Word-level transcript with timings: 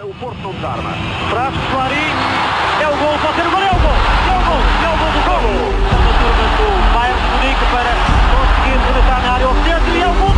O 0.00 0.14
Porto 0.14 0.38
não 0.40 0.54
desarma. 0.54 0.90
Traz 1.28 1.52
Soares, 1.70 2.16
é 2.80 2.88
o 2.88 2.96
gol, 2.96 3.12
pode 3.20 3.34
ser 3.36 3.46
o 3.46 3.50
gol, 3.50 3.60
é 3.60 3.68
o 3.68 3.76
gol, 3.76 3.92
é 4.24 4.36
o 4.38 4.44
gol, 4.48 4.62
é 4.80 4.88
o 4.88 4.96
gol 4.96 5.12
do 5.12 5.20
gol. 5.28 5.44
Está 5.84 5.98
na 6.00 6.12
turma 6.16 6.46
do 6.56 6.66
Bayern 6.94 7.20
de 7.20 7.26
Munique 7.28 7.66
para 7.70 7.92
conseguir 8.32 8.78
rematar 8.86 9.20
na 9.22 9.28
área 9.34 9.46
ao 9.46 9.52
centro 9.52 9.92
e 9.94 10.00
é 10.00 10.08
o 10.08 10.14
gol 10.14 10.32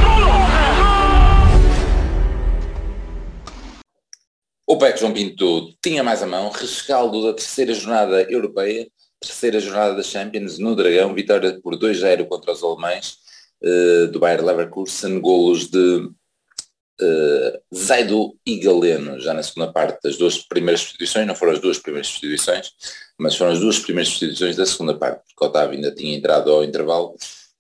O 4.67 4.77
PEC 4.77 4.99
João 4.99 5.13
Pinto 5.13 5.73
tinha 5.81 6.03
mais 6.03 6.21
a 6.21 6.27
mão, 6.27 6.51
rescaldo 6.51 7.23
da 7.23 7.33
terceira 7.33 7.73
jornada 7.75 8.23
europeia, 8.23 8.89
terceira 9.21 9.61
jornada 9.61 9.95
da 9.95 10.03
Champions 10.03 10.59
no 10.59 10.75
Dragão, 10.75 11.15
vitória 11.15 11.61
por 11.63 11.79
2-0 11.79 12.27
contra 12.27 12.51
os 12.51 12.63
alemães 12.63 13.19
uh, 13.63 14.09
do 14.09 14.19
Bayer 14.19 14.45
Leverkusen, 14.45 15.21
golos 15.21 15.69
de 15.69 16.11
uh, 17.01 17.77
Zaidu 17.77 18.37
e 18.47 18.59
Galeno, 18.59 19.19
já 19.21 19.35
na 19.35 19.43
segunda 19.43 19.73
parte 19.73 20.01
das 20.03 20.17
duas 20.17 20.39
primeiras 20.39 20.81
substituições, 20.81 21.27
não 21.27 21.35
foram 21.35 21.53
as 21.53 21.61
duas 21.61 21.79
primeiras 21.79 22.09
substituições, 22.09 22.71
mas 23.19 23.37
foram 23.37 23.53
as 23.53 23.61
duas 23.61 23.79
primeiras 23.79 24.09
substituições 24.09 24.57
da 24.57 24.67
segunda 24.67 24.97
parte, 24.97 25.23
porque 25.29 25.45
o 25.45 25.49
Otávio 25.49 25.77
ainda 25.77 25.95
tinha 25.95 26.17
entrado 26.17 26.51
ao 26.51 26.65
intervalo 26.65 27.17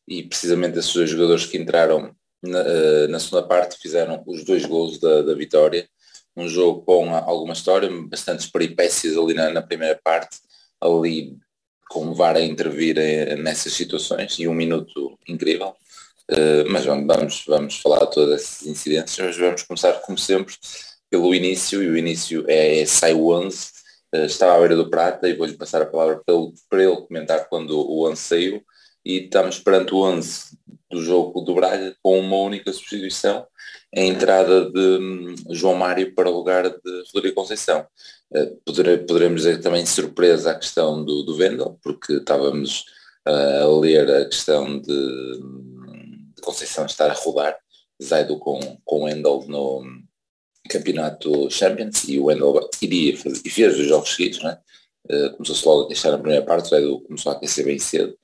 e 0.06 0.22
precisamente 0.22 0.78
esses 0.78 0.92
dois 0.92 1.10
jogadores 1.10 1.46
que 1.46 1.56
entraram 1.56 2.14
na, 2.42 2.60
uh, 2.60 3.08
na 3.08 3.18
segunda 3.18 3.46
parte 3.46 3.78
fizeram 3.80 4.22
os 4.26 4.44
dois 4.44 4.64
gols 4.66 4.98
da, 4.98 5.22
da 5.22 5.34
vitória. 5.34 5.88
Um 6.36 6.48
jogo 6.48 6.82
com 6.82 7.14
alguma 7.14 7.52
história, 7.52 7.88
bastantes 8.08 8.46
peripécias 8.46 9.16
ali 9.16 9.34
na, 9.34 9.50
na 9.50 9.62
primeira 9.62 9.98
parte, 10.02 10.38
ali 10.80 11.36
com 11.88 12.08
o 12.08 12.14
VAR 12.14 12.36
a 12.36 12.40
intervir 12.40 12.98
eh, 12.98 13.36
nessas 13.36 13.72
situações 13.72 14.36
e 14.38 14.48
um 14.48 14.54
minuto 14.54 15.16
incrível. 15.28 15.76
Uh, 16.30 16.64
mas 16.70 16.86
vamos, 16.86 17.44
vamos 17.46 17.80
falar 17.80 18.06
de 18.06 18.12
todas 18.12 18.40
essas 18.40 18.66
incidências, 18.66 19.26
mas 19.26 19.36
vamos 19.36 19.62
começar 19.62 19.92
como 20.00 20.16
sempre 20.16 20.54
pelo 21.10 21.34
início, 21.34 21.82
e 21.82 21.88
o 21.88 21.96
início 21.96 22.44
é, 22.48 22.80
é 22.80 22.86
sai 22.86 23.12
o 23.12 23.28
11, 23.28 23.70
uh, 24.14 24.24
estava 24.24 24.54
à 24.56 24.58
beira 24.58 24.74
do 24.74 24.88
Prata 24.88 25.28
e 25.28 25.34
vou-lhe 25.34 25.52
passar 25.52 25.82
a 25.82 25.86
palavra 25.86 26.22
para 26.24 26.34
ele, 26.34 26.52
para 26.68 26.82
ele 26.82 26.96
comentar 27.02 27.48
quando 27.48 27.78
o 27.78 28.08
11 28.08 28.20
saiu 28.20 28.62
e 29.04 29.24
estamos 29.24 29.58
perante 29.58 29.92
o 29.94 29.98
11 29.98 30.56
do 30.90 31.02
jogo 31.02 31.42
do 31.42 31.54
Braga 31.54 31.94
com 32.02 32.18
uma 32.18 32.36
única 32.38 32.72
substituição, 32.72 33.46
a 33.94 34.00
entrada 34.00 34.70
de 34.70 34.80
hum, 34.80 35.34
João 35.50 35.74
Mário 35.74 36.14
para 36.14 36.30
o 36.30 36.34
lugar 36.34 36.70
de 36.70 37.02
Rodrigo 37.14 37.34
Conceição. 37.34 37.86
Uh, 38.32 38.58
poderemos 39.06 39.42
dizer 39.42 39.60
também 39.60 39.84
surpresa 39.84 40.52
a 40.52 40.58
questão 40.58 41.04
do, 41.04 41.22
do 41.22 41.36
Vendel, 41.36 41.78
porque 41.82 42.14
estávamos 42.14 42.86
a 43.26 43.66
ler 43.80 44.10
a 44.10 44.24
questão 44.24 44.80
de 44.80 44.92
hum, 44.92 45.73
Conceição 46.44 46.86
estar 46.86 47.10
a 47.10 47.14
rodar, 47.14 47.58
Zaido 48.02 48.38
com, 48.38 48.60
com 48.84 49.00
o 49.00 49.04
Wendel 49.04 49.44
no 49.46 49.82
campeonato 50.68 51.50
Champions 51.50 52.04
e 52.04 52.18
o 52.18 52.24
Wendel 52.24 52.68
iria 52.80 53.16
fazer, 53.16 53.40
e 53.44 53.50
fez 53.50 53.78
os 53.78 53.86
jogos 53.86 54.14
seguidos, 54.14 54.42
né? 54.42 54.58
Uh, 55.10 55.32
começou-se 55.32 55.66
logo 55.66 55.84
a 55.84 55.88
deixar 55.88 56.10
na 56.10 56.18
primeira 56.18 56.44
parte, 56.44 56.66
o 56.66 56.68
Zaido 56.70 57.00
começou 57.00 57.32
a 57.32 57.34
aquecer 57.36 57.64
bem 57.64 57.78
cedo, 57.78 58.16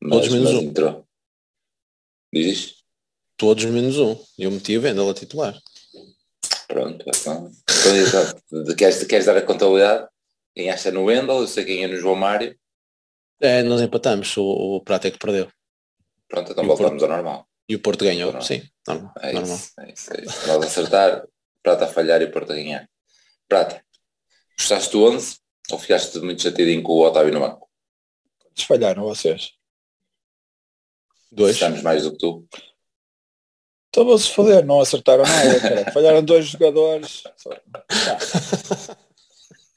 mas, 0.00 0.12
Todos 0.12 0.28
menos 0.30 0.52
mas 0.52 0.62
um. 0.62 0.66
entrou. 0.66 1.06
Diz 2.32 2.74
Todos 3.36 3.64
menos 3.64 3.98
um. 3.98 4.16
Eu 4.38 4.50
meti 4.50 4.76
o 4.78 4.82
Wendel 4.82 5.10
a 5.10 5.14
titular. 5.14 5.60
Pronto, 6.68 7.04
então, 7.08 7.50
então 7.68 8.74
queres, 8.76 9.04
queres 9.04 9.26
dar 9.26 9.36
a 9.36 9.42
contabilidade? 9.42 10.08
Quem 10.54 10.70
acha 10.70 10.90
no 10.90 11.04
Wendel, 11.04 11.40
eu 11.40 11.46
sei 11.46 11.64
quem 11.64 11.84
é 11.84 11.88
no 11.88 11.96
João 11.96 12.14
Mário. 12.14 12.56
É, 13.40 13.62
nós 13.62 13.80
empatamos, 13.80 14.36
o, 14.36 14.76
o 14.76 14.80
Prata 14.80 15.08
é 15.08 15.10
que 15.10 15.18
perdeu. 15.18 15.50
Pronto, 16.28 16.52
então 16.52 16.64
voltamos 16.64 17.02
ao 17.02 17.08
normal. 17.08 17.46
E 17.68 17.74
o 17.74 17.80
Porto 17.80 18.04
ganhou, 18.04 18.26
normal. 18.26 18.42
sim. 18.42 18.62
Normal. 18.86 19.14
É, 19.20 19.32
normal. 19.32 19.56
Isso, 19.56 19.72
é 19.80 19.92
isso, 19.92 20.12
é 20.14 20.20
isso. 20.24 20.46
Nós 20.46 20.64
acertar, 20.64 21.26
Prata 21.62 21.86
a 21.86 21.88
falhar 21.88 22.20
e 22.20 22.26
o 22.26 22.30
Porto 22.30 22.52
a 22.52 22.56
ganhar. 22.56 22.88
Prata, 23.48 23.82
gostaste 24.58 24.92
do 24.92 25.04
11 25.04 25.38
ou 25.70 25.78
ficaste 25.78 26.18
muito 26.18 26.42
chateadinho 26.42 26.82
com 26.82 26.92
o 26.92 27.06
Otávio 27.06 27.32
no 27.32 27.40
banco? 27.40 27.70
Quantos 28.38 28.64
falharam 28.64 29.02
vocês? 29.04 29.52
Dois. 31.32 31.54
Estamos 31.54 31.80
mais 31.82 32.02
do 32.02 32.12
que 32.12 32.18
tu. 32.18 32.46
Então 33.88 34.04
vou-se 34.04 34.30
foder, 34.30 34.64
não 34.66 34.80
acertaram 34.80 35.22
nada, 35.24 35.60
cara. 35.60 35.92
Falharam 35.92 36.22
dois 36.22 36.46
jogadores. 36.46 37.22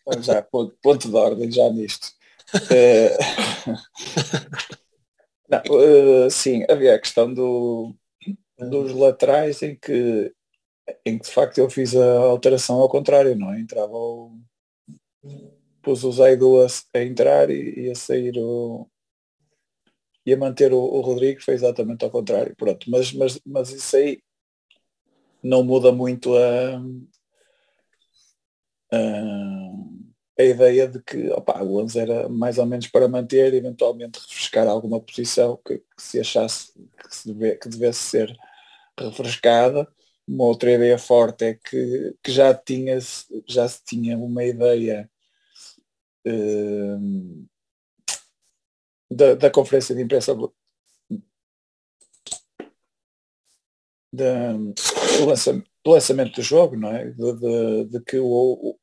Já, 0.09 0.21
já 0.21 0.41
ponto, 0.41 0.73
ponto 0.81 1.09
de 1.09 1.15
ordem 1.15 1.51
já 1.51 1.69
nisto. 1.69 2.13
É... 2.71 3.17
Não, 5.47 5.61
uh, 5.69 6.29
sim, 6.29 6.65
havia 6.69 6.95
a 6.95 6.99
questão 6.99 7.33
do, 7.33 7.95
dos 8.57 8.93
laterais 8.93 9.61
em 9.61 9.75
que, 9.75 10.33
em 11.05 11.17
que 11.17 11.25
de 11.25 11.31
facto 11.31 11.57
eu 11.57 11.69
fiz 11.69 11.95
a 11.95 12.19
alteração 12.19 12.77
ao 12.81 12.89
contrário, 12.89 13.35
não 13.35 13.53
é? 13.53 13.59
Entrava 13.59 13.93
o. 13.93 14.37
pus 15.81 16.03
o 16.03 16.11
Zaidu 16.11 16.61
a, 16.61 16.67
a 16.95 17.03
entrar 17.03 17.49
e, 17.49 17.87
e, 17.87 17.91
a 17.91 17.95
sair 17.95 18.37
o. 18.37 18.89
e 20.25 20.33
a 20.33 20.37
manter 20.37 20.73
o, 20.73 20.79
o 20.79 21.01
Rodrigo, 21.01 21.41
foi 21.41 21.53
exatamente 21.53 22.03
ao 22.03 22.11
contrário. 22.11 22.55
Pronto, 22.57 22.89
mas, 22.89 23.13
mas, 23.13 23.39
mas 23.45 23.71
isso 23.71 23.95
aí 23.95 24.21
não 25.41 25.63
muda 25.63 25.91
muito 25.91 26.35
a. 26.35 26.81
a 28.91 29.96
a 30.37 30.43
ideia 30.43 30.87
de 30.87 31.01
que 31.01 31.29
opa, 31.31 31.61
o 31.63 31.81
11 31.81 31.99
era 31.99 32.29
mais 32.29 32.57
ou 32.57 32.65
menos 32.65 32.87
para 32.87 33.07
manter, 33.07 33.53
eventualmente 33.53 34.19
refrescar 34.19 34.67
alguma 34.67 34.99
posição 35.01 35.59
que, 35.65 35.79
que 35.79 36.01
se 36.01 36.19
achasse 36.19 36.73
que, 36.73 37.15
se 37.15 37.33
deve, 37.33 37.55
que 37.55 37.69
devesse 37.69 37.99
ser 37.99 38.37
refrescada. 38.99 39.87
Uma 40.27 40.45
outra 40.45 40.71
ideia 40.71 40.97
forte 40.97 41.45
é 41.45 41.53
que, 41.55 42.15
que 42.23 42.31
já, 42.31 42.53
tinha, 42.53 42.99
já 43.47 43.67
se 43.67 43.83
tinha 43.83 44.17
uma 44.17 44.43
ideia 44.43 45.09
uh, 46.27 47.47
da, 49.09 49.35
da 49.35 49.49
conferência 49.49 49.95
de 49.95 50.01
imprensa 50.01 50.35
do 50.35 50.53
lançamento 55.85 56.35
do 56.35 56.41
jogo, 56.41 56.75
não 56.75 56.89
é? 56.89 57.05
De, 57.05 57.33
de, 57.33 57.85
de 57.85 58.01
que 58.01 58.19
o, 58.19 58.77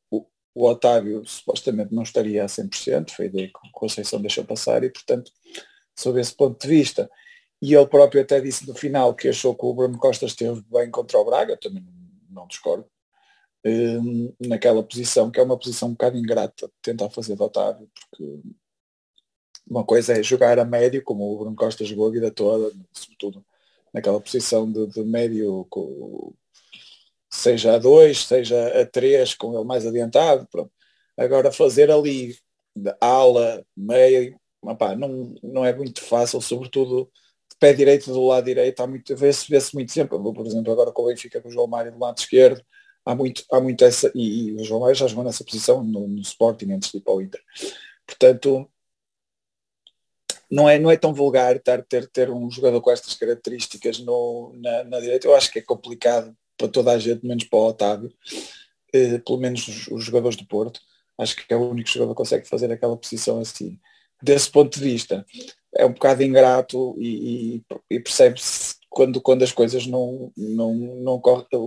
o, 0.55 0.69
Otávio 0.69 1.25
supostamente 1.27 1.95
não 1.95 2.03
estaria 2.03 2.45
a 2.45 2.47
100%, 2.47 3.11
foi 3.11 3.27
a 3.27 3.29
ideia 3.29 3.49
que 3.49 3.69
o 3.69 3.73
Conceição 3.73 4.21
deixou 4.21 4.45
passar 4.45 4.85
e, 4.85 4.91
portanto, 4.91 5.33
sob 5.97 6.21
esse 6.21 6.35
ponto 6.35 6.61
de 6.61 6.69
vista, 6.69 7.11
e 7.61 7.75
ele 7.75 7.87
próprio 7.87 8.23
até 8.23 8.41
disse 8.41 8.67
no 8.67 8.75
final 8.75 9.15
que 9.15 9.29
achou 9.29 9.55
que 9.55 9.65
o 9.65 9.75
Bruno 9.75 9.99
Costa 9.99 10.27
esteve 10.27 10.63
bem 10.71 10.91
contra 10.91 11.19
o 11.19 11.25
Braga, 11.25 11.57
também 11.57 11.85
não 12.31 12.47
discordo, 12.47 12.87
hum, 13.65 14.33
naquela 14.41 14.83
posição, 14.83 15.31
que 15.31 15.41
é 15.41 15.43
uma 15.43 15.59
posição 15.59 15.89
um 15.89 15.93
bocado 15.93 16.19
ingrata 16.19 16.67
de 16.67 16.73
tentar 16.83 17.11
fazer 17.11 17.37
de 17.37 17.43
Otávio, 17.43 17.91
porque 18.11 18.41
uma 19.69 19.85
coisa 19.85 20.13
é 20.19 20.23
jogar 20.23 20.59
a 20.59 20.65
médio, 20.65 21.03
como 21.03 21.33
o 21.33 21.39
Bruno 21.39 21.57
Costa 21.57 21.85
jogou 21.85 22.09
a 22.09 22.13
vida 22.13 22.31
toda, 22.31 22.75
sobretudo 22.93 23.45
naquela 23.93 24.21
posição 24.21 24.71
de, 24.71 24.87
de 24.89 25.03
médio 25.05 25.67
seja 27.35 27.75
a 27.75 27.79
dois, 27.79 28.25
seja 28.27 28.81
a 28.81 28.87
três, 28.87 29.35
com 29.35 29.55
ele 29.55 29.65
mais 29.65 29.87
adiantado, 29.87 30.47
pronto. 30.51 30.73
Agora 31.17 31.53
fazer 31.53 31.91
ali 31.91 32.37
ala, 33.01 33.65
meio, 33.77 34.39
opá, 34.63 34.97
não, 34.97 35.35
não 35.43 35.65
é 35.65 35.75
muito 35.75 36.03
fácil, 36.03 36.41
sobretudo 36.41 37.11
de 37.51 37.57
pé 37.59 37.73
direito 37.73 38.13
do 38.13 38.27
lado 38.27 38.45
direito, 38.45 38.81
há 38.81 38.87
muito, 38.87 39.17
vê-se 39.17 39.49
vê 39.51 39.59
muito 39.75 39.93
sempre, 39.93 40.19
por 40.19 40.47
exemplo, 40.47 40.73
agora 40.73 40.93
com 40.93 41.03
o 41.03 41.07
Benfica 41.07 41.41
com 41.41 41.49
o 41.49 41.53
João 41.53 41.67
Mário 41.67 41.93
do 41.93 41.99
lado 41.99 42.19
esquerdo, 42.19 42.63
há 43.05 43.15
muito, 43.15 43.45
há 43.53 43.61
muito 43.61 43.85
essa, 43.85 44.11
e, 44.15 44.49
e 44.49 44.55
o 44.55 44.65
João 44.65 44.81
Mário 44.81 44.95
já 44.95 45.07
jogou 45.07 45.25
nessa 45.25 45.45
posição 45.45 45.83
no, 45.85 46.09
no 46.09 46.21
Sporting 46.21 46.73
antes 46.73 46.91
de 46.91 46.99
ir 46.99 47.01
para 47.03 47.15
o 47.15 47.23
Inter. 47.23 47.41
Portanto, 48.07 48.71
não 50.51 50.69
é, 50.69 50.79
não 50.79 50.91
é 50.91 50.97
tão 50.97 51.13
vulgar 51.15 51.59
ter, 51.61 51.85
ter, 51.85 52.09
ter 52.09 52.31
um 52.31 52.51
jogador 52.51 52.81
com 52.81 52.91
estas 52.91 53.15
características 53.15 53.99
no, 54.01 54.53
na, 54.57 54.85
na 54.85 55.01
direita. 55.01 55.27
Eu 55.27 55.35
acho 55.35 55.51
que 55.51 55.59
é 55.59 55.63
complicado 55.63 56.37
para 56.57 56.69
toda 56.69 56.93
a 56.93 56.99
gente, 56.99 57.27
menos 57.27 57.45
para 57.45 57.59
o 57.59 57.69
Otávio, 57.69 58.13
eh, 58.93 59.19
pelo 59.19 59.39
menos 59.39 59.67
os, 59.67 59.89
os, 59.89 60.05
jogadores 60.05 60.37
do 60.37 60.47
Porto. 60.47 60.81
Acho 61.19 61.37
que 61.37 61.53
é 61.53 61.57
o 61.57 61.71
único 61.71 61.89
jogador 61.89 62.13
que 62.13 62.19
consegue 62.19 62.49
fazer 62.49 62.71
aquela 62.73 62.97
posição 62.97 63.41
assim. 63.41 63.79
Desse 64.23 64.51
ponto 64.51 64.79
de 64.79 64.85
vista, 64.85 65.25
é 65.77 65.85
um 65.85 65.93
bocado 65.93 66.23
ingrato 66.23 66.95
e, 66.99 67.57
e, 67.57 67.65
e 67.91 68.01
percebe-se 68.01 68.77
quando, 68.89 69.21
quando 69.21 69.43
as 69.43 69.53
coisas 69.53 69.87
não, 69.87 70.33
não, 70.37 70.73
não, 70.75 71.23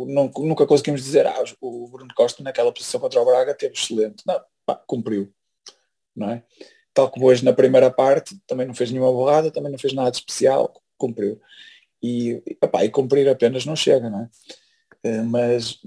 não, 0.08 0.32
nunca 0.38 0.66
conseguimos 0.66 1.04
dizer 1.04 1.28
ah, 1.28 1.44
o 1.60 1.88
Bruno 1.90 2.14
Costa 2.16 2.42
naquela 2.42 2.72
posição 2.72 3.02
contra 3.02 3.22
o 3.22 3.26
Braga 3.26 3.54
teve 3.54 3.74
excelente. 3.74 4.24
Não, 4.26 4.40
pá, 4.66 4.76
cumpriu. 4.88 5.32
Não 6.16 6.32
é? 6.32 6.44
Tal 6.94 7.12
como 7.12 7.28
hoje 7.28 7.44
na 7.44 7.54
primeira 7.54 7.92
parte, 7.92 8.40
também 8.48 8.66
não 8.66 8.74
fez 8.74 8.92
nenhuma 8.92 9.12
borrada, 9.12 9.52
também 9.52 9.72
não 9.72 9.78
fez 9.78 9.94
nada 9.94 10.10
de 10.10 10.18
especial, 10.18 10.74
cumpriu. 10.98 11.40
E, 12.02 12.42
epá, 12.62 12.86
e 12.86 12.90
cumprir 12.90 13.28
apenas 13.28 13.66
não 13.66 13.76
chega, 13.76 14.10
não 14.10 14.22
é? 14.22 14.30
Eh, 15.08 15.22
mas, 15.24 15.80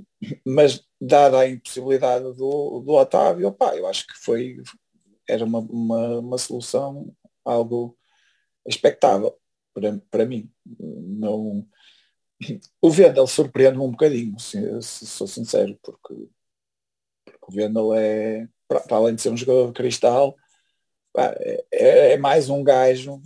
mas 0.47 0.85
dada 1.01 1.41
a 1.41 1.49
impossibilidade 1.49 2.25
do, 2.35 2.81
do 2.81 2.93
Otávio, 2.93 3.49
opa, 3.49 3.77
eu 3.77 3.87
acho 3.87 4.07
que 4.07 4.15
foi 4.15 4.57
era 5.29 5.45
uma, 5.45 5.61
uma, 5.61 6.19
uma 6.19 6.39
solução 6.39 7.15
algo 7.45 7.97
expectável 8.67 9.39
para, 9.75 9.99
para 10.11 10.27
mim. 10.27 10.51
Não, 10.79 11.67
o 12.81 12.91
Vendel 12.91 13.27
surpreende-me 13.27 13.85
um 13.85 13.91
bocadinho, 13.91 14.39
se, 14.39 14.83
se, 14.83 15.07
sou 15.07 15.27
sincero, 15.27 15.79
porque 15.83 16.29
Porque 17.25 17.47
o 17.49 17.53
Vendel 17.53 17.95
é, 17.95 18.49
para, 18.69 18.81
para 18.81 18.97
além 18.97 19.15
de 19.15 19.23
ser 19.23 19.31
um 19.31 19.37
jogador 19.37 19.69
de 19.69 19.75
cristal, 19.75 20.37
pá, 21.13 21.35
é, 21.39 22.13
é, 22.15 22.17
mais 22.19 22.49
um 22.49 22.63
gajo 22.63 23.21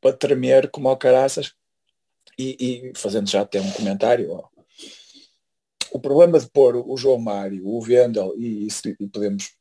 para 0.00 0.16
tremer 0.16 0.70
como 0.70 0.88
ao 0.88 0.96
caraças 0.96 1.54
e, 2.38 2.90
e 2.90 2.98
fazendo 2.98 3.28
já 3.28 3.42
até 3.42 3.60
um 3.60 3.72
comentário. 3.72 4.42
O 5.92 5.98
problema 5.98 6.38
de 6.38 6.48
pôr 6.48 6.76
o 6.76 6.96
João 6.96 7.18
Mário, 7.18 7.66
o 7.66 7.80
Vendel 7.80 8.34
e, 8.36 8.68
e 9.00 9.06
podemos 9.08 9.52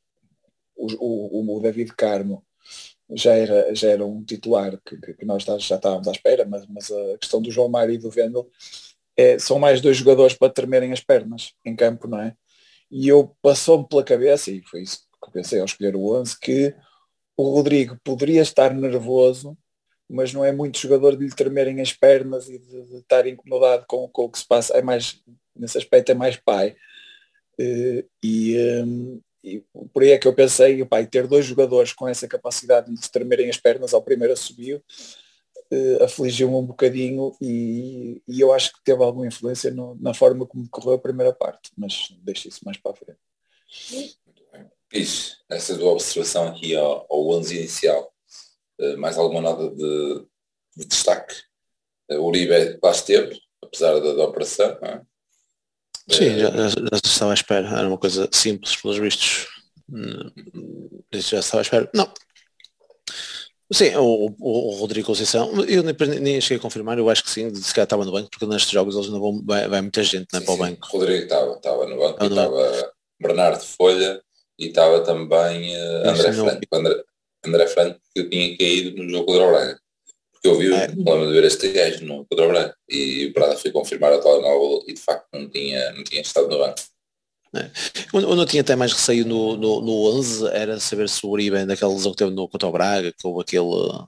o, 0.76 0.88
o, 1.00 1.58
o, 1.58 1.60
David 1.60 1.94
Carmo 1.96 2.44
já 3.12 3.34
era, 3.34 3.74
já 3.76 3.90
era 3.90 4.06
um 4.06 4.24
titular 4.24 4.80
que, 4.86 4.98
que 5.14 5.26
nós 5.26 5.44
já 5.44 5.58
estávamos 5.58 6.08
à 6.08 6.12
espera, 6.12 6.46
mas, 6.46 6.66
mas 6.68 6.92
a 6.92 7.18
questão 7.18 7.42
do 7.42 7.52
João 7.52 7.68
Mário 7.68 7.94
e 7.94 7.98
do 7.98 8.10
Vendel 8.10 8.50
é, 9.18 9.38
são 9.38 9.60
mais 9.60 9.82
dois 9.82 9.98
jogadores 9.98 10.36
para 10.36 10.54
tremerem 10.54 10.94
as 10.94 11.02
pernas 11.02 11.54
em 11.66 11.76
campo, 11.76 12.08
não 12.08 12.22
é? 12.22 12.34
E 12.90 13.08
eu 13.08 13.36
passou-me 13.42 13.88
pela 13.88 14.04
cabeça, 14.04 14.50
e 14.50 14.64
foi 14.64 14.84
isso 14.84 15.00
que 15.22 15.28
eu 15.28 15.32
pensei 15.32 15.60
ao 15.60 15.66
escolher 15.66 15.96
o 15.96 16.16
11, 16.16 16.40
que 16.40 16.74
o 17.36 17.44
Rodrigo 17.52 17.98
poderia 18.04 18.42
estar 18.42 18.74
nervoso, 18.74 19.58
mas 20.10 20.34
não 20.34 20.44
é 20.44 20.52
muito 20.52 20.80
jogador 20.80 21.16
de 21.16 21.26
lhe 21.26 21.36
tremerem 21.36 21.82
as 21.82 21.94
pernas 21.94 22.50
e 22.50 22.58
de, 22.58 22.84
de 22.84 22.98
estar 22.98 23.28
incomodado 23.28 23.86
com, 23.88 24.08
com, 24.10 24.24
o 24.24 24.30
que 24.30 24.40
se 24.40 24.48
passa. 24.48 24.74
É 24.76 24.82
mais, 24.82 25.22
nesse 25.60 25.78
aspecto, 25.78 26.12
é 26.12 26.16
mais 26.16 26.38
pai. 26.38 26.76
Uh, 27.60 28.08
e, 28.24 28.58
um, 28.84 29.22
e, 29.44 29.64
por 29.94 30.04
aí 30.04 30.12
é 30.12 30.18
que 30.18 30.28
eu 30.28 30.34
pensei, 30.34 30.84
pai, 30.86 31.06
ter 31.06 31.28
dois 31.28 31.46
jogadores 31.46 31.94
com 31.94 32.08
essa 32.08 32.28
capacidade 32.28 32.94
de 32.94 33.12
tremerem 33.12 33.50
as 33.50 33.58
pernas 33.58 33.94
ao 33.94 34.02
primeiro 34.02 34.34
assobio 34.34 34.82
uh, 35.72 36.04
afligiu-me 36.04 36.56
um 36.56 36.66
bocadinho 36.66 37.36
e, 37.42 38.22
e, 38.28 38.40
eu 38.40 38.54
acho 38.54 38.74
que 38.74 38.84
teve 38.84 39.04
alguma 39.04 39.28
influência 39.28 39.72
no, 39.72 39.96
na 40.00 40.14
forma 40.14 40.46
como 40.46 40.70
correu 40.70 40.94
a 40.94 41.00
primeira 41.00 41.34
parte, 41.34 41.72
mas 41.78 42.10
deixo 42.22 42.48
isso 42.48 42.62
mais 42.66 42.78
para 42.78 42.92
a 42.92 42.96
frente. 42.96 43.20
Isso, 44.92 45.38
essa 45.48 45.78
tua 45.78 45.92
observação 45.92 46.48
aqui 46.48 46.76
ao, 46.76 47.06
ao 47.10 47.30
11 47.30 47.58
inicial, 47.58 48.12
uh, 48.80 48.98
mais 48.98 49.18
alguma 49.18 49.42
nota 49.42 49.70
de, 49.70 50.26
de 50.76 50.86
destaque? 50.86 51.36
O 52.10 52.28
Uribe 52.28 52.80
lá 52.82 52.92
esteve, 52.92 53.40
apesar 53.62 54.00
da, 54.00 54.14
da 54.14 54.26
operação, 54.26 54.72
é? 54.82 55.02
Sim, 56.12 56.26
eh, 56.26 56.40
já, 56.40 56.50
já, 56.52 56.68
já, 56.70 57.00
estava 57.04 57.32
à 57.32 57.34
espera, 57.34 57.68
era 57.68 57.88
uma 57.88 57.98
coisa 57.98 58.30
simples 58.32 58.76
pelos 58.76 58.98
vistos. 58.98 59.48
Hum, 59.92 60.32
isso 61.12 61.32
já 61.32 61.40
estava 61.40 61.62
à 61.62 61.64
espera. 61.64 61.90
Não. 61.94 62.12
Sim, 63.72 63.96
o, 63.98 64.36
o, 64.40 64.70
o 64.70 64.76
Rodrigo 64.78 65.06
Conceição, 65.06 65.52
eu 65.66 65.84
nem, 65.84 65.96
nem, 66.20 66.42
cheguei 66.42 66.58
a 66.58 66.62
confirmar, 66.62 66.98
eu 66.98 67.08
acho 67.08 67.24
que 67.24 67.30
sim, 67.30 67.54
se 67.54 67.72
calhar 67.72 67.86
estava 67.86 68.04
no 68.04 68.12
banco, 68.12 68.30
porque 68.32 68.48
nestes 68.48 68.72
jogos 68.72 68.96
eles 68.96 69.10
não 69.10 69.20
vão, 69.20 69.44
vai, 69.46 69.68
vai 69.68 69.82
muita 69.82 70.04
gente 70.04 70.28
né, 70.34 70.40
sim, 70.40 70.46
para 70.46 70.54
o 70.56 70.58
banco. 70.58 70.88
Rodrigo 70.92 71.24
estava, 71.24 71.54
estava 71.54 71.86
no 71.86 71.98
banco, 71.98 72.24
estava, 72.24 72.68
estava 72.68 72.92
Bernardo 73.22 73.64
Folha, 73.64 74.20
e 74.60 74.68
estava 74.68 75.02
também 75.02 75.74
uh, 75.74 76.10
André 76.10 76.34
Franco, 76.34 76.68
André, 76.74 77.04
André 77.46 77.68
Franco 77.68 78.00
que 78.14 78.24
tinha 78.26 78.58
caído 78.58 79.02
no 79.02 79.10
jogo 79.10 79.26
contra 79.26 79.48
o 79.48 79.52
Braga. 79.52 79.80
Porque 80.42 80.48
eu 80.48 80.58
vi, 80.58 80.74
é. 80.74 80.88
lembro 80.88 81.28
de 81.28 81.34
ver 81.34 81.44
este 81.44 81.70
gajo 81.70 82.06
no 82.06 82.26
Braga 82.32 82.74
e 82.88 83.26
o 83.26 83.34
Prada 83.34 83.58
foi 83.58 83.72
confirmar 83.72 84.14
o 84.14 84.22
telemóvel 84.22 84.86
e 84.88 84.94
de 84.94 85.02
facto 85.02 85.28
não 85.34 85.50
tinha, 85.50 85.92
não 85.92 86.04
tinha 86.04 86.22
estado 86.22 86.48
no 86.48 86.58
banco. 86.58 86.80
É. 87.54 87.70
Onde 88.14 88.42
eu 88.42 88.46
tinha 88.46 88.62
até 88.62 88.76
mais 88.76 88.94
receio 88.94 89.26
no, 89.26 89.58
no, 89.58 89.82
no 89.82 90.18
11 90.18 90.48
era 90.50 90.80
saber 90.80 91.10
se 91.10 91.26
o 91.26 91.30
Uribe, 91.30 91.66
naquela 91.66 91.92
lesão 91.92 92.12
que 92.12 92.20
teve 92.20 92.32
no 92.32 92.48
contra 92.48 92.70
o 92.70 92.72
Braga, 92.72 93.12
que 93.12 93.28
houve 93.28 93.42
aquele, 93.42 94.08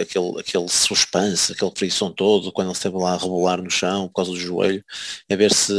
aquele, 0.00 0.38
aquele 0.38 0.68
suspense, 0.68 1.52
aquele 1.52 1.72
frição 1.74 2.12
todo, 2.12 2.52
quando 2.52 2.68
ele 2.68 2.76
esteve 2.76 2.96
lá 2.96 3.14
a 3.14 3.16
rebolar 3.16 3.60
no 3.60 3.70
chão 3.70 4.06
por 4.08 4.14
causa 4.14 4.30
do 4.30 4.38
joelho, 4.38 4.84
a 5.28 5.34
ver 5.34 5.52
se 5.52 5.72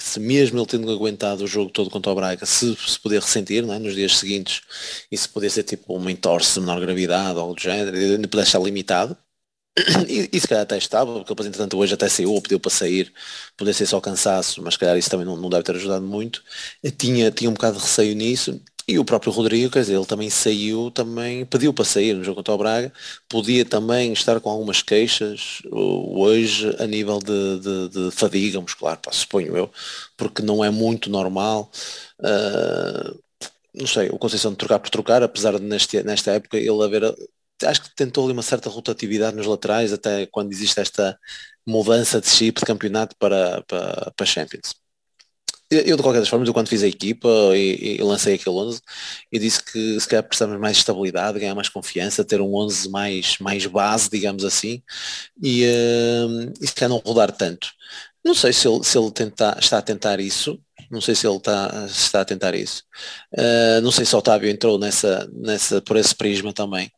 se 0.00 0.18
mesmo 0.20 0.58
ele 0.58 0.66
tendo 0.66 0.90
aguentado 0.90 1.44
o 1.44 1.46
jogo 1.46 1.70
todo 1.70 1.90
contra 1.90 2.12
o 2.12 2.14
Braga, 2.14 2.46
se, 2.46 2.76
se 2.76 2.98
poder 2.98 3.20
ressentir 3.20 3.62
é? 3.64 3.78
nos 3.78 3.94
dias 3.94 4.18
seguintes 4.18 4.62
e 5.10 5.16
se 5.16 5.28
poder 5.28 5.50
ser 5.50 5.62
tipo 5.64 5.94
uma 5.94 6.10
entorse 6.10 6.54
de 6.54 6.60
menor 6.60 6.80
gravidade 6.80 7.36
ou 7.36 7.42
algo 7.42 7.54
do 7.54 7.60
género, 7.60 7.96
ainda 7.96 8.28
puder 8.28 8.44
estar 8.44 8.58
limitado, 8.60 9.16
e, 10.08 10.28
e 10.32 10.40
se 10.40 10.48
calhar 10.48 10.62
até 10.62 10.76
estava, 10.76 11.12
porque 11.12 11.28
depois 11.28 11.46
entretanto 11.46 11.78
hoje 11.78 11.94
até 11.94 12.08
saiu, 12.08 12.32
ou 12.32 12.42
pediu 12.42 12.58
para 12.58 12.70
sair, 12.70 13.12
poder 13.56 13.72
ser 13.72 13.86
só 13.86 14.00
cansaço, 14.00 14.62
mas 14.62 14.74
se 14.74 14.80
calhar 14.80 14.96
isso 14.98 15.10
também 15.10 15.26
não, 15.26 15.36
não 15.36 15.48
deve 15.48 15.62
ter 15.62 15.76
ajudado 15.76 16.04
muito. 16.04 16.42
Eu 16.82 16.90
tinha, 16.90 17.30
tinha 17.30 17.48
um 17.48 17.54
bocado 17.54 17.76
de 17.76 17.82
receio 17.82 18.14
nisso 18.14 18.60
e 18.90 18.98
o 18.98 19.04
próprio 19.04 19.32
Rodrigo, 19.32 19.70
quer 19.72 19.80
dizer, 19.80 19.94
ele 19.94 20.06
também 20.06 20.28
saiu, 20.30 20.90
também 20.90 21.44
pediu 21.46 21.72
para 21.72 21.84
sair 21.84 22.14
no 22.14 22.24
jogo 22.24 22.36
contra 22.36 22.54
o 22.54 22.58
Braga, 22.58 22.92
podia 23.28 23.64
também 23.64 24.12
estar 24.12 24.40
com 24.40 24.50
algumas 24.50 24.82
queixas 24.82 25.62
hoje 25.70 26.74
a 26.78 26.86
nível 26.86 27.18
de, 27.20 27.60
de, 27.60 27.88
de 27.88 28.10
fadiga 28.10 28.60
muscular, 28.60 28.98
pá, 29.00 29.12
suponho 29.12 29.56
eu, 29.56 29.70
porque 30.16 30.42
não 30.42 30.64
é 30.64 30.70
muito 30.70 31.08
normal. 31.10 31.70
Uh, 32.20 33.18
não 33.74 33.86
sei, 33.86 34.08
o 34.10 34.18
Conceição 34.18 34.50
de 34.52 34.58
trocar 34.58 34.78
por 34.80 34.90
trocar, 34.90 35.22
apesar 35.22 35.58
de 35.58 35.64
neste, 35.64 36.02
nesta 36.02 36.32
época 36.32 36.56
ele 36.58 36.82
haver, 36.84 37.14
acho 37.64 37.82
que 37.82 37.94
tentou 37.94 38.24
ali 38.24 38.32
uma 38.32 38.42
certa 38.42 38.68
rotatividade 38.70 39.36
nos 39.36 39.46
laterais, 39.46 39.92
até 39.92 40.26
quando 40.26 40.52
existe 40.52 40.80
esta 40.80 41.18
mudança 41.66 42.20
de 42.20 42.28
chip 42.28 42.60
de 42.60 42.66
campeonato 42.66 43.16
para, 43.16 43.62
para, 43.62 44.12
para 44.16 44.26
Champions. 44.26 44.79
Eu, 45.72 45.96
de 45.96 46.02
qualquer 46.02 46.18
das 46.18 46.28
formas, 46.28 46.48
eu 46.48 46.54
quando 46.54 46.68
fiz 46.68 46.82
a 46.82 46.88
equipa 46.88 47.28
e, 47.54 47.98
e 47.98 48.02
lancei 48.02 48.34
aquele 48.34 48.56
11, 48.56 48.80
eu 49.30 49.40
disse 49.40 49.62
que 49.62 50.00
se 50.00 50.08
calhar 50.08 50.24
precisamos 50.24 50.58
mais 50.58 50.76
estabilidade, 50.78 51.38
ganhar 51.38 51.54
mais 51.54 51.68
confiança, 51.68 52.24
ter 52.24 52.40
um 52.40 52.52
11 52.56 52.88
mais, 52.90 53.38
mais 53.38 53.64
base, 53.66 54.10
digamos 54.10 54.44
assim, 54.44 54.82
e, 55.40 55.64
uh, 55.66 56.52
e 56.60 56.66
se 56.66 56.74
calhar 56.74 56.90
não 56.90 56.98
rodar 56.98 57.30
tanto. 57.30 57.68
Não 58.24 58.34
sei 58.34 58.52
se 58.52 58.66
ele, 58.68 58.82
se 58.84 58.98
ele 58.98 59.12
tenta, 59.12 59.56
está 59.60 59.78
a 59.78 59.82
tentar 59.82 60.18
isso, 60.20 60.60
não 60.90 61.00
sei 61.00 61.14
se 61.14 61.26
ele 61.26 61.36
está, 61.36 61.86
está 61.88 62.20
a 62.22 62.24
tentar 62.24 62.54
isso. 62.54 62.82
Uh, 63.32 63.80
não 63.82 63.92
sei 63.92 64.04
se 64.04 64.14
o 64.16 64.18
Otávio 64.18 64.50
entrou 64.50 64.78
nessa, 64.78 65.28
nessa, 65.32 65.80
por 65.82 65.96
esse 65.96 66.14
prisma 66.14 66.52
também. 66.52 66.90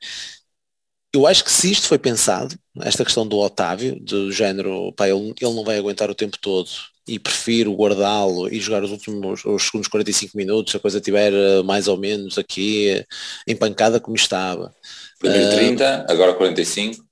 Eu 1.14 1.26
acho 1.26 1.44
que 1.44 1.50
se 1.52 1.70
isto 1.70 1.88
foi 1.88 1.98
pensado, 1.98 2.58
esta 2.80 3.04
questão 3.04 3.26
do 3.26 3.38
Otávio, 3.38 4.00
do 4.00 4.32
género, 4.32 4.92
pá, 4.94 5.08
ele, 5.08 5.34
ele 5.40 5.54
não 5.54 5.64
vai 5.64 5.76
aguentar 5.78 6.10
o 6.10 6.14
tempo 6.14 6.38
todo 6.40 6.70
e 7.06 7.18
prefiro 7.18 7.74
guardá-lo 7.74 8.48
e 8.48 8.60
jogar 8.60 8.84
os 8.84 8.90
últimos 8.90 9.44
os 9.44 9.62
segundos 9.64 9.88
45 9.88 10.36
minutos, 10.36 10.70
se 10.70 10.76
a 10.76 10.80
coisa 10.80 10.98
estiver 10.98 11.32
eh, 11.32 11.62
mais 11.62 11.88
ou 11.88 11.96
menos 11.96 12.38
aqui 12.38 12.90
eh, 12.90 13.06
empancada 13.46 13.98
como 13.98 14.16
estava. 14.16 14.74
Primeiro 15.18 15.50
30, 15.50 16.06
uh, 16.08 16.12
agora 16.12 16.34
45, 16.34 17.04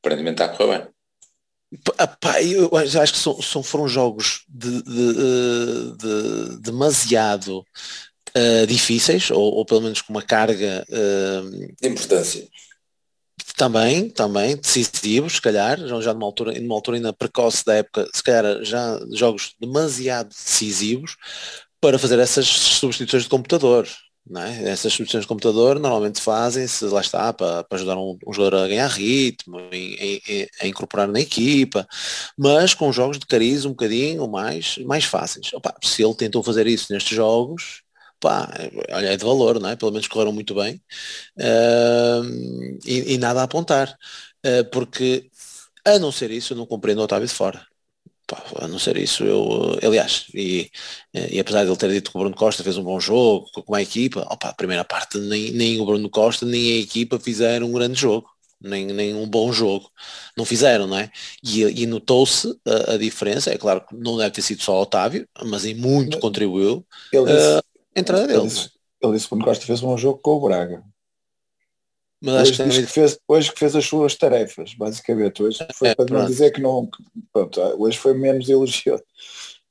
aparentemente 0.00 0.42
está 0.42 0.46
a 0.46 0.56
correr 0.56 0.78
bem. 0.78 0.94
Pá, 2.20 2.42
eu 2.42 2.70
acho 2.76 3.12
que 3.12 3.18
são, 3.18 3.42
são 3.42 3.62
foram 3.62 3.88
jogos 3.88 4.44
de, 4.48 4.82
de, 4.82 5.10
eh, 5.10 5.96
de 5.98 6.60
demasiado 6.60 7.64
uh, 8.36 8.66
difíceis, 8.66 9.30
ou, 9.30 9.54
ou, 9.54 9.64
pelo 9.64 9.80
menos 9.80 10.00
com 10.00 10.12
uma 10.12 10.22
carga 10.22 10.86
uh, 10.88 11.50
de 11.80 11.88
importância 11.88 12.46
também, 13.56 14.10
também, 14.10 14.56
decisivos, 14.56 15.34
se 15.34 15.42
calhar, 15.42 15.78
já 15.78 16.12
numa 16.12 16.26
altura, 16.26 16.60
numa 16.60 16.74
altura 16.74 16.96
ainda 16.96 17.12
precoce 17.12 17.64
da 17.64 17.74
época, 17.74 18.08
se 18.12 18.22
calhar 18.22 18.64
já 18.64 19.00
jogos 19.12 19.54
demasiado 19.60 20.28
decisivos 20.28 21.16
para 21.80 21.98
fazer 21.98 22.18
essas 22.18 22.46
substituições 22.46 23.24
de 23.24 23.28
computador. 23.28 23.86
É? 24.36 24.70
Essas 24.70 24.92
substituições 24.94 25.24
de 25.24 25.28
computador 25.28 25.78
normalmente 25.78 26.20
fazem-se, 26.20 26.86
lá 26.86 27.02
está, 27.02 27.30
para, 27.30 27.62
para 27.62 27.76
ajudar 27.76 27.98
um, 27.98 28.16
um, 28.26 28.32
jogador 28.32 28.64
a 28.64 28.68
ganhar 28.68 28.88
ritmo, 28.88 29.58
a 30.62 30.66
incorporar 30.66 31.06
na 31.06 31.20
equipa, 31.20 31.86
mas 32.36 32.72
com 32.72 32.90
jogos 32.90 33.18
de 33.18 33.26
cariz 33.26 33.66
um 33.66 33.70
bocadinho 33.70 34.26
mais, 34.26 34.78
mais 34.78 35.04
fáceis. 35.04 35.52
Opa, 35.52 35.74
se 35.82 36.02
ele 36.02 36.14
tentou 36.14 36.42
fazer 36.42 36.66
isso 36.66 36.90
nestes 36.90 37.14
jogos, 37.14 37.83
pá, 38.24 38.48
olha, 38.90 39.08
é 39.08 39.16
de 39.18 39.24
valor, 39.24 39.60
não 39.60 39.68
é? 39.68 39.76
Pelo 39.76 39.92
menos 39.92 40.08
correram 40.08 40.32
muito 40.32 40.54
bem 40.54 40.80
uh, 41.38 42.24
e, 42.86 43.14
e, 43.14 43.18
nada 43.18 43.42
a 43.42 43.44
apontar, 43.44 43.98
uh, 44.46 44.64
porque 44.72 45.28
a 45.84 45.98
não 45.98 46.10
ser 46.10 46.30
isso 46.30 46.54
eu 46.54 46.56
não 46.56 46.66
compreendo 46.66 47.00
o 47.00 47.04
Otávio 47.04 47.28
de 47.28 47.34
fora. 47.34 47.66
Pá, 48.26 48.42
a 48.62 48.68
não 48.68 48.78
ser 48.78 48.96
isso, 48.96 49.22
eu, 49.24 49.78
aliás, 49.82 50.26
e, 50.34 50.70
e 51.12 51.38
apesar 51.38 51.64
de 51.64 51.70
ele 51.70 51.76
ter 51.76 51.90
dito 51.90 52.10
que 52.10 52.16
o 52.16 52.20
Bruno 52.20 52.34
Costa 52.34 52.64
fez 52.64 52.78
um 52.78 52.82
bom 52.82 52.98
jogo 52.98 53.46
com 53.52 53.74
a 53.74 53.82
equipa, 53.82 54.26
opa, 54.30 54.48
a 54.48 54.54
primeira 54.54 54.84
parte 54.84 55.18
nem, 55.18 55.52
nem 55.52 55.78
o 55.78 55.84
Bruno 55.84 56.08
Costa 56.08 56.46
nem 56.46 56.72
a 56.72 56.80
equipa 56.80 57.20
fizeram 57.20 57.66
um 57.66 57.72
grande 57.72 58.00
jogo 58.00 58.34
nem, 58.64 58.86
nem 58.86 59.14
um 59.14 59.28
bom 59.28 59.52
jogo. 59.52 59.90
Não 60.36 60.44
fizeram, 60.44 60.86
não 60.86 60.98
é? 60.98 61.10
E, 61.42 61.62
e 61.82 61.86
notou-se 61.86 62.58
a, 62.66 62.94
a, 62.94 62.96
diferença, 62.96 63.52
é 63.52 63.58
claro 63.58 63.82
que 63.86 63.94
não 63.94 64.16
deve 64.16 64.30
ter 64.30 64.42
sido 64.42 64.62
só 64.62 64.78
o 64.78 64.82
Otávio, 64.82 65.28
mas 65.44 65.64
em 65.66 65.74
muito 65.74 66.18
contribuiu. 66.18 66.84
Ele 67.12 67.26
disse, 67.26 67.58
uh, 67.58 67.62
entrada 67.94 68.26
dele. 68.26 68.40
Ele 68.40 68.48
disse, 68.48 68.70
ele 69.02 69.12
disse 69.12 69.28
que 69.28 69.34
o 69.34 69.38
Costa 69.38 69.66
fez 69.66 69.82
um 69.82 69.96
jogo 69.96 70.18
com 70.18 70.32
o 70.32 70.40
Braga. 70.40 70.84
Mas 72.22 72.48
hoje, 72.48 72.64
que, 72.64 72.86
que 72.86 72.92
fez, 72.92 73.18
hoje 73.28 73.52
que 73.52 73.58
fez 73.58 73.76
as 73.76 73.84
suas 73.84 74.14
tarefas, 74.14 74.72
basicamente. 74.74 75.42
Hoje 75.42 75.58
foi 75.74 75.88
é, 75.88 75.94
para 75.94 76.06
pronto. 76.06 76.20
não 76.20 76.26
dizer 76.26 76.50
que 76.52 76.60
não. 76.60 76.88
Pronto, 77.32 77.60
hoje 77.78 77.98
foi 77.98 78.14
menos 78.14 78.48
elogioso. 78.48 79.02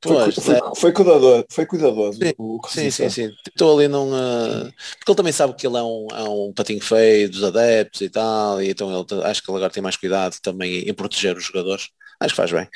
Foi, 0.04 0.32
foi, 0.34 0.56
é. 0.56 0.62
foi, 0.76 0.92
cuidadoso, 0.92 1.46
foi 1.50 1.66
cuidadoso 1.66 2.20
sim, 2.20 2.34
o 2.38 2.60
sim, 2.68 2.92
sim, 2.92 3.10
sim. 3.10 3.32
Estou 3.48 3.78
ali 3.78 3.88
num. 3.88 4.12
Uh, 4.12 4.72
porque 4.98 5.12
ele 5.12 5.16
também 5.16 5.32
sabe 5.32 5.54
que 5.56 5.66
ele 5.66 5.78
é 5.78 5.82
um, 5.82 6.08
é 6.12 6.24
um 6.24 6.52
patinho 6.54 6.82
feio 6.82 7.30
dos 7.30 7.42
adeptos 7.42 8.02
e 8.02 8.10
tal, 8.10 8.62
e 8.62 8.70
então 8.70 8.90
ele, 8.90 9.24
acho 9.24 9.42
que 9.42 9.50
ele 9.50 9.58
agora 9.58 9.72
tem 9.72 9.82
mais 9.82 9.96
cuidado 9.96 10.36
também 10.42 10.80
em 10.80 10.94
proteger 10.94 11.38
os 11.38 11.46
jogadores. 11.46 11.88
Acho 12.20 12.34
que 12.34 12.38
faz 12.38 12.52
bem. 12.52 12.68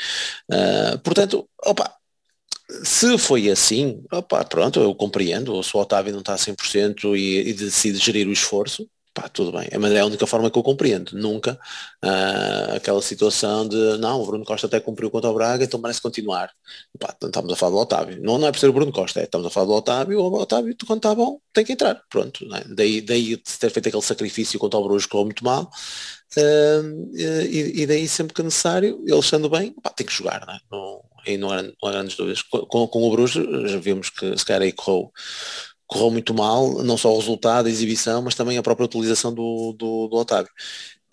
Uh, 0.49 0.97
portanto, 0.99 1.47
opa, 1.65 1.96
se 2.83 3.17
foi 3.17 3.49
assim, 3.49 4.03
opa, 4.11 4.43
pronto, 4.43 4.79
eu 4.79 4.93
compreendo, 4.93 5.61
se 5.63 5.75
o 5.75 5.79
Otávio 5.79 6.11
não 6.11 6.19
está 6.19 6.33
a 6.33 6.37
100% 6.37 7.15
e, 7.17 7.49
e 7.49 7.53
decide 7.53 7.97
gerir 7.97 8.27
o 8.27 8.31
esforço, 8.31 8.89
pá, 9.13 9.27
tudo 9.29 9.51
bem. 9.51 9.67
Mas 9.79 9.91
é 9.93 9.99
a 10.01 10.05
única 10.05 10.27
forma 10.27 10.51
que 10.51 10.57
eu 10.57 10.63
compreendo. 10.63 11.17
Nunca 11.17 11.59
uh, 12.03 12.75
aquela 12.75 13.01
situação 13.01 13.67
de 13.67 13.97
não, 13.97 14.21
o 14.21 14.25
Bruno 14.25 14.45
Costa 14.45 14.67
até 14.67 14.79
cumpriu 14.79 15.09
contra 15.09 15.29
o 15.29 15.33
Braga, 15.33 15.63
então 15.63 15.79
merece 15.79 16.01
continuar. 16.01 16.51
Pá, 16.99 17.15
estamos 17.21 17.51
a 17.51 17.55
falar 17.55 17.71
do 17.71 17.77
Otávio. 17.77 18.21
Não, 18.21 18.37
não 18.37 18.47
é 18.47 18.51
por 18.51 18.59
ser 18.59 18.69
o 18.69 18.73
Bruno 18.73 18.91
Costa, 18.91 19.19
é, 19.21 19.23
estamos 19.23 19.47
a 19.47 19.49
falar 19.49 19.65
do 19.67 19.73
Otávio, 19.73 20.19
o 20.19 20.33
Otávio 20.39 20.75
quando 20.85 20.99
está 20.99 21.15
bom 21.15 21.39
tem 21.53 21.65
que 21.65 21.73
entrar. 21.73 21.99
Pronto. 22.09 22.45
É? 22.55 22.63
Daí, 22.75 23.01
daí 23.01 23.37
ter 23.37 23.71
feito 23.71 23.87
aquele 23.89 24.03
sacrifício 24.03 24.59
contra 24.59 24.79
o 24.79 24.83
Bruges 24.83 25.03
ficou 25.03 25.25
muito 25.25 25.43
mal. 25.43 25.71
Uh, 26.35 27.15
e, 27.15 27.81
e, 27.81 27.87
daí 27.87 28.07
sempre 28.07 28.33
que 28.33 28.43
necessário, 28.43 29.01
ele 29.07 29.19
estando 29.19 29.49
bem, 29.49 29.73
pá, 29.81 29.89
tem 29.89 30.05
que 30.05 30.13
jogar, 30.13 30.45
não 30.45 30.53
é? 30.53 30.59
Não, 30.69 31.03
e 31.25 31.37
não 31.37 31.51
há, 31.51 31.61
não 31.61 31.73
há 31.85 31.91
grandes 31.91 32.17
dúvidas. 32.17 32.41
Com, 32.41 32.87
com 32.87 33.03
o 33.03 33.11
Bruges 33.11 33.71
já 33.71 33.77
vimos 33.79 34.09
que 34.09 34.37
se 34.37 34.45
calhar 34.45 34.61
aí 34.61 34.71
correu 34.71 35.11
correu 35.87 36.11
muito 36.11 36.33
mal, 36.33 36.83
não 36.83 36.97
só 36.97 37.13
o 37.13 37.17
resultado, 37.17 37.67
a 37.67 37.69
exibição, 37.69 38.21
mas 38.21 38.35
também 38.35 38.57
a 38.57 38.63
própria 38.63 38.85
utilização 38.85 39.33
do, 39.33 39.73
do, 39.73 40.07
do 40.09 40.17
Otávio. 40.17 40.51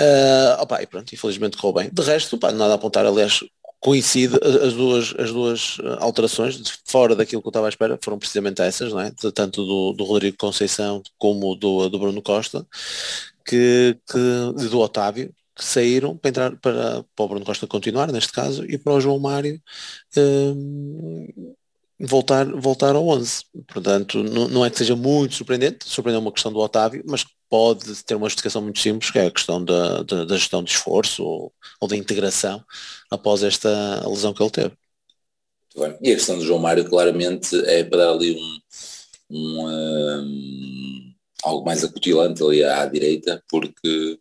Uh, 0.02 0.60
opa, 0.60 0.82
e 0.82 0.86
pronto, 0.86 1.14
infelizmente 1.14 1.56
correu 1.56 1.74
bem. 1.74 1.90
De 1.92 2.02
resto, 2.02 2.34
opa, 2.34 2.50
nada 2.50 2.72
a 2.72 2.74
apontar, 2.74 3.06
aliás, 3.06 3.38
coincide 3.84 4.40
as 4.42 4.72
duas, 4.72 5.14
as 5.18 5.30
duas 5.30 5.76
alterações, 5.98 6.58
fora 6.86 7.14
daquilo 7.14 7.42
que 7.42 7.48
eu 7.48 7.50
estava 7.50 7.66
à 7.66 7.68
espera, 7.68 7.98
foram 8.02 8.18
precisamente 8.18 8.62
essas, 8.62 8.90
não 8.90 9.00
é? 9.00 9.12
tanto 9.34 9.62
do, 9.62 9.92
do 9.92 10.04
Rodrigo 10.04 10.38
Conceição 10.38 11.02
como 11.18 11.54
do, 11.54 11.90
do 11.90 11.98
Bruno 11.98 12.22
Costa, 12.22 12.66
que, 13.44 13.98
que 14.10 14.68
do 14.70 14.80
Otávio, 14.80 15.34
que 15.54 15.62
saíram 15.62 16.16
para 16.16 16.30
entrar 16.30 16.56
para, 16.56 17.04
para 17.14 17.24
o 17.24 17.28
Bruno 17.28 17.44
Costa 17.44 17.66
continuar, 17.66 18.10
neste 18.10 18.32
caso, 18.32 18.64
e 18.64 18.78
para 18.78 18.94
o 18.94 19.00
João 19.02 19.18
Mário 19.18 19.60
um, 20.16 21.54
voltar, 21.98 22.46
voltar 22.46 22.94
ao 22.94 23.06
11. 23.06 23.44
Portanto, 23.66 24.22
não, 24.22 24.48
não 24.48 24.64
é 24.64 24.70
que 24.70 24.78
seja 24.78 24.96
muito 24.96 25.34
surpreendente, 25.34 25.88
surpreendeu 25.88 26.20
uma 26.20 26.32
questão 26.32 26.52
do 26.52 26.58
Otávio, 26.58 27.02
mas 27.06 27.24
pode 27.48 28.02
ter 28.04 28.14
uma 28.14 28.28
justificação 28.28 28.62
muito 28.62 28.78
simples, 28.78 29.10
que 29.10 29.18
é 29.18 29.26
a 29.26 29.30
questão 29.30 29.64
da, 29.64 30.02
da, 30.02 30.24
da 30.24 30.36
gestão 30.36 30.62
de 30.62 30.70
esforço 30.70 31.22
ou, 31.24 31.52
ou 31.80 31.88
da 31.88 31.96
integração 31.96 32.64
após 33.10 33.42
esta 33.42 34.06
lesão 34.08 34.34
que 34.34 34.42
ele 34.42 34.50
teve. 34.50 34.72
E 36.00 36.12
a 36.12 36.14
questão 36.14 36.38
do 36.38 36.44
João 36.44 36.60
Mário 36.60 36.88
claramente 36.88 37.56
é 37.66 37.82
para 37.82 37.98
dar 37.98 38.12
ali 38.12 38.36
um, 38.36 38.58
um, 39.30 39.68
um 39.68 41.14
algo 41.42 41.64
mais 41.64 41.82
acutilante 41.82 42.42
ali 42.42 42.62
à, 42.62 42.82
à 42.82 42.86
direita, 42.86 43.42
porque 43.48 44.18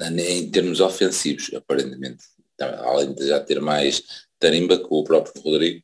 em 0.00 0.50
termos 0.50 0.80
ofensivos, 0.80 1.50
aparentemente, 1.54 2.24
além 2.60 3.12
de 3.12 3.26
já 3.26 3.40
ter 3.40 3.60
mais 3.60 4.02
tarimba 4.38 4.78
que 4.78 4.86
o 4.88 5.04
próprio 5.04 5.42
Rodrigo, 5.42 5.82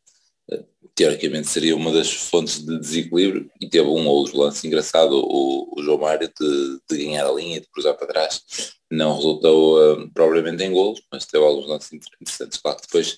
teoricamente 0.95 1.49
seria 1.49 1.75
uma 1.75 1.93
das 1.93 2.13
fontes 2.13 2.65
de 2.65 2.79
desequilíbrio 2.79 3.51
e 3.61 3.69
teve 3.69 3.89
um 3.89 4.07
outro 4.07 4.39
lance 4.39 4.67
engraçado, 4.67 5.13
o, 5.17 5.75
o 5.77 5.83
João 5.83 5.99
Mário, 5.99 6.29
de, 6.29 6.79
de, 6.89 7.05
ganhar 7.05 7.27
a 7.27 7.33
linha 7.33 7.57
e 7.57 7.61
de 7.61 7.67
cruzar 7.69 7.95
para 7.95 8.07
trás. 8.07 8.43
Não 8.91 9.17
resultou 9.17 9.79
uh, 9.79 10.11
propriamente 10.13 10.63
em 10.63 10.73
golos, 10.73 11.03
mas 11.11 11.27
teve 11.27 11.45
alguns 11.45 11.67
lances 11.67 11.93
interessantes. 11.93 12.61
Claro 12.61 12.79
que 12.79 12.87
depois 12.87 13.17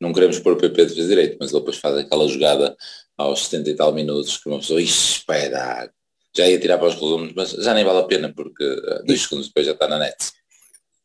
não 0.00 0.12
queremos 0.12 0.38
pôr 0.38 0.54
o 0.54 0.56
PP 0.56 0.86
de 0.86 0.94
vez 0.94 1.06
direito, 1.06 1.36
mas 1.38 1.50
ele 1.50 1.60
depois 1.60 1.76
faz 1.76 1.98
aquela 1.98 2.26
jogada 2.28 2.74
aos 3.16 3.46
70 3.46 3.70
e 3.70 3.74
tal 3.74 3.92
minutos 3.92 4.38
que 4.38 4.48
uma 4.48 4.60
pessoa, 4.60 4.80
espera, 4.80 5.90
já 6.34 6.48
ia 6.48 6.58
tirar 6.58 6.78
para 6.78 6.88
os 6.88 6.94
resumos, 6.94 7.32
mas 7.34 7.50
já 7.50 7.74
nem 7.74 7.84
vale 7.84 7.98
a 7.98 8.04
pena 8.04 8.32
porque 8.34 8.64
uh, 8.64 9.04
dois 9.04 9.20
segundos 9.20 9.48
depois 9.48 9.66
já 9.66 9.72
está 9.72 9.86
na 9.86 9.98
net. 9.98 10.16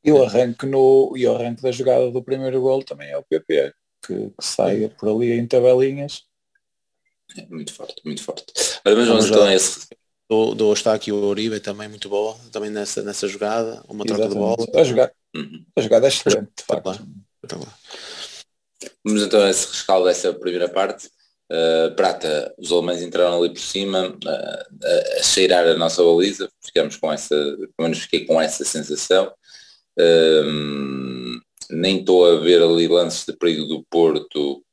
E 0.06 0.12
o 0.12 0.24
arranque, 0.24 0.66
no, 0.66 1.14
e 1.18 1.28
o 1.28 1.36
arranque 1.36 1.62
da 1.62 1.72
jogada 1.72 2.12
do 2.12 2.24
primeiro 2.24 2.62
gol 2.62 2.84
também 2.84 3.10
é 3.10 3.18
o 3.18 3.24
PP 3.24 3.74
que, 4.06 4.30
que 4.30 4.34
saia 4.42 4.90
por 4.90 5.10
ali 5.10 5.32
em 5.32 5.48
tabelinhas. 5.48 6.24
É 7.38 7.46
muito 7.48 7.74
forte, 7.74 8.02
muito 8.06 8.24
forte. 8.24 8.46
Mas 8.84 9.08
vamos 9.08 9.26
então 9.26 9.52
esse. 9.52 9.88
Do, 10.30 10.56
do 10.56 10.74
está 10.74 10.94
aqui 10.94 11.12
o 11.12 11.26
Uribe 11.26 11.60
também 11.60 11.88
muito 11.88 12.10
boa, 12.10 12.38
também 12.52 12.70
nessa, 12.70 13.02
nessa 13.04 13.28
jogada, 13.28 13.84
uma 13.88 14.06
troca 14.06 14.30
de 14.30 14.36
bola. 14.36 14.66
A 14.76 14.84
jogada, 14.84 15.14
uhum. 15.36 15.66
a 15.76 15.82
jogada 15.82 16.08
é 16.08 16.10
excelente, 16.10 16.52
de 16.58 16.64
facto. 16.64 17.06
Vamos 19.04 19.22
então 19.24 19.42
a 19.42 19.50
esse 19.50 19.68
rescaldo 19.68 20.06
dessa 20.06 20.34
primeira 20.34 20.70
parte. 20.70 21.10
Uh, 21.52 21.94
Prata, 21.96 22.54
os 22.58 22.72
alemães 22.72 23.02
entraram 23.02 23.38
ali 23.38 23.50
por 23.50 23.60
cima 23.60 24.08
uh, 24.10 25.20
a 25.20 25.24
cheirar 25.24 25.68
a 25.68 25.76
nossa 25.76 26.02
baliza, 26.04 26.50
ficamos 26.62 26.96
com 26.96 27.12
essa, 27.12 27.36
pelo 27.36 27.70
menos 27.80 28.00
fiquei 28.00 28.26
com 28.26 28.42
essa 28.42 28.64
sensação. 28.64 29.32
Uh, 30.00 31.23
nem 31.70 32.00
estou 32.00 32.26
a 32.26 32.40
ver 32.40 32.62
ali 32.62 32.88
lances 32.88 33.26
de 33.26 33.34
perigo 33.34 33.66
do 33.66 33.84
Porto, 33.90 34.64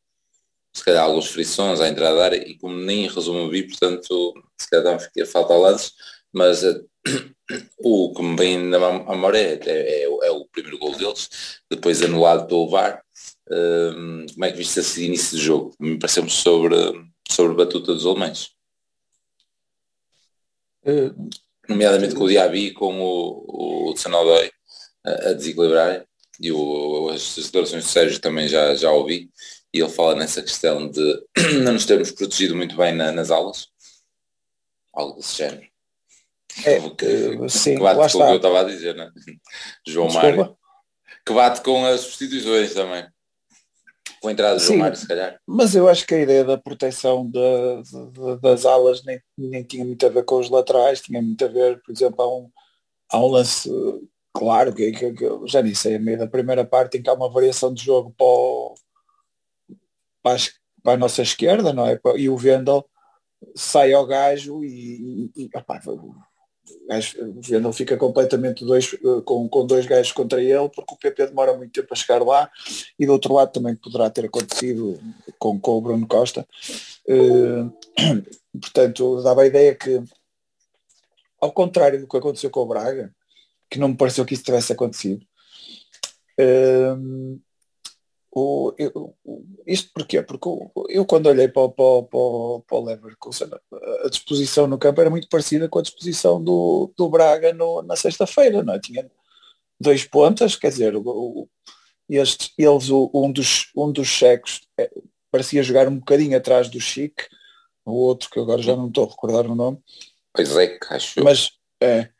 se 0.73 0.85
calhar 0.85 1.05
alguns 1.05 1.27
frições 1.27 1.81
à 1.81 1.89
entrada 1.89 2.17
da 2.17 2.25
área, 2.25 2.49
e 2.49 2.57
como 2.57 2.75
nem 2.77 3.09
resumo 3.09 3.51
vi, 3.51 3.65
portanto, 3.65 4.35
se 4.59 4.69
calhar 4.71 5.01
fica 5.01 5.27
falta 5.27 5.55
lances, 5.55 5.93
mas 6.33 6.63
uh, 6.63 6.89
o 7.83 8.15
que 8.15 8.23
me 8.23 8.37
vem 8.37 8.59
na 8.59 8.79
memória 8.79 9.39
é, 9.39 9.61
é, 9.69 10.05
é, 10.05 10.05
é, 10.05 10.31
o 10.31 10.47
primeiro 10.47 10.79
gol 10.79 10.97
deles, 10.97 11.29
depois 11.71 12.03
anulado 12.03 12.47
pelo 12.47 12.69
VAR. 12.69 13.03
Uh, 13.49 14.33
como 14.33 14.45
é 14.45 14.53
que 14.53 14.59
viste 14.59 14.79
esse 14.79 15.05
início 15.05 15.37
de 15.37 15.43
jogo? 15.43 15.75
Me 15.81 15.99
pareceu-me 15.99 16.31
sobre, 16.31 16.77
sobre 17.29 17.57
batuta 17.57 17.93
dos 17.93 18.07
alemães. 18.07 18.51
Uh, 20.85 21.29
Nomeadamente 21.69 22.15
com 22.15 22.25
o 22.25 22.29
Diaby 22.29 22.73
com 22.73 23.01
o, 23.01 23.91
o 23.91 23.95
Tsanodoi 23.95 24.51
a, 25.05 25.11
a 25.11 25.33
desequilibrar 25.35 26.05
e 26.41 26.51
o, 26.51 27.11
as 27.11 27.37
declarações 27.37 27.85
do 27.85 27.91
Sérgio 27.91 28.19
também 28.19 28.49
já, 28.49 28.75
já 28.75 28.91
ouvi, 28.91 29.31
e 29.73 29.81
ele 29.81 29.91
fala 29.91 30.15
nessa 30.15 30.43
questão 30.43 30.91
de 30.91 31.23
não 31.63 31.75
nos 31.75 31.85
termos 31.85 32.11
protegido 32.11 32.57
muito 32.57 32.75
bem 32.77 32.95
na, 32.95 33.13
nas 33.13 33.31
aulas, 33.31 33.69
algo 34.93 35.17
desse 35.17 35.37
género. 35.37 35.69
É, 36.65 36.81
que, 36.91 37.49
sim, 37.49 37.77
que 37.77 37.81
bate 37.81 38.13
com 38.13 38.19
o 38.19 38.27
que 38.27 38.33
eu 38.33 38.37
estava 38.37 38.61
a 38.61 38.65
dizer, 38.65 38.97
né? 38.97 39.11
João 39.87 40.09
Desculpa. 40.09 40.37
Mário, 40.37 40.57
que 41.25 41.33
bate 41.33 41.61
com 41.61 41.85
as 41.85 42.01
substituições 42.01 42.75
também. 42.75 43.07
Com 44.21 44.29
a 44.29 44.33
entrada 44.33 44.57
do 44.57 44.61
João 44.61 44.79
Mário, 44.79 44.97
se 44.97 45.07
calhar. 45.07 45.39
Mas 45.47 45.75
eu 45.75 45.89
acho 45.89 46.07
que 46.07 46.15
a 46.15 46.21
ideia 46.21 46.45
da 46.45 46.59
proteção 46.59 47.31
de, 47.31 47.83
de, 47.83 48.41
das 48.41 48.67
alas 48.67 49.05
nem, 49.05 49.21
nem 49.39 49.63
tinha 49.63 49.85
muito 49.85 50.05
a 50.05 50.09
ver 50.09 50.25
com 50.25 50.39
os 50.39 50.51
laterais, 50.51 51.01
tinha 51.01 51.23
muito 51.23 51.45
a 51.45 51.49
ver, 51.49 51.81
por 51.83 51.93
exemplo, 51.93 52.23
há 52.23 52.29
um, 52.29 52.51
há 53.11 53.21
um 53.21 53.29
lance 53.29 53.71
Claro, 54.33 54.73
que, 54.73 54.93
que, 54.93 55.13
que 55.13 55.25
eu 55.25 55.47
já 55.47 55.61
disse, 55.61 55.93
é 55.93 55.99
meio 55.99 56.19
da 56.19 56.27
primeira 56.27 56.65
parte 56.65 56.99
em 56.99 57.03
que 57.03 57.11
há 57.11 57.15
uma 57.15 57.31
variação 57.31 57.75
de 57.75 57.83
jogo 57.85 58.15
para, 58.17 58.27
o, 58.27 58.75
para, 60.23 60.37
a, 60.37 60.41
para 60.83 60.93
a 60.93 60.97
nossa 60.97 61.23
esquerda, 61.23 61.73
não 61.73 61.87
é? 61.87 61.99
E 62.17 62.29
o 62.29 62.37
Vendel 62.37 62.89
sai 63.57 63.93
ao 63.93 64.07
gajo 64.07 64.65
e, 64.65 65.31
e, 65.37 65.51
o, 65.89 66.15
Vendel 67.43 67.73
fica 67.73 67.97
completamente 67.97 68.65
dois, 68.65 68.97
com, 69.25 69.49
com 69.49 69.67
dois 69.67 69.87
gajos 69.87 70.13
contra 70.13 70.41
ele, 70.41 70.69
porque 70.69 70.95
o 70.95 70.99
PP 70.99 71.27
demora 71.27 71.57
muito 71.57 71.73
tempo 71.73 71.93
a 71.93 71.97
chegar 71.97 72.23
lá 72.23 72.49
e 72.99 73.07
do 73.07 73.13
outro 73.13 73.35
lado 73.35 73.53
também 73.53 73.75
poderá 73.75 74.09
ter 74.11 74.27
acontecido 74.27 75.01
com, 75.39 75.59
com 75.59 75.73
o 75.73 75.81
Bruno 75.81 76.07
Costa. 76.07 76.47
Uh, 77.09 77.73
portanto, 78.61 79.23
dava 79.23 79.43
a 79.43 79.47
ideia 79.47 79.75
que, 79.75 80.01
ao 81.41 81.53
contrário 81.53 82.01
do 82.01 82.07
que 82.07 82.17
aconteceu 82.17 82.51
com 82.51 82.61
o 82.61 82.67
Braga, 82.67 83.13
que 83.71 83.79
não 83.79 83.89
me 83.89 83.97
pareceu 83.97 84.25
que 84.25 84.35
isso 84.35 84.43
tivesse 84.43 84.73
acontecido. 84.73 85.25
Um, 86.39 87.41
o, 88.33 88.73
eu, 88.79 89.15
isto 89.67 89.91
porquê? 89.93 90.23
Porque 90.23 90.49
eu, 90.49 90.73
eu 90.89 91.05
quando 91.05 91.27
olhei 91.27 91.49
para, 91.49 91.69
para, 91.69 92.03
para, 92.03 92.61
para 92.67 92.79
o 92.79 92.85
Leverkusen, 92.85 93.49
a 94.05 94.09
disposição 94.09 94.67
no 94.67 94.79
campo 94.79 95.01
era 95.01 95.11
muito 95.11 95.29
parecida 95.29 95.69
com 95.69 95.79
a 95.79 95.83
disposição 95.83 96.43
do, 96.43 96.93
do 96.97 97.09
Braga 97.09 97.53
no, 97.53 97.83
na 97.83 97.97
sexta-feira, 97.97 98.63
não 98.63 98.75
é? 98.75 98.81
Tinha 98.81 99.11
dois 99.81 100.05
pontas, 100.05 100.55
quer 100.55 100.69
dizer, 100.69 100.95
o, 100.97 101.49
este, 102.09 102.53
eles, 102.59 102.91
um 102.91 103.33
dos, 103.33 103.71
um 103.77 103.91
dos 103.91 104.09
checos 104.09 104.61
é, 104.79 104.91
parecia 105.31 105.63
jogar 105.63 105.89
um 105.89 105.99
bocadinho 105.99 106.37
atrás 106.37 106.69
do 106.69 106.81
Chic, 106.81 107.23
o 107.85 107.93
outro 107.93 108.31
que 108.31 108.39
agora 108.39 108.63
já 108.63 108.77
não 108.77 108.89
estou 108.89 109.07
a 109.07 109.11
recordar 109.11 109.47
o 109.47 109.55
nome. 109.55 109.79
Pois 110.33 110.57
é, 110.57 110.79
acho. 110.91 111.23
Mas, 111.25 111.51
é, 111.81 112.11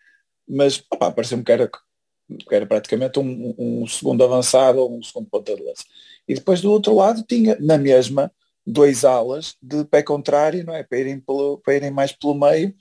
mas 0.51 0.79
pareceu-me 1.15 1.45
que 1.45 1.53
era, 1.53 1.69
que 1.69 2.55
era 2.55 2.67
praticamente 2.67 3.19
um, 3.19 3.55
um, 3.57 3.87
segundo 3.87 4.25
avançado 4.25 4.81
ou 4.81 4.99
um 4.99 5.03
segundo 5.03 5.29
ponta 5.31 5.55
de 5.55 5.63
lança. 5.63 5.85
E 6.27 6.35
depois 6.35 6.61
do 6.61 6.71
outro 6.71 6.95
lado 6.95 7.23
tinha, 7.23 7.57
na 7.61 7.79
mesma, 7.79 8.33
dois 8.67 9.05
alas 9.05 9.57
de 9.63 9.85
pé 9.85 10.03
contrário, 10.03 10.65
não 10.65 10.75
é? 10.75 10.83
Para 10.83 10.99
irem, 10.99 11.21
pelo, 11.21 11.59
para 11.59 11.77
irem 11.77 11.91
mais 11.91 12.13
pelo 12.13 12.35
meio. 12.35 12.75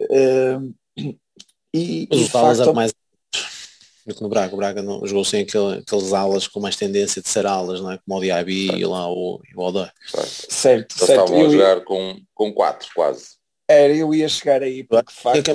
Uh, 0.00 0.74
e, 1.74 2.08
Os 2.10 2.34
alas 2.34 2.58
facto, 2.58 2.74
mais 2.74 2.92
do 4.06 4.14
que 4.14 4.22
no 4.22 4.28
Braga. 4.28 4.54
O 4.54 4.56
Braga 4.56 4.82
não, 4.82 5.06
jogou 5.06 5.24
sem 5.24 5.42
aquele, 5.42 5.78
aqueles 5.78 6.12
alas 6.12 6.48
com 6.48 6.60
mais 6.60 6.76
tendência 6.76 7.20
de 7.20 7.28
ser 7.28 7.46
alas, 7.46 7.80
não 7.80 7.92
é? 7.92 7.98
Como 7.98 8.18
o 8.18 8.22
Diaby 8.22 8.78
e 8.78 8.86
lá 8.86 9.10
o, 9.10 9.40
o 9.54 9.62
Odor. 9.62 9.90
Certo, 10.06 10.48
certo. 10.48 11.02
Eles 11.02 11.10
estavam 11.10 11.46
a 11.46 11.48
jogar 11.50 11.80
com, 11.84 12.20
com 12.34 12.52
quatro 12.52 12.88
quase. 12.94 13.36
Era, 13.68 13.94
eu 13.94 14.14
ia 14.14 14.28
chegar 14.28 14.62
aí, 14.62 14.82
porque 14.82 15.12
de 15.12 15.20
facto 15.20 15.50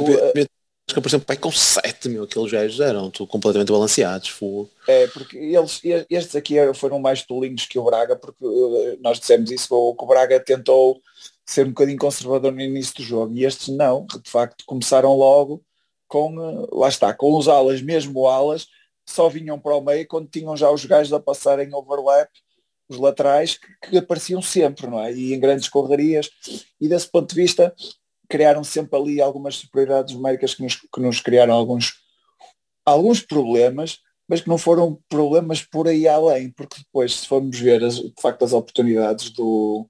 que 0.94 1.00
apareceram 1.00 1.24
pai 1.24 1.38
com 1.38 1.52
7 1.52 2.10
mil, 2.10 2.24
aqueles 2.24 2.52
gajos 2.52 2.80
eram 2.80 3.12
completamente 3.28 3.72
balanceados. 3.72 4.30
Fogo. 4.30 4.70
É, 4.88 5.08
porque 5.08 5.38
eles, 5.38 5.82
estes 6.10 6.36
aqui 6.36 6.56
foram 6.74 7.00
mais 7.00 7.24
tolinhos 7.24 7.66
que 7.66 7.80
o 7.80 7.84
Braga, 7.84 8.16
porque 8.16 8.46
eh, 8.46 8.98
nós 9.02 9.20
dissemos 9.20 9.52
isso, 9.52 9.68
que 9.68 10.04
o 10.04 10.08
Braga 10.08 10.40
tentou 10.40 11.02
ser 11.46 11.66
um 11.66 11.70
bocadinho 11.70 11.98
conservador 11.98 12.52
no 12.52 12.62
início 12.62 12.96
do 12.96 13.04
jogo, 13.04 13.34
e 13.34 13.46
estes 13.46 13.68
não, 13.70 14.06
de 14.06 14.30
facto 14.30 14.64
começaram 14.66 15.16
logo 15.16 15.64
com, 16.08 16.40
eh, 16.40 16.68
lá 16.72 16.88
está, 16.88 17.14
com 17.14 17.38
os 17.38 17.48
alas, 17.48 17.82
mesmo 17.82 18.28
alas, 18.28 18.68
só 19.06 19.28
vinham 19.28 19.60
para 19.60 19.76
o 19.76 19.82
meio 19.82 20.08
quando 20.08 20.30
tinham 20.30 20.56
já 20.56 20.72
os 20.72 20.86
gajos 20.86 21.12
a 21.12 21.20
passar 21.20 21.60
em 21.60 21.74
overlap, 21.74 22.30
os 22.88 22.98
laterais, 22.98 23.58
que, 23.58 23.90
que 23.90 23.98
apareciam 23.98 24.42
sempre, 24.42 24.88
não 24.88 25.00
é? 25.00 25.12
E 25.12 25.34
em 25.34 25.40
grandes 25.40 25.68
correrias, 25.70 26.30
e 26.80 26.88
desse 26.88 27.10
ponto 27.10 27.34
de 27.34 27.42
vista 27.42 27.74
criaram 28.30 28.63
sempre 28.63 28.98
ali 29.00 29.22
algumas 29.22 29.56
superioridades 29.56 30.15
numéricas 30.15 30.53
que 30.53 30.63
nos, 30.63 30.75
que 30.75 31.00
nos 31.00 31.20
criaram 31.20 31.53
alguns, 31.53 31.94
alguns 32.86 33.22
problemas, 33.22 34.00
mas 34.27 34.42
que 34.42 34.50
não 34.50 34.58
foram 34.58 35.00
problemas 35.10 35.62
por 35.62 35.88
aí 35.88 36.08
além, 36.08 36.51
porque 36.51 36.80
depois 36.80 37.15
se 37.20 37.27
formos 37.27 37.60
ver 37.60 37.84
as, 37.84 37.96
de 37.96 38.13
facto 38.22 38.44
as 38.44 38.53
oportunidades 38.53 39.30
do, 39.30 39.88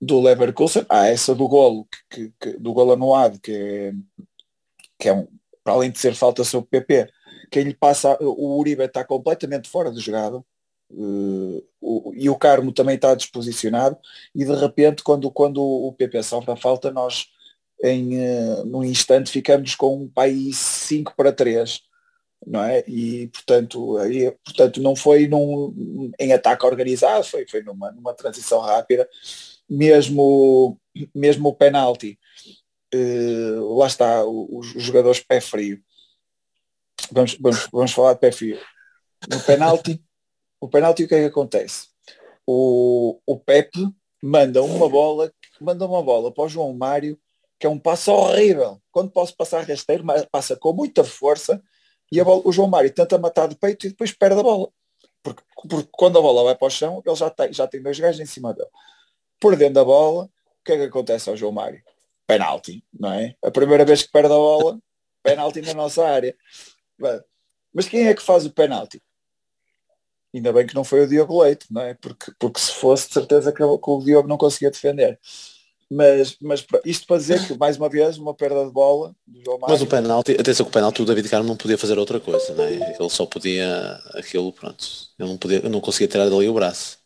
do 0.00 0.20
Leverkusen, 0.20 0.84
há 0.88 1.06
essa 1.06 1.34
do 1.34 1.48
golo, 1.48 1.86
que, 2.10 2.32
que, 2.40 2.52
do 2.58 2.72
golo 2.72 2.92
anuado, 2.92 3.40
que 3.40 3.52
é, 3.52 3.92
que 4.98 5.08
é 5.08 5.12
um, 5.12 5.26
para 5.62 5.74
além 5.74 5.90
de 5.90 5.98
ser 5.98 6.14
falta 6.14 6.44
sobre 6.44 6.66
o 6.66 6.70
PP, 6.70 7.10
quem 7.50 7.64
lhe 7.64 7.74
passa, 7.74 8.16
o 8.20 8.58
Uribe 8.58 8.84
está 8.84 9.04
completamente 9.04 9.68
fora 9.68 9.90
de 9.90 10.00
jogada, 10.00 10.44
uh, 10.90 11.64
o, 11.80 12.12
e 12.14 12.28
o 12.28 12.36
Carmo 12.36 12.72
também 12.72 12.96
está 12.96 13.14
disposicionado, 13.14 13.96
e 14.34 14.44
de 14.44 14.54
repente 14.54 15.02
quando, 15.02 15.30
quando 15.30 15.62
o 15.62 15.92
PP 15.92 16.22
sofre 16.22 16.52
a 16.52 16.56
falta, 16.56 16.90
nós 16.90 17.26
em 17.82 18.18
uh, 18.18 18.64
num 18.66 18.84
instante 18.84 19.30
ficamos 19.30 19.74
com 19.74 20.02
um 20.02 20.08
país 20.08 20.56
5 20.56 21.14
para 21.16 21.32
3 21.32 21.80
não 22.46 22.62
é? 22.62 22.84
E 22.86 23.28
portanto, 23.28 23.98
aí, 23.98 24.30
portanto 24.44 24.80
não 24.80 24.94
foi 24.94 25.26
num, 25.26 26.10
em 26.18 26.32
ataque 26.32 26.64
organizado, 26.64 27.24
foi, 27.24 27.46
foi 27.48 27.62
numa, 27.62 27.90
numa 27.92 28.14
transição 28.14 28.60
rápida, 28.60 29.08
mesmo, 29.68 30.78
mesmo 31.14 31.48
o 31.48 31.54
penalti, 31.54 32.18
uh, 32.94 33.76
lá 33.76 33.86
está, 33.86 34.24
os, 34.24 34.74
os, 34.74 34.82
jogadores 34.82 35.20
pé 35.20 35.40
frio. 35.40 35.82
Vamos, 37.10 37.36
vamos, 37.40 37.68
vamos 37.72 37.92
falar 37.92 38.14
de 38.14 38.20
pé 38.20 38.32
frio. 38.32 38.58
No 39.30 39.40
penalti, 39.40 40.02
o 40.60 40.68
penalti 40.68 41.04
o 41.04 41.08
que 41.08 41.14
é 41.14 41.20
que 41.20 41.26
acontece? 41.26 41.88
O, 42.46 43.20
o 43.26 43.38
Pepe 43.38 43.86
manda 44.22 44.62
uma 44.62 44.88
bola, 44.88 45.32
manda 45.60 45.86
uma 45.86 46.02
bola 46.02 46.32
para 46.32 46.44
o 46.44 46.48
João 46.48 46.72
Mário 46.72 47.18
que 47.58 47.66
é 47.66 47.70
um 47.70 47.78
passo 47.78 48.12
horrível. 48.12 48.80
Quando 48.92 49.10
posso 49.10 49.36
passar 49.36 49.66
rasteiro, 49.66 50.04
passa 50.30 50.56
com 50.56 50.72
muita 50.72 51.02
força 51.02 51.60
e 52.10 52.22
bola, 52.22 52.42
o 52.44 52.52
João 52.52 52.68
Mário 52.68 52.92
tenta 52.92 53.18
matar 53.18 53.48
de 53.48 53.56
peito 53.56 53.86
e 53.86 53.90
depois 53.90 54.12
perde 54.12 54.38
a 54.38 54.42
bola. 54.42 54.68
Porque, 55.22 55.42
porque, 55.68 55.88
quando 55.92 56.18
a 56.18 56.22
bola 56.22 56.44
vai 56.44 56.54
para 56.54 56.66
o 56.66 56.70
chão, 56.70 57.02
ele 57.04 57.16
já 57.16 57.28
tem, 57.28 57.52
já 57.52 57.66
tem 57.66 57.82
dois 57.82 57.98
gajos 57.98 58.20
em 58.20 58.26
cima 58.26 58.54
dele. 58.54 58.70
Perdendo 59.40 59.80
a 59.80 59.84
bola, 59.84 60.24
o 60.24 60.64
que 60.64 60.72
é 60.72 60.76
que 60.76 60.84
acontece 60.84 61.28
ao 61.28 61.36
João 61.36 61.52
Mário? 61.52 61.82
Penalti, 62.26 62.84
não 62.98 63.12
é? 63.12 63.34
A 63.42 63.50
primeira 63.50 63.84
vez 63.84 64.02
que 64.02 64.12
perde 64.12 64.32
a 64.32 64.36
bola, 64.36 64.78
penalti 65.22 65.60
na 65.60 65.74
nossa 65.74 66.06
área. 66.06 66.36
Mas 67.74 67.88
quem 67.88 68.06
é 68.06 68.14
que 68.14 68.22
faz 68.22 68.46
o 68.46 68.52
penalti? 68.52 69.02
Ainda 70.34 70.52
bem 70.52 70.66
que 70.66 70.74
não 70.74 70.84
foi 70.84 71.04
o 71.04 71.08
Diogo 71.08 71.42
Leite, 71.42 71.66
não 71.70 71.82
é? 71.82 71.94
Porque, 71.94 72.32
porque 72.38 72.60
se 72.60 72.72
fosse, 72.72 73.08
de 73.08 73.14
certeza 73.14 73.52
que 73.52 73.62
o 73.62 74.02
Diogo 74.04 74.28
não 74.28 74.36
conseguia 74.36 74.70
defender. 74.70 75.18
Mas, 75.90 76.36
mas 76.42 76.66
isto 76.84 77.06
para 77.06 77.16
dizer 77.16 77.46
que, 77.46 77.56
mais 77.56 77.78
uma 77.78 77.88
vez, 77.88 78.18
uma 78.18 78.34
perda 78.34 78.66
de 78.66 78.70
bola 78.70 79.14
do 79.26 79.42
João 79.42 79.58
Mas 79.62 79.80
o 79.80 79.86
penalti, 79.86 80.32
atenção 80.32 80.66
que 80.66 80.70
o 80.70 80.72
penalti, 80.72 81.00
o 81.00 81.04
David 81.06 81.28
Carmo 81.30 81.48
não 81.48 81.56
podia 81.56 81.78
fazer 81.78 81.98
outra 81.98 82.20
coisa, 82.20 82.52
não 82.54 82.64
é? 82.64 82.74
Ele 82.74 83.10
só 83.10 83.24
podia 83.24 83.94
aquilo, 84.14 84.52
pronto. 84.52 84.86
Ele 85.18 85.28
não, 85.30 85.38
podia, 85.38 85.60
não 85.62 85.80
conseguia 85.80 86.08
tirar 86.08 86.28
dali 86.28 86.46
o 86.46 86.52
braço. 86.52 86.98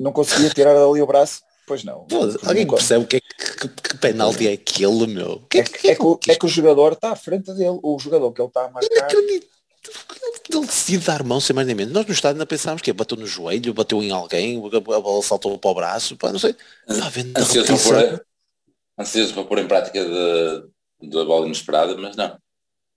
Não 0.00 0.10
conseguia 0.10 0.48
tirar 0.48 0.72
dali 0.72 1.02
o 1.02 1.06
braço? 1.06 1.42
Pois 1.66 1.84
não. 1.84 2.06
Pô, 2.06 2.22
alguém 2.44 2.64
não 2.64 2.74
percebe 2.74 3.04
o 3.04 3.06
que, 3.06 3.16
é 3.16 3.20
que, 3.20 3.68
que, 3.68 3.98
penalti 3.98 4.48
é 4.48 4.52
aquele, 4.54 5.06
meu? 5.06 5.40
Que, 5.50 5.58
é, 5.58 5.62
que, 5.64 5.90
é, 5.90 5.94
que, 5.94 6.02
o, 6.02 6.18
é 6.28 6.34
que 6.34 6.46
o 6.46 6.48
jogador 6.48 6.94
está 6.94 7.12
à 7.12 7.16
frente 7.16 7.52
dele. 7.52 7.78
O 7.82 7.98
jogador 7.98 8.32
que 8.32 8.40
ele 8.40 8.48
está 8.48 8.64
a 8.64 8.70
marcar 8.70 9.08
ele 10.50 10.66
decide 10.66 11.04
dar 11.04 11.22
mão 11.24 11.40
sem 11.40 11.54
mais 11.54 11.66
nem 11.66 11.74
menos. 11.74 11.92
Nós 11.92 12.06
no 12.06 12.12
estádio 12.12 12.38
não 12.38 12.46
pensámos 12.46 12.82
que 12.82 12.90
é, 12.90 12.92
bateu 12.92 13.16
no 13.16 13.26
joelho, 13.26 13.74
bateu 13.74 14.02
em 14.02 14.10
alguém, 14.10 14.58
a 14.58 14.80
bola 14.80 15.22
saltou 15.22 15.58
para 15.58 15.70
o 15.70 15.74
braço, 15.74 16.16
pá, 16.16 16.30
não 16.30 16.38
sei. 16.38 16.54
ansioso, 16.88 17.66
para 17.66 17.78
pôr, 17.78 18.24
ansioso 18.98 19.34
para 19.34 19.44
pôr 19.44 19.58
em 19.58 19.66
prática 19.66 20.04
da 20.04 21.24
bola 21.24 21.46
inesperada, 21.46 21.96
mas 21.96 22.16
não. 22.16 22.36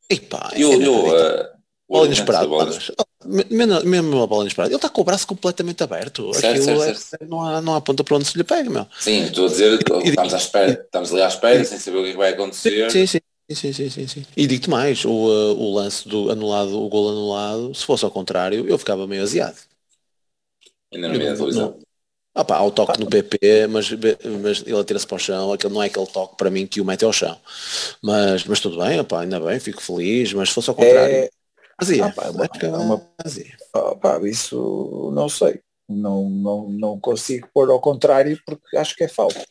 E 0.10 0.19
pá, 0.19 0.52
eu, 0.56 0.82
eu, 0.82 1.08
uh, 1.08 1.48
bola 1.88 2.06
inesperada. 2.06 2.48
Mesmo, 3.26 3.84
mesmo 3.86 4.21
a 4.21 4.28
bola 4.28 4.43
inesperada. 4.43 4.71
Ele 4.71 4.76
está 4.76 4.88
com 4.88 5.02
o 5.02 5.04
braço 5.04 5.26
completamente 5.26 5.82
aberto. 5.82 6.32
Certo, 6.36 6.63
certo, 6.63 6.84
é, 6.84 6.93
certo. 6.93 7.28
Não, 7.28 7.41
há, 7.41 7.60
não 7.60 7.74
há 7.74 7.82
ponta 7.82 8.04
para 8.04 8.17
onde 8.17 8.26
se 8.26 8.38
lhe 8.38 8.43
pega, 8.43 8.69
meu. 8.69 8.86
Sim, 9.00 9.24
estou 9.24 9.45
a 9.45 9.50
dizer, 9.50 9.80
estamos, 9.80 10.34
à 10.34 10.38
espera, 10.38 10.71
estamos 10.71 11.12
ali 11.12 11.21
à 11.24 11.28
espera, 11.28 11.65
sem 11.65 11.80
saber 11.80 11.98
o 11.98 12.04
que 12.04 12.12
é 12.12 12.15
vai 12.15 12.34
acontecer. 12.34 12.91
Sim, 12.91 13.08
sim. 13.08 13.19
Sim, 13.51 13.71
sim, 13.71 13.89
sim, 13.89 14.08
sim. 14.08 14.25
E 14.36 14.47
digo-te 14.47 14.69
mais, 14.69 15.05
o, 15.05 15.12
uh, 15.12 15.53
o 15.55 15.75
lance 15.75 16.08
do 16.10 16.31
anulado, 16.31 16.81
o 16.81 16.89
gol 16.89 17.10
anulado, 17.10 17.75
se 17.75 17.86
fosse 17.86 18.03
ao 18.03 18.10
contrário, 18.10 18.67
eu 18.67 18.77
ficava 18.77 19.05
meio 19.05 19.21
aziado. 19.21 19.58
Ainda 20.91 21.10
não 21.10 21.15
televisão. 21.15 21.79
Ah 22.34 22.43
pá, 22.43 22.58
há 22.58 22.63
o 22.63 22.71
toque 22.71 22.99
no 22.99 23.08
PP, 23.08 23.67
mas, 23.67 23.89
mas 24.41 24.62
ele 24.65 24.77
atira-se 24.77 25.08
para 25.08 25.15
o 25.15 25.19
chão, 25.19 25.53
aquele 25.53 25.73
não 25.73 25.81
é 25.81 25.86
aquele 25.86 26.08
toque 26.08 26.36
para 26.36 26.49
mim 26.49 26.67
que 26.67 26.81
o 26.81 26.86
mete 26.86 27.05
ao 27.05 27.13
chão. 27.13 27.39
Mas, 28.01 28.43
mas 28.43 28.60
tudo 28.60 28.77
bem, 28.84 28.99
opá, 28.99 29.21
ainda 29.21 29.39
bem, 29.39 29.58
fico 29.58 29.81
feliz, 29.81 30.34
mas 30.34 30.49
se 30.49 30.55
fosse 30.55 30.69
ao 30.69 30.75
contrário. 30.75 31.15
É... 31.15 31.29
Azia. 31.77 32.05
Ah, 32.05 32.12
pá, 32.12 32.29
uma, 32.29 32.45
é 32.45 32.67
uma... 32.69 33.10
Ah, 33.73 33.95
pá, 33.95 34.19
isso 34.27 35.12
não 35.13 35.29
sei. 35.29 35.62
Não, 35.88 36.29
não, 36.29 36.69
não 36.69 36.99
consigo 36.99 37.47
pôr 37.53 37.69
ao 37.69 37.79
contrário 37.79 38.38
porque 38.45 38.75
acho 38.75 38.95
que 38.95 39.03
é 39.03 39.08
falta. 39.08 39.45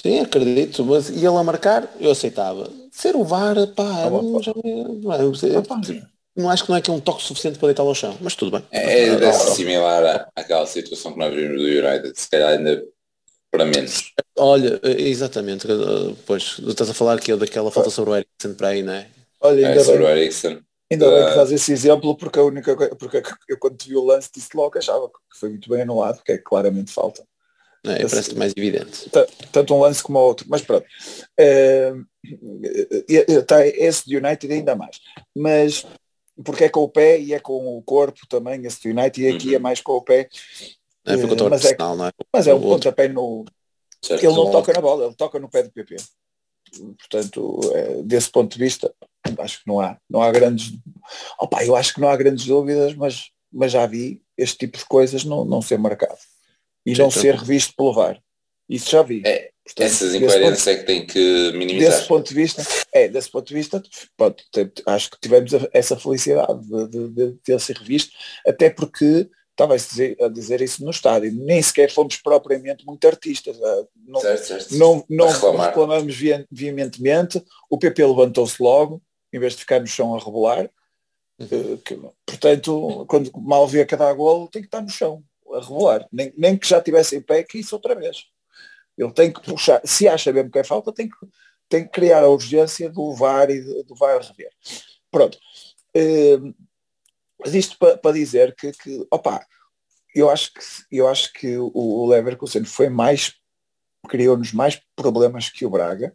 Sim, 0.00 0.20
acredito, 0.20 0.84
mas 0.84 1.08
e 1.10 1.18
ele 1.18 1.36
a 1.36 1.42
marcar, 1.42 1.88
eu 2.00 2.10
aceitava. 2.10 2.70
Ser 2.90 3.14
o 3.16 3.24
VAR, 3.24 3.54
pá, 3.74 3.84
ah, 3.84 4.10
não, 4.10 4.42
já, 4.42 4.52
não, 4.54 5.12
é, 5.12 5.16
ah, 5.16 6.08
não 6.36 6.50
acho 6.50 6.64
que 6.64 6.70
não 6.70 6.76
é 6.76 6.80
que 6.80 6.90
é 6.90 6.92
um 6.92 7.00
toque 7.00 7.22
suficiente 7.22 7.58
para 7.58 7.68
deitá-lo 7.68 7.88
ao 7.88 7.94
chão, 7.94 8.16
mas 8.20 8.34
tudo 8.34 8.52
bem. 8.52 8.64
É, 8.70 9.04
é, 9.04 9.08
é 9.08 9.32
similar 9.32 10.30
àquela 10.34 10.66
situação 10.66 11.12
que 11.12 11.18
nós 11.18 11.34
vimos 11.34 11.60
do 11.60 11.66
United, 11.66 12.12
se 12.14 12.30
calhar 12.30 12.50
ainda 12.50 12.84
para 13.50 13.64
menos. 13.64 14.12
Olha, 14.36 14.80
é, 14.82 15.02
exatamente, 15.02 15.66
pois, 16.26 16.56
estás 16.66 16.90
a 16.90 16.94
falar 16.94 17.14
aqui 17.14 17.34
daquela 17.34 17.70
falta 17.70 17.90
sobre 17.90 18.10
o 18.10 18.16
Ericsson 18.16 18.54
para 18.56 18.68
aí, 18.68 18.82
não 18.82 18.92
é? 18.92 19.06
Olha, 19.40 19.68
ainda 19.68 19.80
é, 19.80 19.84
sobre 19.84 20.04
o 20.04 20.08
Ericsson. 20.08 20.60
Ainda 20.90 21.10
bem 21.10 21.26
que 21.26 21.34
faz 21.34 21.52
esse 21.52 21.72
exemplo, 21.72 22.16
porque 22.16 22.38
a 22.38 22.42
única 22.42 22.74
porque 22.96 23.22
eu 23.48 23.58
quando 23.58 23.82
vi 23.84 23.94
o 23.94 24.04
lance 24.04 24.30
disse 24.34 24.56
logo 24.56 24.78
achava 24.78 25.08
que 25.08 25.38
foi 25.38 25.50
muito 25.50 25.68
bem 25.68 25.82
anulado, 25.82 26.16
porque 26.16 26.32
é 26.32 26.38
claramente 26.38 26.92
falta. 26.92 27.22
É, 27.84 28.06
parece 28.06 28.34
mais 28.34 28.52
evidente. 28.56 29.10
Tanto 29.52 29.74
um 29.74 29.80
lance 29.80 30.02
como 30.02 30.18
o 30.18 30.22
outro, 30.22 30.46
mas 30.48 30.62
pronto. 30.62 30.86
É, 31.38 31.92
tá, 33.46 33.66
esse 33.66 34.08
de 34.08 34.16
United 34.16 34.52
ainda 34.52 34.74
mais. 34.74 35.00
Mas 35.34 35.86
porque 36.44 36.64
é 36.64 36.68
com 36.68 36.80
o 36.80 36.88
pé 36.88 37.20
e 37.20 37.34
é 37.34 37.40
com 37.40 37.76
o 37.76 37.82
corpo 37.82 38.20
também, 38.28 38.64
esse 38.64 38.80
de 38.80 38.90
United, 38.90 39.22
e 39.22 39.28
aqui 39.28 39.48
é 39.48 39.50
uhum. 39.50 39.56
é 39.56 39.58
mais 39.58 39.80
com 39.80 39.92
o 39.92 40.02
pé. 40.02 40.28
É, 41.06 41.16
mas, 41.16 41.64
é, 41.64 41.76
não 41.78 42.06
é? 42.06 42.10
mas 42.32 42.46
é 42.46 42.54
um 42.54 42.60
pontapé 42.60 43.08
no. 43.08 43.44
Certo, 44.02 44.22
ele 44.22 44.34
não 44.34 44.50
toca 44.50 44.72
na 44.72 44.80
bola, 44.80 45.06
ele 45.06 45.14
toca 45.14 45.38
no 45.38 45.48
pé 45.48 45.62
do 45.62 45.70
PP. 45.70 45.96
Portanto, 46.98 47.60
é, 47.74 48.02
desse 48.02 48.30
ponto 48.30 48.52
de 48.52 48.62
vista, 48.62 48.92
acho 49.38 49.60
que 49.60 49.66
não 49.66 49.80
há, 49.80 49.96
não 50.08 50.22
há 50.22 50.30
grandes. 50.30 50.72
Opa, 51.40 51.64
eu 51.64 51.74
acho 51.74 51.94
que 51.94 52.00
não 52.00 52.08
há 52.08 52.16
grandes 52.16 52.44
dúvidas, 52.44 52.94
mas, 52.94 53.30
mas 53.50 53.72
já 53.72 53.86
vi 53.86 54.22
este 54.36 54.58
tipo 54.58 54.78
de 54.78 54.84
coisas 54.84 55.24
não, 55.24 55.44
não 55.44 55.62
ser 55.62 55.78
marcado 55.78 56.18
e 56.92 56.98
não 56.98 57.10
ser 57.10 57.34
revisto 57.34 57.74
pelo 57.76 57.92
VAR. 57.92 58.20
Isso 58.68 58.90
já 58.90 59.02
vi. 59.02 59.22
É, 59.24 59.50
Portanto, 59.68 59.86
essas 59.86 60.14
incoerências 60.14 60.58
ponto, 60.58 60.68
é 60.70 60.76
que 60.76 60.84
tem 60.84 61.06
que 61.06 61.52
minimizar. 61.52 61.90
Desse 61.90 62.08
ponto 62.08 62.28
de 62.28 62.34
vista, 62.34 62.62
é, 62.92 63.08
desse 63.08 63.30
ponto 63.30 63.48
de 63.48 63.54
vista, 63.54 63.82
pode, 64.16 64.44
acho 64.86 65.10
que 65.10 65.20
tivemos 65.20 65.52
essa 65.72 65.96
felicidade 65.98 66.60
de, 66.66 66.88
de, 66.88 67.08
de 67.08 67.32
ter 67.44 67.60
ser 67.60 67.76
revisto, 67.76 68.12
até 68.46 68.70
porque 68.70 69.28
estava 69.50 69.74
a 69.74 69.76
dizer, 69.76 70.16
a 70.22 70.28
dizer 70.28 70.62
isso 70.62 70.82
no 70.84 70.90
estádio, 70.90 71.32
nem 71.32 71.60
sequer 71.60 71.90
fomos 71.90 72.16
propriamente 72.16 72.86
muito 72.86 73.06
artistas, 73.06 73.60
ah, 73.62 73.84
não, 74.06 74.20
certo, 74.20 74.46
certo. 74.46 74.76
não, 74.76 75.04
não 75.10 75.28
reclamamos 75.28 76.16
veementemente, 76.50 77.42
o 77.68 77.76
PP 77.76 78.06
levantou-se 78.06 78.62
logo, 78.62 79.02
em 79.32 79.38
vez 79.38 79.52
de 79.52 79.58
ficar 79.58 79.80
no 79.80 79.86
chão 79.86 80.14
a 80.14 80.18
rebolar, 80.18 80.70
uhum. 81.38 81.48
Eh, 81.50 81.78
que, 81.84 82.00
portanto, 82.24 83.04
quando 83.06 83.30
mal 83.36 83.66
vê 83.66 83.84
cada 83.84 84.10
golo, 84.14 84.48
tem 84.48 84.62
que 84.62 84.68
estar 84.68 84.80
no 84.80 84.88
chão 84.88 85.22
a 85.58 86.06
nem, 86.12 86.32
nem 86.36 86.56
que 86.56 86.68
já 86.68 86.80
tivesse 86.80 87.16
em 87.16 87.22
pé, 87.22 87.42
que 87.42 87.58
isso 87.58 87.74
outra 87.74 87.94
vez. 87.94 88.26
Ele 88.96 89.12
tem 89.12 89.32
que 89.32 89.40
puxar, 89.42 89.80
se 89.84 90.08
acha 90.08 90.32
mesmo 90.32 90.50
que 90.50 90.58
é 90.58 90.64
falta, 90.64 90.92
tem 90.92 91.08
que, 91.08 91.16
tem 91.68 91.84
que 91.84 91.90
criar 91.90 92.22
a 92.22 92.28
urgência 92.28 92.90
do 92.90 93.14
VAR 93.14 93.50
e 93.50 93.60
do, 93.84 93.94
VAR 93.94 94.20
rever. 94.20 94.50
Pronto. 95.10 95.38
Uh, 95.96 96.54
mas 97.38 97.54
isto 97.54 97.78
para 97.78 97.96
pa 97.96 98.10
dizer 98.10 98.54
que, 98.56 98.72
que 98.72 99.06
opa, 99.10 99.46
eu 100.14 100.28
acho 100.28 100.52
que, 100.52 100.60
eu 100.90 101.06
acho 101.06 101.32
que 101.32 101.56
o, 101.56 101.70
o 101.74 102.06
Leverkusen 102.06 102.64
foi 102.64 102.88
mais, 102.88 103.34
criou-nos 104.08 104.52
mais 104.52 104.80
problemas 104.96 105.48
que 105.48 105.64
o 105.64 105.70
Braga, 105.70 106.14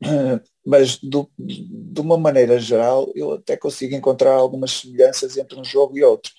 mas 0.66 0.98
do, 0.98 1.30
de 1.38 2.00
uma 2.00 2.18
maneira 2.18 2.58
geral 2.58 3.10
eu 3.14 3.34
até 3.34 3.56
consigo 3.56 3.94
encontrar 3.94 4.32
algumas 4.32 4.72
semelhanças 4.72 5.36
entre 5.36 5.58
um 5.58 5.64
jogo 5.64 5.96
e 5.96 6.02
outro, 6.02 6.32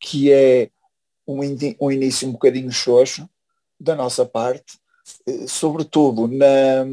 que 0.00 0.32
é 0.32 0.70
um, 1.34 1.40
um 1.80 1.90
início 1.90 2.28
um 2.28 2.32
bocadinho 2.32 2.70
xoxo 2.70 3.28
da 3.78 3.94
nossa 3.94 4.26
parte, 4.26 4.78
eh, 5.26 5.46
sobretudo 5.46 6.28
na, 6.28 6.84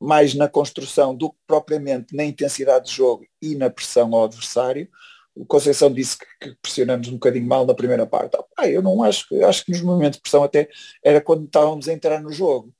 mais 0.00 0.34
na 0.34 0.48
construção 0.48 1.14
do 1.14 1.30
que 1.30 1.38
propriamente 1.46 2.14
na 2.16 2.24
intensidade 2.24 2.86
de 2.86 2.92
jogo 2.92 3.26
e 3.40 3.54
na 3.54 3.70
pressão 3.70 4.14
ao 4.14 4.24
adversário. 4.24 4.88
O 5.34 5.46
Conceição 5.46 5.92
disse 5.92 6.18
que, 6.18 6.26
que 6.40 6.56
pressionamos 6.60 7.08
um 7.08 7.12
bocadinho 7.12 7.46
mal 7.46 7.64
na 7.64 7.74
primeira 7.74 8.06
parte. 8.06 8.36
Ah, 8.56 8.68
eu 8.68 8.82
não 8.82 9.02
acho, 9.02 9.26
acho 9.44 9.64
que 9.64 9.72
nos 9.72 9.80
momentos 9.80 10.18
de 10.18 10.22
pressão 10.22 10.42
até 10.44 10.68
era 11.02 11.20
quando 11.20 11.44
estávamos 11.46 11.88
a 11.88 11.92
entrar 11.92 12.20
no 12.20 12.32
jogo 12.32 12.72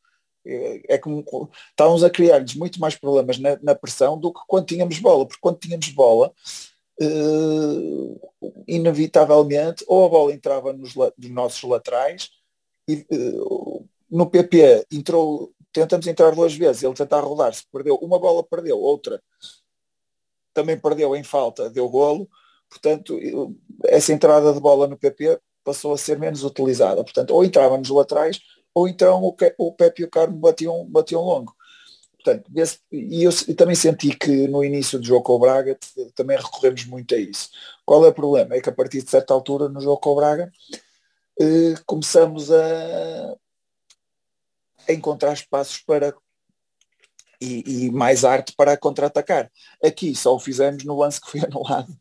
é 0.44 0.98
como 0.98 1.24
estávamos 1.70 2.02
a 2.02 2.10
criar-lhes 2.10 2.54
muito 2.54 2.80
mais 2.80 2.96
problemas 2.96 3.38
na, 3.38 3.58
na, 3.62 3.74
pressão 3.74 4.18
do 4.18 4.32
que 4.32 4.40
quando 4.46 4.66
tínhamos 4.66 4.98
bola, 4.98 5.26
porque 5.26 5.40
quando 5.40 5.58
tínhamos 5.58 5.88
bola, 5.90 6.32
uh, 7.02 8.20
inevitavelmente, 8.66 9.84
ou 9.86 10.06
a 10.06 10.08
bola 10.08 10.32
entrava 10.32 10.72
nos, 10.72 10.94
nos 10.94 11.30
nossos 11.30 11.62
laterais, 11.62 12.30
e 12.88 13.06
uh, 13.12 13.86
no 14.10 14.28
PP 14.28 14.86
entrou, 14.90 15.52
tentamos 15.72 16.06
entrar 16.06 16.34
duas 16.34 16.54
vezes, 16.54 16.82
ele 16.82 16.94
tentar 16.94 17.20
rodar-se, 17.20 17.64
perdeu, 17.72 17.96
uma 17.96 18.18
bola 18.18 18.42
perdeu, 18.42 18.78
outra 18.78 19.22
também 20.54 20.78
perdeu 20.78 21.16
em 21.16 21.22
falta, 21.22 21.70
deu 21.70 21.88
golo, 21.88 22.28
portanto, 22.68 23.18
essa 23.86 24.12
entrada 24.12 24.52
de 24.52 24.60
bola 24.60 24.86
no 24.86 24.98
PP 24.98 25.40
passou 25.64 25.94
a 25.94 25.98
ser 25.98 26.18
menos 26.18 26.44
utilizada, 26.44 27.02
portanto, 27.02 27.30
ou 27.30 27.44
entrava 27.44 27.78
nos 27.78 27.88
laterais 27.88 28.38
ou 28.74 28.88
então 28.88 29.22
o, 29.22 29.36
o 29.58 29.72
Pepe 29.72 30.02
e 30.02 30.04
o 30.04 30.10
Carmo 30.10 30.36
batiam, 30.38 30.84
batiam 30.86 31.22
longo. 31.22 31.54
Portanto, 32.22 32.50
e 32.92 33.24
eu, 33.24 33.30
eu, 33.48 33.56
também 33.56 33.74
senti 33.74 34.16
que 34.16 34.46
no 34.46 34.64
início 34.64 34.98
do 34.98 35.04
jogo 35.04 35.24
com 35.24 35.34
o 35.34 35.38
Braga 35.40 35.76
também 36.14 36.36
recorremos 36.36 36.84
muito 36.84 37.14
a 37.14 37.18
isso. 37.18 37.50
Qual 37.84 38.04
é 38.04 38.08
o 38.08 38.14
problema? 38.14 38.54
É 38.54 38.60
que 38.60 38.68
a 38.68 38.72
partir 38.72 39.02
de 39.02 39.10
certa 39.10 39.34
altura 39.34 39.68
no 39.68 39.80
jogo 39.80 39.98
com 39.98 40.10
o 40.10 40.16
Braga 40.16 40.52
eh, 41.40 41.74
começamos 41.84 42.50
a, 42.52 43.36
a, 44.88 44.92
encontrar 44.92 45.32
espaços 45.32 45.78
para 45.78 46.14
e, 47.40 47.86
e 47.86 47.90
mais 47.90 48.24
arte 48.24 48.54
para 48.56 48.76
contra-atacar. 48.76 49.50
Aqui 49.84 50.14
só 50.14 50.34
o 50.34 50.40
fizemos 50.40 50.84
no 50.84 50.96
lance 50.96 51.20
que 51.20 51.30
foi 51.30 51.40
anulado 51.44 51.92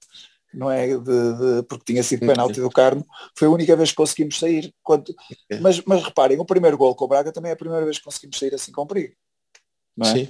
não 0.53 0.69
é? 0.69 0.87
De, 0.87 0.97
de, 0.97 1.63
porque 1.63 1.93
tinha 1.93 2.03
sido 2.03 2.27
penalti 2.27 2.59
do 2.59 2.69
Carmo, 2.69 3.05
foi 3.37 3.47
a 3.47 3.51
única 3.51 3.73
vez 3.75 3.91
que 3.91 3.95
conseguimos 3.95 4.37
sair. 4.37 4.73
Quando, 4.83 5.15
mas, 5.61 5.81
mas 5.85 6.03
reparem, 6.03 6.37
o 6.39 6.45
primeiro 6.45 6.77
gol 6.77 6.93
com 6.93 7.05
o 7.05 7.07
Braga 7.07 7.31
também 7.31 7.51
é 7.51 7.53
a 7.53 7.57
primeira 7.57 7.85
vez 7.85 7.97
que 7.97 8.03
conseguimos 8.03 8.37
sair 8.37 8.53
assim 8.53 8.71
com 8.71 8.85
perigo. 8.85 9.15
Não 9.95 10.07
é? 10.07 10.13
Sim. 10.13 10.27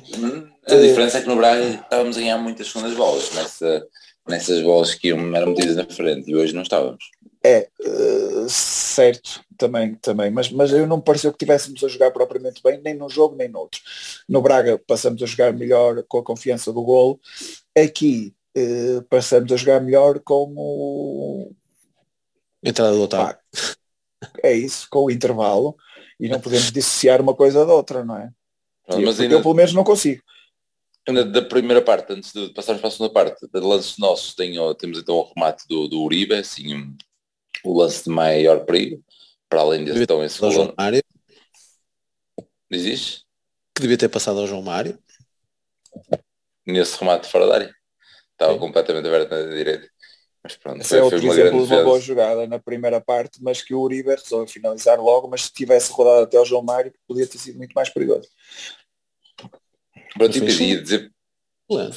A 0.68 0.76
diferença 0.76 1.18
é 1.18 1.22
que 1.22 1.28
no 1.28 1.36
Braga 1.36 1.64
estávamos 1.64 2.18
a 2.18 2.20
ganhar 2.20 2.38
muitas 2.38 2.68
segundas 2.68 2.94
bolas, 2.96 3.32
nessa, 3.34 3.88
nessas 4.28 4.62
bolas 4.62 4.94
que 4.94 5.10
iam, 5.10 5.36
eram 5.36 5.52
metidas 5.52 5.76
na 5.76 5.86
frente 5.86 6.30
e 6.30 6.36
hoje 6.36 6.54
não 6.54 6.62
estávamos. 6.62 7.10
É, 7.44 7.68
uh, 7.80 8.48
certo, 8.48 9.44
também, 9.58 9.96
também, 9.96 10.30
mas, 10.30 10.52
mas 10.52 10.72
eu 10.72 10.86
não 10.86 10.98
me 10.98 11.04
pareceu 11.04 11.32
que 11.32 11.40
tivéssemos 11.40 11.84
a 11.84 11.88
jogar 11.88 12.12
propriamente 12.12 12.62
bem, 12.64 12.80
nem 12.84 12.94
num 12.94 13.10
jogo, 13.10 13.36
nem 13.36 13.50
noutro. 13.50 13.82
No 14.30 14.42
Braga 14.42 14.78
passamos 14.78 15.22
a 15.24 15.26
jogar 15.26 15.52
melhor 15.52 16.04
com 16.08 16.20
a 16.20 16.24
confiança 16.24 16.72
do 16.72 16.84
golo. 16.84 17.20
Aqui 17.76 18.36
eh, 18.56 19.02
passamos 19.10 19.52
a 19.52 19.56
jogar 19.56 19.80
melhor 19.82 20.20
com 20.20 20.54
o. 20.56 21.52
Entrada 22.64 22.94
do 22.94 23.04
Otávio. 23.04 23.38
É 24.44 24.54
isso, 24.54 24.88
com 24.90 25.06
o 25.06 25.12
intervalo. 25.12 25.76
E 26.20 26.30
não 26.30 26.40
podemos 26.40 26.72
dissociar 26.72 27.22
uma 27.22 27.34
coisa 27.34 27.66
da 27.66 27.74
outra, 27.74 28.06
não 28.06 28.18
é? 28.18 28.30
Pronto, 28.86 29.06
mas 29.06 29.20
ainda, 29.20 29.36
eu 29.36 29.42
pelo 29.42 29.54
menos 29.54 29.74
não 29.74 29.84
consigo. 29.84 30.22
Ainda 31.08 31.26
da 31.26 31.42
primeira 31.42 31.82
parte, 31.82 32.14
antes 32.14 32.32
de 32.32 32.50
passarmos 32.54 32.82
para 32.82 32.90
a 32.90 32.92
segunda 32.92 33.14
parte, 33.14 33.48
de 33.48 33.60
lances 33.60 33.98
nossos, 33.98 34.36
tem, 34.36 34.56
temos 34.78 35.00
então 35.00 35.16
o 35.16 35.34
remate 35.34 35.68
do, 35.68 35.88
do 35.88 36.02
Uribe, 36.02 36.36
assim, 36.36 36.96
o 37.64 37.78
lance 37.78 38.04
de 38.04 38.10
maior 38.10 38.66
perigo, 38.66 39.04
para 39.50 39.62
além 39.62 39.84
desse 39.84 40.04
então 40.04 40.24
esse 40.24 40.38
João 40.38 40.74
Mário. 40.78 41.04
Diz 42.70 43.26
Que 43.76 43.82
devia 43.82 43.98
ter 43.98 44.10
passado 44.10 44.40
ao 44.40 44.48
João 44.48 44.62
Mário. 44.62 44.98
Nesse 46.66 46.98
remate 47.00 47.28
fora 47.28 47.48
da 47.48 47.56
área. 47.56 47.76
Estava 48.32 48.54
Sim. 48.54 48.60
completamente 48.60 49.08
aberto 49.08 49.32
na 49.32 49.56
direita. 49.56 49.90
Mas 50.44 50.56
pronto, 50.56 50.84
foi, 50.84 50.98
é 50.98 51.04
outro 51.04 51.18
exemplo 51.18 51.68
de 51.68 51.74
uma 51.74 51.84
boa 51.84 52.00
jogada 52.00 52.48
na 52.48 52.58
primeira 52.58 53.00
parte, 53.00 53.42
mas 53.44 53.62
que 53.62 53.76
o 53.76 53.82
Uribe 53.82 54.10
resolveu 54.10 54.48
finalizar 54.48 55.00
logo, 55.00 55.28
mas 55.28 55.44
se 55.44 55.54
tivesse 55.54 55.92
rodado 55.92 56.24
até 56.24 56.38
ao 56.38 56.46
João 56.46 56.64
Mário, 56.64 56.92
podia 57.08 57.28
ter 57.28 57.38
sido 57.38 57.58
muito 57.58 57.74
mais 57.74 57.90
perigoso. 57.90 58.28
Pronto, 60.16 60.38
e 60.38 60.42
pedia 60.42 60.82
dizer 60.82 61.12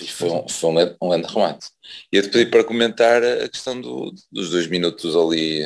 foi 0.06 0.30
um, 0.30 0.48
foi 0.48 0.70
um, 0.70 0.96
um 1.02 1.08
grande 1.08 1.26
remate. 1.26 1.68
E 2.12 2.16
eu 2.16 2.22
te 2.22 2.28
pedi 2.28 2.48
para 2.48 2.62
comentar 2.62 3.22
a 3.24 3.48
questão 3.48 3.80
do, 3.80 4.14
dos 4.30 4.50
dois 4.50 4.68
minutos 4.68 5.16
ali, 5.16 5.64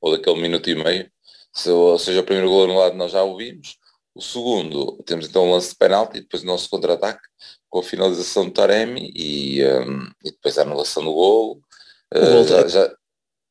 ou 0.00 0.16
daquele 0.16 0.40
minuto 0.40 0.68
e 0.68 0.74
meio. 0.74 1.10
Se, 1.52 1.70
ou 1.70 1.98
seja, 1.98 2.20
o 2.20 2.24
primeiro 2.24 2.48
gol 2.48 2.64
anulado 2.64 2.96
nós 2.96 3.12
já 3.12 3.22
ouvimos. 3.22 3.76
O 4.14 4.20
segundo, 4.20 5.00
temos 5.04 5.28
então 5.28 5.46
um 5.46 5.52
lance 5.52 5.70
de 5.70 5.76
penalti 5.76 6.18
e 6.18 6.20
depois 6.20 6.42
o 6.42 6.46
nosso 6.46 6.68
contra-ataque 6.68 7.22
com 7.68 7.78
a 7.78 7.82
finalização 7.82 8.44
do 8.44 8.52
Taremi 8.52 9.12
e, 9.14 9.64
um, 9.64 10.04
e 10.24 10.30
depois 10.30 10.58
a 10.58 10.62
anulação 10.62 11.04
do 11.04 11.12
gol. 11.12 11.60
Uh, 12.14 12.46
já, 12.46 12.68
já... 12.68 12.94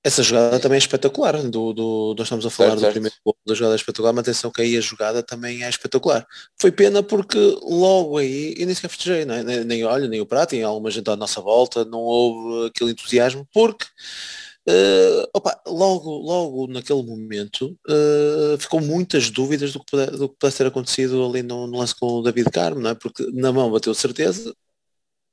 Essa 0.06 0.22
jogada 0.22 0.60
também 0.60 0.76
é 0.76 0.80
espetacular. 0.80 1.42
Do, 1.44 1.74
do, 1.74 2.16
nós 2.18 2.26
estamos 2.26 2.46
a 2.46 2.50
falar 2.50 2.70
certo, 2.70 2.80
do 2.80 2.82
certo. 2.82 2.94
primeiro 2.94 3.16
gol 3.26 3.38
da 3.46 3.54
jogada 3.54 3.76
é 3.76 3.78
espetacular, 3.78 4.14
mas 4.14 4.22
atenção 4.22 4.52
que 4.52 4.62
aí 4.62 4.78
a 4.78 4.82
jogada 4.82 5.24
também 5.24 5.64
é 5.64 5.70
espetacular. 5.70 6.28
Foi 6.60 6.72
pena 6.72 7.02
porque 7.02 7.38
logo 7.62 8.18
aí, 8.18 8.54
eu 8.58 8.66
nem 8.66 8.76
sequer 8.76 8.90
festejei, 8.90 9.22
é? 9.22 9.26
nem, 9.26 9.64
nem 9.64 9.84
olho, 9.86 10.10
nem 10.10 10.20
o 10.20 10.26
prato, 10.26 10.56
e 10.56 10.64
alguma 10.64 10.92
gente 10.92 11.10
à 11.10 11.16
nossa 11.16 11.40
volta, 11.40 11.86
não 11.86 12.00
houve 12.00 12.68
aquele 12.68 12.92
entusiasmo, 12.92 13.48
porque 13.54 13.86
Uh, 14.66 15.28
opa, 15.34 15.62
logo, 15.68 16.10
logo 16.10 16.68
naquele 16.68 17.04
momento 17.04 17.78
uh, 17.86 18.58
ficou 18.58 18.80
muitas 18.80 19.30
dúvidas 19.30 19.74
do 19.74 19.80
que, 19.80 19.92
pudesse, 19.92 20.12
do 20.12 20.30
que 20.30 20.36
pudesse 20.40 20.58
ter 20.58 20.68
acontecido 20.68 21.26
ali 21.26 21.44
no, 21.44 21.68
no, 21.68 21.80
lance 21.80 21.94
com 21.94 22.06
o 22.06 22.22
David 22.22 22.50
Carmo, 22.50 22.80
não 22.80 22.92
é? 22.92 22.96
porque 22.96 23.30
na 23.34 23.52
mão 23.52 23.70
bateu 23.70 23.94
certeza. 23.94 24.56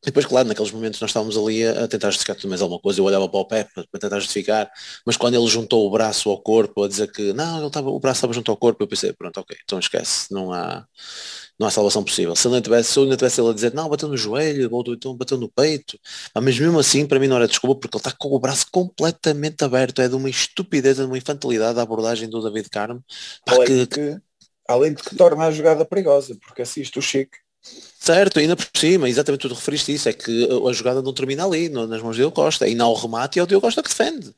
E 0.02 0.06
depois, 0.06 0.24
claro, 0.24 0.48
naqueles 0.48 0.72
momentos 0.72 0.98
nós 0.98 1.10
estávamos 1.10 1.36
ali 1.36 1.66
a, 1.66 1.86
tentar 1.86 2.08
justificar 2.10 2.34
tudo 2.34 2.48
mais 2.48 2.62
alguma 2.62 2.80
coisa, 2.80 3.00
eu 3.00 3.04
olhava 3.04 3.28
para 3.28 3.38
o 3.38 3.44
Pepe 3.44 3.70
para 3.90 4.00
tentar 4.00 4.18
justificar, 4.18 4.70
mas 5.04 5.16
quando 5.18 5.34
ele 5.34 5.46
juntou 5.46 5.86
o 5.86 5.90
braço 5.90 6.30
ao 6.30 6.40
corpo 6.40 6.84
a 6.84 6.88
dizer 6.88 7.12
que 7.12 7.34
não, 7.34 7.58
ele 7.58 7.66
estava, 7.66 7.90
o 7.90 8.00
braço 8.00 8.18
estava 8.18 8.32
junto 8.32 8.50
ao 8.50 8.56
corpo, 8.56 8.82
eu 8.82 8.88
pensei, 8.88 9.12
pronto, 9.12 9.38
ok, 9.38 9.54
então 9.62 9.78
esquece, 9.78 10.32
não 10.32 10.54
há, 10.54 10.86
não 11.58 11.66
há 11.66 11.70
salvação 11.70 12.02
possível. 12.02 12.34
Se 12.34 12.48
ele 12.48 12.54
não 12.54 12.62
tivesse, 12.62 12.92
se 12.92 12.98
ele 12.98 13.10
não 13.10 13.16
tivesse 13.16 13.40
ele 13.42 13.50
a 13.50 13.52
dizer, 13.52 13.74
não, 13.74 13.90
bateu 13.90 14.08
no 14.08 14.16
joelho, 14.16 14.70
ou 14.72 14.84
então 14.88 15.14
bateu 15.14 15.36
no 15.36 15.50
peito, 15.50 15.98
mas 16.34 16.58
mesmo 16.58 16.78
assim, 16.78 17.06
para 17.06 17.20
mim 17.20 17.26
não 17.26 17.36
era 17.36 17.46
desculpa, 17.46 17.78
porque 17.78 17.94
ele 17.94 18.00
está 18.00 18.16
com 18.18 18.34
o 18.34 18.40
braço 18.40 18.66
completamente 18.72 19.62
aberto, 19.62 20.00
é 20.00 20.08
de 20.08 20.14
uma 20.14 20.30
estupidez, 20.30 20.96
de 20.96 21.02
uma 21.02 21.18
infantilidade 21.18 21.78
a 21.78 21.82
abordagem 21.82 22.28
do 22.30 22.42
David 22.42 22.70
Carmo. 22.70 23.04
Além, 23.46 23.66
que, 23.66 23.86
que, 23.86 24.16
além 24.66 24.94
de 24.94 25.02
que 25.02 25.14
torna 25.14 25.44
a 25.44 25.50
jogada 25.50 25.84
perigosa, 25.84 26.38
porque 26.40 26.62
assiste 26.62 26.98
o 26.98 27.02
Chico 27.02 27.36
Certo, 27.62 28.38
ainda 28.38 28.57
por 28.57 28.66
cima, 28.75 29.11
exatamente 29.11 29.46
tu 29.46 29.55
referiste 29.55 29.92
isso, 29.92 30.09
é 30.09 30.12
que 30.14 30.49
a 30.66 30.73
jogada 30.73 31.03
não 31.03 31.12
termina 31.12 31.44
ali, 31.44 31.68
nas 31.68 32.01
mãos 32.01 32.12
de 32.12 32.23
Diogo 32.23 32.35
Costa, 32.35 32.66
e 32.66 32.75
não 32.75 32.90
o 32.90 32.94
remate 32.94 33.38
é 33.38 33.42
o 33.42 33.46
Diogo 33.46 33.66
Costa 33.66 33.83
que 33.83 33.90
defende. 33.90 34.35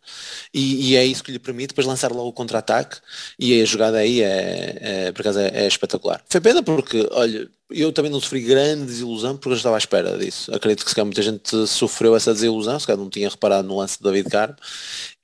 E, 0.53 0.91
e, 0.91 0.97
é 0.97 1.07
isso 1.07 1.23
que 1.23 1.31
lhe 1.31 1.39
permite 1.39 1.69
depois 1.69 1.87
lançar 1.87 2.11
logo 2.11 2.29
o 2.29 2.33
contra-ataque 2.33 2.97
e 3.39 3.63
a 3.63 3.65
jogada 3.65 3.99
aí 3.99 4.21
é, 4.21 4.79
é 4.81 5.13
por 5.13 5.21
acaso 5.21 5.39
é, 5.39 5.49
é, 5.55 5.67
espetacular. 5.69 6.21
Foi 6.29 6.41
pena 6.41 6.61
porque, 6.61 7.09
olha, 7.13 7.49
eu 7.71 7.93
também 7.93 8.11
não 8.11 8.21
sofri 8.21 8.41
grande 8.41 8.87
desilusão 8.87 9.37
porque 9.37 9.51
eu 9.51 9.57
estava 9.57 9.77
à 9.77 9.79
espera 9.79 10.19
disso. 10.19 10.53
Acredito 10.53 10.83
que 10.83 10.91
se 10.91 10.97
calhar 10.97 11.07
muita 11.07 11.23
gente 11.23 11.67
sofreu 11.69 12.17
essa 12.17 12.35
desilusão, 12.35 12.81
se 12.81 12.87
calhar 12.87 13.01
não 13.01 13.09
tinha 13.09 13.29
reparado 13.29 13.69
no 13.69 13.79
lance 13.79 13.97
de 13.97 14.03
David 14.03 14.29
Carmo. 14.29 14.57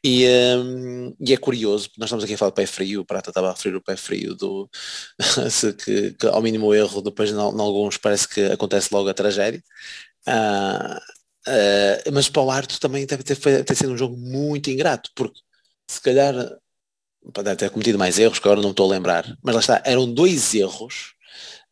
E, 0.08 0.26
um, 0.56 1.14
e, 1.20 1.34
é 1.34 1.36
curioso, 1.36 1.90
nós 1.98 2.06
estamos 2.08 2.24
aqui 2.24 2.32
a 2.32 2.38
falar 2.38 2.50
de 2.50 2.56
pé 2.56 2.66
frio, 2.66 3.02
o 3.02 3.04
Prata 3.04 3.30
estava 3.30 3.50
a 3.50 3.52
referir 3.52 3.76
o 3.76 3.82
pé 3.82 3.94
frio 3.94 4.34
do 4.34 4.70
que, 5.84 6.12
que, 6.14 6.26
ao 6.26 6.40
mínimo 6.40 6.74
erro, 6.74 7.02
depois 7.02 7.30
em, 7.30 7.38
alguns 7.38 7.98
parece 7.98 8.26
que 8.26 8.40
acontece 8.46 8.88
logo 8.92 9.08
a 9.10 9.14
tragédia. 9.14 9.62
Uh, 10.26 10.96
uh, 11.48 12.12
mas 12.12 12.28
para 12.30 12.42
o 12.42 12.50
Arto 12.50 12.80
também 12.80 13.06
deve 13.06 13.22
ter, 13.22 13.36
ter 13.36 13.74
sido 13.74 13.92
um 13.92 13.98
jogo 13.98 14.16
muito 14.16 14.70
ingrato, 14.70 15.10
porque 15.14 15.40
se 15.90 16.00
calhar 16.00 16.34
deve 17.44 17.56
ter 17.56 17.70
cometido 17.70 17.98
mais 17.98 18.18
erros 18.18 18.38
que 18.38 18.48
agora 18.48 18.62
não 18.62 18.70
estou 18.70 18.86
a 18.86 18.94
lembrar, 18.94 19.36
mas 19.42 19.54
lá 19.54 19.60
está, 19.60 19.82
eram 19.84 20.10
dois 20.12 20.54
erros, 20.54 21.14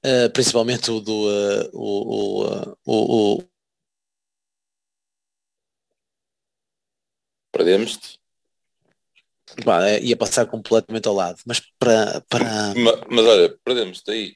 uh, 0.05 0.31
principalmente 0.33 0.91
o 0.91 1.01
do 1.01 1.27
o, 1.73 2.77
o, 2.85 3.39
o, 3.39 3.45
Perdemos-te. 7.51 8.26
É, 9.87 10.01
ia 10.01 10.17
passar 10.17 10.47
completamente 10.47 11.09
ao 11.09 11.15
lado, 11.15 11.39
mas 11.47 11.61
para. 11.79 12.23
para... 12.29 12.75
Mas, 12.75 13.01
mas 13.09 13.25
olha, 13.25 13.57
perdemos-te 13.65 14.11
aí. 14.11 14.35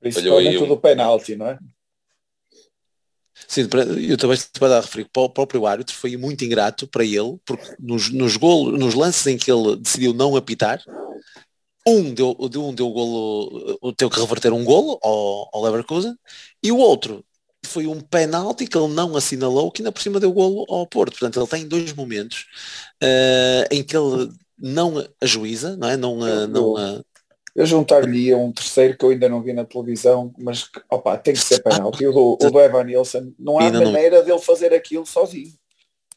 Principalmente 0.00 0.56
o 0.56 0.64
um... 0.64 0.68
do 0.68 0.76
penalti, 0.76 1.36
não 1.36 1.46
é? 1.46 1.58
Sim, 3.48 3.62
eu 4.08 4.16
também 4.16 4.38
para 4.58 4.78
a 4.78 4.80
referir 4.80 5.08
para 5.12 5.22
o 5.22 5.30
próprio 5.30 5.66
árbitro 5.66 5.94
foi 5.94 6.16
muito 6.16 6.44
ingrato 6.44 6.86
para 6.86 7.04
ele, 7.04 7.38
porque 7.44 7.74
nos, 7.78 8.10
nos, 8.10 8.36
golos, 8.36 8.78
nos 8.78 8.94
lances 8.94 9.26
em 9.26 9.38
que 9.38 9.50
ele 9.50 9.76
decidiu 9.76 10.12
não 10.12 10.36
apitar, 10.36 10.82
um 11.86 12.12
deu, 12.12 12.36
um 12.38 12.74
deu 12.74 12.90
golo, 12.90 13.94
teve 13.94 14.10
que 14.10 14.20
reverter 14.20 14.52
um 14.52 14.64
golo 14.64 14.98
ao, 15.02 15.50
ao 15.52 15.62
Leverkusen 15.62 16.14
e 16.62 16.70
o 16.70 16.76
outro 16.76 17.24
foi 17.66 17.86
um 17.86 18.00
penalti 18.00 18.66
que 18.66 18.76
ele 18.76 18.92
não 18.92 19.16
assinalou 19.16 19.70
que 19.70 19.82
ainda 19.82 19.92
por 19.92 20.02
cima 20.02 20.20
deu 20.20 20.32
golo 20.32 20.64
ao 20.68 20.86
Porto. 20.86 21.18
Portanto, 21.18 21.38
ele 21.38 21.46
tem 21.46 21.68
dois 21.68 21.92
momentos 21.92 22.46
uh, 23.02 23.66
em 23.70 23.82
que 23.82 23.96
ele 23.96 24.30
não 24.60 25.04
ajuiza, 25.20 25.76
não 25.76 25.88
é? 25.88 25.96
Não, 25.96 26.18
uh, 26.18 26.46
não, 26.46 26.74
uh, 26.74 27.04
eu 27.54 27.66
juntar-lhe 27.66 28.34
um 28.34 28.52
terceiro 28.52 28.96
que 28.96 29.04
eu 29.04 29.10
ainda 29.10 29.28
não 29.28 29.42
vi 29.42 29.52
na 29.52 29.64
televisão, 29.64 30.32
mas 30.38 30.68
opa, 30.90 31.16
tem 31.18 31.34
que 31.34 31.40
ser 31.40 31.62
penalti. 31.62 32.06
O 32.06 32.12
do, 32.12 32.38
o 32.40 32.50
do 32.50 32.60
Evan 32.60 32.84
Nilsson, 32.84 33.32
não 33.38 33.58
há 33.58 33.70
maneira 33.70 34.18
não... 34.18 34.24
dele 34.24 34.38
fazer 34.38 34.72
aquilo 34.72 35.04
sozinho. 35.04 35.52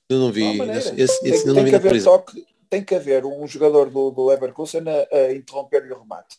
Eu 0.10 0.20
não 0.20 0.32
vi. 0.32 0.58
Não 0.58 0.72
esse, 0.74 0.94
esse, 0.96 1.28
esse 1.28 1.54
tem, 1.54 1.66
que 1.66 1.76
haver 1.76 2.04
toque, 2.04 2.46
tem 2.70 2.84
que 2.84 2.96
haver 2.96 3.26
um 3.26 3.48
jogador 3.48 3.90
do, 3.90 4.12
do 4.12 4.26
Leverkusen 4.28 4.84
a, 4.88 5.16
a 5.16 5.34
interromper-lhe 5.34 5.92
o 5.92 6.00
remate. 6.00 6.38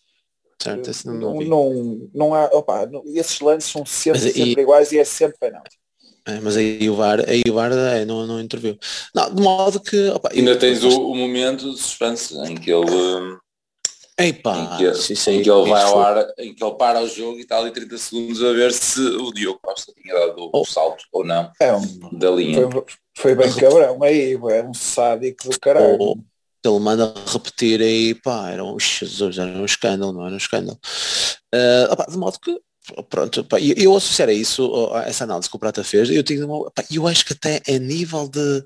Certo, 0.62 0.88
esse 0.88 1.06
não, 1.06 1.14
não, 1.14 1.40
não, 1.40 2.10
não 2.14 2.34
há, 2.34 2.44
opa, 2.46 2.86
não, 2.86 3.02
esses 3.06 3.40
lances 3.40 3.70
são 3.70 3.84
sempre, 3.84 4.22
mas, 4.22 4.32
sempre 4.32 4.62
iguais 4.62 4.92
e 4.92 4.98
é 4.98 5.04
sempre 5.04 5.36
penalti. 5.38 5.76
É, 6.26 6.40
mas 6.40 6.56
aí 6.56 6.88
o 6.88 6.96
VAR, 6.96 7.20
aí 7.28 7.42
o 7.48 7.52
VAR 7.52 7.72
é, 7.72 8.04
não, 8.04 8.26
não 8.26 8.40
interviu. 8.40 8.78
Não, 9.14 9.34
de 9.34 9.42
modo 9.42 9.78
que. 9.80 10.08
Opa, 10.08 10.30
Ainda 10.32 10.52
eu, 10.52 10.58
tens 10.58 10.82
o, 10.82 11.10
o, 11.10 11.14
momento 11.14 11.70
de 11.70 11.78
suspense 11.78 12.36
em 12.38 12.54
que 12.54 12.70
ele. 12.70 13.36
Epá, 14.16 14.56
em 14.56 14.76
que, 14.78 14.94
sim, 14.94 15.32
em 15.32 15.42
que 15.42 15.50
ele 15.50 15.68
vai 15.68 15.82
ao 15.82 16.00
ar, 16.00 16.24
em 16.38 16.54
que 16.54 16.64
ele 16.64 16.74
para 16.76 17.02
o 17.02 17.08
jogo 17.08 17.36
e 17.36 17.40
está 17.40 17.58
ali 17.58 17.72
30 17.72 17.98
segundos 17.98 18.44
a 18.44 18.52
ver 18.52 18.72
se 18.72 19.00
o 19.00 19.32
Diogo 19.32 19.58
Costa 19.60 19.92
tinha 20.00 20.14
dado 20.14 20.44
o 20.44 20.50
oh. 20.52 20.64
salto 20.64 21.04
ou 21.12 21.24
não 21.24 21.50
é 21.60 21.74
um, 21.74 21.82
da 22.12 22.30
linha. 22.30 22.70
Foi, 22.70 22.84
foi 23.16 23.34
bem 23.34 23.52
cabrão 23.58 24.00
aí, 24.04 24.34
é 24.34 24.62
um 24.62 24.72
sádico 24.72 25.50
do 25.50 25.58
caralho. 25.58 25.96
Oh 26.00 26.16
ele 26.68 26.78
manda 26.78 27.12
repetir 27.26 27.80
aí, 27.80 28.14
pá, 28.14 28.50
era 28.50 28.64
um, 28.64 28.78
Jesus, 28.78 29.38
era 29.38 29.50
um 29.50 29.64
escândalo, 29.64 30.12
não 30.12 30.24
era 30.24 30.34
um 30.34 30.38
escândalo. 30.38 30.78
Uh, 31.54 31.92
opa, 31.92 32.06
de 32.08 32.16
modo 32.16 32.38
que 32.40 32.58
pronto, 33.08 33.44
pá, 33.44 33.58
eu, 33.60 33.74
eu 33.76 33.96
associar 33.96 34.28
a 34.28 34.32
isso, 34.32 34.90
a 34.92 35.04
essa 35.04 35.24
análise 35.24 35.48
que 35.48 35.56
o 35.56 35.58
Prata 35.58 35.82
fez, 35.82 36.10
eu 36.10 36.22
tenho 36.22 36.70
pá, 36.74 36.84
eu 36.90 37.06
acho 37.06 37.24
que 37.24 37.32
até 37.32 37.62
a 37.68 37.78
nível 37.78 38.28
de, 38.28 38.64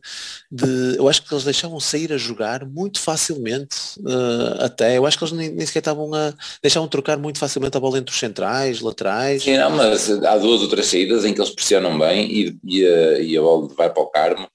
de, 0.51 0.97
eu 0.97 1.09
acho 1.09 1.23
que 1.23 1.33
eles 1.33 1.45
deixavam 1.45 1.79
sair 1.79 2.13
a 2.13 2.17
jogar 2.17 2.67
muito 2.67 3.01
facilmente, 3.01 3.77
uh, 4.01 4.65
até, 4.65 4.99
eu 4.99 5.07
acho 5.07 5.17
que 5.17 5.25
eles 5.25 5.33
nem, 5.33 5.51
nem 5.51 5.67
sequer 5.67 5.81
estavam 5.81 6.13
a, 6.15 6.33
deixavam 6.63 6.89
trocar 6.89 7.17
muito 7.17 7.39
facilmente 7.39 7.77
a 7.77 7.81
bola 7.81 7.99
entre 7.99 8.13
os 8.13 8.19
centrais, 8.19 8.81
laterais. 8.81 9.43
Sim, 9.43 9.57
não, 9.57 9.71
mas 9.71 10.11
há 10.11 10.37
duas 10.37 10.63
ou 10.63 10.69
três 10.69 10.87
saídas 10.87 11.25
em 11.25 11.33
que 11.33 11.41
eles 11.41 11.55
pressionam 11.55 11.97
bem 11.99 12.31
e, 12.31 12.59
e, 12.65 12.87
a, 12.87 13.19
e 13.21 13.37
a 13.37 13.41
bola 13.41 13.69
vai 13.77 13.91
para 13.91 14.03
o 14.03 14.07
Carmo, 14.07 14.49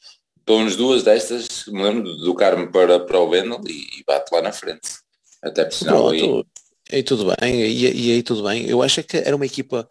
pelo 0.46 0.70
duas 0.76 1.04
destas, 1.04 1.66
me 1.68 1.82
lembro 1.82 2.04
do 2.04 2.36
Carmo 2.36 2.70
para, 2.70 3.00
para 3.00 3.20
o 3.20 3.30
Wendel 3.30 3.62
e, 3.66 4.00
e 4.00 4.04
bate 4.06 4.34
lá 4.34 4.42
na 4.42 4.52
frente. 4.52 4.90
Até 5.42 5.66
pressionar 5.66 6.02
aí. 6.12 6.46
E 6.94 7.02
tudo 7.04 7.26
bem, 7.42 7.56
e, 7.66 8.10
e 8.10 8.12
aí 8.14 8.24
tudo 8.24 8.44
bem. 8.44 8.68
Eu 8.70 8.84
acho 8.84 9.04
que 9.04 9.18
era 9.18 9.36
uma 9.36 9.46
equipa 9.48 9.88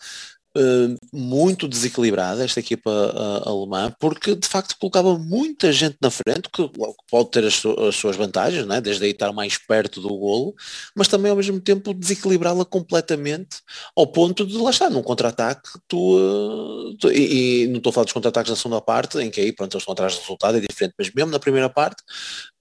Uh, 0.54 0.98
muito 1.10 1.66
desequilibrada 1.66 2.44
esta 2.44 2.60
equipa 2.60 2.90
uh, 2.90 3.48
alemã 3.48 3.90
porque 3.98 4.34
de 4.34 4.46
facto 4.46 4.76
colocava 4.78 5.18
muita 5.18 5.72
gente 5.72 5.96
na 5.98 6.10
frente 6.10 6.50
que 6.52 6.70
pode 7.10 7.30
ter 7.30 7.46
as, 7.46 7.54
su 7.54 7.70
as, 7.80 7.96
suas 7.96 8.16
vantagens 8.16 8.66
né? 8.66 8.78
desde 8.78 9.02
aí 9.02 9.12
estar 9.12 9.32
mais 9.32 9.56
perto 9.56 9.98
do 10.02 10.10
golo 10.10 10.54
mas 10.94 11.08
também 11.08 11.30
ao 11.30 11.38
mesmo 11.38 11.58
tempo 11.58 11.94
desequilibrá-la 11.94 12.66
completamente 12.66 13.62
ao 13.96 14.06
ponto 14.06 14.44
de 14.46 14.58
lá 14.58 14.68
estar 14.68 14.90
num 14.90 15.02
contra-ataque 15.02 15.70
tu, 15.88 16.18
uh, 16.18 16.98
tu, 16.98 17.10
e, 17.10 17.62
e, 17.62 17.66
não 17.68 17.78
estou 17.78 17.88
a 17.88 17.92
falar 17.94 18.04
dos 18.04 18.12
contra-ataques 18.12 18.50
na 18.50 18.56
segunda 18.56 18.82
parte 18.82 19.16
em 19.20 19.30
que 19.30 19.40
aí 19.40 19.52
pronto 19.54 19.72
eles 19.72 19.82
estão 19.84 19.94
atrás 19.94 20.16
do 20.16 20.20
resultado 20.20 20.58
é 20.58 20.60
diferente 20.60 20.92
mas 20.98 21.10
mesmo 21.14 21.30
na 21.30 21.38
primeira 21.38 21.70
parte 21.70 22.02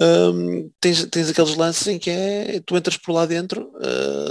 um, 0.02 0.72
tens, 0.80 1.04
tens 1.08 1.30
aqueles 1.30 1.58
lances 1.58 1.86
em 1.88 2.00
que 2.00 2.10
é 2.10 2.62
tu 2.66 2.78
entras 2.78 2.96
por 2.96 3.12
lá 3.12 3.26
dentro 3.26 3.70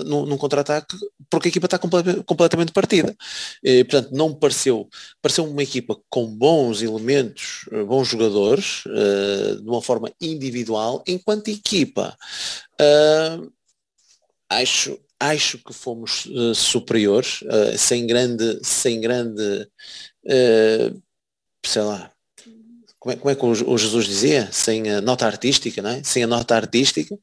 num, 0.06 0.24
num 0.24 0.38
contra-ataque 0.38 0.96
porque 1.28 1.48
a 1.48 1.50
equipa 1.50 1.66
está 1.66 1.78
complet 1.78 2.22
completamente 2.24 2.72
partida 2.72 3.14
e, 3.62 3.84
portanto, 3.84 4.10
não 4.12 4.30
me 4.30 4.36
pareceu, 4.36 4.88
pareceu 5.20 5.44
uma 5.44 5.62
equipa 5.62 5.98
com 6.08 6.26
bons 6.26 6.82
elementos, 6.82 7.66
eh, 7.72 7.82
bons 7.84 8.08
jogadores, 8.08 8.84
uh, 8.86 9.62
de 9.62 9.68
uma 9.68 9.82
forma 9.82 10.10
individual, 10.20 11.02
enquanto 11.06 11.48
equipa. 11.48 12.16
Uh, 12.80 13.52
acho, 14.48 14.98
acho 15.18 15.58
que 15.58 15.72
fomos 15.72 16.26
uh, 16.26 16.54
superiores, 16.54 17.40
sem 17.78 18.06
grande, 18.06 18.58
sem 18.62 19.00
grande, 19.00 19.68
sei 21.64 21.82
lá, 21.82 22.10
como 23.00 23.14
é, 23.14 23.16
como 23.16 23.30
é 23.30 23.34
que 23.34 23.44
o, 23.46 23.78
Jesus 23.78 24.06
dizia? 24.06 24.48
Sem 24.52 24.90
a 24.90 25.00
nota 25.00 25.26
artística, 25.26 25.80
não 25.80 25.90
é? 25.90 26.02
Sem 26.04 26.22
a 26.22 26.26
nota 26.26 26.54
artística, 26.54 27.18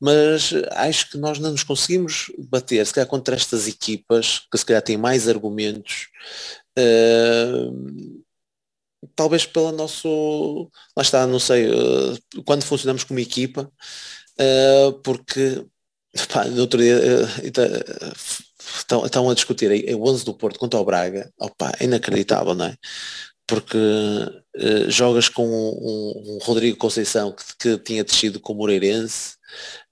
mas 0.00 0.52
acho 0.72 1.10
que 1.10 1.18
nós 1.18 1.38
não 1.38 1.52
nos 1.52 1.62
conseguimos 1.62 2.32
bater, 2.36 2.84
se 2.84 2.92
calhar 2.92 3.08
contra 3.08 3.36
estas 3.36 3.68
equipas, 3.68 4.40
que 4.50 4.58
se 4.58 4.66
calhar 4.66 4.82
têm 4.82 4.96
mais 4.96 5.28
argumentos, 5.28 6.08
uh, 6.76 8.24
talvez 9.14 9.46
pelo 9.46 9.70
nosso, 9.70 10.68
lá 10.96 11.02
está, 11.02 11.24
não 11.28 11.38
sei, 11.38 11.70
uh, 11.70 12.42
quando 12.44 12.64
funcionamos 12.64 13.04
como 13.04 13.20
equipa, 13.20 13.70
uh, 14.40 14.92
porque 15.04 15.64
pá, 16.32 16.44
no 16.46 16.62
outro 16.62 16.80
dia 16.80 16.98
estão, 18.78 19.04
estão 19.06 19.30
a 19.30 19.34
discutir 19.34 19.70
o 19.94 20.08
11 20.08 20.24
do 20.24 20.34
Porto 20.34 20.58
contra 20.58 20.80
o 20.80 20.84
Braga, 20.84 21.32
opa, 21.38 21.72
é 21.78 21.84
inacreditável, 21.84 22.54
não 22.54 22.66
é? 22.66 22.76
Porque 23.50 23.76
uh, 23.76 24.88
jogas 24.88 25.28
com 25.28 25.44
um, 25.44 26.36
um, 26.36 26.38
Rodrigo 26.40 26.78
Conceição 26.78 27.32
que, 27.32 27.44
que, 27.58 27.78
tinha 27.78 28.04
descido 28.04 28.38
com 28.38 28.52
o 28.52 28.56
Moreirense, 28.56 29.34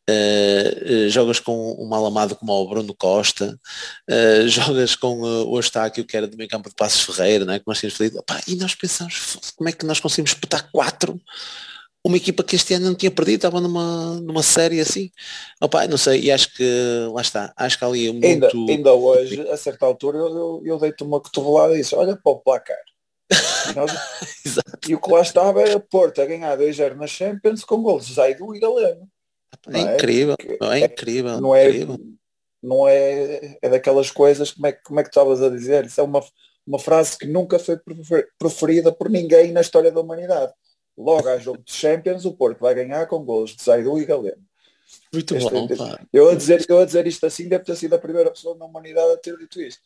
uh, 0.08 1.06
uh, 1.06 1.10
jogas 1.10 1.40
com 1.40 1.72
um 1.76 1.88
malamado 1.88 2.36
como 2.36 2.52
o 2.52 2.68
Bruno 2.68 2.94
Costa, 2.94 3.58
jogas 4.46 4.94
com 4.94 5.20
o 5.20 5.58
Astáquio 5.58 6.04
que 6.04 6.16
era 6.16 6.28
do 6.28 6.36
meio 6.36 6.48
campo 6.48 6.68
de 6.68 6.76
Passos 6.76 7.02
Ferreira, 7.02 7.44
não 7.44 7.52
é? 7.52 7.58
que 7.58 7.66
nós 7.66 7.80
tínhamos 7.80 7.98
falado, 7.98 8.44
e 8.46 8.54
nós 8.54 8.76
pensamos, 8.76 9.52
como 9.56 9.68
é 9.68 9.72
que 9.72 9.84
nós 9.84 9.98
conseguimos 9.98 10.30
espetar 10.30 10.70
quatro 10.70 11.20
uma 12.04 12.16
equipa 12.16 12.44
que 12.44 12.56
este 12.56 12.74
ano 12.74 12.86
não 12.86 12.94
tinha 12.94 13.10
perdido, 13.10 13.36
estava 13.36 13.60
numa, 13.60 14.20
numa 14.20 14.42
série 14.42 14.80
assim. 14.80 15.10
Opa, 15.60 15.86
não 15.86 15.98
sei, 15.98 16.22
e 16.22 16.30
acho 16.30 16.54
que 16.54 16.64
lá 17.12 17.20
está, 17.20 17.52
acho 17.56 17.78
que 17.78 17.84
ali 17.84 18.08
é 18.08 18.12
muito. 18.12 18.56
Ainda, 18.56 18.72
ainda 18.72 18.92
hoje, 18.94 19.40
a 19.48 19.56
certa 19.56 19.84
altura, 19.84 20.16
eu, 20.16 20.28
eu, 20.28 20.62
eu 20.64 20.78
deito 20.78 21.04
uma 21.04 21.20
cotovelada 21.20 21.74
e 21.74 21.78
disse, 21.78 21.94
olha 21.94 22.16
para 22.16 22.32
o 22.32 22.36
placar. 22.36 22.78
E, 23.30 23.74
nós, 23.74 23.90
e 24.88 24.94
o 24.94 25.00
que 25.00 25.10
lá 25.10 25.20
estava 25.20 25.60
era 25.62 25.78
Porto 25.78 26.20
a 26.20 26.26
ganhar 26.26 26.56
2-0 26.56 26.94
na 26.94 27.06
Champions 27.06 27.64
com 27.64 27.82
gols 27.82 28.06
de 28.06 28.14
Zaidu 28.14 28.54
e 28.54 28.60
Galeno. 28.60 29.08
É, 29.68 29.78
é 29.78 29.94
incrível, 29.94 30.36
é, 30.62 30.80
é 30.80 30.84
incrível. 30.84 31.40
Não 31.40 31.54
é, 31.54 31.68
incrível. 31.68 31.98
não 32.62 32.88
é, 32.88 33.58
é 33.60 33.68
daquelas 33.68 34.10
coisas, 34.10 34.52
como 34.52 34.66
é, 34.66 34.72
como 34.72 35.00
é 35.00 35.02
que 35.02 35.08
estavas 35.08 35.42
a 35.42 35.48
dizer? 35.48 35.84
Isso 35.84 36.00
é 36.00 36.04
uma, 36.04 36.24
uma 36.66 36.78
frase 36.78 37.18
que 37.18 37.26
nunca 37.26 37.58
foi 37.58 37.78
preferida 38.38 38.92
por 38.92 39.10
ninguém 39.10 39.52
na 39.52 39.60
história 39.60 39.92
da 39.92 40.00
humanidade. 40.00 40.52
Logo 40.96 41.28
a 41.28 41.38
jogo 41.38 41.62
de 41.62 41.72
Champions, 41.72 42.24
o 42.24 42.34
Porto 42.34 42.60
vai 42.60 42.74
ganhar 42.74 43.06
com 43.06 43.24
gols 43.24 43.54
de 43.54 43.62
Zaidu 43.62 43.98
e 43.98 44.04
Galeno. 44.04 44.47
Muito 45.12 45.34
este, 45.34 45.50
bom, 45.50 45.68
pá. 45.68 46.00
Eu 46.12 46.28
a, 46.28 46.34
dizer, 46.34 46.64
eu 46.68 46.78
a 46.78 46.84
dizer 46.84 47.06
isto 47.06 47.24
assim 47.24 47.48
deve 47.48 47.64
ter 47.64 47.76
sido 47.76 47.94
a 47.94 47.98
primeira 47.98 48.30
pessoa 48.30 48.56
na 48.56 48.64
humanidade 48.66 49.12
a 49.12 49.16
ter 49.16 49.36
dito 49.38 49.60
isto. 49.60 49.80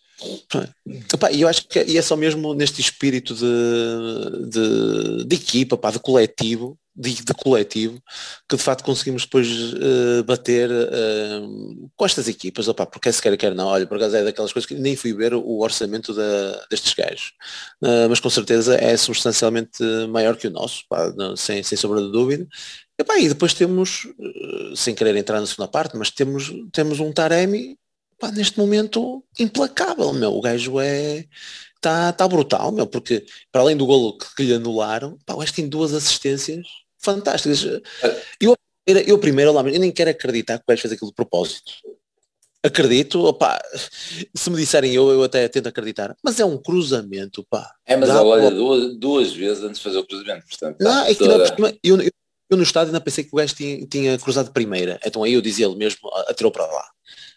E 1.32 1.40
eu 1.40 1.48
acho 1.48 1.66
que 1.68 1.78
é, 1.78 1.96
é 1.96 2.02
só 2.02 2.16
mesmo 2.16 2.54
neste 2.54 2.80
espírito 2.80 3.34
de, 3.34 4.50
de, 4.50 5.24
de 5.24 5.36
equipa, 5.36 5.76
pá, 5.76 5.90
de 5.90 6.00
coletivo, 6.00 6.78
de, 6.94 7.14
de, 7.14 7.34
coletivo, 7.34 8.02
que 8.48 8.56
de 8.56 8.62
facto 8.62 8.84
conseguimos 8.84 9.24
depois 9.24 9.48
uh, 9.48 10.24
bater 10.24 10.70
uh, 10.70 11.90
com 11.96 12.04
estas 12.04 12.28
equipas, 12.28 12.68
opa, 12.68 12.86
porque 12.86 13.08
é 13.08 13.12
se 13.12 13.22
quer 13.22 13.36
quer 13.36 13.54
não, 13.54 13.66
olha, 13.66 13.86
por 13.86 13.96
acaso 13.96 14.16
é 14.16 14.24
daquelas 14.24 14.52
coisas 14.52 14.66
que 14.66 14.74
nem 14.74 14.94
fui 14.94 15.12
ver 15.12 15.34
o 15.34 15.60
orçamento 15.60 16.12
da, 16.14 16.64
destes 16.70 16.94
gajos, 16.94 17.32
uh, 17.82 18.08
mas 18.08 18.20
com 18.20 18.30
certeza 18.30 18.76
é 18.76 18.96
substancialmente 18.96 19.82
maior 20.10 20.36
que 20.36 20.46
o 20.46 20.50
nosso, 20.50 20.84
pá, 20.88 21.12
sem, 21.36 21.62
sem 21.62 21.78
sombra 21.78 22.00
de 22.00 22.12
dúvida, 22.12 22.46
Epá, 22.98 23.18
e 23.18 23.28
depois 23.28 23.54
temos, 23.54 24.06
sem 24.76 24.94
querer 24.94 25.16
entrar 25.16 25.40
na 25.40 25.46
segunda 25.46 25.66
parte, 25.66 25.96
mas 25.96 26.10
temos, 26.10 26.52
temos 26.72 27.00
um 27.00 27.10
Taremi 27.10 27.76
pá, 28.22 28.30
neste 28.30 28.56
momento 28.56 29.24
implacável, 29.38 30.12
meu. 30.12 30.32
O 30.32 30.40
gajo 30.40 30.78
é. 30.80 31.26
Está 31.76 32.12
tá 32.12 32.28
brutal, 32.28 32.70
meu, 32.70 32.86
porque 32.86 33.26
para 33.50 33.62
além 33.62 33.76
do 33.76 33.84
golo 33.84 34.16
que, 34.16 34.36
que 34.36 34.44
lhe 34.44 34.54
anularam, 34.54 35.18
pá, 35.26 35.34
o 35.34 35.38
gajo 35.38 35.52
tem 35.52 35.68
duas 35.68 35.92
assistências 35.92 36.81
fantásticas. 37.02 37.64
Eu, 38.40 38.56
eu 38.86 39.18
primeiro 39.18 39.52
lá, 39.52 39.62
eu 39.62 39.80
nem 39.80 39.92
quero 39.92 40.10
acreditar 40.10 40.58
que 40.58 40.64
o 40.64 40.68
gajo 40.68 40.82
fez 40.82 40.92
aquilo 40.92 41.10
de 41.10 41.14
propósito. 41.14 41.72
Acredito, 42.64 43.24
opá, 43.24 43.60
se 44.32 44.48
me 44.48 44.56
disserem 44.56 44.94
eu, 44.94 45.10
eu 45.10 45.24
até 45.24 45.48
tento 45.48 45.66
acreditar, 45.66 46.16
mas 46.22 46.38
é 46.38 46.44
um 46.44 46.56
cruzamento, 46.56 47.44
pá. 47.50 47.68
É, 47.84 47.96
mas 47.96 48.08
olha, 48.08 48.52
duas, 48.52 48.94
duas 48.96 49.32
vezes 49.32 49.64
antes 49.64 49.78
de 49.78 49.84
fazer 49.84 49.98
o 49.98 50.06
cruzamento, 50.06 50.46
portanto. 50.46 50.76
Não, 50.80 51.04
é 51.04 51.12
que 51.12 51.18
toda... 51.18 51.56
não, 51.58 51.68
eu, 51.82 52.00
eu, 52.00 52.10
eu 52.50 52.56
no 52.56 52.62
estádio 52.62 52.88
ainda 52.88 53.00
pensei 53.00 53.24
que 53.24 53.30
o 53.32 53.36
gajo 53.36 53.54
tinha, 53.56 53.84
tinha 53.86 54.16
cruzado 54.16 54.52
primeira. 54.52 55.00
Então 55.04 55.24
aí 55.24 55.32
eu 55.32 55.42
dizia 55.42 55.66
ele 55.66 55.74
mesmo, 55.74 56.08
atirou 56.28 56.52
para 56.52 56.66
lá. 56.66 56.84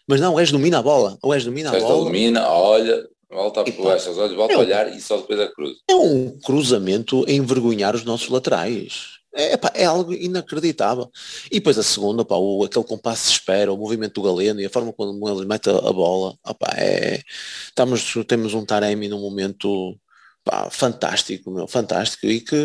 Mas 0.06 0.20
não, 0.20 0.34
o 0.34 0.36
gajo 0.36 0.52
domina 0.52 0.78
a 0.78 0.82
bola. 0.82 1.18
O 1.20 1.30
gajo 1.30 1.46
domina 1.46 1.70
a 1.70 1.80
bola. 1.80 2.04
domina, 2.04 2.48
olha, 2.48 3.08
volta 3.28 3.64
para 3.64 3.82
baixo 3.82 4.10
os 4.10 4.18
olhos, 4.18 4.36
volta 4.36 4.54
é 4.54 4.56
um, 4.56 4.60
a 4.60 4.62
olhar 4.62 4.94
e 4.94 5.00
só 5.00 5.16
depois 5.16 5.40
a 5.40 5.48
cruz. 5.48 5.78
É 5.90 5.94
um 5.94 6.38
cruzamento 6.38 7.24
a 7.26 7.32
envergonhar 7.32 7.96
os 7.96 8.04
nossos 8.04 8.28
laterais. 8.28 9.15
É, 9.34 9.56
pá, 9.56 9.70
é 9.74 9.84
algo 9.84 10.12
inacreditável. 10.12 11.10
E 11.50 11.56
depois 11.56 11.78
a 11.78 11.82
segunda, 11.82 12.24
pá, 12.24 12.36
o, 12.36 12.64
aquele 12.64 12.84
compasso 12.84 13.26
de 13.26 13.32
espera, 13.32 13.72
o 13.72 13.76
movimento 13.76 14.14
do 14.14 14.22
Galeno 14.22 14.60
e 14.60 14.66
a 14.66 14.70
forma 14.70 14.92
como 14.92 15.28
ele 15.28 15.46
mete 15.46 15.68
a, 15.68 15.76
a 15.76 15.92
bola, 15.92 16.36
opá, 16.44 16.68
é, 16.76 17.22
estamos, 17.68 18.14
temos 18.26 18.54
um 18.54 18.64
Taremi 18.64 19.08
num 19.08 19.20
momento 19.20 19.98
pá, 20.46 20.70
fantástico, 20.70 21.50
meu, 21.50 21.66
fantástico 21.66 22.26
e 22.26 22.40
que, 22.40 22.56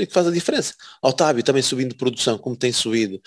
e 0.00 0.06
que 0.06 0.12
faz 0.12 0.26
a 0.26 0.30
diferença. 0.32 0.74
Otávio 1.02 1.42
também 1.44 1.62
subindo 1.62 1.90
de 1.90 1.96
produção, 1.96 2.36
como 2.36 2.56
tem 2.56 2.72
subido, 2.72 3.20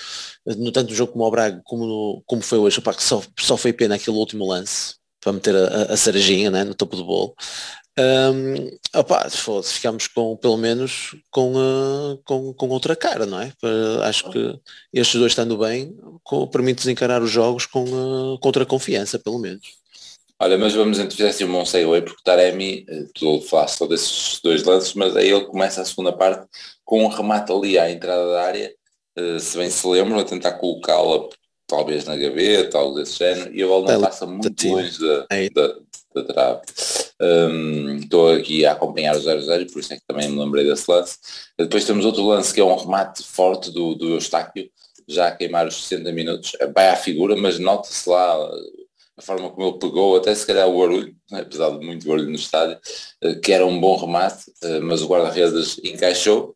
no 0.46 0.72
tanto 0.72 0.90
no 0.90 0.96
jogo 0.96 1.14
como 1.14 1.26
o 1.26 1.32
Braga, 1.32 1.62
como, 1.64 1.86
no, 1.86 2.24
como 2.26 2.42
foi 2.42 2.60
hoje, 2.60 2.80
opá, 2.80 2.94
que 2.94 3.04
só, 3.04 3.24
só 3.40 3.58
foi 3.58 3.74
pena 3.74 3.96
aquele 3.96 4.18
último 4.18 4.46
lance 4.46 4.96
para 5.22 5.34
meter 5.34 5.56
a, 5.56 5.94
a 5.94 5.98
cerejinha 5.98 6.52
né, 6.52 6.64
no 6.64 6.76
topo 6.76 6.96
do 6.96 7.06
bolo. 7.06 7.36
Um, 8.00 8.78
opa, 8.96 9.30
ficamos 9.64 10.08
com, 10.08 10.38
pelo 10.38 10.58
menos 10.58 11.16
com, 11.30 11.54
uh, 11.54 12.18
com, 12.24 12.54
com 12.54 12.70
outra 12.70 12.96
cara, 12.96 13.26
não 13.26 13.42
é? 13.42 13.52
Uh, 13.62 14.02
acho 14.04 14.30
que 14.32 14.60
estes 14.94 15.20
dois 15.20 15.34
estando 15.34 15.58
bem 15.58 15.94
permite-nos 16.52 16.88
encarar 16.88 17.22
os 17.22 17.30
jogos 17.30 17.66
com, 17.66 17.84
uh, 17.84 18.40
com 18.40 18.48
outra 18.48 18.66
confiança, 18.66 19.20
pelo 19.20 19.40
menos. 19.40 19.82
Olha, 20.40 20.58
mas 20.58 20.74
vamos 20.74 20.98
então 20.98 21.28
assim 21.28 21.44
um 21.44 21.52
bom 21.52 21.66
segue 21.66 22.02
porque 22.02 22.24
Taremi, 22.24 22.84
eh, 22.90 23.06
tu 23.14 23.42
falaste 23.42 23.78
só 23.78 23.86
desses 23.86 24.40
dois 24.44 24.64
lances, 24.64 24.96
mas 24.96 25.16
aí 25.16 25.30
ele 25.30 25.46
começa 25.46 25.82
a 25.82 25.86
segunda 25.86 26.12
parte 26.12 26.48
com 26.84 27.06
um 27.06 27.08
remate 27.10 27.52
ali 27.52 27.78
à 27.78 27.92
entrada 27.92 28.32
da 28.32 28.42
área, 28.42 28.74
uh, 29.20 29.40
se 29.40 29.56
bem 29.56 29.70
se 29.70 29.86
lembram, 29.86 30.18
a 30.18 30.24
tentar 30.24 30.54
colocá-la 30.54 31.30
talvez 31.68 32.06
na 32.06 32.16
gaveta, 32.16 32.80
algo 32.80 32.96
desse 32.96 33.20
género, 33.20 33.54
e 33.54 33.62
a 33.62 33.68
bola 33.68 33.94
não 33.94 34.02
passa 34.02 34.26
muito 34.26 34.68
longe 34.68 35.00
da, 35.00 35.28
da, 35.54 35.76
da 36.14 36.24
trave. 36.24 36.62
Um, 37.22 37.98
estou 37.98 38.32
aqui 38.32 38.66
a 38.66 38.72
acompanhar 38.74 39.16
o 39.16 39.20
0-0 39.20 39.72
por 39.72 39.80
isso 39.80 39.94
é 39.94 39.98
que 39.98 40.06
também 40.08 40.30
me 40.30 40.40
lembrei 40.40 40.66
desse 40.66 40.90
lance. 40.90 41.18
Depois 41.58 41.86
temos 41.86 42.06
outro 42.06 42.26
lance 42.26 42.54
que 42.54 42.60
é 42.60 42.64
um 42.64 42.76
remate 42.76 43.24
forte 43.24 43.72
do, 43.72 43.96
do 43.96 44.10
Eustáquio, 44.10 44.70
já 45.08 45.28
a 45.28 45.32
queimar 45.32 45.68
os 45.68 45.84
60 45.84 46.12
minutos. 46.12 46.52
Vai 46.74 46.90
à 46.90 46.96
figura, 46.96 47.36
mas 47.36 47.60
nota-se 47.60 48.10
lá 48.10 48.50
a 49.18 49.22
forma 49.22 49.52
como 49.52 49.68
ele 49.68 49.80
pegou, 49.80 50.18
até 50.18 50.34
se 50.34 50.46
calhar 50.46 50.68
o 50.68 50.80
barulho, 50.80 51.16
apesar 51.32 51.70
de 51.78 51.86
muito 51.86 52.08
barulho 52.08 52.30
no 52.30 52.36
estádio, 52.36 52.80
eh, 53.22 53.36
que 53.36 53.52
era 53.52 53.66
um 53.66 53.80
bom 53.80 53.96
remate, 53.96 54.52
eh, 54.64 54.80
mas 54.80 55.02
o 55.02 55.08
guarda-redes 55.08 55.80
encaixou, 55.84 56.56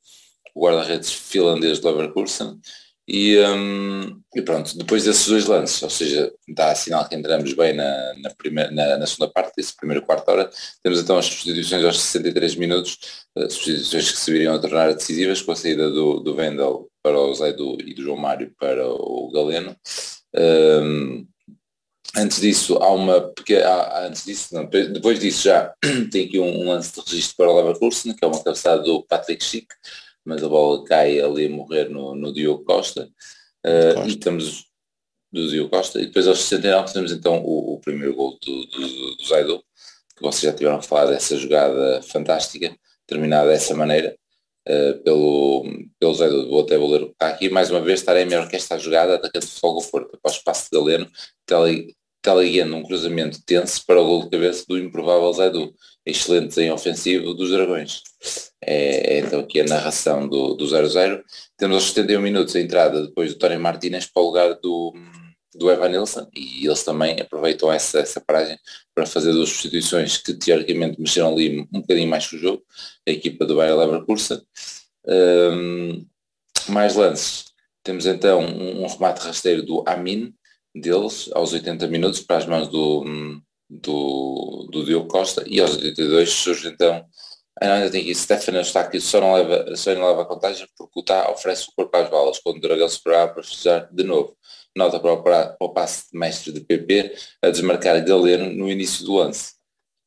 o 0.56 0.65
guarda-redes 0.65 1.12
finlandês 1.12 1.80
de 1.80 1.86
Leverkusen, 1.86 2.60
e, 3.08 3.38
um, 3.39 4.20
e, 4.36 4.41
pronto, 4.41 4.76
depois 4.76 5.04
desses 5.04 5.28
dois 5.28 5.46
lances, 5.46 5.82
ou 5.84 5.89
seja, 5.89 6.34
dá 6.48 6.74
sinal 6.74 7.08
que 7.08 7.15
entramos 7.15 7.54
bem 7.54 7.74
na, 7.74 8.13
na, 8.15 8.32
primeira, 8.32 8.72
na, 8.72 8.98
na 8.98 9.06
segunda 9.06 9.32
parte, 9.32 9.54
desse 9.56 9.76
primeiro 9.76 10.04
quarto 10.04 10.28
hora, 10.30 10.50
temos 10.82 11.00
então 11.00 11.18
as 11.18 11.26
substituições 11.26 11.86
aos 11.86 12.02
63 12.02 12.56
minutos, 12.56 12.98
uh, 13.38 13.50
substituições 13.50 14.12
que 14.12 14.18
se 14.18 14.32
viriam 14.32 14.56
a 14.56 14.60
tornar 14.60 14.94
decisivas 14.94 15.41
com 15.41 15.52
a 15.52 15.56
saída 15.56 15.91
do, 15.91 16.20
do 16.20 16.36
Vendel 16.36 16.89
para 17.04 17.20
o 17.20 17.36
Zé 17.36 17.54
do, 17.54 17.78
e 17.80 17.94
do 17.94 18.02
João 18.02 18.18
Mário 18.18 18.52
para 18.60 18.88
o 18.88 19.32
Galeno. 19.32 19.76
Um, 20.36 21.28
antes 22.18 22.41
disso, 22.41 22.78
há 22.78 22.91
uma, 22.91 23.22
porque 23.22 23.56
há, 23.58 24.08
antes 24.08 24.26
disso, 24.26 24.56
não, 24.56 24.65
depois 24.65 25.20
disso 25.20 25.44
já 25.44 25.72
tem 26.12 26.26
aqui 26.26 26.39
um, 26.39 26.62
um 26.62 26.70
lance 26.70 26.91
de 26.96 27.02
registro 27.02 27.36
para 27.38 27.52
o 27.52 27.56
Leverkusen, 27.56 28.15
que 28.15 28.26
é 28.26 28.28
uma 28.28 28.44
cabeçada 28.44 28.82
do 28.82 29.04
Patrick 29.04 29.44
Schick, 29.44 29.68
mas 30.26 30.44
a 30.44 30.50
bola 30.50 30.84
cai 30.84 31.20
ali 31.20 31.46
a 31.46 31.50
morrer 31.50 31.90
no, 31.90 32.16
no 32.16 32.34
Diogo 32.34 32.66
Costa. 32.66 33.10
Uh, 33.66 33.94
Costa. 33.94 34.08
E 34.08 34.10
estamos 34.10 34.66
do 35.32 35.48
Diogo 35.50 35.70
Costa. 35.70 36.02
E 36.02 36.08
depois 36.08 36.28
aos 36.28 36.42
69 36.44 36.94
temos 36.94 37.12
então 37.12 37.44
o, 37.44 37.76
o 37.76 37.80
primeiro 37.80 38.16
gol 38.16 38.38
do, 38.44 38.66
do, 38.66 39.16
do 39.16 39.26
Zaido, 39.26 39.64
que 40.16 40.22
vocês 40.22 40.42
já 40.42 40.54
tiveram 40.54 40.78
a 40.78 40.82
falar 40.82 41.06
dessa 41.06 41.38
jogada 41.38 42.02
fantástica, 42.02 42.76
terminada 43.06 43.50
dessa 43.50 43.76
maneira. 43.76 44.18
Uh, 44.68 44.98
pelo, 45.04 45.64
pelo 46.00 46.14
Zaido, 46.16 46.50
vou 46.50 46.64
até 46.64 46.76
vou 46.76 46.90
ler 46.90 47.04
o 47.04 47.08
que 47.08 47.14
está 47.14 47.28
aqui, 47.28 47.50
mais 47.50 47.70
uma 47.70 47.82
vez 47.82 48.00
estarei 48.00 48.26
melhor 48.26 48.50
que 48.50 48.56
esta 48.56 48.80
jogada, 48.80 49.14
atacante 49.14 49.46
de 49.46 49.60
fogo 49.60 49.80
forte, 49.80 50.16
após 50.16 50.38
o 50.38 50.44
passo 50.44 50.70
de 50.72 50.80
Galeno, 50.80 51.08
teleguiando 52.26 52.76
um 52.76 52.84
cruzamento 52.84 53.40
tenso 53.46 53.86
para 53.86 54.02
o 54.02 54.06
gol 54.06 54.24
de 54.24 54.32
cabeça 54.32 54.66
do 54.68 54.80
improvável 54.80 55.32
Zaidu, 55.32 55.72
excelente 56.04 56.60
em 56.60 56.72
ofensivo 56.72 57.36
dos 57.36 57.52
Dragões 57.52 58.02
é, 58.66 59.18
é, 59.18 59.20
então 59.20 59.42
aqui 59.42 59.62
a 59.62 59.66
narração 59.66 60.28
do 60.28 60.58
0-0. 60.58 61.22
Temos 61.56 61.76
aos 61.76 61.90
71 61.90 62.20
minutos 62.20 62.56
a 62.56 62.60
entrada 62.60 63.06
depois 63.06 63.32
do 63.32 63.38
Tony 63.38 63.58
Martínez 63.58 64.08
para 64.08 64.24
o 64.24 64.26
lugar 64.26 64.56
do, 64.56 64.92
do 65.54 65.70
Evan 65.70 65.90
Nilsson 65.90 66.28
e 66.36 66.66
eles 66.66 66.84
também 66.84 67.22
aproveitam 67.22 67.72
essa, 67.72 68.00
essa 68.00 68.20
paragem 68.20 68.58
para 68.96 69.06
fazer 69.06 69.32
duas 69.32 69.50
substituições 69.50 70.18
que 70.18 70.34
teoricamente 70.34 71.00
mexeram 71.00 71.32
ali 71.32 71.68
um 71.72 71.82
bocadinho 71.82 72.10
mais 72.10 72.28
que 72.28 72.38
o 72.38 72.40
jogo, 72.40 72.64
a 73.08 73.12
equipa 73.12 73.46
do 73.46 73.56
Bayer 73.56 73.78
Leverkusen. 73.78 74.42
Um, 75.08 76.08
mais 76.70 76.96
lances. 76.96 77.46
Temos 77.84 78.08
então 78.08 78.42
um, 78.42 78.84
um, 78.84 78.88
remate 78.88 79.22
rasteiro 79.22 79.62
do 79.62 79.84
Amin, 79.86 80.34
deles, 80.76 81.30
aos 81.34 81.54
80 81.54 81.88
minutos, 81.88 82.20
para 82.20 82.38
as 82.38 82.46
mãos 82.46 82.68
do, 82.68 83.04
do, 83.70 84.68
do 84.72 84.86
Diogo 84.86 85.08
Costa, 85.08 85.44
e 85.48 85.60
aos 85.60 85.76
82 85.76 86.30
surge 86.30 86.68
então 86.68 87.06
ainda 87.62 87.90
tem 87.90 88.02
aqui, 88.02 88.16
Stefano 88.16 88.60
está 88.60 88.82
aqui, 88.82 89.00
só 89.00 89.22
não 89.22 89.34
leva, 89.34 89.76
só 89.76 89.94
não 89.96 90.08
leva 90.08 90.24
a 90.24 90.26
contagem 90.26 90.68
porque 90.78 91.00
o 91.00 91.04
Tá 91.04 91.32
oferece 91.32 91.68
o 91.70 91.74
corpo 91.76 91.96
às 91.98 92.10
balas, 92.10 92.40
quando 92.40 92.58
o 92.58 92.62
Dragão 92.62 92.90
se 92.90 93.02
prepara 93.02 93.34
para 93.34 93.44
festejar 93.44 93.90
de 93.92 94.04
novo. 94.04 94.36
Nota 94.76 95.00
para 95.00 95.14
o, 95.14 95.24
para 95.24 95.56
o 95.62 95.70
passe 95.70 96.12
de 96.12 96.20
mestre 96.20 96.52
de 96.52 96.60
PP 96.60 97.16
a 97.42 97.50
desmarcar 97.50 98.04
Galeno 98.04 98.52
no 98.54 98.70
início 98.70 99.06
do 99.06 99.16
lance. 99.16 99.54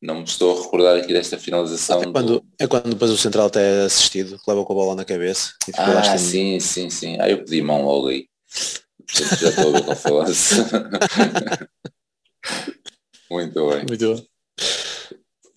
Não 0.00 0.16
me 0.16 0.24
estou 0.24 0.56
a 0.56 0.62
recordar 0.62 0.96
aqui 0.96 1.12
desta 1.12 1.38
finalização. 1.38 2.02
É 2.02 2.12
quando, 2.12 2.40
do... 2.40 2.46
é 2.60 2.66
quando 2.66 2.90
depois 2.90 3.10
o 3.10 3.16
central 3.16 3.46
até 3.46 3.82
é 3.82 3.84
assistido, 3.86 4.38
leva 4.46 4.64
com 4.64 4.72
a 4.72 4.76
bola 4.76 4.94
na 4.94 5.04
cabeça. 5.04 5.54
Ah, 5.74 6.18
sim, 6.18 6.60
sim, 6.60 6.90
sim. 6.90 7.16
Ah, 7.18 7.28
eu 7.28 7.38
pedi 7.38 7.62
mão 7.62 7.82
logo 7.82 8.08
aí. 8.08 8.26
Já 9.12 9.48
estou 9.48 9.74
a 9.74 9.80
ver 9.80 9.96
foi 9.96 10.12
Muito 13.30 13.68
bem. 13.68 13.84
Muito 13.86 14.14
bem. 14.14 14.28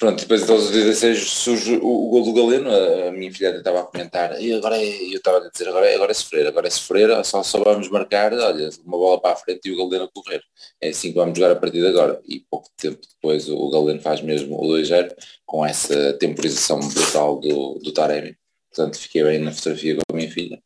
Pronto, 0.02 0.20
depois 0.20 0.42
então, 0.42 0.56
aos 0.56 0.72
16 0.72 1.30
surge 1.30 1.76
o, 1.76 2.08
o 2.08 2.10
gol 2.10 2.24
do 2.24 2.34
Galeno, 2.34 2.72
a, 2.72 3.10
a 3.10 3.12
minha 3.12 3.32
filha 3.32 3.56
estava 3.56 3.82
a 3.82 3.84
comentar, 3.84 4.42
e 4.42 4.52
agora 4.52 4.76
é, 4.76 4.84
eu 4.84 5.18
estava 5.18 5.38
a 5.38 5.48
dizer, 5.48 5.70
agora 5.70 5.88
é, 5.88 5.94
agora 5.94 6.10
é 6.10 6.14
sofrer, 6.16 6.48
agora 6.48 6.66
é 6.66 6.72
sofrer, 6.72 7.24
só, 7.24 7.44
só 7.44 7.64
vamos 7.64 7.88
marcar, 7.88 8.34
olha, 8.34 8.68
uma 8.84 8.98
bola 8.98 9.22
para 9.22 9.34
a 9.34 9.36
frente 9.36 9.70
e 9.70 9.72
o 9.72 9.78
Galeno 9.78 10.06
a 10.06 10.12
correr. 10.12 10.42
É 10.82 10.90
assim 10.90 11.10
que 11.10 11.20
vamos 11.20 11.38
jogar 11.38 11.52
a 11.52 11.56
partir 11.56 11.82
de 11.82 11.88
agora. 11.88 12.20
E 12.28 12.40
pouco 12.50 12.68
tempo 12.78 13.00
depois 13.14 13.48
o 13.48 13.70
Galeno 13.70 14.02
faz 14.02 14.22
mesmo 14.22 14.60
o 14.60 14.68
2-0, 14.70 15.14
com 15.46 15.64
essa 15.64 16.14
temporização 16.14 16.80
brutal 16.80 17.40
do, 17.40 17.76
do 17.76 17.94
Taremi. 17.94 18.36
Portanto, 18.74 18.98
fiquei 18.98 19.24
bem 19.24 19.38
na 19.38 19.52
fotografia 19.52 19.98
com 19.98 20.02
a 20.16 20.16
minha 20.18 20.32
filha. 20.32 20.60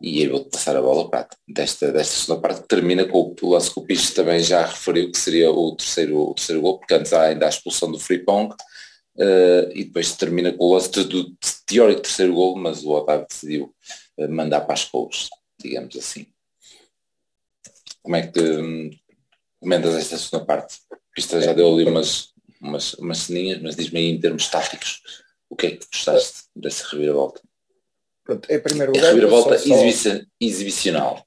E 0.00 0.22
aí 0.22 0.28
vou 0.28 0.44
passar 0.46 0.76
a 0.76 0.80
bola 0.80 1.10
para 1.10 1.28
desta, 1.46 1.92
desta 1.92 2.14
segunda 2.14 2.40
parte 2.40 2.62
que 2.62 2.68
termina 2.68 3.04
com 3.04 3.34
o 3.42 3.50
lance 3.50 3.72
que 3.72 3.78
o 3.78 3.82
Piches 3.82 4.14
também 4.14 4.42
já 4.42 4.64
referiu 4.64 5.12
que 5.12 5.18
seria 5.18 5.50
o 5.50 5.76
terceiro, 5.76 6.18
o 6.18 6.34
terceiro 6.34 6.62
gol, 6.62 6.78
porque 6.78 6.94
antes 6.94 7.12
há 7.12 7.24
ainda 7.24 7.46
a 7.46 7.48
expulsão 7.50 7.92
do 7.92 7.98
Frimpong 7.98 8.50
uh, 8.50 9.70
e 9.74 9.84
depois 9.84 10.12
termina 10.16 10.52
com 10.52 10.64
o 10.64 10.74
lance 10.74 10.90
do 11.04 11.36
teórico 11.66 12.00
terceiro 12.00 12.34
gol, 12.34 12.56
mas 12.56 12.82
o 12.82 12.90
Otávio 12.90 13.26
decidiu 13.28 13.74
uh, 14.16 14.28
mandar 14.28 14.62
para 14.62 14.74
as 14.74 14.84
cores, 14.84 15.28
digamos 15.60 15.94
assim. 15.96 16.26
Como 18.02 18.16
é 18.16 18.26
que 18.26 18.40
hum, 18.40 18.90
comentas 19.60 19.94
esta 19.94 20.16
segunda 20.16 20.46
parte? 20.46 20.78
Pista 21.14 21.42
já 21.42 21.52
deu 21.52 21.70
ali 21.74 21.84
umas, 21.84 22.32
umas, 22.60 22.94
umas 22.94 23.18
ceninhas, 23.18 23.60
mas 23.60 23.76
diz-me 23.76 23.98
aí 23.98 24.06
em 24.06 24.20
termos 24.20 24.48
táticos 24.48 25.02
o 25.50 25.56
que 25.56 25.66
é 25.66 25.70
que 25.72 25.86
gostaste 25.92 26.44
dessa 26.54 26.88
reviravolta? 26.88 27.42
Pronto, 28.30 28.48
em 28.48 28.60
primeiro 28.60 28.92
lugar. 28.92 29.06
A 29.06 29.08
reviravolta 29.08 29.58
só, 29.58 29.74
exibici 29.74 30.26
exibicional. 30.40 31.24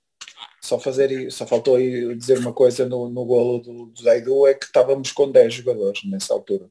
Só, 0.62 0.80
fazer, 0.80 1.30
só 1.30 1.46
faltou 1.46 1.76
aí 1.76 2.16
dizer 2.16 2.38
uma 2.38 2.54
coisa 2.54 2.86
no, 2.88 3.10
no 3.10 3.26
golo 3.26 3.60
do, 3.60 3.88
do 3.88 4.02
Zaidu, 4.02 4.48
é 4.48 4.54
que 4.54 4.66
estávamos 4.66 5.12
com 5.12 5.30
10 5.30 5.54
jogadores 5.54 6.02
nessa 6.06 6.34
altura. 6.34 6.70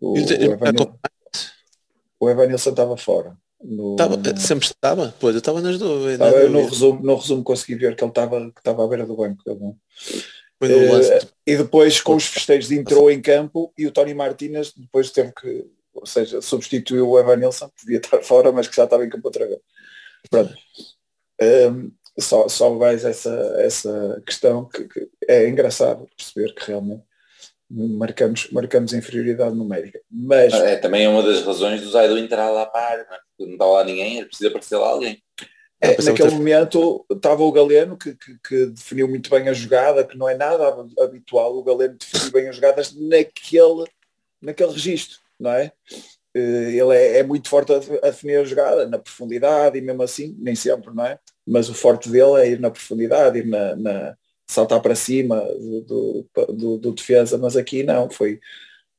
O, 0.00 0.14
o, 0.14 0.18
Evanil, 0.18 0.98
o 2.18 2.30
Evanilson 2.30 2.70
estava 2.70 2.96
fora. 2.96 3.36
No, 3.62 3.96
tava, 3.96 4.16
no, 4.16 4.40
sempre 4.40 4.66
estava? 4.66 5.14
Pois, 5.20 5.34
eu 5.34 5.40
estava 5.40 5.60
nas 5.60 5.78
dúvidas. 5.78 6.34
eu 6.34 6.50
no 6.50 6.64
resumo, 6.64 7.02
no 7.02 7.16
resumo 7.16 7.42
consegui 7.42 7.74
ver 7.74 7.94
que 7.94 8.02
ele 8.02 8.10
estava, 8.10 8.52
estava 8.56 8.84
à 8.84 8.88
beira 8.88 9.04
do 9.04 9.16
banco. 9.16 9.42
Uh, 9.50 11.28
e 11.46 11.56
depois 11.56 12.00
com 12.00 12.16
os 12.16 12.24
festejos 12.24 12.72
entrou 12.72 13.10
em 13.10 13.20
campo 13.20 13.70
e 13.76 13.86
o 13.86 13.92
Tony 13.92 14.14
Martínez 14.14 14.72
depois 14.74 15.10
teve 15.10 15.30
que, 15.32 15.66
ou 15.96 16.06
seja, 16.06 16.40
substituiu 16.40 17.08
o 17.08 17.18
Evanilson, 17.18 17.70
podia 17.80 17.98
estar 17.98 18.20
fora, 18.24 18.52
mas 18.52 18.68
que 18.68 18.76
já 18.76 18.84
estava 18.84 19.04
em 19.04 19.08
campo 19.08 19.28
outra 19.28 19.46
vez. 19.46 19.60
Pronto. 20.30 20.54
Um, 21.40 21.92
só, 22.18 22.48
só 22.48 22.70
mais 22.74 23.04
essa, 23.04 23.30
essa 23.58 24.22
questão 24.26 24.64
que, 24.64 24.84
que 24.88 25.08
é 25.28 25.48
engraçado 25.48 26.08
perceber 26.16 26.54
que 26.54 26.68
realmente 26.68 27.04
marcamos, 27.70 28.50
marcamos 28.50 28.92
inferioridade 28.92 29.54
numérica. 29.54 30.00
Mas 30.10 30.52
é 30.54 30.76
também 30.76 31.04
é 31.04 31.08
uma 31.08 31.22
das 31.22 31.42
razões 31.42 31.82
do 31.82 31.90
Zaido 31.90 32.18
entrar 32.18 32.50
lá 32.50 32.66
para 32.66 33.02
a 33.02 33.20
não, 33.38 33.46
não 33.46 33.52
está 33.54 33.66
lá 33.66 33.84
ninguém, 33.84 34.24
precisa 34.24 34.48
aparecer 34.48 34.76
lá 34.76 34.88
alguém. 34.88 35.22
É, 35.78 36.02
naquele 36.02 36.30
momento 36.30 37.04
estava 37.10 37.42
o 37.42 37.52
Galeno 37.52 37.98
que, 37.98 38.14
que, 38.14 38.38
que, 38.48 38.66
definiu 38.66 39.06
muito 39.06 39.28
bem 39.28 39.46
a 39.46 39.52
jogada, 39.52 40.04
que 40.04 40.16
não 40.16 40.26
é 40.26 40.34
nada 40.34 40.74
habitual 41.00 41.54
o 41.54 41.62
Galeno 41.62 41.98
definir 41.98 42.32
bem 42.32 42.48
as 42.48 42.56
jogadas 42.56 42.94
naquele, 42.94 43.84
naquele 44.40 44.72
registro, 44.72 45.18
não 45.38 45.52
é? 45.52 45.72
ele 46.36 46.94
é, 46.94 47.18
é, 47.18 47.22
muito 47.22 47.48
forte 47.48 47.72
a, 47.72 47.76
a 47.76 48.10
definir 48.10 48.36
a 48.36 48.44
jogada, 48.44 48.86
na 48.86 48.98
profundidade 48.98 49.78
e 49.78 49.80
mesmo 49.80 50.02
assim, 50.02 50.36
nem 50.38 50.54
sempre, 50.54 50.94
não 50.94 51.04
é? 51.04 51.18
Mas 51.46 51.70
o 51.70 51.74
forte 51.74 52.10
dele 52.10 52.40
é 52.40 52.50
ir 52.50 52.60
na 52.60 52.70
profundidade, 52.70 53.38
ir 53.38 53.46
na, 53.46 53.74
na 53.74 54.16
saltar 54.46 54.80
para 54.82 54.94
cima 54.94 55.40
do, 55.40 55.82
do, 55.82 56.28
do, 56.52 56.78
do, 56.78 56.92
defesa, 56.92 57.38
mas 57.38 57.56
aqui 57.56 57.82
não, 57.82 58.10
foi, 58.10 58.38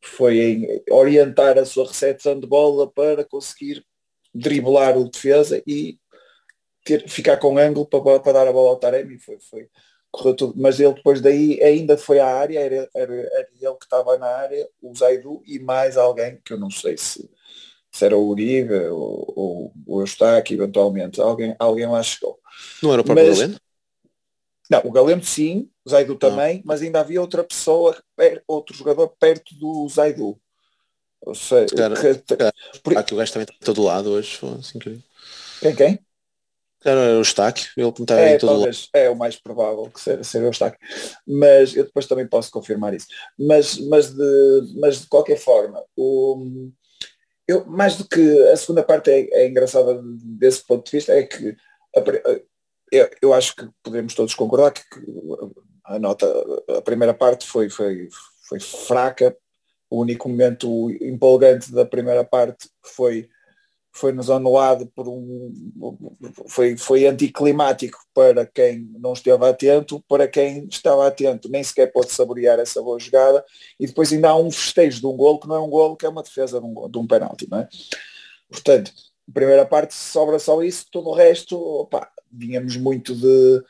foi 0.01 0.39
em 0.39 0.83
orientar 0.89 1.57
a 1.57 1.65
sua 1.65 1.87
recepção 1.87 2.39
de 2.39 2.47
bola 2.47 2.91
para 2.91 3.23
conseguir 3.23 3.85
driblar 4.33 4.97
o 4.97 5.09
defesa 5.09 5.61
e 5.65 5.99
ter, 6.83 7.07
ficar 7.07 7.37
com 7.37 7.57
ângulo 7.57 7.85
para, 7.85 8.19
para 8.19 8.33
dar 8.33 8.47
a 8.47 8.51
bola 8.51 8.69
ao 8.69 8.79
Taremi, 8.79 9.19
foi, 9.19 9.37
foi, 9.39 9.69
correu 10.11 10.35
tudo, 10.35 10.53
mas 10.57 10.79
ele 10.79 10.93
depois 10.93 11.21
daí 11.21 11.61
ainda 11.61 11.97
foi 11.97 12.19
à 12.19 12.27
área, 12.27 12.59
era, 12.59 12.89
era, 12.95 13.13
era 13.13 13.47
ele 13.61 13.75
que 13.75 13.85
estava 13.85 14.17
na 14.17 14.27
área, 14.27 14.67
o 14.81 14.95
Zaidu 14.95 15.41
e 15.45 15.59
mais 15.59 15.97
alguém 15.97 16.39
que 16.43 16.53
eu 16.53 16.59
não 16.59 16.69
sei 16.69 16.97
se, 16.97 17.29
se 17.91 18.05
era 18.05 18.17
o 18.17 18.27
Uribe 18.27 18.73
ou, 18.87 19.73
o 19.85 20.01
Eustáquio 20.01 20.55
eventualmente, 20.55 21.21
alguém, 21.21 21.55
alguém 21.59 21.87
lá 21.87 22.01
chegou. 22.01 22.39
Não 22.81 22.93
era 22.93 23.01
o 23.01 23.05
próprio 23.05 23.27
mas, 23.27 23.39
Galeno? 23.39 23.59
Não, 24.69 24.81
o 24.83 24.91
Galeno 24.91 25.23
sim, 25.23 25.69
o 25.85 25.89
Zaidu 25.89 26.15
também, 26.15 26.61
mas 26.65 26.81
ainda 26.81 26.99
havia 26.99 27.21
outra 27.21 27.43
pessoa, 27.43 27.95
outro 28.45 28.75
jogador 28.75 29.07
perto 29.19 29.55
do 29.55 29.87
Zaidu. 29.87 30.37
Ou 31.21 31.33
seja, 31.33 31.73
cara, 31.75 31.95
que, 31.95 32.35
cara, 32.35 32.53
por... 32.83 32.97
aqui 32.97 33.13
o 33.13 33.17
gajo 33.17 33.33
também 33.33 33.47
está 33.49 33.65
todo 33.65 33.83
lado 33.83 34.11
hoje, 34.11 34.37
foi 34.37 34.49
assim 34.51 34.77
que... 34.77 34.99
Quem, 35.59 35.75
quem? 35.75 35.99
Era 36.87 36.99
o 36.99 37.17
Eustáquio, 37.17 37.69
ele 37.75 37.89
está 37.89 38.19
é, 38.19 38.33
aí 38.33 38.37
todo 38.37 38.49
talvez. 38.49 38.89
É 38.93 39.09
o 39.09 39.15
mais 39.15 39.35
provável 39.35 39.89
que 39.91 39.99
seja, 39.99 40.23
seja 40.23 40.45
o 40.45 40.47
Eustáquio. 40.47 40.79
Mas 41.27 41.75
eu 41.75 41.83
depois 41.83 42.07
também 42.07 42.25
posso 42.25 42.49
confirmar 42.49 42.93
isso. 42.93 43.07
Mas, 43.37 43.77
mas, 43.77 44.13
de, 44.13 44.73
mas 44.79 45.01
de 45.01 45.07
qualquer 45.07 45.37
forma, 45.37 45.83
o, 45.97 46.71
eu, 47.47 47.65
mais 47.65 47.97
do 47.97 48.07
que 48.07 48.43
a 48.49 48.55
segunda 48.55 48.83
parte 48.83 49.09
é, 49.09 49.27
é 49.31 49.47
engraçada 49.47 49.99
desse 50.03 50.65
ponto 50.65 50.85
de 50.85 50.91
vista, 50.91 51.13
é 51.13 51.23
que 51.23 51.55
a, 51.95 52.01
eu, 52.91 53.09
eu, 53.21 53.33
acho 53.33 53.55
que 53.55 53.67
podemos 53.83 54.13
todos 54.13 54.33
concordar 54.33 54.71
que, 54.71 54.81
que 54.81 55.01
a 55.85 55.99
nota, 55.99 56.25
a 56.77 56.81
primeira 56.81 57.13
parte 57.13 57.45
foi, 57.45 57.69
foi, 57.69 58.07
foi 58.47 58.59
fraca. 58.59 59.35
O 59.89 60.01
único 60.01 60.27
momento 60.27 60.89
empolgante 61.01 61.71
da 61.71 61.85
primeira 61.85 62.23
parte 62.23 62.69
foi 62.81 63.29
foi-nos 63.97 64.29
anulado 64.29 64.85
por 64.95 65.07
um 65.07 65.51
foi, 66.47 66.77
foi 66.77 67.07
anticlimático 67.07 67.97
para 68.13 68.45
quem 68.45 68.87
não 68.99 69.13
esteve 69.13 69.43
atento, 69.45 70.03
para 70.07 70.27
quem 70.27 70.67
estava 70.69 71.07
atento 71.07 71.49
nem 71.49 71.63
sequer 71.63 71.91
pode 71.91 72.11
saborear 72.11 72.59
essa 72.59 72.81
boa 72.81 72.99
jogada 72.99 73.43
e 73.79 73.87
depois 73.87 74.13
ainda 74.13 74.29
há 74.29 74.35
um 74.37 74.51
festejo 74.51 74.99
de 74.99 75.07
um 75.07 75.17
golo 75.17 75.39
que 75.39 75.47
não 75.47 75.55
é 75.55 75.59
um 75.59 75.69
golo, 75.69 75.95
que 75.95 76.05
é 76.05 76.09
uma 76.09 76.21
defesa 76.21 76.59
de 76.59 76.65
um, 76.65 76.89
de 76.89 76.97
um 76.97 77.07
penalti, 77.07 77.47
não 77.49 77.59
é? 77.59 77.67
Portanto, 78.49 78.91
primeira 79.33 79.65
parte 79.65 79.95
sobra 79.95 80.37
só 80.37 80.61
isso, 80.61 80.85
todo 80.91 81.09
o 81.09 81.13
resto, 81.13 81.59
opa, 81.59 82.07
vínhamos 82.31 82.77
muito 82.77 83.15
de, 83.15 83.63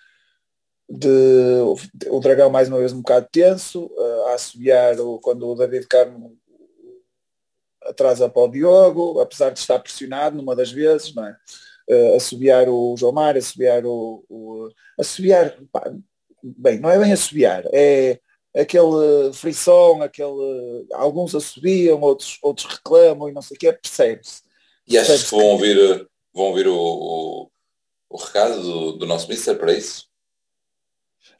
de 0.89 1.61
o 2.09 2.19
Dragão 2.19 2.49
mais 2.49 2.67
uma 2.67 2.79
vez 2.79 2.91
um 2.91 3.01
bocado 3.01 3.27
tenso, 3.31 3.89
a 4.27 4.33
assobiar 4.33 4.95
quando 5.21 5.47
o 5.47 5.55
David 5.55 5.87
Carmo 5.87 6.37
atrasa 7.87 8.29
para 8.29 8.43
o 8.43 8.47
Diogo, 8.47 9.19
apesar 9.19 9.51
de 9.51 9.59
estar 9.59 9.79
pressionado 9.79 10.37
numa 10.37 10.55
das 10.55 10.71
vezes, 10.71 11.13
não 11.13 11.25
é? 11.25 11.37
Uh, 11.89 12.15
assobiar 12.15 12.67
o 12.67 12.95
João 12.97 13.13
Mário, 13.13 13.39
assobiar 13.39 13.85
o, 13.85 14.23
o 14.29 14.69
assobiar, 14.99 15.57
pá, 15.71 15.89
bem, 16.43 16.79
não 16.79 16.89
é 16.89 16.99
bem 16.99 17.13
assobiar, 17.13 17.63
é 17.71 18.19
aquele 18.55 19.31
frisson, 19.33 20.01
aquele, 20.01 20.85
alguns 20.93 21.33
assobiam, 21.33 22.01
outros, 22.01 22.39
outros 22.41 22.67
reclamam 22.67 23.29
e 23.29 23.31
não 23.31 23.41
sei 23.41 23.55
o 23.55 23.59
que, 23.59 23.71
percebe-se. 23.71 24.41
E 24.87 24.97
achas 24.97 25.23
que 25.23 25.31
vão 25.31 25.45
ouvir, 25.45 26.07
vão 26.33 26.45
ouvir 26.45 26.67
o, 26.67 26.75
o, 26.75 27.51
o 28.09 28.17
recado 28.17 28.61
do, 28.61 28.91
do 28.93 29.05
nosso 29.05 29.27
Mister 29.29 29.57
para 29.57 29.73
isso? 29.73 30.07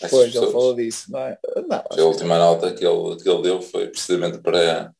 Pois, 0.10 0.34
ele 0.36 0.52
falou 0.52 0.76
disso, 0.76 1.12
não 1.12 1.20
é? 1.20 1.40
Não, 1.68 1.84
a 1.90 2.04
última 2.04 2.38
nota 2.38 2.72
que 2.72 2.86
ele, 2.86 3.16
que 3.18 3.28
ele 3.28 3.42
deu 3.42 3.62
foi 3.62 3.88
precisamente 3.88 4.38
para, 4.38 4.94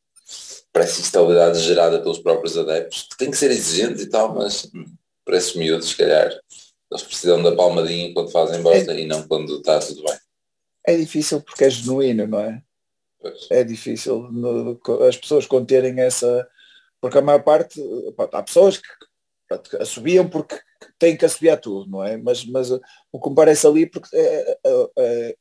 para 0.78 0.84
essa 0.84 1.00
instabilidade 1.00 1.58
gerada 1.58 2.00
pelos 2.00 2.20
próprios 2.20 2.56
adeptos, 2.56 3.08
que 3.10 3.16
tem 3.16 3.32
que 3.32 3.36
ser 3.36 3.50
exigente 3.50 4.02
e 4.02 4.06
tal, 4.06 4.32
mas 4.32 4.70
hum, 4.72 4.84
para 5.24 5.36
esses 5.36 5.56
miúdos, 5.56 5.88
se 5.88 5.96
calhar, 5.96 6.30
eles 6.90 7.02
precisam 7.02 7.42
da 7.42 7.50
palmadinha 7.50 8.14
quando 8.14 8.30
fazem 8.30 8.62
bosta 8.62 8.92
é, 8.92 9.00
e 9.00 9.04
não 9.04 9.26
quando 9.26 9.56
está 9.56 9.80
tudo 9.80 10.04
bem. 10.04 10.16
É 10.86 10.96
difícil 10.96 11.42
porque 11.42 11.64
é 11.64 11.70
genuíno, 11.70 12.28
não 12.28 12.38
é? 12.38 12.62
Pois. 13.20 13.48
É 13.50 13.64
difícil 13.64 14.30
no, 14.30 14.80
as 15.08 15.16
pessoas 15.16 15.46
conterem 15.46 15.98
essa. 16.00 16.48
Porque 17.00 17.18
a 17.18 17.22
maior 17.22 17.42
parte, 17.42 17.82
há 18.32 18.42
pessoas 18.44 18.78
que 18.78 19.76
assobiam 19.80 20.28
porque 20.28 20.60
têm 20.96 21.16
que 21.16 21.24
assobiar 21.24 21.60
tudo, 21.60 21.90
não 21.90 22.04
é? 22.04 22.16
Mas, 22.16 22.44
mas 22.46 22.70
o 22.70 23.20
que 23.20 23.28
me 23.30 23.34
parece 23.34 23.66
ali 23.66 23.84
porque 23.84 24.16
é, 24.16 24.58
é, 24.64 24.90
é, 24.96 25.36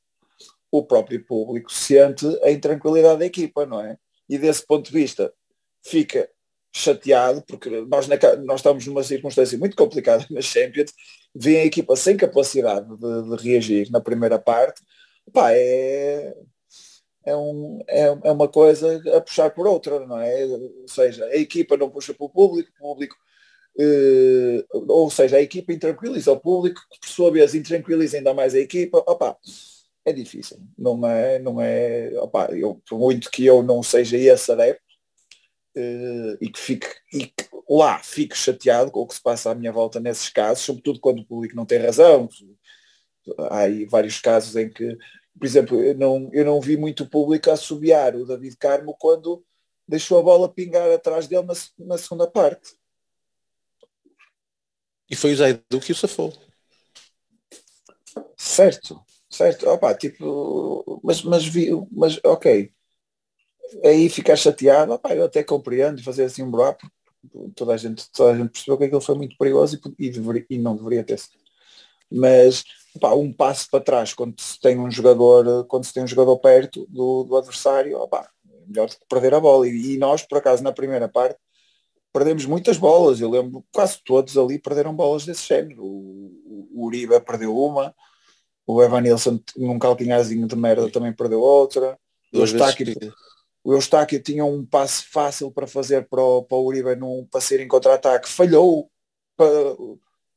o 0.72 0.84
próprio 0.84 1.24
público 1.24 1.72
sente 1.72 2.26
a 2.44 2.50
intranquilidade 2.50 3.20
da 3.20 3.26
equipa, 3.26 3.68
não 3.68 3.80
é? 3.80 4.00
E 4.30 4.38
desse 4.38 4.66
ponto 4.66 4.88
de 4.88 4.92
vista 4.92 5.34
fica 5.84 6.30
chateado, 6.74 7.44
porque 7.48 7.70
nós, 7.70 8.08
na, 8.08 8.18
nós 8.44 8.60
estamos 8.60 8.86
numa 8.86 9.04
circunstância 9.04 9.58
muito 9.58 9.76
complicada 9.76 10.26
na 10.30 10.42
Champions, 10.42 10.92
vem 11.34 11.58
a 11.58 11.66
equipa 11.66 11.96
sem 11.96 12.18
capacidade 12.18 12.88
de, 12.98 13.38
de 13.38 13.44
reagir 13.44 13.90
na 13.92 14.02
primeira 14.02 14.38
parte, 14.38 14.82
pá, 15.34 15.52
é, 15.52 16.36
é, 17.26 17.36
um, 17.36 17.80
é, 17.88 18.02
é, 18.02 18.32
uma 18.32 18.48
coisa 18.48 19.02
a 19.16 19.22
puxar 19.22 19.50
por 19.52 19.68
outra, 19.68 20.00
não 20.06 20.20
é? 20.20 20.46
Ou 20.46 20.88
seja, 20.88 21.26
a 21.26 21.36
equipa 21.36 21.76
não 21.78 21.90
puxa 21.90 22.14
para 22.14 22.26
o 22.26 22.30
público, 22.30 22.70
o 22.80 22.80
público, 22.80 23.16
eh, 23.80 24.66
ou 24.72 25.10
seja, 25.12 25.38
a 25.38 25.42
equipa 25.42 25.74
intranquiliza 25.74 26.32
o 26.32 26.40
público, 26.40 26.82
que 26.90 27.00
por 27.00 27.10
sua 27.10 27.32
vez 27.32 27.54
intranquiliza 27.54 28.18
ainda 28.18 28.34
mais 28.34 28.56
a 28.56 28.60
equipa, 28.60 29.00
opá, 29.00 29.36
é 30.08 30.14
difícil. 30.14 30.58
Não 30.78 31.06
é, 31.06 31.38
não 31.38 31.60
é, 31.60 32.14
opa, 32.22 32.48
eu, 32.54 32.82
por 32.88 32.98
muito 32.98 33.30
que 33.30 33.46
eu 33.46 33.62
não 33.62 33.84
seja 33.84 34.18
esse 34.18 34.50
adepto 34.50 34.82
uh, 35.76 36.38
e 36.40 36.50
que 36.50 36.60
fique 36.60 36.88
e 37.14 37.28
que 37.28 37.50
lá 37.70 38.00
fico 38.00 38.36
chateado 38.36 38.90
com 38.90 39.02
o 39.02 39.08
que 39.08 39.16
se 39.16 39.22
passa 39.22 39.52
à 39.52 39.56
minha 39.56 39.72
volta 39.72 40.00
nesses 40.00 40.30
casos, 40.30 40.64
sobretudo 40.64 41.02
quando 41.02 41.20
o 41.20 41.26
público 41.26 41.58
não 41.58 41.66
tem 41.66 41.80
razão. 41.80 42.30
Há 43.38 43.60
aí 43.64 43.86
vários 43.86 44.22
casos 44.22 44.56
em 44.56 44.70
que, 44.70 44.98
por 45.38 45.46
exemplo, 45.46 45.84
eu 45.84 45.94
não, 45.94 46.30
eu 46.32 46.46
não 46.46 46.62
vi 46.62 46.78
muito 46.78 47.06
público 47.10 47.52
assobiar 47.52 48.16
o 48.16 48.26
David 48.26 48.56
Carmo 48.56 48.96
quando 48.98 49.44
deixou 49.86 50.20
a 50.20 50.24
bola 50.24 50.48
pingar 50.48 50.90
atrás 50.90 51.28
dele 51.28 51.46
na, 51.46 51.54
na 51.86 51.98
segunda 51.98 52.28
parte. 52.28 52.78
E 55.10 55.18
foi 55.18 55.34
o 55.34 55.36
Zaidu 55.36 55.82
que 55.82 55.92
o 55.92 55.96
safou. 55.96 56.34
Certo, 58.38 59.06
certo? 59.30 59.68
Opa, 59.70 59.94
tipo, 59.94 61.02
mas, 61.04 61.24
mas, 61.24 61.46
vi, 61.46 61.70
mas 61.92 62.20
ok. 62.24 62.72
Aí 63.84 64.10
ficar 64.10 64.36
chateado, 64.36 64.94
opa, 64.94 65.14
eu 65.14 65.26
até 65.26 65.44
compreendo 65.44 66.04
fazer 66.04 66.26
assim 66.26 66.44
um 66.44 66.52
buraco, 66.52 66.90
toda 67.56 67.74
a 67.74 67.78
gente, 67.78 68.10
toda 68.12 68.34
a 68.34 68.38
gente 68.38 68.50
percebeu 68.52 68.78
que 68.78 68.86
aquilo 68.86 69.02
foi 69.02 69.16
muito 69.16 69.38
perigoso 69.38 69.80
e, 70.00 70.08
e, 70.08 70.10
deveria, 70.10 70.46
e 70.50 70.58
não 70.58 70.76
deveria 70.76 71.04
ter 71.04 71.20
sido. 71.20 71.38
Mas 72.12 72.64
opa, 72.96 73.14
um 73.16 73.32
passo 73.34 73.70
para 73.70 73.84
trás 73.84 74.14
quando 74.14 74.40
se 74.40 74.60
tem 74.60 74.80
um 74.80 74.90
jogador, 74.90 75.66
quando 75.66 75.86
se 75.86 75.94
tem 75.94 76.04
um 76.04 76.08
jogador 76.08 76.38
perto 76.40 76.86
do, 76.90 77.24
do 77.24 77.38
adversário, 77.38 77.98
opa, 77.98 78.30
melhor 78.68 78.90
que 78.90 78.98
perder 79.10 79.34
a 79.34 79.40
bola. 79.40 79.68
E, 79.68 79.96
e 79.96 79.98
nós, 79.98 80.24
por 80.24 80.38
acaso, 80.38 80.64
na 80.64 80.72
primeira 80.72 81.08
parte, 81.08 81.40
perdemos 82.14 82.46
muitas 82.46 82.78
bolas. 82.78 83.22
Eu 83.22 83.30
lembro 83.30 83.66
quase 83.74 84.00
todos 84.04 84.38
ali 84.38 84.60
perderam 84.60 84.96
bolas 84.96 85.26
desse 85.26 85.48
género. 85.48 85.84
O, 85.84 86.70
o 86.74 86.86
Uribe 86.86 87.20
perdeu 87.22 87.58
uma, 87.58 87.94
o 88.68 88.84
Evan 88.84 89.02
Nilsson 89.02 89.40
num 89.56 89.80
calcanharzinho 89.80 90.46
de 90.46 90.56
merda 90.56 90.92
também 90.92 91.14
perdeu 91.14 91.40
outra. 91.40 91.98
O 92.34 92.40
Eustáquio, 92.40 92.94
o 93.64 93.74
Eustáquio 93.74 94.22
tinha 94.22 94.44
um 94.44 94.66
passe 94.66 95.06
fácil 95.06 95.50
para 95.50 95.66
fazer 95.66 96.06
para 96.10 96.22
o, 96.22 96.44
para 96.44 96.58
o 96.58 96.66
Uribe 96.66 96.94
num 96.96 97.26
passeio 97.32 97.62
em 97.62 97.68
contra-ataque. 97.68 98.28
Falhou. 98.28 98.92
Para, 99.38 99.48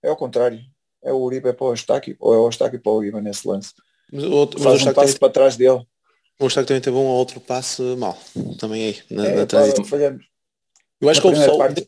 é 0.05 0.09
ao 0.09 0.17
contrário. 0.17 0.61
É 1.03 1.13
o 1.13 1.17
Uribe 1.17 1.53
para 1.53 1.67
o 1.67 1.73
Eustáquio 1.73 2.17
ou 2.21 2.33
é 2.33 2.37
o 2.37 2.47
Eustáquio 2.47 2.81
para 2.81 2.93
o 2.93 2.97
Uribe 2.99 3.21
nesse 3.21 3.49
lance. 3.49 3.75
Mas 4.13 4.23
o 4.23 4.31
outro, 4.31 4.61
Faz 4.61 4.85
mas 4.85 4.93
um 4.93 4.95
passe 4.95 5.19
para 5.19 5.33
trás 5.33 5.57
dele. 5.57 5.85
O 6.39 6.45
Eustáquio 6.45 6.69
também 6.69 6.81
teve 6.81 6.97
um 6.97 7.07
outro 7.07 7.41
passe 7.41 7.83
mal. 7.97 8.17
Também 8.61 8.85
aí. 8.85 8.99
Na, 9.11 9.27
é, 9.27 9.35
na 9.35 9.47
transição. 9.47 9.85
Eu 11.01 11.09
acho 11.09 11.27
na 11.27 11.35
que 11.35 11.41
houve 11.41 11.75
só, 11.75 11.85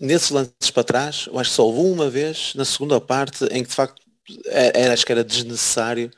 nesses 0.00 0.30
lances 0.30 0.70
para 0.72 0.82
trás, 0.82 1.28
eu 1.28 1.38
acho 1.38 1.50
que 1.50 1.56
só 1.56 1.64
houve 1.64 1.80
uma 1.92 2.10
vez 2.10 2.54
na 2.56 2.64
segunda 2.64 3.00
parte 3.00 3.44
em 3.52 3.62
que 3.62 3.68
de 3.68 3.74
facto 3.74 4.05
era, 4.46 4.78
é, 4.78 4.88
acho 4.92 5.06
que 5.06 5.12
era 5.12 5.24
desnecessário 5.24 6.10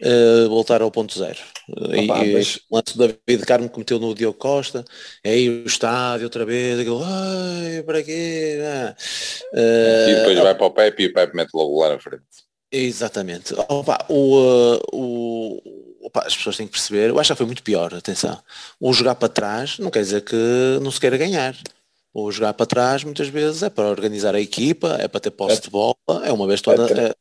uh, 0.00 0.48
voltar 0.48 0.82
ao 0.82 0.90
ponto 0.90 1.18
zero. 1.18 1.38
e, 1.92 2.06
mas... 2.06 2.56
o 2.70 2.76
lance 2.76 2.96
do 2.96 3.18
David 3.26 3.46
Carmo 3.46 3.68
cometeu 3.68 3.98
no 3.98 4.14
Diogo 4.14 4.38
Costa, 4.38 4.84
aí 5.24 5.48
o 5.48 5.66
estádio 5.66 6.24
outra 6.24 6.44
vez, 6.44 6.78
aquilo, 6.78 7.02
ai, 7.04 7.82
para 7.82 8.02
quê? 8.02 8.58
Uh, 9.52 10.10
e 10.10 10.14
depois 10.14 10.38
vai 10.38 10.54
para 10.54 10.66
o 10.66 10.70
Pepe 10.70 11.02
e 11.04 11.06
o 11.06 11.12
Pepe 11.12 11.36
mete 11.36 11.50
logo 11.54 11.80
lá 11.80 11.90
na 11.90 11.98
frente. 11.98 12.24
Exatamente. 12.70 13.54
Opa, 13.68 14.04
o, 14.08 14.36
uh, 14.36 14.80
o, 14.92 16.06
opa, 16.06 16.24
as 16.26 16.36
pessoas 16.36 16.56
têm 16.56 16.66
que 16.66 16.72
perceber, 16.72 17.10
eu 17.10 17.18
acho 17.18 17.32
que 17.32 17.36
foi 17.38 17.46
muito 17.46 17.62
pior, 17.62 17.94
atenção. 17.94 18.38
O 18.78 18.92
jogar 18.92 19.14
para 19.14 19.28
trás 19.28 19.78
não 19.78 19.90
quer 19.90 20.00
dizer 20.00 20.22
que 20.22 20.36
não 20.82 20.90
se 20.90 21.00
queira 21.00 21.16
ganhar. 21.16 21.56
O 22.12 22.32
jogar 22.32 22.54
para 22.54 22.66
trás 22.66 23.04
muitas 23.04 23.28
vezes 23.28 23.62
é 23.62 23.70
para 23.70 23.88
organizar 23.88 24.34
a 24.34 24.40
equipa, 24.40 24.96
é 24.98 25.06
para 25.06 25.20
ter 25.20 25.30
posse 25.30 25.58
é, 25.58 25.60
de 25.60 25.70
bola, 25.70 25.94
é 26.24 26.32
uma 26.32 26.46
vez 26.46 26.60
toda. 26.60 26.86
É, 26.92 27.06
é, 27.06 27.14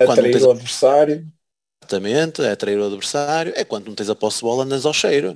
atrair 0.00 0.32
tens... 0.32 0.42
o 0.42 0.50
adversário. 0.50 1.26
Exatamente, 1.82 2.42
é 2.42 2.52
atrair 2.52 2.78
o 2.78 2.86
adversário, 2.86 3.52
é 3.56 3.64
quando 3.64 3.86
não 3.86 3.94
tens 3.94 4.08
a 4.08 4.14
posse 4.14 4.38
de 4.38 4.42
bola 4.42 4.64
andas 4.64 4.86
ao 4.86 4.92
cheiro 4.92 5.34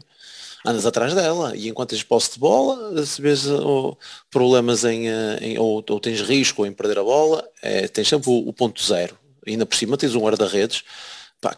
andas 0.66 0.84
atrás 0.84 1.14
dela 1.14 1.57
e 1.57 1.68
enquanto 1.68 1.90
tens 1.90 2.02
posse 2.02 2.32
de 2.32 2.40
bola, 2.40 3.04
se 3.07 3.22
vês 3.22 3.46
oh, 3.46 3.96
problemas 4.30 4.84
em, 4.84 5.09
eh, 5.09 5.38
em 5.40 5.59
ou, 5.59 5.84
ou, 5.88 6.00
tens 6.00 6.20
risco 6.20 6.66
em 6.66 6.72
perder 6.72 6.98
a 6.98 7.04
bola, 7.04 7.48
é, 7.62 7.86
tens 7.86 8.09
sempre 8.09 8.28
o, 8.28 8.48
o, 8.48 8.52
ponto 8.52 8.82
zero. 8.82 9.16
E 9.46 9.52
ainda 9.52 9.64
por 9.64 9.76
cima 9.76 9.96
tens 9.96 10.14
um 10.16 10.20
guarda-redes 10.20 10.82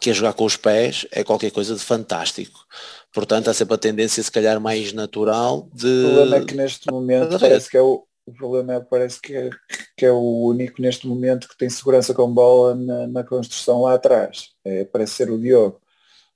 que 0.01 0.11
é 0.11 0.13
jogar 0.13 0.35
com 0.35 0.45
os 0.45 0.57
pés 0.57 1.07
é 1.11 1.25
qualquer 1.25 1.51
coisa 1.51 1.75
de 1.75 1.81
fantástico. 1.81 2.67
Portanto, 3.13 3.49
há 3.49 3.55
sempre 3.55 3.75
a 3.75 3.79
tendência, 3.79 4.23
se 4.23 4.31
calhar, 4.31 4.61
mais 4.61 4.93
natural 4.93 5.69
de. 5.73 5.87
O 5.87 6.09
problema 6.09 6.37
é 6.37 6.45
que 6.45 6.55
neste 6.55 6.91
momento 6.91 7.39
parece 7.39 7.71
que 7.71 7.77
é 7.77 7.81
o, 7.81 8.05
o 8.29 8.33
problema 8.35 8.75
é, 8.75 8.81
parece 8.81 9.21
que 9.21 9.35
é, 9.35 9.51
que 9.97 10.07
é 10.07 10.13
o 10.13 10.47
único 10.47 10.81
neste 10.81 11.07
momento 11.07 11.49
que 11.49 11.57
tem 11.57 11.71
segurança 11.71 12.15
com 12.15 12.33
bola 12.33 12.75
na, 12.75 13.07
na 13.07 13.25
construção 13.25 13.83
lá 13.83 13.95
atrás. 13.95 14.51
É, 14.65 14.85
parece 14.85 15.15
ser 15.15 15.31
o 15.31 15.39
Diogo 15.39 15.81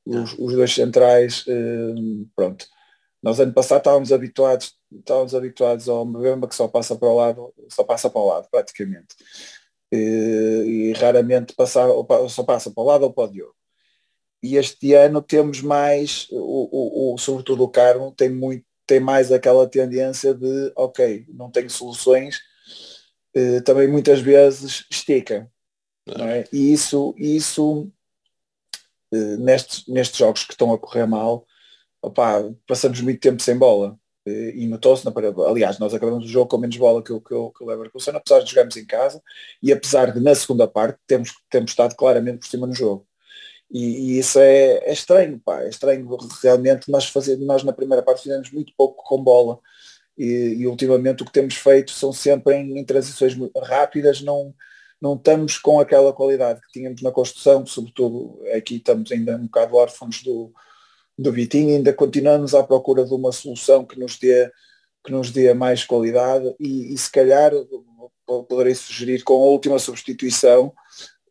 os, 0.05 0.33
os 0.39 0.55
dois 0.55 0.75
centrais, 0.75 1.45
eh, 1.49 1.95
pronto. 2.35 2.67
Nós 3.23 3.39
ano 3.41 3.53
passado 3.53 3.79
estávamos 3.79 4.13
habituados, 4.13 4.75
estávamos 4.91 5.35
habituados 5.35 5.89
ao 5.89 6.05
Mbemba 6.05 6.49
que 6.49 6.55
só 6.55 6.67
passa 6.69 6.97
para 6.97 7.09
o 7.09 7.17
lado, 7.17 7.55
só 7.69 7.85
passa 7.85 8.11
para 8.11 8.21
o 8.21 8.27
lado 8.27 8.49
praticamente. 8.51 9.15
E, 9.93 9.97
eh, 9.97 10.65
e 10.67 10.93
raramente 10.95 11.55
passa, 11.55 11.83
só 12.29 12.43
passa 12.45 12.71
para 12.71 12.83
o 12.83 12.87
lado 12.87 13.05
ou 13.05 13.13
para 13.13 13.25
o 13.25 13.29
Diogo. 13.33 13.55
E 14.43 14.57
este 14.57 14.95
ano 14.95 15.23
temos 15.23 15.61
mais, 15.63 16.27
o, 16.33 17.13
o, 17.13 17.15
o, 17.15 17.19
sobretudo 17.19 17.63
o 17.63 17.69
Carmo 17.69 18.13
tem, 18.13 18.29
muito, 18.31 18.65
tem 18.87 19.01
mais 19.01 19.33
aquela 19.33 19.69
tendência 19.69 20.35
de, 20.35 20.73
ok, 20.77 21.27
não 21.29 21.51
tenho 21.51 21.71
soluções, 21.71 22.41
eh, 23.35 23.61
também 23.63 23.89
muitas 23.89 24.21
vezes 24.21 24.85
estica. 24.91 25.51
É? 26.09 26.45
E 26.53 26.73
isso, 26.73 27.15
isso 27.17 27.91
eh, 29.13 29.37
nestes, 29.37 29.87
nestes 29.87 30.19
jogos 30.19 30.45
que 30.45 30.53
estão 30.53 30.73
a 30.73 30.79
correr 30.79 31.07
mal, 31.07 31.47
opá, 32.03 32.43
passamos 32.67 33.01
muito 33.01 33.21
tempo 33.21 33.43
sem 33.43 33.57
bola 33.57 33.99
eh, 34.27 34.53
e 34.57 34.67
notou-se 34.67 35.05
na 35.05 35.13
parede. 35.13 35.41
Aliás, 35.43 35.79
nós 35.79 35.95
acabamos 35.95 36.25
o 36.25 36.29
jogo 36.29 36.49
com 36.49 36.59
menos 36.59 36.77
bola 36.77 37.03
que 37.03 37.13
o, 37.13 37.21
que 37.21 37.29
que 37.29 37.65
o 37.65 37.67
Leverkusen, 37.67 38.17
apesar 38.17 38.41
de 38.41 38.51
jogarmos 38.51 38.77
em 38.77 38.87
casa 38.87 39.23
e 39.63 39.73
apesar 39.73 40.13
de 40.13 40.21
na 40.21 40.35
segunda 40.35 40.67
parte 40.69 40.99
temos, 41.07 41.33
temos 41.51 41.71
estado 41.73 41.95
claramente 41.97 42.39
por 42.39 42.47
cima 42.47 42.67
no 42.67 42.75
jogo. 42.75 43.07
E, 43.73 44.17
e 44.17 44.19
isso 44.19 44.39
é, 44.39 44.79
é, 44.85 44.93
estranho, 44.93 45.41
pá, 45.43 45.63
é 45.63 45.71
estranho 45.71 46.07
realmente 46.43 46.91
nós 46.91 47.09
fazer, 47.09 47.39
nós 47.39 47.65
na 47.65 47.73
primeira 47.73 48.03
parte 48.03 48.23
fizemos 48.23 48.51
muito 48.53 48.73
pouco 48.77 49.03
com 49.03 49.23
bola. 49.23 49.59
E, 50.17 50.57
e 50.59 50.67
ultimamente 50.67 51.23
o 51.23 51.27
que 51.27 51.33
temos 51.33 51.55
feito 51.55 51.91
são 51.91 52.13
sempre 52.13 52.55
em, 52.55 52.79
em 52.79 52.85
transições 52.85 53.35
rápidas, 53.63 54.21
não, 54.21 54.55
não 55.01 55.15
estamos 55.15 55.57
com 55.57 55.81
aquela 55.81 56.13
qualidade 56.13 56.61
que 56.61 56.71
tínhamos 56.71 57.01
na 57.01 57.11
construção, 57.11 57.65
sobretudo 57.65 58.39
aqui 58.55 58.77
estamos 58.77 59.11
ainda 59.11 59.37
um 59.37 59.45
bocado 59.47 59.75
órfãos 59.75 60.23
do, 60.23 60.53
do 61.19 61.33
Vitinho, 61.33 61.75
ainda 61.75 61.95
continuamos 61.95 62.55
à 62.55 62.63
procura 62.63 63.07
de 63.07 63.15
uma 63.15 63.33
solução 63.33 63.87
que 63.87 63.99
nos 63.99 64.19
dê, 64.19 64.51
que 65.03 65.11
nos 65.11 65.31
dê 65.31 65.55
mais 65.55 65.83
qualidade 65.83 66.55
e, 66.61 66.93
e 66.93 66.99
se 66.99 67.11
calhar 67.11 67.53
poderei 68.27 68.75
sugerir 68.75 69.23
com 69.25 69.35
a 69.35 69.47
última 69.47 69.79
substituição 69.79 70.75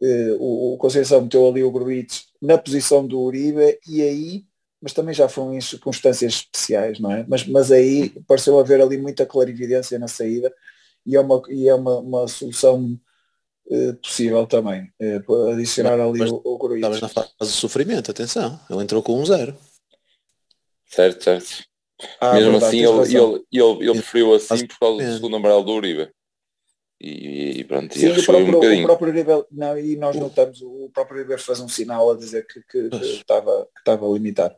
eh, 0.02 0.36
o, 0.40 0.74
o 0.74 0.78
Conceição 0.78 1.22
meteu 1.22 1.48
ali 1.48 1.64
o 1.64 1.72
Gruites 1.72 2.26
na 2.42 2.58
posição 2.58 3.06
do 3.06 3.20
Uribe 3.20 3.80
e 3.88 4.02
aí, 4.02 4.46
mas 4.82 4.94
também 4.94 5.14
já 5.14 5.30
foram 5.30 5.54
em 5.54 5.62
circunstâncias 5.62 6.34
especiais, 6.34 7.00
não 7.00 7.12
é? 7.12 7.26
Mas, 7.28 7.46
mas 7.46 7.72
aí 7.72 8.10
pareceu 8.28 8.60
haver 8.60 8.82
ali 8.82 8.98
muita 8.98 9.26
clarividência 9.26 10.00
na 10.00 10.08
saída 10.08 10.52
e 11.06 11.16
é 11.16 11.22
uma, 11.22 11.42
e 11.50 11.68
é 11.68 11.76
uma, 11.76 12.00
uma 12.00 12.28
solução 12.28 13.00
eh, 13.70 13.94
possível 13.94 14.46
também. 14.48 14.92
Uh, 15.00 15.52
adicionar 15.52 15.98
mas, 15.98 16.08
ali 16.08 16.20
mas, 16.20 16.32
o, 16.32 16.42
o 16.44 16.58
Gruitch. 16.58 16.84
Estavas 16.84 17.02
na 17.02 17.10
fase 17.10 17.52
de 17.52 17.58
sofrimento, 17.58 18.12
atenção. 18.12 18.60
Ele 18.70 18.82
entrou 18.82 19.02
com 19.02 19.22
um 19.22 19.26
zero. 19.26 19.56
Certo, 20.86 21.24
certo. 21.24 21.64
Ah, 22.20 22.34
Mesmo 22.34 22.52
verdade, 22.52 22.84
assim 22.84 23.18
ele, 23.18 23.18
ele, 23.18 23.46
ele, 23.52 23.90
ele 23.90 23.94
preferiu 23.94 24.34
assim 24.34 24.68
por 24.68 24.78
causa 24.80 25.06
do 25.06 25.14
segundo 25.14 25.36
amarelo 25.38 25.64
do 25.64 25.72
Uribe. 25.72 26.12
E, 27.04 27.62
e 27.62 27.64
pronto, 27.64 27.98
Sim, 27.98 28.12
o 28.12 28.24
próprio, 28.24 28.60
um 28.60 28.82
o 28.82 28.84
próprio 28.84 29.10
Uribe, 29.10 29.46
não, 29.52 29.76
e 29.76 29.96
nós 29.96 30.16
notamos 30.16 30.62
o 30.62 30.88
próprio 30.94 31.22
Uribe 31.22 31.42
faz 31.42 31.60
um 31.60 31.68
sinal 31.68 32.12
a 32.12 32.16
dizer 32.16 32.46
que, 32.46 32.62
que, 32.62 32.90
que 32.92 33.06
estava, 33.06 33.68
que 33.74 33.80
estava 33.80 34.08
limitado. 34.08 34.54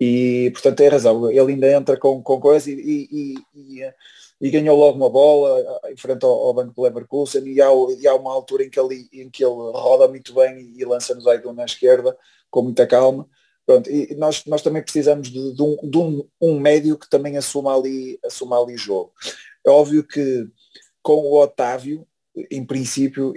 E 0.00 0.50
portanto 0.52 0.78
tem 0.78 0.88
razão, 0.88 1.30
ele 1.30 1.52
ainda 1.52 1.70
entra 1.70 1.98
com, 1.98 2.22
com 2.22 2.40
coisa 2.40 2.70
e, 2.70 2.74
e, 2.74 3.34
e, 3.54 3.92
e 4.40 4.50
ganhou 4.50 4.78
logo 4.78 4.96
uma 4.96 5.10
bola 5.10 5.62
em 5.90 5.96
frente 5.96 6.24
ao, 6.24 6.32
ao 6.32 6.54
banco 6.54 6.72
do 6.72 6.82
Leverkusen 6.82 7.46
e 7.46 7.60
há, 7.60 7.68
e 8.00 8.08
há 8.08 8.14
uma 8.14 8.32
altura 8.32 8.64
em 8.64 8.70
que, 8.70 8.80
ele, 8.80 9.06
em 9.12 9.28
que 9.28 9.44
ele 9.44 9.54
roda 9.54 10.08
muito 10.08 10.34
bem 10.34 10.72
e 10.74 10.84
lança 10.86 11.14
nos 11.14 11.26
Aidon 11.26 11.52
na 11.52 11.66
esquerda 11.66 12.16
com 12.50 12.62
muita 12.62 12.86
calma. 12.86 13.28
Pronto, 13.66 13.90
e 13.90 14.14
nós, 14.14 14.42
nós 14.46 14.62
também 14.62 14.82
precisamos 14.82 15.30
de, 15.30 15.52
de, 15.52 15.62
um, 15.62 15.76
de 15.82 15.98
um, 15.98 16.28
um, 16.40 16.58
médio 16.58 16.98
que 16.98 17.08
também 17.08 17.36
assuma 17.36 17.76
ali, 17.76 18.18
assuma 18.24 18.60
ali 18.60 18.76
jogo. 18.76 19.12
É 19.66 19.70
óbvio 19.70 20.02
que 20.02 20.46
com 21.04 21.16
o 21.16 21.38
Otávio, 21.38 22.08
em 22.50 22.64
princípio, 22.64 23.34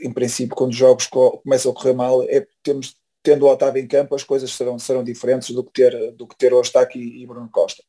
em 0.00 0.10
princípio 0.10 0.56
quando 0.56 0.70
os 0.70 0.76
jogos 0.76 1.06
começam 1.06 1.70
a 1.70 1.74
correr 1.74 1.92
mal, 1.92 2.22
é, 2.22 2.46
temos, 2.62 2.96
tendo 3.22 3.44
o 3.44 3.50
Otávio 3.50 3.82
em 3.82 3.86
campo, 3.86 4.14
as 4.14 4.24
coisas 4.24 4.50
serão, 4.52 4.78
serão 4.78 5.04
diferentes 5.04 5.50
do 5.50 5.62
que 5.62 5.70
ter, 5.70 6.12
do 6.12 6.26
que 6.26 6.34
ter 6.34 6.54
o 6.54 6.58
Ostaque 6.58 6.98
e, 6.98 7.22
e 7.22 7.26
Bruno 7.26 7.50
Costa. 7.52 7.84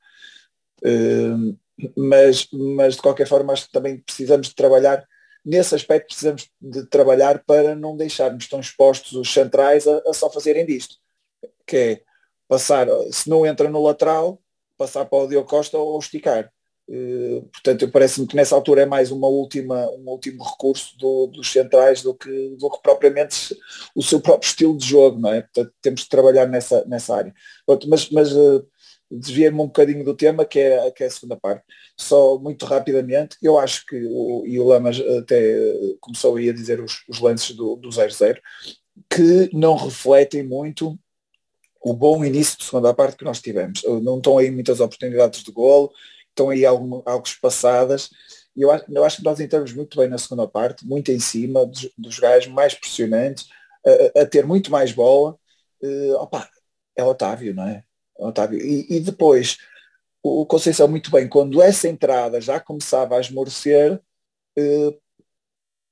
Uh, 0.84 1.58
mas, 1.96 2.50
mas 2.52 2.96
de 2.96 3.02
qualquer 3.02 3.26
forma 3.26 3.54
acho 3.54 3.68
que 3.68 3.72
também 3.72 4.00
precisamos 4.00 4.50
de 4.50 4.56
trabalhar 4.56 5.08
nesse 5.46 5.74
aspecto 5.74 6.08
precisamos 6.08 6.50
de 6.60 6.86
trabalhar 6.88 7.44
para 7.46 7.76
não 7.76 7.96
deixarmos 7.96 8.48
tão 8.48 8.60
expostos 8.60 9.14
os 9.14 9.32
centrais 9.32 9.88
a, 9.88 10.02
a, 10.08 10.14
só 10.14 10.30
fazerem 10.30 10.66
disto 10.66 10.96
que 11.66 11.78
é 11.78 12.02
passar, 12.48 12.88
se 13.12 13.30
não 13.30 13.46
entra 13.46 13.70
no 13.70 13.82
lateral 13.82 14.42
passar 14.78 15.06
para 15.06 15.24
o 15.24 15.28
Diogo 15.28 15.48
Costa 15.48 15.78
ou 15.78 15.98
esticar 16.00 16.52
portanto 17.52 17.90
parece-me 17.90 18.28
que 18.28 18.36
nessa 18.36 18.56
altura 18.56 18.82
é 18.82 18.86
mais 18.86 19.12
uma 19.12 19.28
última, 19.28 19.90
um 19.92 20.10
último 20.10 20.44
recurso 20.44 20.98
do, 20.98 21.28
dos 21.28 21.52
centrais 21.52 22.02
do 22.02 22.14
que, 22.14 22.56
do 22.58 22.70
que 22.70 22.82
propriamente 22.82 23.58
o 23.96 24.04
seu 24.04 24.20
próprio 24.20 24.48
estilo 24.48 24.78
de 24.78 24.86
jogo, 24.86 25.20
não 25.20 25.32
é? 25.32 25.42
Portanto, 25.42 25.74
temos 25.82 26.02
de 26.02 26.10
trabalhar 26.10 26.48
nessa, 26.48 26.84
nessa 26.86 27.16
área. 27.16 27.34
mas 27.88 28.10
mas 28.10 28.34
uh, 28.34 28.66
desviei-me 29.10 29.60
um 29.60 29.68
bocadinho 29.68 30.04
do 30.04 30.16
tema, 30.16 30.46
que 30.46 30.60
é, 30.60 30.92
que 30.92 31.04
é 31.04 31.08
a 31.08 31.12
segunda 31.12 31.36
parte. 31.36 31.64
Só 31.98 32.38
muito 32.38 32.66
rapidamente, 32.66 33.38
eu 33.42 33.58
acho 33.60 33.86
que, 33.86 34.06
o, 34.10 34.46
e 34.46 34.60
o 34.60 34.66
Lamas 34.66 35.00
até 35.20 35.56
começou 36.00 36.36
aí 36.38 36.50
a 36.50 36.54
dizer 36.54 36.82
os, 36.82 37.04
os 37.08 37.20
lances 37.20 37.56
do 37.56 37.78
0-0, 37.78 38.40
que 39.10 39.50
não 39.54 39.76
refletem 39.76 40.44
muito 40.44 40.98
o 41.84 41.94
bom 41.94 42.24
início 42.24 42.58
de 42.58 42.64
segunda 42.64 42.94
parte 42.94 43.18
que 43.18 43.26
nós 43.26 43.42
tivemos. 43.42 43.82
Não 44.04 44.18
estão 44.18 44.38
aí 44.38 44.52
muitas 44.52 44.80
oportunidades 44.80 45.44
de 45.44 45.52
golo, 45.52 45.92
estão 46.32 46.50
aí 46.50 46.66
algo, 46.66 47.04
algo 47.06 47.26
espaçadas, 47.26 48.10
e 48.56 48.62
eu 48.62 48.72
acho, 48.72 48.86
eu 48.90 49.04
acho 49.04 49.18
que 49.18 49.24
nós 49.24 49.40
entramos 49.40 49.74
muito 49.74 49.98
bem 49.98 50.10
na 50.10 50.18
segunda 50.18 50.48
parte, 50.48 50.86
muito 50.86 51.12
em 51.12 51.20
cima 51.20 51.66
dos, 51.66 51.90
dos 51.98 52.20
gajos, 52.20 52.52
mais 52.52 52.74
pressionantes, 52.74 53.48
a, 54.16 54.22
a, 54.22 54.26
ter 54.26 54.46
muito 54.46 54.72
mais 54.72 54.92
bola. 54.92 55.38
Uh, 55.82 56.14
opa, 56.16 56.50
é 56.96 57.04
Otávio, 57.04 57.54
não 57.56 57.68
é? 57.68 57.84
Otávio. 58.18 58.60
E, 58.60 58.98
e, 58.98 59.00
depois, 59.00 59.58
o 60.24 60.46
Conceição 60.46 60.88
muito 60.88 61.12
bem, 61.12 61.28
quando 61.28 61.62
essa 61.62 61.88
entrada 61.88 62.40
já 62.42 62.60
começava 62.60 63.18
a 63.18 63.22
esmorecer, 63.22 64.00
eh, 64.58 64.98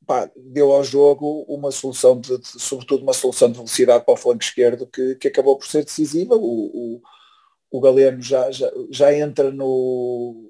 pá, 0.06 0.30
deu 0.36 0.72
ao 0.72 0.84
jogo 0.84 1.44
uma 1.48 1.72
solução, 1.72 2.20
de, 2.20 2.38
de, 2.38 2.48
sobretudo 2.48 3.04
uma 3.04 3.14
solução 3.14 3.50
de 3.50 3.56
velocidade 3.56 4.06
para 4.06 4.14
o 4.14 4.18
flanco 4.18 4.44
esquerdo 4.44 4.88
que, 4.88 5.16
que 5.16 5.28
acabou 5.28 5.58
por 5.58 5.68
ser 5.68 5.84
decisiva. 5.84 6.36
O, 6.36 6.98
o, 6.98 7.02
o 7.72 7.80
Galeno 7.80 8.22
já, 8.22 8.51
já, 8.51 8.72
já 8.89 9.13
entra 9.13 9.51
no 9.51 10.45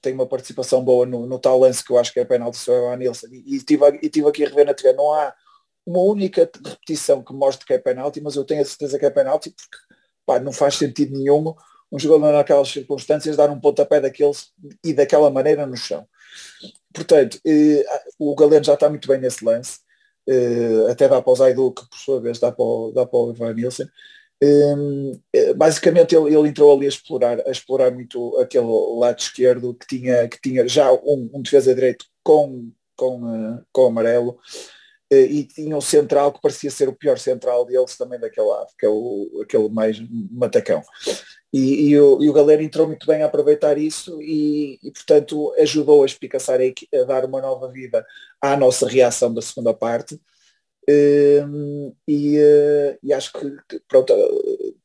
tem 0.00 0.12
uma 0.14 0.26
participação 0.26 0.84
boa 0.84 1.06
no, 1.06 1.26
no 1.26 1.38
tal 1.38 1.60
lance 1.60 1.84
que 1.84 1.92
eu 1.92 1.98
acho 1.98 2.12
que 2.12 2.18
é 2.18 2.24
penalti 2.24 2.58
sobre 2.58 2.80
o 2.80 2.96
Nilsson 2.96 3.28
e, 3.30 3.56
e, 3.56 3.62
tive, 3.62 4.00
e 4.02 4.08
tive 4.10 4.28
aqui 4.28 4.44
a 4.44 4.48
rever 4.48 4.66
na 4.66 4.74
TV, 4.74 4.92
não 4.94 5.12
há 5.12 5.32
uma 5.86 6.00
única 6.00 6.50
repetição 6.64 7.22
que 7.22 7.32
mostre 7.32 7.66
que 7.66 7.72
é 7.72 7.78
penalti, 7.78 8.20
mas 8.20 8.34
eu 8.34 8.44
tenho 8.44 8.62
a 8.62 8.64
certeza 8.64 8.98
que 8.98 9.06
é 9.06 9.10
penalti 9.10 9.50
porque 9.50 9.76
pá, 10.26 10.40
não 10.40 10.52
faz 10.52 10.74
sentido 10.74 11.16
nenhum 11.16 11.54
um 11.92 11.98
jogador 11.98 12.32
naquelas 12.32 12.68
circunstâncias 12.68 13.36
dar 13.36 13.50
um 13.50 13.60
pontapé 13.60 14.00
daqueles 14.00 14.50
e 14.82 14.94
daquela 14.94 15.30
maneira 15.30 15.66
no 15.66 15.76
chão. 15.76 16.08
Portanto, 16.92 17.38
eh, 17.46 17.84
o 18.18 18.34
Galeno 18.34 18.64
já 18.64 18.74
está 18.74 18.88
muito 18.88 19.06
bem 19.06 19.20
nesse 19.20 19.44
lance, 19.44 19.80
eh, 20.26 20.90
até 20.90 21.06
dá 21.06 21.20
para 21.20 21.32
o 21.32 21.36
Zaidu, 21.36 21.70
que 21.72 21.86
por 21.88 21.98
sua 21.98 22.20
vez 22.20 22.38
dá 22.38 22.50
para 22.50 22.64
o, 22.64 22.92
dá 22.92 23.04
para 23.04 23.18
o 23.18 23.32
Ivan 23.32 23.52
Nielsen. 23.52 23.86
Eh, 24.42 25.54
basicamente 25.54 26.16
ele, 26.16 26.34
ele, 26.34 26.48
entrou 26.48 26.74
ali 26.74 26.86
a 26.86 26.88
explorar, 26.88 27.40
a 27.46 27.50
explorar 27.50 27.92
muito 27.92 28.36
aquele 28.38 28.66
lado 28.98 29.20
esquerdo 29.20 29.72
que 29.72 29.86
tinha, 29.86 30.26
que 30.26 30.40
tinha 30.40 30.66
já 30.66 30.92
um, 30.92 31.30
um 31.32 31.40
defesa 31.40 31.72
direito 31.72 32.06
com, 32.24 32.72
com, 32.96 33.22
uh, 33.22 33.64
com 33.72 33.86
amarelo 33.86 34.36
eh, 35.12 35.26
e 35.26 35.44
tinha 35.44 35.76
o 35.76 35.80
central 35.80 36.32
que 36.32 36.40
parecia 36.40 36.72
ser 36.72 36.88
o 36.88 36.92
pior 36.92 37.18
central 37.18 37.64
deles 37.64 37.96
também 37.96 38.18
daquele 38.18 38.48
lado, 38.48 38.66
que 38.76 38.84
é 38.84 38.88
o, 38.88 39.42
aquele 39.44 39.68
mais 39.68 40.02
matacão. 40.32 40.82
E, 41.52 41.90
e, 41.90 42.00
o, 42.00 42.20
e 42.20 42.28
o 42.28 42.32
Galera 42.32 42.64
entrou 42.64 42.88
muito 42.88 43.06
bem 43.06 43.22
a 43.22 43.26
aproveitar 43.26 43.78
isso 43.78 44.20
e, 44.20 44.80
e 44.82 44.90
portanto 44.90 45.54
ajudou 45.58 46.02
a 46.02 46.06
espicaçar 46.06 46.58
a, 46.60 46.98
a, 46.98 47.04
dar 47.04 47.24
uma 47.26 47.40
nova 47.40 47.70
vida 47.70 48.04
à 48.40 48.56
nossa 48.56 48.88
reação 48.88 49.32
da 49.32 49.42
segunda 49.42 49.72
parte 49.72 50.18
e, 50.88 52.38
uh, 52.38 52.98
e, 53.02 53.12
acho 53.12 53.32
que 53.32 53.80
pronto, 53.88 54.12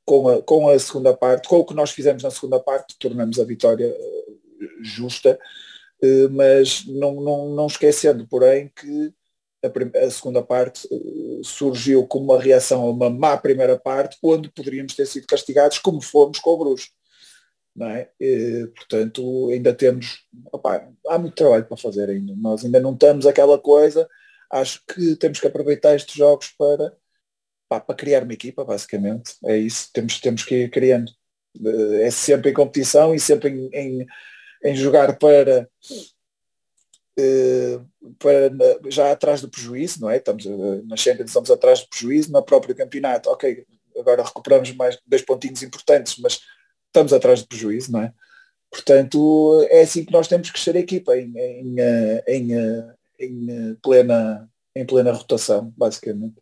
com 0.06 0.30
a, 0.30 0.41
com 0.43 0.70
a 0.70 0.78
segunda 0.78 1.16
parte, 1.16 1.48
com 1.48 1.58
o 1.58 1.66
que 1.66 1.74
nós 1.74 1.91
fizemos 1.91 2.24
na 2.24 2.30
segunda 2.30 2.60
parte, 2.60 2.95
tornamos 3.00 3.39
a 3.39 3.43
vitória 3.43 3.89
uh, 3.89 4.84
justa, 4.84 5.39
uh, 6.04 6.30
mas 6.30 6.86
não, 6.86 7.16
não, 7.16 7.50
não 7.56 7.68
esquecendo, 7.68 8.28
porém, 8.28 8.72
que 8.76 9.12
a, 9.64 10.06
a, 10.06 10.12
segunda 10.12 10.43
parte 10.43 10.88
surgiu 11.43 12.06
como 12.06 12.26
uma 12.26 12.41
reação 12.41 12.84
a 12.84 12.91
uma 12.91 13.10
má 13.10 13.36
primeira 13.36 13.78
parte, 13.78 14.18
onde 14.22 14.52
poderíamos 14.52 14.95
ter 14.95 15.08
sido 15.08 15.26
castigados 15.26 15.80
como 15.80 16.02
fomos 16.02 16.39
com 16.39 16.52
o 16.52 16.58
Bruxo. 16.58 16.89
Não 17.76 17.88
é? 17.88 18.10
E, 18.20 18.68
portanto, 18.76 19.50
ainda 19.52 19.72
temos, 19.74 20.26
opa, 20.52 20.88
há 21.08 21.18
muito 21.20 21.36
trabalho 21.36 21.66
para 21.66 21.78
fazer 21.78 22.10
ainda. 22.10 22.34
Nós 22.36 22.66
ainda 22.66 22.80
não 22.80 22.93
estamos 22.93 23.26
aquela 23.28 23.60
coisa 23.60 24.08
acho 24.52 24.82
que 24.86 25.16
temos 25.16 25.39
que 25.39 25.48
aproveitar 25.48 25.95
estes 25.95 26.16
jogos 26.16 26.54
para, 26.58 26.93
pá, 27.70 27.80
para 27.80 27.95
criar 27.95 28.24
uma 28.24 28.34
equipa, 28.34 28.64
basicamente. 28.64 29.36
É 29.45 29.58
isso, 29.58 29.89
temos, 29.93 30.20
temos 30.20 30.43
que 30.43 30.56
ir 30.64 30.72
criando. 30.72 31.12
É 32.02 32.12
sempre 32.12 32.52
em 32.52 32.54
competição 32.54 33.16
e 33.16 33.20
sempre 33.20 33.50
em, 33.50 33.70
em, 33.74 34.08
em 34.64 34.76
jogar 34.76 35.18
para, 35.18 35.70
eh, 37.18 37.80
para 38.20 38.91
já 38.91 39.12
atrás 39.12 39.41
do 39.41 39.50
prejuízo, 39.50 40.02
não 40.02 40.10
é? 40.10 40.18
Estamos 40.18 40.45
eh, 40.45 40.82
na 40.86 40.95
Champions 40.95 41.30
estamos 41.30 41.50
atrás 41.50 41.82
do 41.82 41.89
prejuízo, 41.89 42.32
no 42.32 42.43
próprio 42.43 42.76
campeonato, 42.76 43.30
ok, 43.32 43.66
agora 43.98 44.24
recuperamos 44.24 44.72
mais 44.74 45.00
dois 45.06 45.24
pontinhos 45.24 45.64
importantes, 45.64 46.18
mas 46.20 46.39
estamos 46.86 47.12
atrás 47.14 47.41
do 47.41 47.48
prejuízo, 47.48 47.91
não 47.91 48.02
é? 48.04 48.14
Portanto, 48.70 49.66
é 49.72 49.82
assim 49.82 50.06
que 50.06 50.12
nós 50.12 50.28
temos 50.28 50.52
que 50.52 50.60
ser 50.60 50.76
a 50.76 50.80
equipa, 50.80 51.18
em, 51.18 51.36
em, 51.38 51.80
eh, 51.80 52.24
em, 52.28 52.50
em 53.20 53.49
eh, 53.49 53.76
plena, 53.82 54.49
em 54.76 54.86
plena 54.86 55.11
rotação, 55.11 55.74
basicamente. 55.76 56.36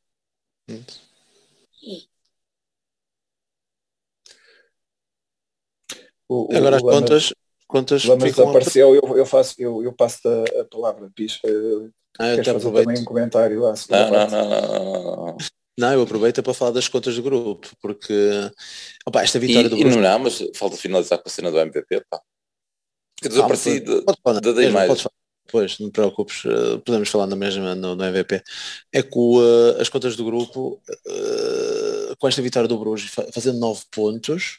O, 6.28 6.52
o, 6.52 6.58
Agora 6.58 6.78
as 6.78 6.82
contas, 6.82 7.34
contas 7.68 8.04
ficam 8.04 8.50
apareceu, 8.50 8.96
eu, 8.96 9.18
eu, 9.18 9.26
faço, 9.26 9.56
eu, 9.60 9.84
eu 9.84 9.94
passo 9.94 10.28
a, 10.28 10.62
a 10.62 10.66
palavra, 10.66 11.12
Pis. 11.16 11.40
Uh, 11.46 11.92
ah, 12.20 12.34
eu 12.34 12.44
fazer 12.44 12.72
também 12.72 13.02
um 13.02 13.06
comentário 13.06 13.62
lá. 13.62 13.74
Não, 13.90 14.12
não, 14.12 14.28
não, 14.30 14.50
não, 14.50 15.16
não, 15.16 15.38
não. 15.78 15.94
eu 15.94 16.02
aproveito 16.02 16.42
para 16.42 16.54
falar 16.54 16.72
das 16.72 16.88
contas 16.88 17.16
do 17.16 17.22
grupo, 17.22 17.70
porque 17.80 18.14
opa, 19.06 19.22
esta 19.22 19.38
vitória 19.38 19.68
e, 19.68 19.70
do 19.70 19.78
grupo. 19.78 19.96
E 19.96 20.02
não, 20.02 20.20
mas 20.20 20.44
falta 20.56 20.78
finalizar 20.78 21.20
com 21.20 21.28
a 21.28 21.32
cena 21.32 21.52
do 21.52 21.60
MVP, 21.60 22.04
pá. 22.10 22.20
Eu 23.22 23.30
desapareci 23.30 23.80
de, 23.80 24.02
de, 24.02 24.42
de, 24.42 24.54
de 24.54 24.70
mais. 24.70 25.08
Pois, 25.48 25.78
não 25.80 25.90
te 25.90 25.94
preocupes, 25.94 26.44
uh, 26.46 26.80
podemos 26.80 27.08
falar 27.10 27.28
na 27.28 27.36
mesma 27.36 27.76
no, 27.76 27.96
no 27.96 28.04
MVP. 28.04 28.42
É 28.92 29.04
que 29.04 29.18
uh, 29.18 29.80
as 29.80 29.90
contas 29.90 30.16
do 30.16 30.26
grupo, 30.26 30.82
uh, 30.90 32.16
com 32.18 32.28
esta 32.28 32.42
vitória 32.42 32.68
do 32.68 32.78
Bruges, 32.80 33.12
fazendo 33.32 33.60
9 33.60 33.84
pontos, 33.92 34.58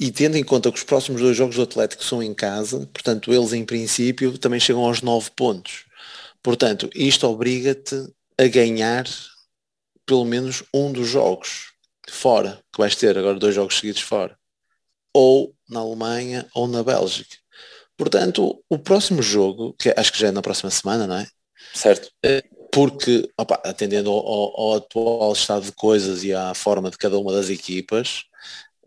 e 0.00 0.10
tendo 0.10 0.36
em 0.36 0.44
conta 0.44 0.72
que 0.72 0.78
os 0.78 0.84
próximos 0.84 1.20
dois 1.20 1.36
jogos 1.36 1.56
do 1.56 1.62
Atlético 1.62 2.02
são 2.02 2.22
em 2.22 2.32
casa, 2.32 2.88
portanto, 2.92 3.32
eles 3.32 3.52
em 3.52 3.64
princípio 3.64 4.38
também 4.38 4.58
chegam 4.58 4.84
aos 4.84 5.02
9 5.02 5.30
pontos. 5.36 5.84
Portanto, 6.42 6.88
isto 6.94 7.26
obriga-te 7.26 8.12
a 8.38 8.46
ganhar 8.48 9.06
pelo 10.06 10.24
menos 10.24 10.64
um 10.74 10.92
dos 10.92 11.08
jogos 11.08 11.72
fora, 12.08 12.58
que 12.72 12.78
vais 12.78 12.96
ter 12.96 13.16
agora 13.16 13.38
dois 13.38 13.54
jogos 13.54 13.78
seguidos 13.78 14.02
fora. 14.02 14.36
Ou 15.14 15.54
na 15.68 15.80
Alemanha 15.80 16.46
ou 16.54 16.66
na 16.66 16.82
Bélgica. 16.82 17.41
Portanto, 17.96 18.62
o 18.68 18.78
próximo 18.78 19.22
jogo, 19.22 19.74
que 19.78 19.92
acho 19.96 20.12
que 20.12 20.18
já 20.18 20.28
é 20.28 20.30
na 20.30 20.42
próxima 20.42 20.70
semana, 20.70 21.06
não 21.06 21.16
é? 21.16 21.26
Certo. 21.74 22.10
Eh, 22.24 22.42
porque, 22.72 23.28
opa, 23.36 23.60
atendendo 23.64 24.10
ao, 24.10 24.60
ao, 24.60 24.74
atual 24.76 25.32
estado 25.34 25.66
de 25.66 25.72
coisas 25.72 26.24
e 26.24 26.32
à 26.32 26.54
forma 26.54 26.90
de 26.90 26.96
cada 26.96 27.18
uma 27.18 27.30
das 27.30 27.50
equipas, 27.50 28.24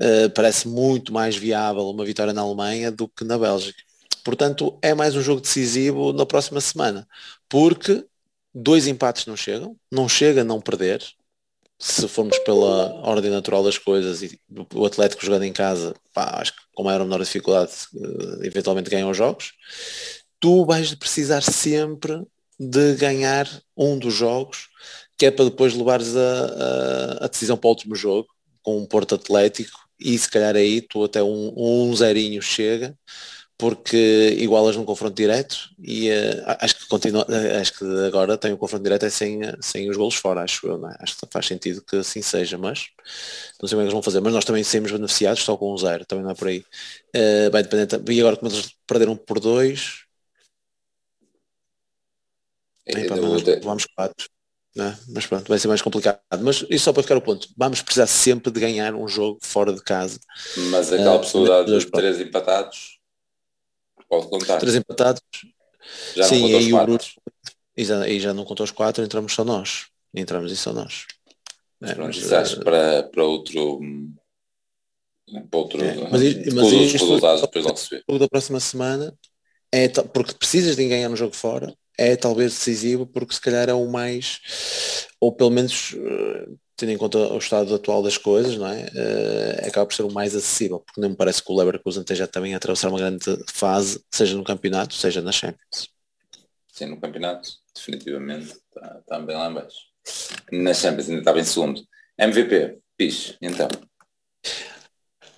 uh, 0.02 0.30
parece 0.34 0.68
muito 0.68 1.14
mais 1.14 1.36
viável 1.36 1.88
uma 1.90 2.04
vitória 2.04 2.34
na 2.34 2.42
Alemanha 2.42 2.92
do 2.92 3.08
que 3.08 3.24
na 3.24 3.38
Bélgica. 3.38 3.78
Portanto, 4.24 4.78
é 4.82 4.96
mais 4.96 5.16
um 5.16 5.22
jogo 5.22 5.40
decisivo 5.40 6.12
na 6.12 6.26
próxima 6.26 6.60
semana, 6.60 7.08
porque 7.48 8.04
dois 8.52 8.88
empates 8.88 9.28
não 9.28 9.38
chegam, 9.38 9.78
não 9.92 10.10
chega 10.10 10.42
a 10.42 10.44
não 10.44 10.60
perder, 10.60 11.04
se 11.78 12.08
formos 12.08 12.38
pela 12.40 12.94
ordem 13.02 13.30
natural 13.30 13.64
das 13.64 13.78
coisas 13.78 14.22
e 14.22 14.40
o 14.74 14.86
Atlético 14.86 15.26
jogando 15.26 15.44
em 15.44 15.54
casa, 15.54 15.94
pá, 16.14 16.40
acho 16.40 16.54
que 16.54 16.62
com 16.74 16.84
maior 16.84 17.02
ou 17.02 17.08
menor 17.08 17.22
dificuldade, 17.22 17.72
uh, 17.94 18.44
eventualmente 18.46 18.90
ganham 18.90 19.10
os 19.10 19.18
jogos, 19.18 19.54
tu 20.40 20.66
vais 20.66 20.94
precisar 20.96 21.42
sempre 21.42 22.22
de 22.60 22.96
ganhar 22.96 23.50
um 23.76 23.98
dos 23.98 24.14
jogos, 24.14 24.70
que 25.18 25.26
é 25.26 25.32
para 25.32 25.46
depois 25.46 25.74
levares 25.74 26.16
a, 26.16 26.46
a, 27.20 27.26
a 27.26 27.28
decisão 27.28 27.58
para 27.58 27.68
o 27.68 27.72
último 27.72 27.96
jogo, 27.96 28.28
com 28.62 28.78
um 28.78 28.86
Porto 28.86 29.16
Atlético, 29.16 29.78
e 30.00 30.18
se 30.18 30.30
calhar 30.30 30.56
aí 30.56 30.82
tu 30.82 31.04
até 31.04 31.22
um, 31.22 31.54
um 31.56 31.96
zerinho 31.96 32.42
chega, 32.42 32.98
porque 33.58 34.36
igualas 34.38 34.76
num 34.76 34.84
confronto 34.84 35.16
direto 35.16 35.70
e 35.80 36.10
uh, 36.10 36.44
acho 36.60 36.78
que 36.78 36.88
continua, 36.88 37.26
uh, 37.26 37.62
acho 37.62 37.78
que 37.78 37.86
agora 38.06 38.38
tem 38.38 38.52
o 38.52 38.56
um 38.56 38.58
confronto 38.58 38.84
direto 38.84 39.06
é 39.06 39.10
sem, 39.10 39.40
sem 39.62 39.90
os 39.90 39.96
golos 39.96 40.16
fora, 40.16 40.42
acho 40.42 40.68
eu, 40.68 40.88
é? 40.88 40.96
acho 41.00 41.18
que 41.18 41.26
faz 41.32 41.46
sentido 41.46 41.82
que 41.82 41.96
assim 41.96 42.22
seja, 42.22 42.58
mas 42.58 42.88
não 43.62 43.68
sei 43.68 43.76
como 43.76 43.82
é 43.82 43.84
que 43.84 43.88
eles 43.88 43.94
vão 43.94 44.04
fazer, 44.04 44.20
mas 44.20 44.34
nós 44.34 44.44
também 44.44 44.64
saímos 44.64 44.92
beneficiados 44.92 45.44
só 45.44 45.56
com 45.56 45.74
um 45.74 45.78
zero, 45.78 46.06
também 46.06 46.24
não 46.24 46.32
é 46.32 46.36
por 46.36 46.50
aí. 46.50 46.66
Uh, 47.16 47.50
bem, 47.52 47.64
dependente, 47.64 48.12
e 48.12 48.20
agora 48.20 48.36
como 48.36 48.52
eles 48.52 48.76
perderam 48.86 49.16
por 49.16 49.40
dois, 49.40 50.04
é, 52.86 53.08
vamos, 53.08 53.42
vamos 53.64 53.86
quatro. 53.86 54.30
É? 54.78 54.94
Mas 55.08 55.26
pronto, 55.26 55.48
vai 55.48 55.58
ser 55.58 55.70
mais 55.70 55.82
complicado. 55.82 56.20
Mas 56.42 56.66
isso 56.70 56.84
só 56.84 56.92
para 56.92 57.02
ficar 57.02 57.16
o 57.16 57.22
ponto. 57.22 57.48
Vamos 57.58 57.82
precisar 57.82 58.08
sempre 58.08 58.52
de 58.52 58.60
ganhar 58.60 58.94
um 58.94 59.08
jogo 59.08 59.40
fora 59.42 59.72
de 59.72 59.82
casa. 59.82 60.20
Mas 60.70 60.92
aquela 60.92 61.18
possibilidade 61.18 61.80
de 61.80 61.86
três 61.86 62.20
empatados 62.20 63.00
Pode 64.10 64.28
contar. 64.28 64.60
Três 64.60 64.76
empatados. 64.76 65.22
Já 66.16 66.24
Sim, 66.24 66.54
aí 66.54 66.74
o 66.74 66.84
Bruno. 66.84 67.00
E 67.78 68.20
já, 68.20 68.34
não 68.34 68.46
contou 68.46 68.64
os 68.64 68.72
quatro, 68.72 69.04
entramos 69.04 69.34
só 69.34 69.44
nós. 69.44 69.88
Entramos 70.14 70.52
e 70.52 70.56
só 70.56 70.72
nós. 70.72 71.06
É, 71.84 71.94
Pronto, 71.94 72.18
mas, 72.18 72.54
uh, 72.54 72.64
para, 72.64 73.04
para 73.04 73.24
outro. 73.24 73.80
Para 75.50 75.60
outro. 75.60 75.84
É, 75.84 75.96
mas, 76.10 76.54
mas 76.54 76.72
isto, 76.72 77.06
resultados 77.06 77.42
depois 77.42 77.66
logo 77.66 77.78
se 77.78 77.90
vê. 77.90 78.04
O 78.08 78.18
da 78.18 78.28
próxima 78.28 78.60
semana 78.60 79.14
é 79.72 79.90
porque 79.90 80.34
precisas 80.34 80.76
de 80.76 80.88
ganhar 80.88 81.10
no 81.10 81.18
jogo 81.18 81.36
fora, 81.36 81.76
é 81.98 82.16
talvez 82.16 82.54
decisivo 82.54 83.06
porque 83.06 83.34
se 83.34 83.42
calhar 83.42 83.68
é 83.70 83.74
o 83.74 83.88
mais, 83.88 84.40
ou 85.20 85.34
pelo 85.34 85.50
menos 85.50 85.94
eh, 85.98 86.48
tendo 86.76 86.92
em 86.92 86.98
conta 86.98 87.18
o 87.18 87.38
estado 87.38 87.74
atual 87.74 88.04
das 88.04 88.18
coisas, 88.18 88.58
não 88.58 88.68
é? 88.68 88.86
Uh, 88.86 89.68
acaba 89.68 89.86
por 89.86 89.94
ser 89.94 90.04
o 90.04 90.12
mais 90.12 90.36
acessível, 90.36 90.80
porque 90.80 91.00
não 91.00 91.10
me 91.10 91.16
parece 91.16 91.42
que 91.42 91.52
o 91.52 91.56
Leverkusen 91.56 92.02
esteja 92.02 92.28
também 92.28 92.54
a 92.54 92.58
atravessar 92.58 92.90
uma 92.90 92.98
grande 92.98 93.26
fase, 93.52 94.04
seja 94.12 94.36
no 94.36 94.44
campeonato, 94.44 94.94
seja 94.94 95.22
na 95.22 95.32
Champions. 95.32 95.90
Sim, 96.74 96.88
no 96.88 97.00
campeonato, 97.00 97.50
definitivamente, 97.74 98.48
está, 98.48 99.00
está 99.00 99.20
bem 99.20 99.38
lá 99.38 99.50
embaixo. 99.50 99.78
Na 100.52 100.74
Champions 100.74 101.08
ainda 101.08 101.22
estava 101.22 101.40
em 101.40 101.46
segundo. 101.46 101.82
MVP, 102.18 102.80
piche, 102.98 103.38
então. 103.42 103.70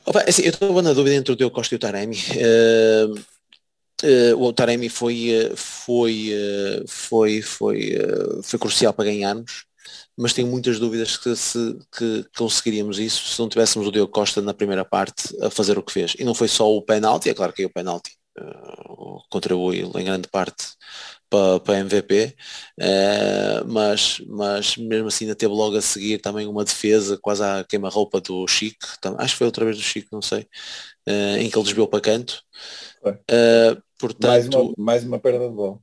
Opa, 0.06 0.24
assim, 0.28 0.44
eu 0.44 0.50
estou 0.50 0.82
na 0.82 0.94
dúvida 0.94 1.16
entre 1.16 1.34
o 1.34 1.36
Diogo 1.36 1.54
Costa 1.54 1.76
e 1.76 1.78
o 1.78 1.80
Taremi. 1.80 2.18
Uh, 2.18 3.14
uh, 4.34 4.44
o 4.44 4.52
Taremi 4.54 4.90
foi, 4.90 5.52
foi, 5.56 6.32
foi, 6.88 7.42
foi, 7.44 7.98
foi 8.42 8.60
crucial 8.60 8.94
para 8.94 9.06
ganharmos 9.06 9.67
mas 10.18 10.34
tenho 10.34 10.48
muitas 10.48 10.80
dúvidas 10.80 11.16
que, 11.16 11.36
se, 11.36 11.78
que 11.96 12.26
conseguiríamos 12.36 12.98
isso 12.98 13.28
se 13.28 13.40
não 13.40 13.48
tivéssemos 13.48 13.88
o 13.88 13.92
Diogo 13.92 14.12
Costa 14.12 14.42
na 14.42 14.54
primeira 14.54 14.84
parte 14.84 15.36
a 15.44 15.50
fazer 15.52 15.78
o 15.78 15.84
que 15.84 15.94
fez. 15.94 16.16
E 16.18 16.24
não 16.24 16.34
foi 16.34 16.48
só 16.48 16.68
o 16.74 16.82
penalti, 16.82 17.30
é 17.30 17.36
claro 17.36 17.54
que 17.54 17.64
o 17.64 17.70
penalti 17.70 18.18
uh, 18.40 19.22
contribui 19.30 19.82
em 19.82 20.04
grande 20.04 20.28
parte 20.28 20.66
para, 21.30 21.60
para 21.60 21.80
MVP, 21.80 22.36
uh, 22.80 23.68
mas, 23.68 24.20
mas 24.28 24.76
mesmo 24.76 25.08
assim 25.08 25.26
ainda 25.26 25.36
teve 25.36 25.54
logo 25.54 25.78
a 25.78 25.82
seguir 25.82 26.18
também 26.18 26.48
uma 26.48 26.66
defesa 26.66 27.20
quase 27.22 27.44
à 27.44 27.64
queima-roupa 27.64 28.20
do 28.20 28.48
Chico, 28.48 28.88
acho 29.20 29.34
que 29.34 29.38
foi 29.38 29.46
outra 29.46 29.66
vez 29.66 29.78
do 29.78 29.84
Chico, 29.84 30.08
não 30.12 30.22
sei, 30.22 30.48
uh, 31.08 31.38
em 31.38 31.48
que 31.48 31.56
ele 31.56 31.66
desviou 31.66 31.88
para 31.88 32.02
canto. 32.02 32.42
portanto, 34.00 34.28
mais 34.28 34.48
uma, 34.48 34.74
mais 34.78 35.04
uma 35.04 35.20
perda 35.20 35.48
de 35.48 35.54
bola 35.54 35.80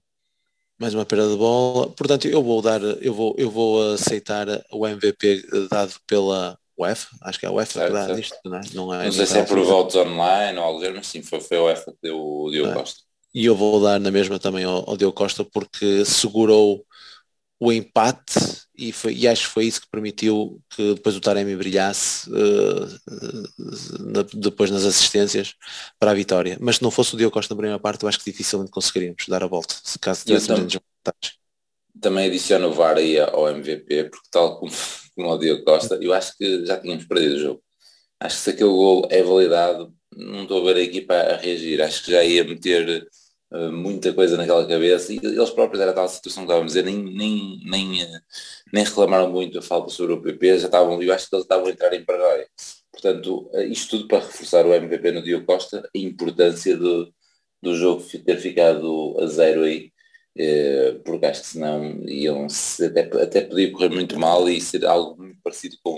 mais 0.79 0.95
uma 0.95 1.05
perda 1.05 1.29
de 1.29 1.37
bola. 1.37 1.91
Portanto, 1.91 2.27
eu 2.27 2.43
vou 2.43 2.61
dar, 2.61 2.81
eu 2.83 3.14
vou, 3.14 3.35
eu 3.39 3.51
vou 3.51 3.93
aceitar 3.93 4.47
o 4.72 4.87
MVP 4.87 5.43
dado 5.70 5.95
pela 6.07 6.59
UEFA, 6.79 7.09
acho 7.22 7.39
que 7.39 7.47
é 7.47 7.49
a 7.49 7.53
UEFA 7.53 7.72
certo, 7.72 7.87
que 7.87 7.93
dá 7.93 8.07
certo. 8.07 8.20
isto, 8.20 8.37
não 8.45 8.57
é? 8.57 8.61
Não, 8.72 8.95
é, 8.95 9.05
não 9.05 9.12
sei 9.12 9.27
se 9.27 9.39
é 9.39 9.45
por 9.45 9.61
votos 9.61 9.95
online 9.95 10.59
ou 10.59 10.64
algo 10.64 10.81
mas 10.95 11.07
sim, 11.07 11.22
foi, 11.22 11.41
foi 11.41 11.57
a 11.57 11.62
UEFA 11.62 11.93
que 11.93 11.99
deu 12.03 12.18
o 12.18 12.51
Diogo 12.51 12.70
é. 12.70 12.75
Costa. 12.75 13.01
E 13.35 13.45
eu 13.47 13.57
vou 13.57 13.81
dar 13.81 13.99
na 13.99 14.11
mesma 14.11 14.39
também 14.39 14.64
ao, 14.64 14.89
ao 14.89 14.97
Diogo 14.97 15.14
Costa 15.14 15.45
porque 15.45 16.05
segurou 16.05 16.85
o 17.64 17.72
empate 17.72 18.38
e, 18.76 18.92
foi, 18.92 19.14
e 19.14 19.26
acho 19.26 19.46
que 19.46 19.54
foi 19.54 19.64
isso 19.64 19.80
que 19.80 19.88
permitiu 19.90 20.60
que 20.68 20.94
depois 20.94 21.16
o 21.16 21.20
Taremi 21.20 21.56
brilhasse 21.56 22.28
uh, 22.28 22.86
na, 24.00 24.22
depois 24.34 24.70
nas 24.70 24.84
assistências 24.84 25.54
para 25.98 26.10
a 26.10 26.14
vitória. 26.14 26.58
Mas 26.60 26.76
se 26.76 26.82
não 26.82 26.90
fosse 26.90 27.14
o 27.14 27.16
Diogo 27.16 27.32
Costa 27.32 27.54
na 27.54 27.58
primeira 27.58 27.80
parte, 27.80 28.02
eu 28.02 28.08
acho 28.08 28.18
que 28.18 28.30
dificilmente 28.30 28.70
conseguiríamos 28.70 29.24
dar 29.28 29.42
a 29.42 29.46
volta, 29.46 29.74
se 29.82 29.98
caso 29.98 30.26
tivéssemos 30.26 30.66
desvantagem. 30.66 31.38
Também 32.00 32.26
adiciono 32.26 32.68
o 32.68 32.72
VAR 32.72 32.98
aí 32.98 33.18
ao 33.18 33.48
MVP, 33.48 34.10
porque 34.10 34.28
tal 34.30 34.58
como, 34.58 34.72
como 35.14 35.30
o 35.30 35.38
Diogo 35.38 35.64
Costa, 35.64 35.98
eu 36.02 36.12
acho 36.12 36.36
que 36.36 36.66
já 36.66 36.78
tínhamos 36.78 37.06
perdido 37.06 37.36
o 37.36 37.38
jogo. 37.38 37.62
Acho 38.20 38.36
que 38.36 38.42
se 38.42 38.50
aquele 38.50 38.70
gol 38.70 39.08
é 39.10 39.22
validado, 39.22 39.94
não 40.14 40.42
estou 40.42 40.60
a 40.60 40.64
ver 40.72 40.80
a 40.80 40.84
equipa 40.84 41.14
a 41.14 41.36
reagir. 41.36 41.80
Acho 41.80 42.04
que 42.04 42.10
já 42.10 42.22
ia 42.22 42.44
meter 42.44 43.06
muita 43.72 44.12
coisa 44.12 44.36
naquela 44.36 44.66
cabeça. 44.66 45.12
E 45.12 45.20
eles 45.22 45.50
próprios 45.50 45.80
era 45.80 45.92
tal 45.92 46.09
situação 46.09 46.44
que 46.44 46.46
estávamos 46.50 46.76
a 46.76 46.82
dizer, 46.82 46.84
nem, 46.84 47.02
nem, 47.02 47.61
nem, 47.64 48.02
uh, 48.02 48.20
nem 48.72 48.84
reclamaram 48.84 49.30
muito 49.30 49.59
a 49.59 49.62
falta 49.62 49.90
sobre 49.90 50.14
o 50.14 50.22
PP, 50.22 50.59
já 50.59 50.66
estavam, 50.66 51.00
eu 51.02 51.12
acho 51.12 51.28
que 51.28 51.34
eles 51.36 51.44
estavam 51.44 51.66
a 51.66 51.70
entrar 51.70 51.94
em 51.94 52.05
paranoia. 52.05 52.48
Portanto, 52.92 53.50
uh, 53.52 53.61
isto 53.62 53.98
tudo 53.98 54.09
para 54.09 54.18
reforçar 54.24 54.66
o 54.66 54.74
MVP 54.74 55.12
no 55.12 55.22
Diogo 55.22 55.46
Costa, 55.46 55.88
a 55.94 55.98
importância 55.98 56.76
do, 56.76 57.12
do 57.62 57.76
jogo 57.76 58.05
ter 58.24 58.38
ficado 58.38 59.16
a 59.20 59.26
zero 59.26 59.64
aí, 59.64 59.92
porque 61.05 61.26
acho 61.26 61.42
que 61.42 61.46
senão 61.48 62.02
iam 62.09 62.46
até, 62.82 63.22
até 63.22 63.40
podia 63.42 63.70
correr 63.70 63.88
muito 63.90 64.18
mal 64.18 64.48
e 64.48 64.61
ser 64.61 64.84
algo 64.84 65.22
muito 65.22 65.38
parecido 65.42 65.76
com, 65.82 65.96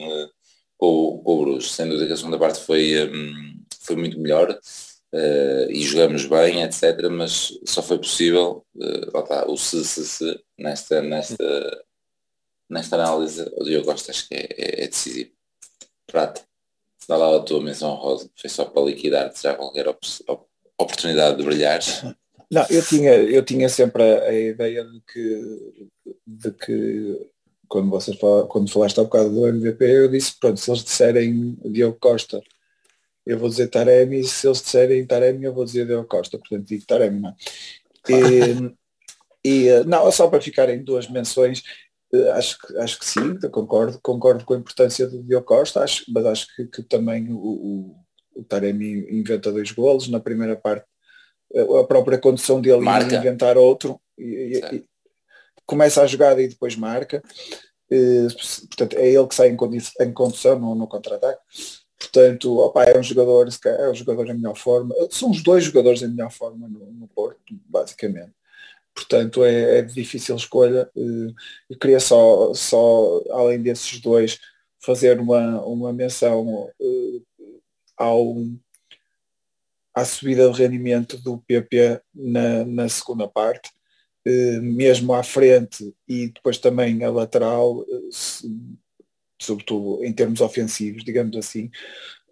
com, 0.76 1.22
com 1.24 1.32
o 1.32 1.44
Bruges, 1.44 1.72
sendo 1.72 2.07
que 2.07 2.12
a 2.12 2.16
segunda 2.16 2.38
parte 2.38 2.61
foi, 2.61 3.09
um, 3.09 3.64
foi 3.80 3.96
muito 3.96 4.20
melhor, 4.20 4.59
uh, 5.14 5.70
e 5.70 5.82
jogamos 5.82 6.26
bem, 6.26 6.62
etc. 6.62 7.09
Mas 7.11 7.59
só 7.64 7.82
foi 7.82 7.98
possível, 7.98 8.64
uh, 8.74 9.22
tá, 9.22 9.46
o 9.46 9.57
se, 9.57 9.84
se, 9.84 10.04
se, 10.07 10.40
nesta, 10.59 11.02
nesta, 11.02 11.84
nesta 12.68 12.96
análise, 12.96 13.42
o 13.57 13.64
Diogo 13.64 13.86
Costa 13.86 14.11
acho 14.11 14.28
que 14.28 14.34
é, 14.34 14.48
é, 14.57 14.84
é 14.84 14.86
decisivo. 14.88 15.30
Prata, 16.07 16.42
dá 17.09 17.16
lá 17.16 17.36
a 17.36 17.42
tua 17.42 17.62
menção 17.62 17.94
rosa, 17.94 18.30
foi 18.36 18.50
só 18.50 18.64
para 18.64 18.82
liquidar-te 18.82 19.42
já 19.42 19.54
qualquer 19.54 19.88
op 19.88 20.00
oportunidade 20.78 21.38
de 21.38 21.42
brilhar. 21.42 21.80
Não, 22.50 22.64
eu 22.68 22.84
tinha, 22.84 23.14
eu 23.14 23.42
tinha 23.42 23.68
sempre 23.68 24.02
a, 24.02 24.24
a, 24.24 24.34
ideia 24.34 24.84
de 24.84 25.00
que, 25.00 25.88
de 26.26 26.50
que 26.52 27.30
quando 27.66 27.88
vocês 27.88 28.16
quando 28.48 28.70
falaste 28.70 29.00
há 29.00 29.04
bocado 29.04 29.30
do 29.30 29.48
MVP, 29.48 29.84
eu 29.84 30.09
disse, 30.09 30.38
pronto, 30.38 30.61
se 30.61 30.70
eles 30.70 30.84
disserem 30.84 31.59
Diogo 31.64 31.96
Costa 31.98 32.42
eu 33.27 33.39
vou 33.39 33.49
dizer 33.49 33.66
Taremi, 33.68 34.22
se 34.22 34.47
eles 34.47 34.62
disserem 34.62 35.05
Taremi, 35.05 35.45
eu 35.45 35.53
vou 35.53 35.64
dizer 35.64 35.85
Deu 35.85 36.05
Costa, 36.05 36.39
portanto 36.39 36.64
digo 36.64 36.87
Taremi, 36.87 37.20
não. 37.20 37.31
É? 37.31 38.74
E, 39.45 39.66
e, 39.68 39.85
não, 39.85 40.11
só 40.12 40.29
para 40.29 40.41
ficar 40.41 40.68
em 40.68 40.83
duas 40.83 41.09
menções, 41.11 41.64
eh, 42.14 42.31
acho 42.31 42.57
que, 42.59 42.79
acho 42.79 42.99
que 43.01 43.05
sim, 43.05 43.37
concordo, 43.51 43.99
concordo 44.01 44.45
com 44.45 44.55
a 44.55 44.59
importância 44.59 45.09
do 45.09 45.24
Diogo 45.24 45.45
Costa, 45.45 45.83
acho, 45.83 46.05
mas 46.12 46.24
acho 46.24 46.55
que, 46.55 46.66
que 46.66 46.83
também 46.85 47.33
o, 47.33 47.37
o, 47.37 47.97
o, 48.37 48.45
Taremi 48.45 49.07
inventa 49.11 49.51
dois 49.51 49.72
golos, 49.72 50.09
na 50.09 50.20
primeira 50.20 50.55
parte 50.55 50.87
eh, 51.53 51.81
a 51.81 51.85
própria 51.85 52.18
condição 52.18 52.61
dele 52.61 52.81
marca. 52.81 53.16
inventar 53.16 53.59
outro, 53.59 54.01
e, 54.16 54.61
e, 54.72 54.85
começa 55.66 56.01
a 56.01 56.07
jogada 56.07 56.41
e 56.41 56.49
depois 56.49 56.77
marca, 56.77 57.20
portanto 58.68 58.95
é 58.95 59.09
ele 59.09 59.27
que 59.27 59.35
sai 59.35 59.49
em, 59.49 59.57
em 60.01 60.12
condução 60.12 60.61
no, 60.61 60.77
no 60.77 60.87
contra-ataque. 60.87 61.41
Portanto, 61.99 62.59
opa, 62.59 62.84
é 62.84 62.99
um 62.99 63.03
jogador, 63.03 63.49
é 63.64 63.90
um 63.90 63.94
jogador 63.94 64.28
em 64.28 64.34
melhor 64.34 64.57
forma. 64.57 64.94
São 65.11 65.30
os 65.30 65.42
dois 65.42 65.64
jogadores 65.64 66.03
em 66.03 66.09
melhor 66.09 66.30
forma 66.30 66.68
no, 66.68 66.92
no 66.92 67.09
Porto, 67.09 67.55
basicamente. 67.66 68.32
Portanto, 68.94 69.44
é, 69.44 69.78
é 69.78 69.82
difícil 69.82 70.36
escolha. 70.36 70.90
Eh, 70.97 71.34
eu 71.70 71.78
queria 71.78 72.01
só, 72.01 72.55
só, 72.55 73.22
além 73.30 73.62
desses 73.62 74.01
dois, 74.01 74.38
fazer 74.80 75.20
uma, 75.20 75.61
uma 75.64 75.92
menção 75.92 76.70
uh, 76.80 77.24
ao, 77.97 78.36
à 79.94 80.05
subida 80.05 80.51
de 80.51 80.62
rendimento 80.62 81.18
do 81.18 81.38
PP 81.38 82.01
na, 82.14 82.64
na 82.64 82.88
segunda 82.88 83.28
parte, 83.28 83.70
uh, 84.26 84.62
mesmo 84.62 85.12
à 85.12 85.22
frente 85.22 85.94
e 86.09 86.28
depois 86.28 86.59
também 86.59 87.03
a 87.05 87.11
lateral, 87.11 87.84
sobretudo 89.41 90.05
em 90.05 90.12
termos 90.12 90.41
ofensivos, 90.41 91.05
digamos 91.05 91.37
assim, 91.37 91.70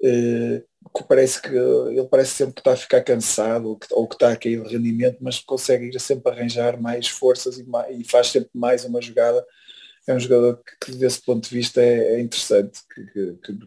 eh, 0.03 0.63
que 0.95 1.03
parece 1.05 1.41
que 1.41 1.49
ele 1.49 2.07
parece 2.11 2.33
sempre 2.33 2.55
que 2.55 2.61
está 2.61 2.73
a 2.73 2.77
ficar 2.77 3.03
cansado 3.03 3.71
ou 3.71 3.77
que, 3.79 3.87
ou 3.91 4.07
que 4.07 4.15
está 4.15 4.33
a 4.33 4.37
cair 4.37 4.63
de 4.63 4.77
rendimento, 4.77 5.19
mas 5.21 5.41
consegue 5.41 5.87
ir 5.87 6.01
sempre 6.01 6.31
arranjar 6.33 6.81
mais 6.81 7.09
forças 7.09 7.59
e, 7.59 7.65
mais, 7.65 7.99
e 7.99 8.05
faz 8.05 8.29
sempre 8.29 8.51
mais 8.55 8.85
uma 8.85 9.01
jogada. 9.01 9.45
É 10.07 10.15
um 10.15 10.21
jogador 10.21 10.63
que, 10.63 10.93
que 10.93 10.99
desse 10.99 11.23
ponto 11.23 11.49
de 11.49 11.55
vista 11.55 11.81
é, 11.81 12.17
é 12.17 12.21
interessante, 12.21 12.81
que, 12.95 13.05
que, 13.07 13.33
que 13.37 13.59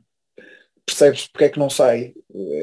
percebes 0.86 1.28
porque 1.28 1.46
é 1.46 1.50
que 1.50 1.60
não 1.60 1.70
sai. 1.70 2.14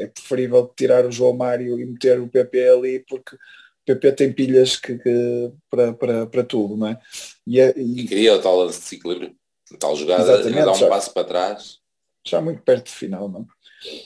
É 0.00 0.06
preferível 0.06 0.72
tirar 0.76 1.04
o 1.04 1.12
João 1.12 1.34
Mário 1.34 1.78
e 1.78 1.84
meter 1.84 2.20
o 2.20 2.28
PP 2.28 2.68
ali 2.68 3.00
porque 3.00 3.34
o 3.34 3.38
PP 3.86 4.12
tem 4.12 4.32
pilhas 4.32 4.76
que, 4.76 4.96
que 4.98 5.52
para, 5.68 5.92
para, 5.92 6.26
para 6.26 6.44
tudo, 6.44 6.76
não 6.76 6.86
é? 6.86 6.98
E, 7.46 7.60
é, 7.60 7.74
e... 7.76 8.06
queria 8.06 8.34
o 8.34 8.40
tal 8.40 8.56
lance 8.56 8.78
de 8.78 8.84
desequilíbrio. 8.84 9.36
Tal 9.78 9.96
jogada, 9.96 10.42
dá 10.42 10.72
um 10.72 10.74
já, 10.74 10.88
passo 10.88 11.12
para 11.12 11.24
trás. 11.24 11.78
Já 12.26 12.40
muito 12.40 12.62
perto 12.62 12.84
do 12.84 12.90
final, 12.90 13.28
não? 13.28 13.46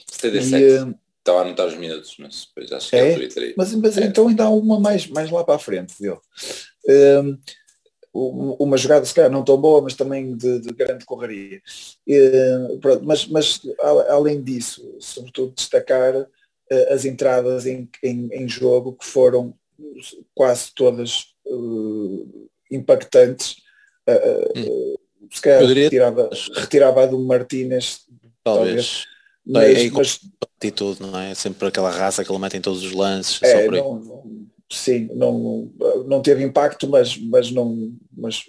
77. 0.07 0.63
E, 0.63 0.83
uh, 0.83 0.99
Estava 1.19 1.39
a 1.39 1.41
anotar 1.43 1.67
os 1.67 1.77
minutos, 1.77 2.15
mas 2.17 2.45
depois 2.47 2.71
acho 2.71 2.89
que 2.89 2.95
é, 2.95 3.13
é 3.13 3.53
Mas, 3.55 3.73
mas 3.75 3.97
é. 3.97 4.05
então 4.05 4.27
ainda 4.27 4.45
há 4.45 4.49
uma 4.49 4.79
mais, 4.79 5.05
mais 5.07 5.29
lá 5.29 5.43
para 5.43 5.55
a 5.55 5.59
frente 5.59 5.93
dele. 6.01 6.17
Um, 6.87 7.37
uma 8.11 8.77
jogada 8.77 9.05
se 9.05 9.13
calhar 9.13 9.29
não 9.29 9.43
tão 9.43 9.57
boa, 9.57 9.81
mas 9.81 9.93
também 9.93 10.35
de, 10.35 10.59
de 10.59 10.73
grande 10.73 11.05
correria. 11.05 11.61
Uh, 12.07 12.79
pronto, 12.79 13.05
mas, 13.05 13.27
mas 13.27 13.61
além 14.09 14.41
disso, 14.41 14.95
sobretudo 14.99 15.53
destacar 15.53 16.15
uh, 16.15 16.93
as 16.93 17.05
entradas 17.05 17.65
em, 17.67 17.87
em, 18.01 18.29
em, 18.31 18.47
jogo 18.47 18.93
que 18.93 19.05
foram 19.05 19.53
quase 20.33 20.73
todas 20.73 21.25
uh, 21.45 22.49
impactantes. 22.71 23.57
Hum 24.55 24.95
se 25.29 25.41
calhar 25.41 25.65
diria... 25.65 25.83
retirava, 25.83 26.29
retirava 26.55 27.07
do 27.07 27.19
Martínez, 27.19 28.01
talvez. 28.43 29.05
talvez. 29.05 29.19
Mas, 29.45 29.77
é, 29.77 29.89
mas, 29.89 30.19
atitude, 30.59 31.01
não 31.01 31.17
é? 31.17 31.33
Sempre 31.33 31.67
aquela 31.67 31.89
raça 31.89 32.23
que 32.23 32.31
ele 32.31 32.39
mete 32.39 32.57
em 32.57 32.61
todos 32.61 32.83
os 32.83 32.91
lances. 32.91 33.41
É, 33.41 33.67
não, 33.67 33.95
não, 33.95 34.23
sim, 34.71 35.09
não, 35.15 35.71
não 36.05 36.21
teve 36.21 36.43
impacto, 36.43 36.87
mas, 36.87 37.17
mas 37.17 37.51
não. 37.51 37.91
Mas, 38.15 38.43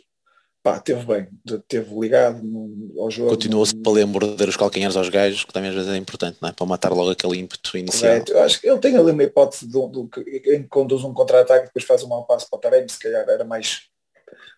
pá, 0.63 0.79
teve 0.79 1.05
bem, 1.07 1.29
teve 1.67 1.99
ligado 1.99 2.43
no, 2.43 3.01
ao 3.01 3.11
jogo. 3.11 3.31
Continua-se 3.31 3.75
para 3.77 3.93
ler 3.93 4.07
morder 4.07 4.49
os 4.49 4.57
calcanhares 4.57 4.97
aos 4.97 5.09
gajos, 5.09 5.45
que 5.45 5.53
também 5.53 5.71
às 5.71 5.77
vezes 5.77 5.91
é 5.91 5.97
importante, 5.97 6.37
não 6.43 6.51
é? 6.51 6.53
Para 6.53 6.67
matar 6.67 6.93
logo 6.93 7.11
aquele 7.11 7.39
ímpeto 7.39 7.79
inicial. 7.79 8.13
É, 8.13 8.25
eu 8.29 8.43
acho 8.43 8.61
que 8.61 8.69
ele 8.69 8.79
tem 8.79 8.97
ali 8.97 9.13
uma 9.13 9.23
hipótese 9.23 9.67
de, 9.67 9.73
de, 9.73 10.59
de, 10.59 10.65
conduz 10.69 11.03
um 11.03 11.15
contra-ataque 11.15 11.65
e 11.65 11.67
depois 11.69 11.85
faz 11.85 12.03
um 12.03 12.09
mau 12.09 12.27
passo 12.27 12.47
para 12.51 12.57
o 12.59 12.61
Taremi, 12.61 12.89
se 12.91 12.99
calhar 12.99 13.27
era 13.27 13.45
mais. 13.45 13.89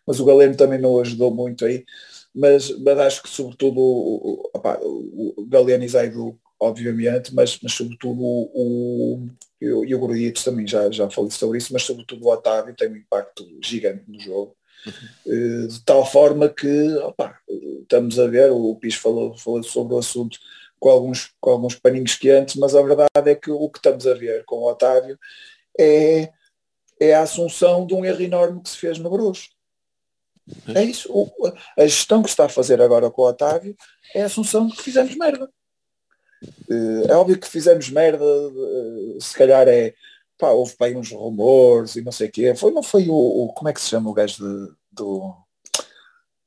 Mas 0.06 0.20
o 0.20 0.24
Galeno 0.24 0.56
também 0.56 0.80
não 0.80 1.00
ajudou 1.00 1.32
muito 1.32 1.64
aí 1.64 1.84
mas, 2.34 2.70
mas 2.78 2.98
acho 2.98 3.22
que 3.22 3.28
sobretudo 3.28 3.78
o, 3.78 4.50
opa, 4.54 4.80
o 4.82 5.46
Galeano 5.46 5.84
e 5.84 5.88
Zaidu, 5.88 6.38
obviamente, 6.58 7.34
mas, 7.34 7.58
mas 7.62 7.72
sobretudo 7.72 8.22
o, 8.22 9.28
o, 9.60 9.84
e 9.84 9.94
o 9.94 9.98
Gorditos 9.98 10.42
também 10.42 10.66
já, 10.66 10.90
já 10.90 11.10
falei 11.10 11.30
sobre 11.30 11.58
isso, 11.58 11.72
mas 11.72 11.82
sobretudo 11.82 12.24
o 12.24 12.32
Otávio 12.32 12.74
tem 12.74 12.88
um 12.88 12.96
impacto 12.96 13.46
gigante 13.62 14.04
no 14.08 14.18
jogo. 14.18 14.56
Uhum. 14.86 15.68
De 15.68 15.84
tal 15.84 16.04
forma 16.04 16.48
que 16.48 16.94
opa, 16.96 17.38
estamos 17.82 18.18
a 18.18 18.26
ver, 18.26 18.50
o 18.50 18.74
Pis 18.76 18.94
falou, 18.94 19.36
falou 19.36 19.62
sobre 19.62 19.94
o 19.94 19.98
assunto 19.98 20.38
com 20.80 20.88
alguns, 20.88 21.32
com 21.40 21.50
alguns 21.50 21.76
paninhos 21.76 22.16
quentes, 22.16 22.56
mas 22.56 22.74
a 22.74 22.82
verdade 22.82 23.30
é 23.30 23.34
que 23.34 23.50
o 23.50 23.68
que 23.68 23.78
estamos 23.78 24.06
a 24.06 24.14
ver 24.14 24.44
com 24.44 24.56
o 24.56 24.68
Otávio 24.68 25.16
é, 25.78 26.32
é 26.98 27.14
a 27.14 27.22
assunção 27.22 27.86
de 27.86 27.94
um 27.94 28.04
erro 28.04 28.22
enorme 28.22 28.60
que 28.60 28.70
se 28.70 28.78
fez 28.78 28.98
no 28.98 29.10
Bruges. 29.10 29.50
É 30.74 30.82
isso. 30.82 31.08
O, 31.12 31.30
a 31.78 31.86
gestão 31.86 32.22
que 32.22 32.28
se 32.28 32.32
está 32.32 32.46
a 32.46 32.48
fazer 32.48 32.80
agora 32.80 33.10
com 33.10 33.22
o 33.22 33.26
Otávio 33.26 33.76
é 34.14 34.22
a 34.22 34.26
assunção 34.26 34.66
de 34.66 34.76
que 34.76 34.82
fizemos 34.82 35.14
merda. 35.16 35.48
Eh, 36.70 37.06
é 37.08 37.14
óbvio 37.14 37.38
que 37.38 37.48
fizemos 37.48 37.88
merda, 37.88 38.24
eh, 38.24 39.20
se 39.20 39.34
calhar 39.34 39.66
é. 39.68 39.94
Pá, 40.38 40.50
houve 40.50 40.74
para 40.76 40.88
aí 40.88 40.96
uns 40.96 41.12
rumores 41.12 41.94
e 41.94 42.02
não 42.02 42.10
sei 42.10 42.28
o 42.28 42.32
quê. 42.32 42.54
Foi, 42.54 42.72
não 42.72 42.82
foi 42.82 43.08
o, 43.08 43.14
o, 43.14 43.52
Como 43.52 43.68
é 43.68 43.72
que 43.72 43.80
se 43.80 43.88
chama 43.88 44.10
o 44.10 44.14
gajo 44.14 44.38
de, 44.38 44.74
do. 44.90 45.34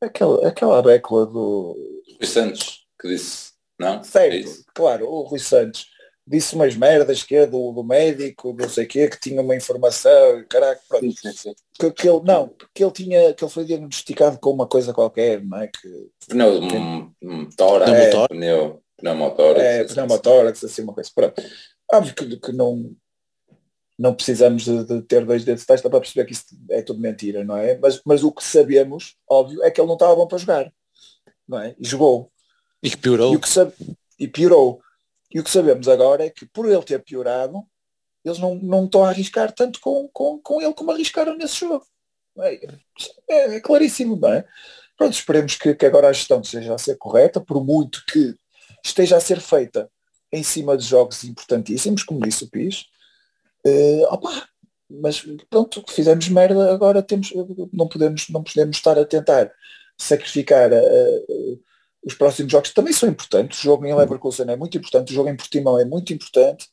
Aquela, 0.01 0.47
aquela 0.47 0.81
bécula 0.81 1.25
do. 1.25 1.75
Rui 2.19 2.27
Santos, 2.27 2.85
que 2.99 3.07
disse. 3.07 3.53
Não? 3.79 4.03
Certo, 4.03 4.49
é 4.49 4.63
claro, 4.73 5.05
o 5.05 5.23
Rui 5.23 5.39
Santos 5.39 5.89
disse 6.27 6.55
umas 6.55 6.75
merdas 6.75 7.21
que 7.23 7.35
é 7.35 7.45
do, 7.45 7.71
do 7.71 7.83
médico, 7.83 8.55
não 8.57 8.67
sei 8.67 8.85
o 8.85 8.87
quê, 8.87 9.07
que 9.07 9.19
tinha 9.19 9.41
uma 9.41 9.55
informação, 9.55 10.43
caraca, 10.49 10.81
pronto. 10.89 11.05
Sim, 11.05 11.11
sim, 11.11 11.31
sim. 11.33 11.55
Que, 11.79 11.91
que, 11.91 12.09
ele, 12.09 12.21
não, 12.23 12.51
que 12.73 12.83
ele 12.83 12.91
tinha, 12.91 13.33
que 13.33 13.43
ele 13.43 13.51
foi 13.51 13.65
diagnosticado 13.65 14.39
com 14.39 14.51
uma 14.51 14.67
coisa 14.67 14.93
qualquer, 14.93 15.43
não 15.43 15.59
é? 15.59 15.67
Que, 15.67 16.09
pneu 16.27 16.61
que, 16.61 17.55
tórax, 17.55 17.91
é, 17.91 18.27
pneu, 18.27 18.81
pneumotórax. 18.97 19.61
É, 19.61 19.83
pneumotórax, 19.83 20.63
assim, 20.63 20.81
uma 20.81 20.93
coisa, 20.93 21.11
pronto. 21.13 21.41
Óbvio 21.93 22.15
que, 22.15 22.37
que 22.37 22.51
não, 22.51 22.91
não 23.97 24.15
precisamos 24.15 24.63
de, 24.63 24.83
de 24.83 25.01
ter 25.03 25.25
dois 25.25 25.45
dedos 25.45 25.61
de 25.61 25.67
testa 25.67 25.89
para 25.89 25.99
perceber 25.99 26.25
que 26.25 26.33
isso 26.33 26.45
é 26.71 26.81
tudo 26.81 26.99
mentira, 26.99 27.43
não 27.43 27.57
é? 27.57 27.77
Mas, 27.77 28.01
mas 28.03 28.23
o 28.23 28.31
que 28.31 28.43
sabemos, 28.43 29.15
óbvio, 29.29 29.63
é 29.63 29.69
que 29.69 29.79
ele 29.79 29.87
não 29.87 29.95
estava 29.95 30.15
bom 30.15 30.27
para 30.27 30.37
jogar, 30.39 30.73
não 31.47 31.59
é? 31.59 31.75
E 31.79 31.87
jogou. 31.87 32.31
E 32.81 32.89
que 32.89 32.97
piorou. 32.97 33.33
E, 33.33 33.35
o 33.35 33.39
que 33.39 33.49
sabe, 33.49 33.73
e 34.19 34.27
piorou. 34.27 34.81
E 35.35 35.39
o 35.41 35.43
que 35.43 35.51
sabemos 35.51 35.89
agora 35.89 36.25
é 36.25 36.29
que 36.29 36.45
por 36.45 36.65
ele 36.65 36.81
ter 36.81 37.03
piorado, 37.03 37.61
eles 38.23 38.39
não, 38.39 38.55
não 38.55 38.85
estão 38.85 39.03
a 39.03 39.09
arriscar 39.09 39.51
tanto 39.51 39.81
com, 39.81 40.07
com, 40.13 40.39
com 40.39 40.61
ele 40.61 40.73
como 40.73 40.91
arriscaram 40.91 41.35
nesse 41.35 41.59
jogo. 41.59 41.85
É, 42.39 42.65
é, 43.29 43.55
é 43.57 43.59
claríssimo, 43.59 44.15
não 44.15 44.31
é? 44.31 44.45
Pronto, 44.95 45.11
esperemos 45.11 45.55
que, 45.55 45.75
que 45.75 45.85
agora 45.85 46.07
a 46.07 46.13
gestão 46.13 46.39
esteja 46.39 46.73
a 46.73 46.77
ser 46.77 46.95
correta, 46.95 47.41
por 47.41 47.61
muito 47.61 48.01
que 48.07 48.33
esteja 48.81 49.17
a 49.17 49.19
ser 49.19 49.41
feita 49.41 49.91
em 50.31 50.41
cima 50.41 50.77
de 50.77 50.85
jogos 50.85 51.25
importantíssimos, 51.25 52.03
como 52.03 52.21
disse 52.21 52.45
o 52.45 52.49
PIS. 52.49 52.85
Uh, 53.65 54.05
opa, 54.05 54.47
mas 54.89 55.21
pronto, 55.49 55.83
fizemos 55.89 56.29
merda, 56.29 56.73
agora 56.73 57.03
temos, 57.03 57.33
não, 57.73 57.89
podemos, 57.89 58.29
não 58.29 58.41
podemos 58.41 58.77
estar 58.77 58.97
a 58.97 59.03
tentar 59.03 59.51
sacrificar 59.97 60.71
uh, 60.71 61.59
os 62.05 62.13
próximos 62.13 62.51
jogos, 62.51 62.71
também 62.71 62.93
são 62.93 63.09
importantes. 63.09 63.59
O 63.59 63.63
jogo 63.63 63.85
em 63.85 63.95
Leverkusen 63.95 64.49
é 64.49 64.55
muito 64.55 64.77
importante, 64.77 65.11
o 65.11 65.15
jogo 65.15 65.29
em 65.29 65.35
Portimão 65.35 65.79
é 65.79 65.83
muito 65.83 66.13
importante. 66.13 66.67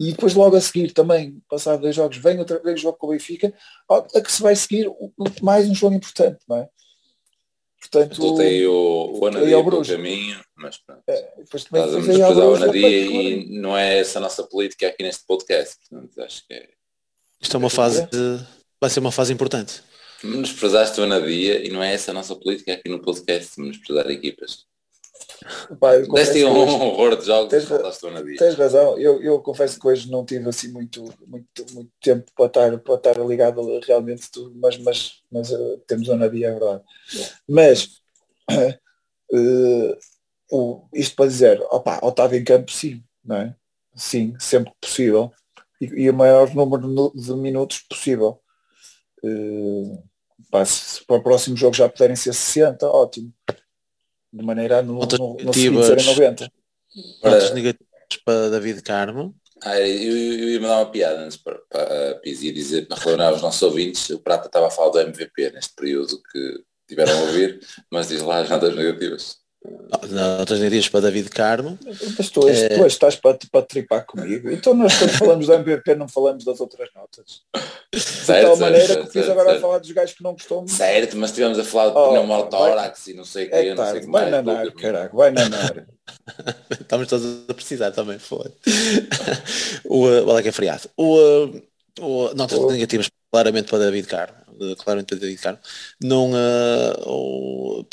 E 0.00 0.12
depois 0.12 0.34
logo 0.34 0.56
a 0.56 0.60
seguir 0.60 0.92
também, 0.92 1.40
passado 1.48 1.80
dois 1.80 1.94
jogos, 1.94 2.18
vem 2.18 2.38
outra 2.38 2.58
vez 2.60 2.78
o 2.78 2.82
jogo 2.82 2.98
com 2.98 3.06
o 3.06 3.10
Benfica, 3.10 3.52
a 3.88 4.20
que 4.20 4.30
se 4.30 4.42
vai 4.42 4.54
seguir 4.54 4.90
mais 5.42 5.68
um 5.68 5.74
jogo 5.74 5.94
importante, 5.94 6.38
não 6.48 6.56
é? 6.56 6.68
Portanto, 7.80 8.20
Voltei 8.20 8.66
o, 8.66 9.20
o 9.20 9.26
Anadia 9.26 9.62
pelo 9.62 9.84
caminho, 9.84 10.40
mas 10.56 10.76
pronto. 10.78 11.02
É, 11.06 11.34
depois 11.38 11.64
também 11.64 11.86
desprezar 11.94 12.36
o 12.36 12.54
Anadia 12.54 12.88
e 12.88 13.60
não 13.60 13.76
é 13.76 13.98
essa 13.98 14.18
a 14.18 14.22
nossa 14.22 14.42
política 14.42 14.88
aqui 14.88 15.04
neste 15.04 15.24
podcast. 15.24 15.76
Portanto, 15.88 16.20
acho 16.20 16.46
que 16.46 16.54
é... 16.54 16.68
Isto 17.40 17.56
é 17.56 17.58
uma 17.58 17.70
fase 17.70 18.04
de... 18.06 18.44
vai 18.80 18.90
ser 18.90 18.98
uma 18.98 19.12
fase 19.12 19.32
importante. 19.32 19.82
Menosprezaste 20.22 21.00
o 21.00 21.04
Anadia 21.04 21.64
e 21.64 21.70
não 21.70 21.82
é 21.82 21.94
essa 21.94 22.10
a 22.10 22.14
nossa 22.14 22.34
política 22.34 22.72
aqui 22.72 22.88
no 22.88 23.00
podcast, 23.00 23.60
menosprezar 23.60 24.10
equipas. 24.10 24.66
Deste 26.12 26.44
um 26.44 26.56
hoje, 26.56 26.72
horror 26.74 27.16
de 27.16 27.26
jogos 27.26 27.50
tens, 27.50 27.68
tens 28.38 28.54
razão, 28.54 28.98
eu, 28.98 29.22
eu 29.22 29.40
confesso 29.40 29.78
que 29.78 29.86
hoje 29.86 30.10
não 30.10 30.24
tive 30.24 30.48
assim 30.48 30.70
muito, 30.72 31.02
muito, 31.26 31.66
muito 31.72 31.90
tempo 32.00 32.30
para 32.36 32.46
estar, 32.46 32.78
para 32.78 32.94
estar 32.94 33.18
ligado 33.26 33.80
realmente 33.80 34.30
tudo, 34.30 34.54
mas, 34.58 34.78
mas, 34.78 35.22
mas 35.30 35.50
uh, 35.50 35.78
temos 35.86 36.08
uma 36.08 36.28
dia, 36.28 36.48
é 36.48 36.52
verdade. 36.52 36.82
Mas 37.48 38.00
uh, 39.32 39.98
uh, 40.52 40.88
isto 40.92 41.16
para 41.16 41.26
dizer, 41.26 41.60
opa, 41.70 42.00
Otávio 42.02 42.38
em 42.38 42.44
campo 42.44 42.70
sim, 42.72 43.02
não 43.24 43.36
é? 43.36 43.54
Sim, 43.94 44.34
sempre 44.38 44.72
possível. 44.80 45.32
E, 45.80 45.86
e 45.86 46.10
o 46.10 46.14
maior 46.14 46.52
número 46.54 47.12
de 47.14 47.32
minutos 47.34 47.78
possível. 47.88 48.40
Uh, 49.22 50.02
pá, 50.50 50.64
se 50.64 51.04
para 51.04 51.16
o 51.16 51.22
próximo 51.22 51.56
jogo 51.56 51.74
já 51.74 51.88
puderem 51.88 52.16
ser 52.16 52.32
60, 52.32 52.86
ótimo 52.86 53.32
de 54.32 54.44
maneira 54.44 54.78
a 54.78 54.82
no, 54.82 54.94
Notas 54.94 55.18
no, 55.18 55.36
no 55.36 55.52
seguinte 55.52 55.84
serem 55.84 56.04
90. 56.04 56.52
Notas 57.22 57.54
negativas 57.54 57.88
para 58.24 58.50
David 58.50 58.82
Carmo. 58.82 59.34
Ah, 59.62 59.80
eu, 59.80 60.16
eu 60.16 60.48
ia 60.50 60.60
mandar 60.60 60.78
uma 60.78 60.90
piada 60.90 61.20
antes 61.20 61.36
para, 61.36 61.58
para 61.68 62.10
a 62.12 62.14
Pizzi 62.16 62.52
dizer, 62.52 62.86
para 62.86 62.98
relembrar 62.98 63.34
os 63.34 63.42
nossos 63.42 63.60
ouvintes, 63.62 64.08
o 64.10 64.20
Prata 64.20 64.46
estava 64.46 64.68
a 64.68 64.70
falar 64.70 64.90
do 64.90 65.00
MVP 65.00 65.50
neste 65.50 65.74
período 65.74 66.22
que 66.22 66.62
tiveram 66.86 67.12
a 67.18 67.22
ouvir, 67.22 67.60
mas 67.90 68.08
diz 68.08 68.22
lá 68.22 68.40
as 68.40 68.48
notas 68.48 68.74
negativas. 68.74 69.38
Notas 70.08 70.58
negativas 70.60 70.88
para 70.88 71.00
David 71.00 71.28
Carmo. 71.30 71.78
Mas 72.16 72.30
tu, 72.30 72.48
és, 72.48 72.62
é... 72.62 72.68
tu 72.68 72.86
estás 72.86 73.16
para, 73.16 73.36
para 73.50 73.62
tripar 73.62 74.06
comigo. 74.06 74.50
Então 74.50 74.72
nós 74.72 74.96
quando 74.96 75.10
falamos 75.10 75.46
do 75.46 75.52
MVP 75.54 75.94
não 75.96 76.08
falamos 76.08 76.44
das 76.44 76.60
outras 76.60 76.88
notas. 76.94 77.42
Certo, 77.92 78.40
de 78.40 78.46
tal 78.46 78.56
maneira 78.58 78.86
certo, 78.86 79.06
que 79.06 79.12
fiz 79.12 79.28
agora 79.28 79.50
certo. 79.50 79.58
a 79.58 79.60
falar 79.60 79.78
dos 79.78 79.90
gajos 79.90 80.14
que 80.14 80.22
não 80.22 80.32
gostou 80.32 80.58
muito. 80.58 80.72
Certo, 80.72 81.16
mas 81.16 81.30
estivemos 81.30 81.58
a 81.58 81.64
falar 81.64 81.90
de 81.90 81.98
Oh, 81.98 82.08
pneumotórax 82.10 83.06
e 83.08 83.14
não 83.14 83.24
sei 83.24 83.46
o 83.46 83.50
que, 83.50 83.54
É 83.56 83.58
não 83.58 83.64
sei 83.66 83.74
tarde, 83.76 84.00
que 84.06 84.12
vai 84.12 84.30
mais. 84.30 84.44
nanar, 84.44 84.72
caraca, 84.72 85.16
vai 85.16 85.30
nanar. 85.32 85.86
Estamos 86.80 87.08
todos 87.08 87.44
a 87.48 87.54
precisar 87.54 87.90
também, 87.90 88.18
foi. 88.18 88.52
o, 89.84 90.04
olha 90.04 90.42
que 90.42 90.48
é 90.48 90.52
feriado. 90.52 90.88
O, 90.96 91.50
o, 92.00 92.34
notas 92.34 92.58
O- 92.58 92.70
negativas 92.70 93.10
claramente 93.30 93.68
para 93.68 93.80
David 93.80 94.06
Carmo. 94.06 94.37
Claramente 94.78 95.06
para 95.06 95.18
David 95.18 95.40
Carmo. 95.40 95.58
Não, 96.02 96.32
uh, 96.32 97.86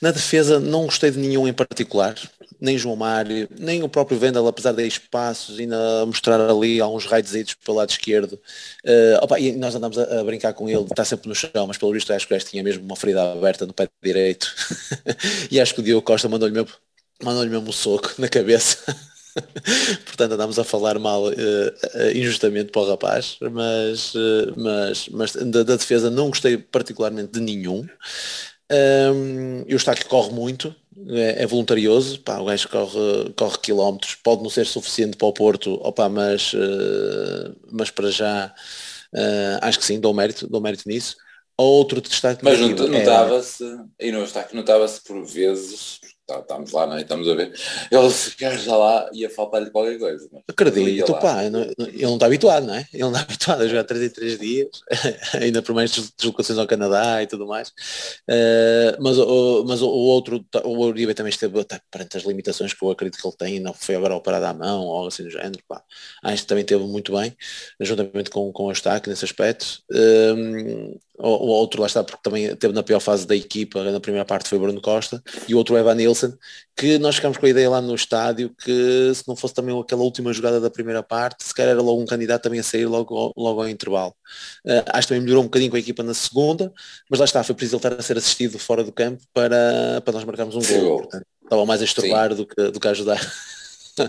na 0.00 0.10
defesa 0.10 0.60
não 0.60 0.84
gostei 0.84 1.10
de 1.10 1.18
nenhum 1.18 1.46
em 1.48 1.52
particular. 1.52 2.14
Nem 2.58 2.78
João 2.78 2.96
Mário, 2.96 3.48
nem 3.58 3.82
o 3.82 3.88
próprio 3.88 4.18
Vendel, 4.18 4.46
apesar 4.46 4.72
de 4.72 4.86
espaços, 4.86 5.58
ainda 5.58 6.06
mostrar 6.06 6.40
ali 6.40 6.80
alguns 6.80 7.04
raios 7.04 7.54
pelo 7.62 7.76
lado 7.76 7.90
esquerdo. 7.90 8.32
Uh, 8.84 9.22
opa, 9.22 9.38
e 9.38 9.52
nós 9.56 9.74
andamos 9.74 9.98
a, 9.98 10.20
a 10.20 10.24
brincar 10.24 10.54
com 10.54 10.68
ele, 10.68 10.84
está 10.84 11.04
sempre 11.04 11.28
no 11.28 11.34
chão, 11.34 11.66
mas 11.66 11.76
pelo 11.76 11.92
visto 11.92 12.12
acho 12.12 12.26
que 12.26 12.34
o 12.34 12.38
tinha 12.38 12.62
mesmo 12.62 12.82
uma 12.84 12.96
ferida 12.96 13.32
aberta 13.32 13.66
no 13.66 13.74
pé 13.74 13.88
direito. 14.02 14.54
e 15.50 15.60
acho 15.60 15.74
que 15.74 15.80
o 15.80 15.82
Diogo 15.82 16.02
Costa 16.02 16.28
mandou-lhe 16.30 16.54
mesmo, 16.54 16.70
mandou-lhe 17.22 17.50
mesmo 17.50 17.68
um 17.68 17.72
soco 17.72 18.14
na 18.18 18.28
cabeça. 18.28 18.78
Portanto 20.04 20.32
andámos 20.32 20.58
a 20.58 20.64
falar 20.64 20.98
mal 20.98 21.30
eh, 21.30 22.12
injustamente 22.14 22.70
para 22.72 22.82
o 22.82 22.88
rapaz, 22.90 23.36
mas, 23.40 24.14
eh, 24.14 24.52
mas, 24.56 25.08
mas 25.08 25.32
da, 25.32 25.62
da 25.62 25.76
defesa 25.76 26.10
não 26.10 26.28
gostei 26.28 26.56
particularmente 26.56 27.32
de 27.32 27.40
nenhum. 27.40 27.86
Um, 28.70 29.60
e 29.66 29.72
o 29.72 29.76
Eustáquio 29.76 30.06
corre 30.06 30.32
muito, 30.32 30.74
é, 31.08 31.44
é 31.44 31.46
voluntarioso, 31.46 32.18
pá, 32.20 32.38
o 32.38 32.46
gajo 32.46 32.68
corre, 32.68 33.32
corre 33.36 33.58
quilómetros, 33.58 34.16
pode 34.16 34.42
não 34.42 34.50
ser 34.50 34.66
suficiente 34.66 35.16
para 35.16 35.28
o 35.28 35.32
Porto, 35.32 35.74
opa, 35.82 36.08
mas, 36.08 36.52
eh, 36.54 37.52
mas 37.70 37.90
para 37.90 38.10
já 38.10 38.52
acho 39.62 39.78
que 39.78 39.84
sim, 39.84 40.00
dou 40.00 40.12
mérito, 40.12 40.46
dou 40.48 40.60
mérito 40.60 40.88
nisso. 40.88 41.16
Outro 41.58 42.02
destaque 42.02 42.44
Mas 42.44 42.60
é- 42.60 42.68
notava-se, 42.68 43.64
e 43.98 44.12
não 44.12 44.24
está 44.24 44.44
que 44.44 44.54
notava-se 44.54 45.00
por 45.02 45.24
vezes, 45.24 46.00
estamos 46.28 46.72
lá, 46.72 46.86
não 46.86 46.96
é? 46.96 47.02
estamos 47.02 47.28
a 47.28 47.34
ver, 47.34 47.52
ele 47.90 48.10
ficar 48.10 48.56
já 48.56 48.76
lá 48.76 49.08
ia 49.12 49.30
faltar-lhe 49.30 49.70
qualquer 49.70 49.98
coisa. 49.98 50.28
Acredito, 50.48 51.12
lá. 51.12 51.18
pá, 51.20 51.44
ele 51.44 51.50
não 52.02 52.14
está 52.14 52.26
habituado, 52.26 52.66
não 52.66 52.74
é? 52.74 52.86
Ele 52.92 53.02
não 53.02 53.10
está 53.10 53.22
habituado 53.22 53.62
a 53.62 53.68
jogar 53.68 53.84
3 53.84 54.02
em 54.04 54.08
3 54.10 54.38
dias, 54.38 54.68
ainda 55.40 55.62
por 55.62 55.74
mais 55.74 55.90
des- 55.92 56.12
deslocações 56.16 56.58
ao 56.58 56.66
Canadá 56.66 57.22
e 57.22 57.26
tudo 57.26 57.46
mais. 57.46 57.72
Eh, 58.28 58.96
mas 59.00 59.18
o, 59.18 59.64
mas 59.66 59.82
o, 59.82 59.88
outro, 59.88 60.44
o 60.64 60.78
Uribe 60.84 61.14
também 61.14 61.30
esteve 61.30 61.62
tá, 61.64 61.80
perante 61.90 62.16
as 62.16 62.24
limitações 62.24 62.72
que 62.74 62.84
eu 62.84 62.90
acredito 62.90 63.20
que 63.20 63.26
ele 63.26 63.36
tem, 63.36 63.60
não 63.60 63.72
foi 63.74 63.94
agora 63.94 64.14
operado 64.14 64.46
à 64.46 64.54
mão 64.54 64.84
ou 64.84 64.94
algo 64.96 65.08
assim 65.08 65.22
do 65.22 65.30
género, 65.30 65.62
pá. 65.68 65.82
Acho 66.22 66.42
que 66.42 66.48
também 66.48 66.64
teve 66.64 66.84
muito 66.84 67.12
bem, 67.16 67.34
juntamente 67.80 68.30
com, 68.30 68.52
com 68.52 68.64
o 68.64 68.70
Eustáquio 68.70 69.10
nesse 69.10 69.24
aspecto. 69.24 69.82
Eh, 69.92 70.96
o, 71.18 71.46
outro 71.46 71.80
lá 71.80 71.86
está, 71.86 72.04
porque 72.04 72.20
também 72.22 72.54
teve 72.56 72.74
na 72.74 72.82
pior 72.82 73.00
fase 73.00 73.26
da 73.26 73.34
equipa, 73.34 73.82
na 73.84 74.00
primeira 74.00 74.24
parte 74.24 74.48
foi 74.48 74.58
Bruno 74.58 74.80
Costa, 74.80 75.22
e 75.48 75.54
o 75.54 75.58
outro 75.58 75.76
Evan 75.76 75.94
Nilsson, 75.94 76.32
que 76.76 76.98
nós 76.98 77.16
ficamos 77.16 77.38
com 77.38 77.46
a 77.46 77.48
ideia 77.48 77.70
lá 77.70 77.80
no 77.80 77.94
estádio 77.94 78.54
que 78.62 79.12
se 79.14 79.26
não 79.26 79.34
fosse 79.34 79.54
também 79.54 79.78
aquela 79.78 80.02
última 80.02 80.32
jogada 80.32 80.60
da 80.60 80.70
primeira 80.70 81.02
parte, 81.02 81.44
se 81.44 81.54
calhar 81.54 81.72
era 81.72 81.82
logo 81.82 82.02
um 82.02 82.06
candidato 82.06 82.42
também 82.42 82.60
a 82.60 82.62
sair 82.62 82.86
logo, 82.86 83.32
logo 83.36 83.62
ao 83.62 83.68
intervalo. 83.68 84.14
Eh, 84.66 84.84
acho 84.88 85.08
que 85.08 85.14
também 85.14 85.22
melhorou 85.22 85.42
um 85.42 85.46
bocadinho 85.46 85.70
com 85.70 85.76
a 85.76 85.80
equipa 85.80 86.02
na 86.02 86.14
segunda, 86.14 86.72
mas 87.10 87.18
lá 87.18 87.24
está, 87.24 87.42
foi 87.42 87.54
preciso 87.54 87.76
ele 87.76 87.86
estar 87.86 87.98
a 87.98 88.02
ser 88.02 88.18
assistido 88.18 88.58
fora 88.58 88.84
do 88.84 88.92
campo 88.92 89.22
para, 89.32 90.02
para 90.04 90.12
nós 90.12 90.24
marcarmos 90.24 90.54
um 90.54 90.60
Sim, 90.60 90.80
gol. 90.80 90.88
gol. 90.88 90.98
Portanto, 90.98 91.26
estava 91.42 91.66
mais 91.66 91.80
a 91.80 91.84
estorbar 91.84 92.34
do 92.34 92.46
que, 92.46 92.70
do 92.70 92.78
que 92.78 92.88
a 92.88 92.90
ajudar. 92.90 93.20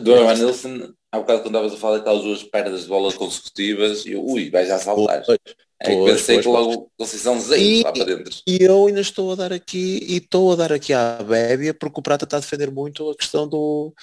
Do 0.01 0.17
Evan 0.17 0.33
Nilsson, 0.33 0.93
há 1.13 1.19
bocado 1.19 1.43
quando 1.43 1.55
estavas 1.55 1.73
a 1.73 1.77
falar 1.77 1.97
daquelas 1.99 2.21
duas 2.21 2.43
perdas 2.43 2.81
de 2.81 2.87
bola 2.87 3.13
consecutivas, 3.13 4.05
e 4.05 4.11
eu, 4.11 4.21
ui, 4.21 4.49
vais 4.49 4.67
já 4.67 4.77
saltar. 4.77 5.23
Pois, 5.25 5.39
É 5.79 5.95
que 5.95 6.03
pensei 6.03 6.35
pois, 6.35 6.45
que 6.45 6.51
logo 6.51 6.91
Conceição 6.97 7.39
Zen 7.39 7.83
lá 7.83 7.91
para 7.91 8.05
dentro. 8.05 8.33
E 8.47 8.63
eu 8.63 8.87
ainda 8.87 9.01
estou 9.01 9.31
a 9.31 9.35
dar 9.35 9.53
aqui, 9.53 9.99
e 10.07 10.17
estou 10.17 10.51
a 10.51 10.55
dar 10.55 10.73
aqui 10.73 10.93
à 10.93 11.21
Bébia, 11.23 11.73
porque 11.73 11.99
o 11.99 12.03
Prata 12.03 12.25
está 12.25 12.37
a 12.37 12.39
defender 12.39 12.71
muito 12.71 13.09
a 13.09 13.15
questão 13.15 13.47
do. 13.47 13.93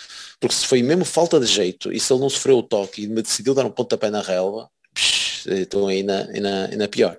Porque 0.40 0.54
se 0.54 0.66
foi 0.66 0.82
mesmo 0.82 1.04
falta 1.04 1.40
de 1.40 1.46
jeito, 1.46 1.92
e 1.92 1.98
se 1.98 2.12
ele 2.12 2.20
não 2.20 2.30
sofreu 2.30 2.58
o 2.58 2.62
toque 2.62 3.02
e 3.04 3.08
me 3.08 3.22
decidiu 3.22 3.54
dar 3.54 3.64
um 3.66 3.70
pontapé 3.70 4.10
na 4.10 4.20
relva, 4.22 4.68
estou 5.46 5.88
aí 5.88 6.02
na, 6.02 6.24
na, 6.26 6.68
na 6.68 6.88
pior. 6.88 7.18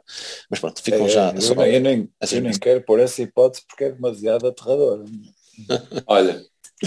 Mas 0.49 0.59
pronto, 0.59 0.81
ficam 0.81 1.05
É, 1.05 1.09
já. 1.09 1.33
eu, 1.35 1.41
só- 1.41 1.65
eu 1.65 1.79
nem- 1.81 2.09
assim, 2.19 2.37
eu 2.37 2.41
nem 2.41 2.53
quero 2.59 2.81
pôr 2.81 2.99
essa 2.99 3.21
hipótese 3.21 3.63
porque 3.67 3.85
é 3.85 3.91
demasiado 3.91 4.47
aterrador. 4.47 5.03
Olha, 6.07 6.41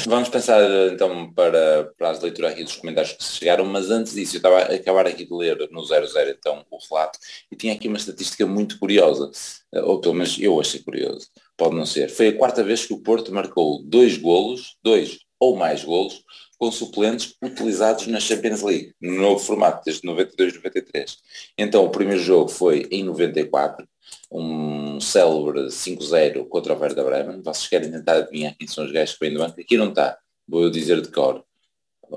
vamos 0.06 0.28
pensar 0.28 0.60
então 0.92 1.32
para, 1.32 1.92
para 1.96 2.10
as 2.10 2.20
leituras 2.20 2.52
aqui 2.52 2.64
dos 2.64 2.76
comentários 2.76 3.12
que 3.14 3.24
se 3.24 3.36
chegaram, 3.36 3.64
mas 3.64 3.90
antes 3.90 4.14
disso 4.14 4.36
eu 4.36 4.38
estava 4.38 4.58
a 4.58 4.74
acabar 4.74 5.06
aqui 5.06 5.24
de 5.24 5.34
ler 5.34 5.56
no 5.70 5.84
00 5.84 6.06
então 6.30 6.64
o 6.70 6.78
relato 6.90 7.18
e 7.50 7.56
tinha 7.56 7.72
aqui 7.72 7.88
uma 7.88 7.96
estatística 7.96 8.46
muito 8.46 8.78
curiosa, 8.78 9.30
ou 9.72 10.00
pelo 10.00 10.14
menos 10.14 10.38
eu 10.38 10.60
achei 10.60 10.80
curioso, 10.80 11.28
pode 11.56 11.74
não 11.74 11.86
ser. 11.86 12.10
Foi 12.10 12.28
a 12.28 12.36
quarta 12.36 12.62
vez 12.62 12.84
que 12.84 12.92
o 12.92 13.00
Porto 13.00 13.32
marcou 13.32 13.82
dois 13.82 14.16
golos, 14.16 14.76
dois 14.82 15.20
ou 15.40 15.56
mais 15.56 15.84
golos, 15.84 16.24
com 16.58 16.72
suplentes 16.72 17.36
utilizados 17.42 18.08
na 18.08 18.18
Champions 18.18 18.62
League, 18.62 18.92
no 19.00 19.14
novo 19.14 19.38
formato, 19.38 19.82
desde 19.84 20.06
92-93. 20.06 21.16
Então 21.56 21.84
o 21.84 21.90
primeiro 21.90 22.20
jogo 22.20 22.48
foi 22.48 22.88
em 22.90 23.04
94, 23.04 23.86
um 24.30 25.00
célebre 25.00 25.68
5-0 25.70 26.46
contra 26.48 26.74
o 26.74 26.78
Werder 26.78 27.04
Bremen. 27.04 27.42
Vocês 27.42 27.66
querem 27.68 27.90
tentar 27.90 28.16
adivinhar 28.16 28.54
quem 28.56 28.66
são 28.68 28.84
os 28.84 28.92
gajos 28.92 29.14
que 29.14 29.20
vêm 29.24 29.32
do 29.34 29.40
banco? 29.40 29.60
Aqui 29.60 29.76
não 29.76 29.88
está, 29.90 30.18
vou 30.46 30.62
eu 30.64 30.70
dizer 30.70 31.00
de 31.00 31.08
cor. 31.10 31.44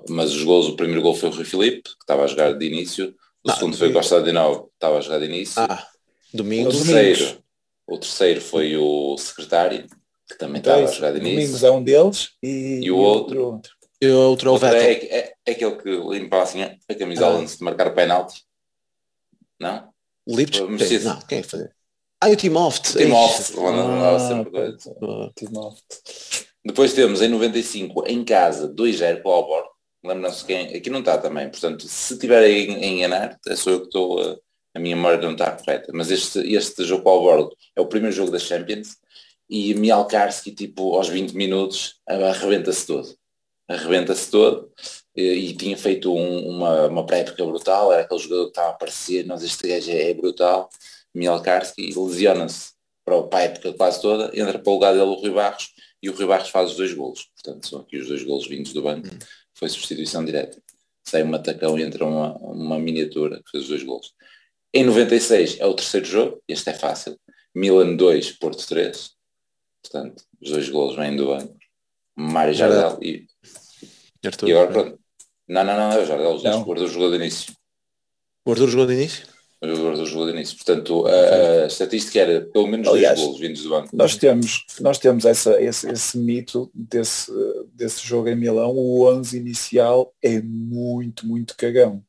mas 0.10 0.32
os 0.34 0.44
gols, 0.44 0.68
o 0.68 0.76
primeiro 0.78 1.02
gol 1.02 1.14
foi 1.16 1.30
o 1.30 1.34
Rui 1.34 1.44
Filipe, 1.46 1.82
que 1.84 1.90
estava 2.02 2.24
a 2.24 2.28
jogar 2.28 2.54
de 2.54 2.66
início, 2.66 3.14
o 3.44 3.52
Ah, 3.52 3.56
segundo 3.56 3.76
foi 3.78 3.90
o 3.90 3.94
Costa 3.94 4.22
de 4.24 4.32
Novo, 4.32 4.64
que 4.68 4.70
estava 4.76 4.98
a 4.98 5.02
jogar 5.02 5.20
de 5.20 5.26
início, 5.26 5.62
Ah, 5.62 5.86
o 6.34 6.38
domingo. 6.38 6.70
terceiro, 6.72 7.44
o 7.88 7.98
terceiro 7.98 8.40
foi 8.40 8.78
o 8.78 9.18
secretário, 9.18 9.86
que 10.30 10.38
também 10.38 10.60
Então, 10.62 10.74
estava 10.76 10.90
a 10.92 10.96
jogar 10.96 11.12
de 11.12 11.18
início. 11.20 11.36
Domingos 11.40 11.64
é 11.64 11.72
um 11.72 11.84
deles 11.84 12.30
e, 12.42 12.80
E 12.84 12.90
o 12.92 12.98
outro? 12.98 13.44
outro. 13.46 13.74
E 14.02 14.08
o 14.08 14.18
outro 14.18 14.48
é 14.48 14.50
o 14.50 14.54
Outro 14.54 14.70
Vettel. 14.70 14.82
é, 14.82 14.94
é, 15.20 15.34
é 15.46 15.52
aquele 15.52 15.76
que 15.76 15.90
limpava 15.90 16.44
assim 16.44 16.62
a 16.64 16.96
camisola 16.98 17.38
Ah. 17.38 17.42
antes 17.42 17.58
de 17.58 17.64
marcar 17.66 17.88
o 17.88 17.94
penalti. 17.94 18.44
Não? 19.60 19.90
Sim. 20.30 21.00
Não, 21.04 21.20
quem 21.22 21.40
é 21.40 21.42
que 21.42 21.48
fazia? 21.50 21.72
Ah, 22.22 22.30
e 22.30 22.34
o 22.34 22.38
sempre 24.20 24.52
coisa. 24.52 24.96
Ah, 25.02 25.30
Timoft. 25.36 25.84
Depois 26.64 26.94
temos 26.94 27.22
em 27.22 27.28
95 27.28 28.04
em 28.08 28.24
casa 28.24 28.68
2-0 28.68 29.22
para 29.24 29.32
o 29.32 29.34
Albor. 29.34 29.64
Lembram-se 30.04 30.46
quem? 30.46 30.68
Aqui 30.76 30.90
não 30.90 31.00
está 31.00 31.18
também. 31.18 31.50
Portanto, 31.50 31.88
se 31.88 32.18
tiver 32.20 32.44
a 32.44 32.50
enganar, 32.50 33.40
é 33.48 33.56
sou 33.56 33.74
eu 33.74 33.80
que 33.82 33.86
estou 33.88 34.20
a, 34.22 34.38
a 34.76 34.80
minha 34.80 34.96
memória 34.96 35.20
não 35.20 35.32
está 35.34 35.52
correta. 35.52 35.92
Mas 35.94 36.12
este, 36.12 36.40
este 36.54 36.84
jogo 36.86 37.04
para 37.04 37.12
o 37.12 37.16
Albor 37.16 37.56
é 37.76 37.82
o 37.82 37.88
primeiro 37.88 38.16
jogo 38.16 38.32
da 38.32 38.40
Champions 38.40 38.98
e 39.50 39.74
Mialkarski, 39.74 40.52
tipo, 40.52 40.96
aos 40.96 41.10
20 41.10 41.34
minutos, 41.34 41.96
arrebenta-se 42.08 42.86
todo. 42.88 43.16
Arrebenta-se 43.68 44.30
todo 44.30 44.72
e, 45.16 45.24
e 45.50 45.54
tinha 45.58 45.78
feito 45.78 46.14
um- 46.14 46.48
uma, 46.50 46.88
uma 46.88 47.06
pré-época 47.06 47.44
brutal, 47.46 47.92
era 47.92 48.04
aquele 48.04 48.20
jogador 48.20 48.44
que 48.46 48.52
estava 48.52 48.68
a 48.68 48.72
aparecer, 48.72 49.26
nós 49.26 49.44
este 49.44 49.68
gajo 49.68 49.90
é, 49.92 50.10
é 50.10 50.14
brutal, 50.14 50.70
Mialkarski, 51.14 51.94
lesiona-se 51.94 52.72
para, 53.06 53.24
para 53.24 53.40
a 53.40 53.44
época 53.44 53.74
quase 53.74 54.02
toda, 54.02 54.32
entra 54.34 54.60
para 54.60 54.70
o 54.70 54.74
lugar 54.74 54.94
dele 54.94 55.06
o 55.06 55.16
Rui 55.16 55.32
Barros 55.32 55.74
e 56.02 56.10
o 56.10 56.14
Rui 56.14 56.26
Barros 56.26 56.50
faz 56.50 56.72
os 56.72 56.78
dois 56.78 56.94
golos. 56.94 57.30
Portanto, 57.36 57.68
são 57.68 57.82
aqui 57.82 57.98
os 57.98 58.08
dois 58.08 58.24
golos 58.24 58.48
vindos 58.48 58.74
do 58.74 58.82
banco. 58.82 59.08
Foi 59.54 59.70
substituição 59.70 60.24
direta. 60.24 60.62
Sai 61.04 61.24
um 61.24 61.28
matacão 61.28 61.78
e 61.78 61.84
entra 61.84 62.06
uma, 62.06 62.38
uma 62.38 62.80
miniatura 62.80 63.42
que 63.44 63.52
fez 63.52 63.64
os 63.64 63.70
dois 63.70 63.84
golos. 63.84 64.14
Em 64.74 64.84
96 64.86 65.60
é 65.60 65.66
o 65.66 65.74
terceiro 65.74 66.06
jogo, 66.06 66.44
este 66.48 66.70
é 66.70 66.74
fácil. 66.74 67.20
Milan 67.54 67.96
2, 67.96 68.32
Porto 68.34 68.66
3. 68.66 69.12
Portanto, 69.84 70.24
os 70.42 70.50
dois 70.50 70.70
golos 70.70 70.96
vêm 70.96 71.16
do 71.16 71.28
banco. 71.28 71.58
Mário 72.16 72.54
Jardel 72.54 73.00
e, 73.02 73.28
Arthur. 74.24 74.48
e 74.48 74.52
agora 74.52 74.72
pronto. 74.72 75.00
Não, 75.48 75.64
não, 75.64 75.76
não, 75.76 75.92
é 75.92 76.02
o 76.02 76.06
Jardel, 76.06 76.36
o 76.36 76.88
jogo 76.88 77.10
de 77.10 77.16
início. 77.18 77.54
O 78.46 78.52
Arthur 78.52 78.70
jogou 78.70 78.88
de 78.88 78.94
início? 78.94 79.28
O 79.64 79.68
guardou 79.68 80.04
o 80.04 80.06
jogo 80.08 80.26
de 80.26 80.32
início. 80.32 80.56
Portanto, 80.58 81.06
a, 81.06 81.64
a 81.64 81.68
estatística 81.68 82.20
era 82.20 82.42
pelo 82.42 82.68
menos 82.68 82.88
Aliás, 82.88 83.16
dois 83.16 83.28
golos 83.28 83.40
vindos 83.40 83.62
do 83.64 83.70
banco. 83.70 83.90
Nós 83.96 84.16
temos, 84.16 84.66
nós 84.80 84.98
temos 84.98 85.24
essa, 85.26 85.62
esse, 85.62 85.88
esse 85.88 86.18
mito 86.18 86.72
desse, 86.74 87.32
desse 87.74 88.06
jogo 88.08 88.28
em 88.30 88.36
Milão. 88.36 88.72
O 88.76 89.08
11 89.08 89.38
inicial 89.38 90.12
é 90.22 90.42
muito, 90.42 91.28
muito 91.28 91.56
cagão. 91.56 92.04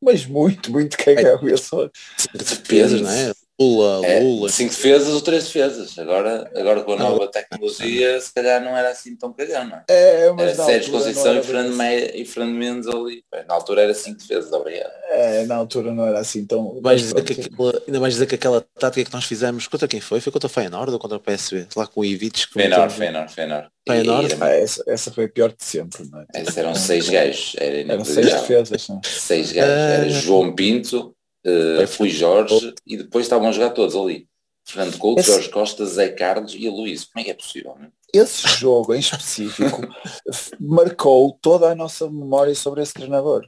Mas 0.00 0.24
muito, 0.24 0.70
muito 0.70 0.96
cagão. 0.96 1.40
Eu 1.48 1.58
sou- 1.58 1.90
Cinco 2.16 2.38
defesas, 2.38 3.00
não 3.00 3.10
é? 3.10 3.32
Lula, 3.60 4.04
É, 4.04 4.20
Lula. 4.20 4.48
cinco 4.48 4.70
defesas 4.74 5.14
ou 5.14 5.20
três 5.20 5.44
defesas. 5.44 5.96
Agora, 5.98 6.50
agora 6.56 6.82
com 6.82 6.92
a 6.94 6.96
nova 6.96 7.28
tecnologia, 7.28 8.20
se 8.20 8.34
calhar 8.34 8.60
não 8.62 8.76
era 8.76 8.90
assim 8.90 9.14
tão 9.16 9.32
cagão, 9.32 9.64
não 9.68 9.76
é? 9.76 9.84
É, 9.88 10.32
mas 10.32 10.58
Era 10.58 10.64
Sérgio 10.64 10.92
Conceição 10.92 11.38
e 11.38 11.42
Fernando, 11.42 11.76
Meia, 11.76 12.16
e 12.20 12.24
Fernando 12.24 12.54
Mendes 12.56 12.88
ali. 12.88 13.22
Na 13.46 13.54
altura 13.54 13.82
era 13.82 13.94
cinco 13.94 14.18
defesas, 14.18 14.52
obrigado. 14.52 14.86
assim. 14.90 15.04
É, 15.12 15.46
na 15.46 15.54
altura 15.54 15.92
não 15.94 16.04
era 16.04 16.18
assim 16.18 16.44
tão. 16.44 16.80
Mas 16.82 17.00
dizer 17.02 17.22
que 17.22 17.32
aquela, 17.42 17.82
ainda 17.86 18.00
mais 18.00 18.14
dizer 18.14 18.26
que 18.26 18.34
aquela 18.34 18.60
tática 18.60 19.08
que 19.08 19.14
nós 19.14 19.24
fizemos, 19.24 19.68
contra 19.68 19.86
quem 19.86 20.00
foi? 20.00 20.20
Foi 20.20 20.32
contra 20.32 20.46
o 20.48 20.50
Feyenoord 20.50 20.92
ou 20.92 20.98
contra 20.98 21.16
o 21.16 21.20
PSV? 21.20 21.68
Lá 21.76 21.86
com 21.86 22.00
o 22.00 22.04
Ivic. 22.04 22.48
que 22.48 22.52
Feyenoord, 22.54 22.92
Feyenoord, 22.94 23.32
Feyenoord. 23.32 23.68
Feyenoord? 23.86 24.28
E 24.28 24.32
era- 24.34 24.44
Ah, 24.46 24.50
essa, 24.50 24.82
essa 24.88 25.12
foi 25.12 25.26
a 25.26 25.28
pior 25.28 25.50
de 25.50 25.64
sempre, 25.64 26.04
não 26.10 26.20
é? 26.20 26.24
Esses 26.40 26.56
eram 26.56 26.74
seis 26.74 27.08
gajos, 27.08 27.54
era 27.58 27.92
Eram 27.92 28.04
seis 28.04 28.26
defesas. 28.32 28.88
não 28.88 28.96
é? 28.96 29.00
Seis 29.08 29.52
gajos. 29.52 29.70
Era 29.72 30.02
Ah. 30.06 30.08
João 30.08 30.52
Pinto, 30.54 31.14
uh, 31.46 31.98
Rui 31.98 32.10
Jorge 32.10 32.74
e 32.86 32.96
depois 32.96 33.24
estavam 33.26 33.48
a 33.48 33.52
jogar 33.52 33.70
todos 33.70 33.94
ali. 33.96 34.28
Fernando 34.66 34.96
Couto, 34.98 35.20
Esse- 35.20 35.30
Jorge 35.32 35.50
Costa, 35.50 35.84
Zé 35.84 36.08
Carlos 36.10 36.54
e 36.54 36.66
Aloysio. 36.66 37.08
Como 37.12 37.20
é 37.20 37.24
que 37.24 37.30
é 37.30 37.34
possível? 37.34 37.76
Não? 37.78 37.86
é? 37.86 37.90
Esse 38.14 38.46
jogo 38.48 38.94
em 38.94 39.00
específico 39.00 39.80
marcou 40.60 41.36
toda 41.42 41.70
a 41.70 41.74
nossa 41.74 42.08
memória 42.08 42.54
sobre 42.54 42.80
esse 42.82 42.94
treinador. 42.94 43.46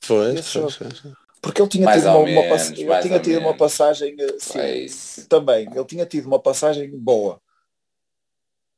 Foi, 0.00 0.34
Esse 0.34 0.58
foi, 0.60 0.70
foi, 0.70 0.90
foi. 0.90 1.12
Porque 1.40 1.62
ele 1.62 1.68
tinha 1.68 1.84
Mais 1.84 2.00
tido 2.02 2.10
uma, 2.10 2.18
ou 2.18 2.24
uma 2.24 2.40
menos, 2.42 2.48
pass- 2.48 2.70
ele 2.78 3.00
tinha 3.02 3.20
tido 3.20 3.34
uma 3.38 3.40
menos. 3.42 3.58
passagem 3.58 4.16
eh, 4.18 4.36
sim, 4.88 5.22
É 5.22 5.24
também. 5.28 5.68
Ele 5.72 5.84
tinha 5.84 6.04
tido 6.06 6.26
uma 6.26 6.40
passagem 6.40 6.90
boa. 6.98 7.40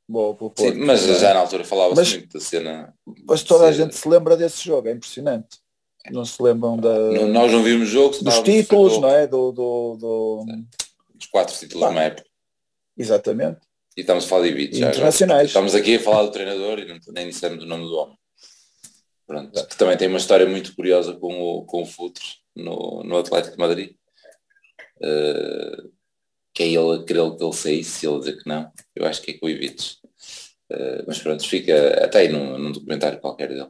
Boa 0.07 0.35
pelo 0.35 0.53
Sim, 0.57 0.65
Porto. 0.65 0.77
mas 0.85 1.01
já 1.01 1.33
na 1.33 1.39
altura 1.39 1.63
falava-se 1.63 2.17
muito 2.17 2.33
da 2.37 2.39
cena. 2.43 2.93
Mas 3.25 3.43
toda 3.43 3.65
a 3.65 3.71
gente 3.71 3.95
se 3.95 4.07
lembra 4.07 4.35
desse 4.35 4.63
jogo, 4.63 4.89
é 4.89 4.91
impressionante. 4.91 5.60
Não 6.09 6.25
se 6.25 6.41
lembram 6.41 6.77
da, 6.77 6.97
Não- 7.11 7.27
nós 7.27 7.51
não 7.51 7.61
vimos 7.61 7.89
o 7.89 7.91
jogo, 7.91 8.23
dos 8.23 8.39
títulos, 8.39 8.97
não 8.99 9.09
é? 9.09 9.27
Do, 9.27 9.51
do, 9.51 9.97
do- 9.97 10.45
Os 11.19 11.27
quatro 11.27 11.55
títulos 11.55 11.87
Pá. 11.87 11.93
na 11.93 12.03
época. 12.03 12.27
Exatamente. 12.97 13.59
E 13.95 14.01
estamos 14.01 14.25
a 14.25 14.27
falar 14.27 14.43
de 14.47 14.49
agora. 14.49 14.89
Internacionais. 14.89 15.47
Estamos 15.47 15.75
aqui 15.75 15.95
a 15.95 15.99
falar 15.99 16.23
do 16.23 16.31
treinador 16.31 16.79
e 16.79 16.85
não, 16.85 16.97
nem 17.13 17.27
dissemos 17.27 17.63
o 17.63 17.67
nome 17.67 17.83
do 17.83 17.95
homem. 17.95 18.17
Pronto. 19.27 19.67
Que 19.67 19.77
também 19.77 19.97
tem 19.97 20.07
uma 20.07 20.17
história 20.17 20.45
muito 20.47 20.75
curiosa 20.75 21.13
com 21.13 21.39
o, 21.41 21.65
com 21.65 21.83
o 21.83 21.85
Futres 21.85 22.37
no, 22.55 23.03
no 23.03 23.17
Atlético 23.17 23.55
de 23.55 23.59
Madrid. 23.61 23.95
Eh, 25.01 25.83
que 26.53 26.63
é 26.63 26.67
ele 26.67 26.95
a 26.95 27.03
querer 27.03 27.35
que 27.37 27.43
ele 27.43 27.53
saísse 27.53 28.05
ele 28.07 28.19
dizer 28.19 28.37
que 28.37 28.47
não. 28.49 28.71
Eu 28.95 29.05
acho 29.05 29.21
que 29.21 29.31
é 29.31 29.33
com 29.37 29.45
o 29.45 29.49
Ibiza. 29.49 29.95
Eh, 30.69 31.03
mas 31.07 31.19
pronto, 31.19 31.47
fica 31.47 32.03
até 32.03 32.19
aí 32.19 32.29
num, 32.29 32.57
num 32.57 32.71
documentário 32.71 33.19
qualquer 33.19 33.49
dele. 33.49 33.69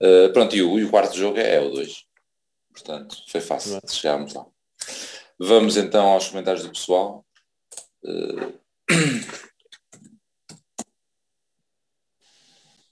Eh, 0.00 0.28
pronto, 0.30 0.54
e 0.54 0.62
o, 0.62 0.78
e 0.78 0.84
o 0.84 0.90
quarto 0.90 1.16
jogo 1.16 1.38
é, 1.38 1.60
o 1.60 1.70
2. 1.70 2.04
Portanto, 2.72 3.16
foi 3.28 3.40
fácil. 3.40 3.80
Chegámos 3.88 4.34
lá. 4.34 4.46
Vamos 5.38 5.76
então 5.76 6.06
aos 6.08 6.28
comentários 6.28 6.64
do 6.64 6.72
pessoal. 6.72 7.24
Eh, 8.04 8.52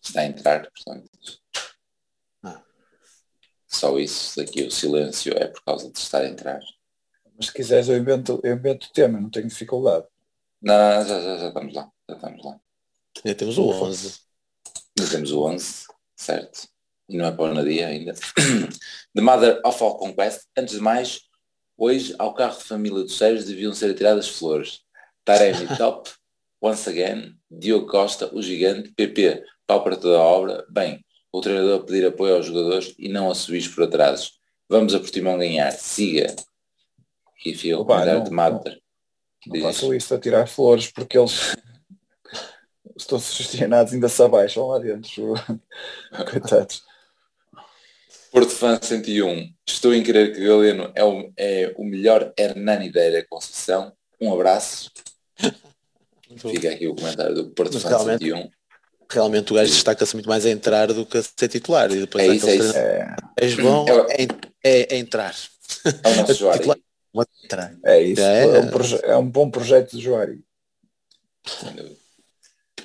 está 0.02 0.20
a 0.20 0.26
entrar, 0.26 0.70
portanto. 0.70 1.10
Ah. 2.42 2.62
Só 3.66 3.98
isso, 3.98 4.36
daqui 4.36 4.62
o 4.62 4.70
silêncio 4.70 5.36
é 5.36 5.48
por 5.48 5.62
causa 5.64 5.90
de 5.90 5.98
estar 5.98 6.22
a 6.22 6.28
entrar. 6.28 6.60
Mas 7.36 7.46
se 7.46 7.52
quiseres 7.52 7.88
eu 7.88 7.96
invento, 7.96 8.40
eu 8.44 8.54
invento 8.54 8.86
o 8.86 8.92
tema, 8.92 9.20
não 9.20 9.30
tenho 9.30 9.48
dificuldade. 9.48 10.06
Não, 10.60 10.78
não, 10.78 10.98
não, 10.98 11.06
já, 11.06 11.20
já, 11.20 11.38
já 11.38 11.48
estamos 11.48 11.74
lá, 11.74 11.90
já 12.08 12.14
estamos 12.14 12.44
lá. 12.44 12.60
Ainda 13.24 13.38
temos 13.38 13.58
o 13.58 13.68
11. 13.68 14.20
Já 14.98 15.10
temos 15.10 15.32
o 15.32 15.42
11, 15.42 15.86
certo? 16.16 16.71
E 17.12 17.16
não 17.18 17.26
é 17.26 17.30
para 17.30 17.52
o 17.52 17.54
Nadia 17.54 17.88
ainda. 17.88 18.14
The 19.14 19.20
Mother 19.20 19.60
of 19.66 19.84
All 19.84 19.98
Conquest. 19.98 20.46
Antes 20.56 20.76
de 20.76 20.80
mais, 20.80 21.20
hoje 21.76 22.14
ao 22.18 22.32
carro 22.32 22.56
de 22.56 22.64
família 22.64 23.02
dos 23.02 23.18
Sérgios 23.18 23.44
deviam 23.44 23.74
ser 23.74 23.90
atiradas 23.90 24.30
flores. 24.30 24.80
Taremi 25.22 25.68
top, 25.76 26.10
once 26.58 26.88
again, 26.88 27.36
Diogo 27.50 27.86
Costa, 27.86 28.34
o 28.34 28.40
gigante, 28.40 28.92
PP, 28.92 29.44
pau 29.66 29.84
para 29.84 29.94
toda 29.94 30.16
a 30.16 30.22
obra. 30.22 30.64
Bem, 30.70 31.04
o 31.30 31.42
treinador 31.42 31.80
a 31.80 31.84
pedir 31.84 32.06
apoio 32.06 32.36
aos 32.36 32.46
jogadores 32.46 32.94
e 32.98 33.10
não 33.10 33.30
a 33.30 33.34
subir 33.34 33.68
por 33.74 33.84
atrasos. 33.84 34.40
Vamos 34.66 34.94
a 34.94 34.98
Portimão 34.98 35.36
ganhar. 35.36 35.70
Siga. 35.72 36.34
E 37.44 37.54
fio 37.54 37.76
o 37.76 37.82
Opa, 37.82 38.06
não, 38.06 38.24
de 38.24 38.30
Mother. 38.30 38.80
Não 39.46 39.52
Diz. 39.52 39.62
faço 39.64 39.92
isso 39.92 40.14
a 40.14 40.18
tirar 40.18 40.48
flores 40.48 40.90
porque 40.90 41.18
eles 41.18 41.54
estão 42.96 43.18
sugestionados, 43.18 43.92
ainda 43.92 44.08
se 44.08 44.22
abaixam 44.22 44.68
lá 44.68 44.78
dentro. 44.78 45.34
Coitados. 46.30 46.90
Porto 48.32 48.48
Fã 48.50 48.78
101. 48.82 49.52
Estou 49.68 49.94
em 49.94 50.02
crer 50.02 50.32
que 50.34 50.42
Galeno 50.42 50.90
é 50.94 51.04
o, 51.04 51.30
é 51.36 51.74
o 51.76 51.84
melhor 51.84 52.32
Hernani 52.36 52.90
da 52.90 53.22
Conceição. 53.28 53.92
Um 54.18 54.32
abraço. 54.32 54.90
Fica 56.38 56.70
aqui 56.70 56.88
o 56.88 56.94
comentário 56.94 57.34
do 57.34 57.50
Porto 57.50 57.78
Fã 57.78 57.90
realmente- 57.90 58.24
101. 58.24 58.50
Realmente 59.10 59.52
o 59.52 59.56
gajo 59.56 59.70
destaca-se 59.70 60.14
muito 60.16 60.28
mais 60.30 60.46
a 60.46 60.50
entrar 60.50 60.86
do 60.86 61.04
que 61.04 61.18
a 61.18 61.22
ser 61.22 61.48
titular. 61.48 61.92
E 61.92 62.00
depois 62.00 62.24
É 62.24 62.34
isso, 62.34 62.48
é 62.48 62.56
isso. 62.56 62.74
É, 62.74 63.16
És 63.36 63.54
bom 63.54 63.84
É- 64.08 64.26
é, 64.64 64.94
é, 64.94 64.98
entrar. 64.98 65.36
É 65.84 66.08
o 66.08 66.16
nosso 66.16 66.46
entrar. 67.44 67.76
é 67.84 68.00
isso. 68.00 68.22
É. 68.22 68.44
É, 68.44 68.60
um 68.60 68.70
é 69.04 69.16
um 69.18 69.28
bom 69.28 69.50
projeto 69.50 69.98
de 69.98 70.02
dúvida. 71.76 71.96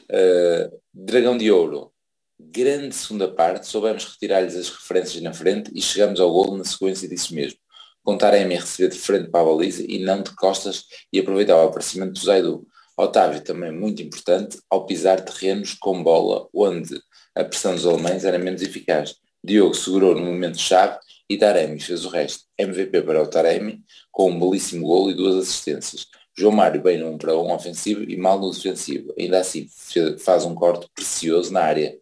Uh, 0.10 0.82
Dragão 0.94 1.38
de 1.38 1.50
Ouro. 1.50 1.94
Grande 2.40 2.94
segunda 2.96 3.28
parte. 3.28 3.68
Soubemos 3.68 4.06
retirar-lhes 4.06 4.56
as 4.56 4.70
referências 4.70 5.22
na 5.22 5.34
frente 5.34 5.72
e 5.74 5.82
chegamos 5.82 6.20
ao 6.20 6.32
golo 6.32 6.58
na 6.58 6.64
sequência 6.64 7.08
disso 7.08 7.34
mesmo. 7.34 7.58
Com 8.04 8.18
Taremi 8.18 8.56
a 8.56 8.62
receber 8.62 8.90
de 8.90 9.00
frente 9.00 9.30
para 9.30 9.42
a 9.42 9.46
baliza 9.46 9.84
e 9.88 10.00
não 10.00 10.22
de 10.22 10.36
costas 10.36 10.86
e 11.12 11.20
aproveitar 11.20 11.58
o 11.58 11.68
aparecimento 11.68 12.14
do 12.14 12.20
Zaidu. 12.20 12.68
Otávio 12.96 13.44
também 13.44 13.72
muito 13.72 14.02
importante 14.02 14.60
ao 14.70 14.86
pisar 14.86 15.22
terrenos 15.22 15.74
com 15.74 16.02
bola 16.02 16.48
onde 16.54 17.00
a 17.36 17.44
pressão 17.44 17.76
dos 17.76 17.86
alemães 17.86 18.24
era 18.24 18.40
menos 18.40 18.62
eficaz. 18.62 19.16
Diogo 19.44 19.76
segurou 19.76 20.16
no 20.16 20.26
momento-chave 20.26 20.98
e 21.30 21.38
Taremi 21.38 21.80
fez 21.80 22.06
o 22.06 22.10
resto. 22.10 22.46
MVP 22.58 23.02
para 23.02 23.22
o 23.22 23.28
Taremi 23.28 23.84
com 24.12 24.32
um 24.32 24.40
belíssimo 24.40 24.86
golo 24.86 25.12
e 25.12 25.14
duas 25.14 25.36
assistências. 25.36 26.08
João 26.38 26.54
Mário 26.54 26.82
bem 26.82 27.04
1 27.04 27.18
para 27.18 27.36
1 27.36 27.52
ofensivo 27.52 28.04
e 28.04 28.16
mal 28.16 28.40
no 28.40 28.52
defensivo. 28.52 29.14
Ainda 29.18 29.40
assim 29.40 29.68
faz 30.20 30.46
um 30.46 30.54
corte 30.54 30.88
precioso 30.94 31.52
na 31.52 31.62
área. 31.62 31.98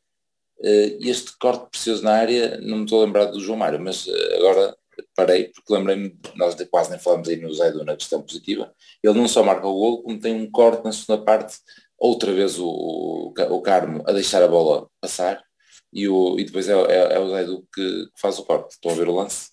Uh, 0.59 0.97
este 1.01 1.37
corte 1.37 1.69
precioso 1.69 2.03
na 2.03 2.13
área, 2.13 2.57
não 2.61 2.77
me 2.77 2.83
estou 2.85 3.01
a 3.01 3.05
lembrar 3.05 3.25
do 3.25 3.39
João 3.39 3.57
Mário, 3.57 3.79
mas 3.79 4.07
uh, 4.07 4.35
agora 4.37 4.75
parei 5.15 5.45
porque 5.49 5.73
lembrei-me, 5.73 6.17
nós 6.35 6.55
quase 6.71 6.89
nem 6.89 6.99
falamos 6.99 7.27
aí 7.27 7.35
no 7.35 7.53
Zaidu 7.53 7.83
na 7.83 7.95
questão 7.95 8.21
positiva, 8.21 8.73
ele 9.03 9.17
não 9.17 9.27
só 9.27 9.43
marca 9.43 9.67
o 9.67 9.73
gol, 9.73 10.03
como 10.03 10.19
tem 10.19 10.33
um 10.33 10.49
corte 10.49 10.83
na 10.83 10.91
segunda 10.91 11.23
parte, 11.23 11.57
outra 11.97 12.31
vez 12.31 12.57
o, 12.57 12.67
o, 12.67 13.33
o 13.49 13.61
Carmo 13.61 14.03
a 14.07 14.11
deixar 14.11 14.41
a 14.41 14.47
bola 14.47 14.87
passar 15.01 15.43
e, 15.91 16.07
o, 16.07 16.37
e 16.37 16.43
depois 16.43 16.67
é, 16.67 16.73
é, 16.73 17.13
é 17.15 17.19
o 17.19 17.29
Zaidu 17.29 17.67
que 17.73 18.07
faz 18.15 18.37
o 18.37 18.43
corte. 18.43 18.73
Estão 18.73 18.91
a 18.91 18.95
ver 18.95 19.07
o 19.07 19.15
lance? 19.15 19.49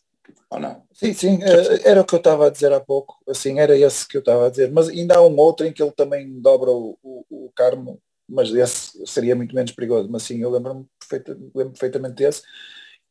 Ou 0.50 0.59
não? 0.59 0.82
Sim, 0.92 1.14
sim, 1.14 1.38
eh, 1.42 1.88
era 1.88 2.00
o 2.03 2.05
que 2.05 2.14
eu 2.14 2.18
estava 2.18 2.46
a 2.46 2.50
dizer 2.50 2.72
há 2.72 2.80
pouco, 2.80 3.16
assim, 3.26 3.59
era 3.59 3.76
esse 3.76 4.07
que 4.07 4.16
eu 4.16 4.20
estava 4.20 4.46
a 4.46 4.50
dizer, 4.50 4.70
mas 4.70 4.88
ainda 4.88 5.16
há 5.16 5.22
um 5.22 5.36
outro 5.38 5.66
em 5.66 5.72
que 5.72 5.82
ele 5.82 5.92
também 5.92 6.40
dobra 6.40 6.70
o, 6.70 6.98
o, 7.03 7.24
o 7.30 7.53
Carmo, 7.57 7.98
mas 8.32 8.52
esse 8.54 9.06
seria 9.06 9.36
muito 9.36 9.54
menos 9.54 9.72
perigoso, 9.72 10.08
mas 10.10 10.22
sim, 10.22 10.40
eu 10.40 10.50
lembro-me 10.50 10.86
perfeita, 10.98 11.32
lembro 11.54 11.72
perfeitamente 11.72 12.14
desse, 12.14 12.42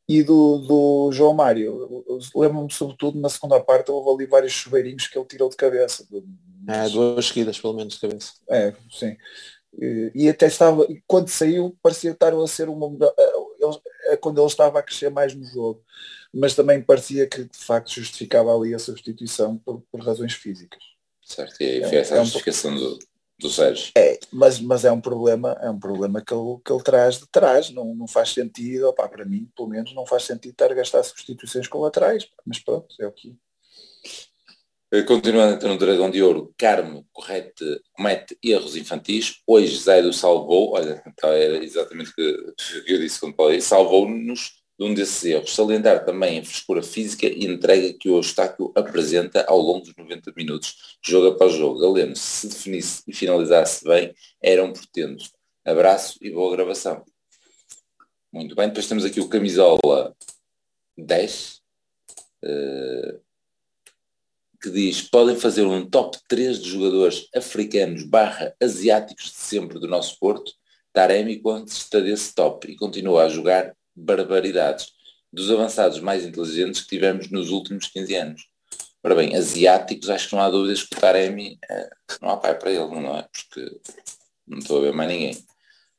e 0.08 0.24
do, 0.24 0.58
do 0.58 1.12
João 1.12 1.34
Mário, 1.34 2.04
lembro-me 2.36 2.72
sobretudo 2.72 3.20
na 3.20 3.30
segunda 3.30 3.60
parte, 3.60 3.92
houve 3.92 4.24
ali 4.24 4.30
vários 4.30 4.52
chuveirinhos 4.52 5.08
que 5.08 5.18
ele 5.18 5.28
tirou 5.28 5.50
de 5.50 5.56
cabeça. 5.56 6.06
É, 6.68 6.90
duas 6.90 7.26
seguidas 7.28 7.60
pelo 7.60 7.74
menos 7.74 7.94
de 7.94 8.02
cabeça. 8.02 8.34
É, 8.50 8.74
sim. 8.90 9.16
E, 9.80 10.12
e 10.14 10.30
até 10.30 10.48
estava, 10.48 10.86
quando 11.08 11.30
saiu, 11.30 11.78
parecia 11.82 12.12
estar 12.12 12.34
a 12.34 12.48
ser 12.48 12.68
uma 12.68 12.90
é 14.08 14.18
quando 14.18 14.42
ele 14.42 14.48
estava 14.48 14.80
a 14.80 14.84
crescer 14.84 15.10
mais 15.10 15.34
no 15.34 15.46
jogo 15.46 15.82
mas 16.34 16.56
também 16.56 16.82
parecia 16.82 17.28
que 17.28 17.44
de 17.44 17.58
facto 17.58 17.92
justificava 17.92 18.56
ali 18.56 18.74
a 18.74 18.80
substituição 18.80 19.58
por, 19.58 19.82
por 19.92 20.02
razões 20.02 20.34
físicas. 20.34 20.82
Certo, 21.24 21.62
e 21.62 21.66
aí 21.66 21.84
foi 21.84 21.98
essa 21.98 22.16
é, 22.16 22.20
a 22.20 22.24
justificação 22.24 22.72
um, 22.72 22.76
do, 22.76 23.00
do 23.42 23.50
Sérgio. 23.50 23.92
É, 23.98 24.20
mas, 24.32 24.60
mas 24.60 24.86
é 24.86 24.92
um 24.92 25.02
problema, 25.02 25.58
é 25.62 25.70
um 25.70 25.80
problema 25.80 26.22
que 26.22 26.34
ele, 26.34 26.60
que 26.64 26.72
ele 26.72 26.84
traz 26.84 27.18
de 27.18 27.28
trás, 27.28 27.72
não, 27.72 27.96
não 27.96 28.08
faz 28.08 28.30
sentido, 28.30 28.88
opá, 28.88 29.10
para 29.10 29.26
mim, 29.26 29.50
pelo 29.56 29.68
menos, 29.68 29.94
não 29.94 30.06
faz 30.06 30.24
sentido 30.24 30.52
estar 30.52 30.72
a 30.72 30.76
gastar 30.76 31.04
substituições 31.04 31.68
com 31.68 31.80
laterais, 31.80 32.28
mas 32.46 32.60
pronto, 32.60 32.96
é 33.00 33.08
o 33.08 33.12
que. 33.12 33.36
Eh, 34.94 35.04
continuando 35.04 35.56
então 35.56 35.70
no 35.70 35.78
Dragão 35.78 36.12
de 36.12 36.22
Ouro, 36.22 36.54
Carmo 36.58 37.08
correte, 37.12 37.82
comete 37.94 38.38
erros 38.44 38.76
infantis. 38.76 39.42
Hoje 39.48 39.78
Zé 39.78 40.02
do 40.02 40.12
salvou, 40.12 40.74
olha, 40.74 41.02
então 41.08 41.32
era 41.32 41.64
exatamente 41.64 42.12
o 42.12 42.14
que 42.14 42.54
eu 42.88 43.00
disse 43.00 43.20
quando 43.20 43.36
falei, 43.36 43.62
salvou-nos 43.62 44.61
de 44.82 44.88
um 44.88 44.96
desses 44.96 45.24
erros. 45.24 45.54
Salientar 45.54 46.04
também 46.04 46.40
a 46.40 46.44
frescura 46.44 46.82
física 46.82 47.28
e 47.28 47.46
entrega 47.46 47.94
que 47.94 48.10
o 48.10 48.16
Eustáquio 48.16 48.72
apresenta 48.76 49.46
ao 49.48 49.60
longo 49.60 49.86
dos 49.86 49.96
90 49.96 50.34
minutos, 50.36 50.98
jogo 51.06 51.28
após 51.28 51.54
jogo. 51.54 51.80
Galeno, 51.80 52.16
se 52.16 52.48
definisse 52.48 53.04
e 53.08 53.14
finalizasse 53.14 53.84
bem, 53.86 54.12
eram 54.42 54.74
portentos. 54.74 55.32
Abraço 55.64 56.18
e 56.20 56.32
boa 56.32 56.56
gravação. 56.56 57.06
Muito 58.34 58.56
bem, 58.56 58.70
depois 58.70 58.88
temos 58.88 59.06
aqui 59.06 59.20
o 59.20 59.30
camisola 59.30 60.16
10, 60.98 61.62
uh, 62.44 63.22
que 64.60 64.72
diz, 64.72 65.04
podem 65.04 65.36
fazer 65.36 65.64
um 65.64 65.88
top 65.88 66.18
3 66.28 66.60
de 66.60 66.70
jogadores 66.70 67.28
africanos 67.36 68.04
barra 68.04 68.56
asiáticos 68.60 69.26
de 69.26 69.38
sempre 69.38 69.78
do 69.78 69.88
nosso 69.88 70.18
Porto. 70.18 70.52
Taremi 70.92 71.40
quando 71.40 71.68
está 71.68 72.00
desse 72.00 72.34
top 72.34 72.72
e 72.72 72.76
continua 72.76 73.26
a 73.26 73.30
jogar 73.30 73.76
barbaridades 74.02 74.92
dos 75.32 75.50
avançados 75.50 76.00
mais 76.00 76.26
inteligentes 76.26 76.82
que 76.82 76.90
tivemos 76.90 77.30
nos 77.30 77.50
últimos 77.50 77.88
15 77.88 78.16
anos. 78.16 78.48
Ora 79.04 79.16
bem, 79.16 79.36
asiáticos, 79.36 80.10
acho 80.10 80.30
que 80.30 80.36
não 80.36 80.44
há 80.44 80.50
dúvidas 80.50 80.84
que 80.84 80.96
o 80.96 81.00
Taremi 81.00 81.58
é, 81.70 81.90
não 82.22 82.30
há 82.30 82.38
pai 82.38 82.58
para 82.58 82.72
ele, 82.72 82.88
não 82.88 83.18
é? 83.18 83.28
Porque 83.32 83.80
não 84.48 84.60
estou 84.60 84.80
a 84.80 84.82
ver 84.82 84.94
mais 84.94 85.10
ninguém. 85.10 85.46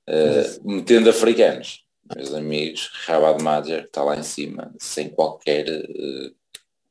Uh, 0.09 0.68
metendo 0.68 1.11
africanos, 1.11 1.84
meus 2.14 2.34
amigos, 2.34 2.90
Rabad 3.07 3.42
Majer 3.42 3.84
está 3.84 4.03
lá 4.03 4.16
em 4.16 4.22
cima, 4.22 4.74
sem 4.78 5.09
qualquer 5.09 5.68
uh, 5.68 6.34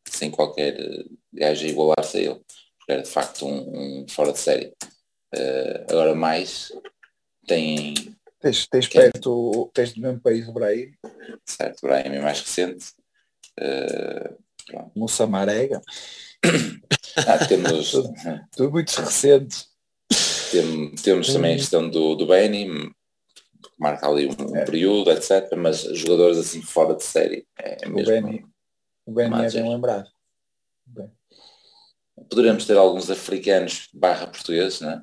sem 0.10 0.30
qualquer 0.30 1.06
gajo 1.32 1.66
a 1.66 1.70
igualar-se 1.70 2.18
a 2.18 2.22
ele, 2.22 2.42
porque 2.78 2.92
era 2.92 3.02
de 3.02 3.10
facto 3.10 3.46
um, 3.46 4.02
um 4.02 4.06
fora 4.10 4.34
de 4.34 4.40
série. 4.40 4.74
Uh, 5.34 5.86
agora 5.90 6.14
mais 6.14 6.72
tem 7.48 7.94
Tens, 8.42 8.68
tens 8.68 8.88
perto, 8.88 9.70
tens 9.72 9.94
do 9.94 10.02
mesmo 10.02 10.20
país 10.20 10.48
o 10.48 10.54
Brahim. 10.54 10.92
Certo, 11.46 11.84
o 11.84 11.88
Brahim 11.88 12.16
é 12.16 12.22
mais 12.22 12.42
recente. 12.42 12.88
Uh, 13.60 14.92
Moussa 14.96 15.28
Marega. 15.28 15.80
ah, 17.28 17.46
temos... 17.48 17.92
tudo, 17.92 18.14
tudo 18.52 18.72
muito 18.72 18.90
recente. 18.96 19.66
Temos, 20.52 21.02
temos 21.02 21.34
também 21.34 21.54
a 21.54 21.58
questão 21.58 21.88
do, 21.88 22.16
do 22.16 22.26
Benny, 22.26 22.66
que 22.66 23.70
marca 23.80 24.08
ali 24.08 24.28
um, 24.28 24.58
é. 24.58 24.66
período, 24.66 25.12
etc. 25.12 25.56
Mas 25.56 25.84
jogadores 25.98 26.38
assim 26.38 26.62
fora 26.62 26.96
de 26.96 27.04
série. 27.04 27.48
É 27.58 27.88
o 27.88 27.94
Benny, 27.94 28.46
o 29.06 29.12
Benny 29.12 29.46
é 29.46 29.50
bem 29.50 29.70
lembrado. 29.70 30.10
Bem. 30.86 31.12
Poderemos 32.30 32.66
ter 32.66 32.78
alguns 32.78 33.10
africanos 33.10 33.88
barra 33.94 34.28
portugueses, 34.28 34.82
não 34.82 34.92
é? 34.92 35.02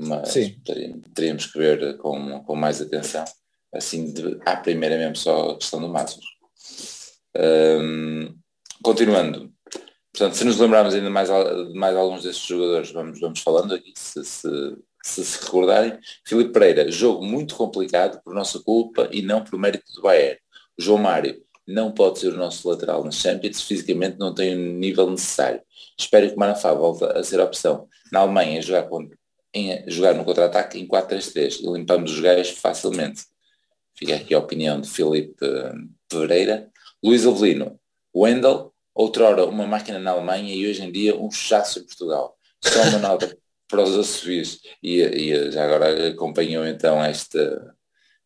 Mas 0.00 0.32
teríamos, 0.64 1.06
teríamos, 1.14 1.46
que 1.46 1.58
ver 1.58 1.96
com, 1.98 2.42
com 2.42 2.56
mais 2.56 2.80
atenção. 2.80 3.24
Assim, 3.72 4.12
de, 4.12 4.38
à 4.44 4.56
primeira 4.56 4.96
mesmo 4.96 5.16
só 5.16 5.50
a 5.50 5.58
questão 5.58 5.80
do 5.80 5.88
Márcio. 5.88 6.20
Um, 7.36 8.34
continuando, 8.82 9.52
portanto, 10.12 10.34
se 10.34 10.44
nos 10.44 10.58
lembrarmos 10.58 10.94
ainda 10.94 11.10
mais 11.10 11.28
de 11.28 11.78
mais 11.78 11.96
alguns 11.96 12.24
destes 12.24 12.46
jogadores, 12.46 12.90
vamos, 12.90 13.20
vamos 13.20 13.40
falando 13.40 13.74
aqui, 13.74 13.92
se 13.96 14.24
se, 14.24 14.48
se 15.04 15.24
se 15.24 15.44
recordarem. 15.44 15.98
Filipe 16.26 16.52
Pereira, 16.52 16.90
jogo 16.90 17.24
muito 17.24 17.54
complicado 17.54 18.20
por 18.24 18.34
nossa 18.34 18.58
culpa 18.58 19.08
e 19.12 19.22
não 19.22 19.44
por 19.44 19.58
mérito 19.58 19.92
do 19.94 20.02
Bayern. 20.02 20.40
João 20.76 20.98
Mário 20.98 21.40
não 21.66 21.92
pode 21.92 22.18
ser 22.18 22.32
o 22.32 22.36
nosso 22.36 22.68
lateral 22.68 23.04
nas 23.04 23.16
Champions, 23.16 23.62
fisicamente 23.62 24.18
não 24.18 24.34
tem 24.34 24.54
o 24.54 24.78
nível 24.78 25.08
necessário. 25.10 25.60
Espero 25.98 26.28
que 26.28 26.34
o 26.34 26.38
Manafá 26.38 26.72
volte 26.72 27.04
a 27.04 27.22
ser 27.22 27.40
a 27.40 27.44
opção. 27.44 27.86
Na 28.10 28.20
Alemanha, 28.20 28.60
jogar 28.60 28.88
contra 28.88 29.19
em 29.52 29.88
jogar 29.90 30.14
no 30.14 30.24
contra-ataque 30.24 30.78
em 30.78 30.86
4-3-3 30.86 31.60
e 31.60 31.72
limpamos 31.72 32.12
os 32.12 32.20
gajos 32.20 32.50
facilmente. 32.50 33.24
Fica 33.94 34.16
aqui 34.16 34.34
a 34.34 34.38
opinião 34.38 34.80
de 34.80 34.88
Filipe 34.88 35.44
eh, 35.44 35.72
Pereira. 36.08 36.70
Luís 37.02 37.26
Avelino, 37.26 37.78
Wendel, 38.14 38.72
outrora 38.94 39.44
uma 39.46 39.66
máquina 39.66 39.98
na 39.98 40.12
Alemanha 40.12 40.54
e 40.54 40.68
hoje 40.68 40.82
em 40.82 40.92
dia 40.92 41.16
um 41.16 41.30
chasso 41.30 41.78
em 41.78 41.84
Portugal. 41.84 42.36
Só 42.62 42.82
uma 42.88 42.98
nota 42.98 43.36
para 43.68 43.82
os 43.82 43.96
assobios. 43.96 44.60
E, 44.82 45.00
e 45.00 45.52
já 45.52 45.64
agora 45.64 46.08
acompanhou 46.08 46.66
então 46.66 47.04
este, 47.04 47.38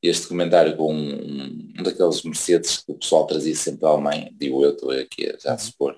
este 0.02 0.26
comentário 0.28 0.76
com 0.76 0.94
um, 0.94 1.72
um, 1.78 1.82
daqueles 1.82 2.22
Mercedes 2.22 2.78
que 2.78 2.92
o 2.92 2.98
pessoal 2.98 3.26
trazia 3.26 3.54
sempre 3.54 3.80
da 3.80 3.88
Alemanha, 3.88 4.30
digo 4.34 4.64
eu, 4.64 4.72
estou 4.72 4.90
aqui 4.90 5.34
já 5.42 5.54
a 5.54 5.58
supor, 5.58 5.96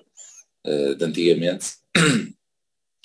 uh, 0.65 0.95
de 0.95 1.05
antigamente. 1.05 1.75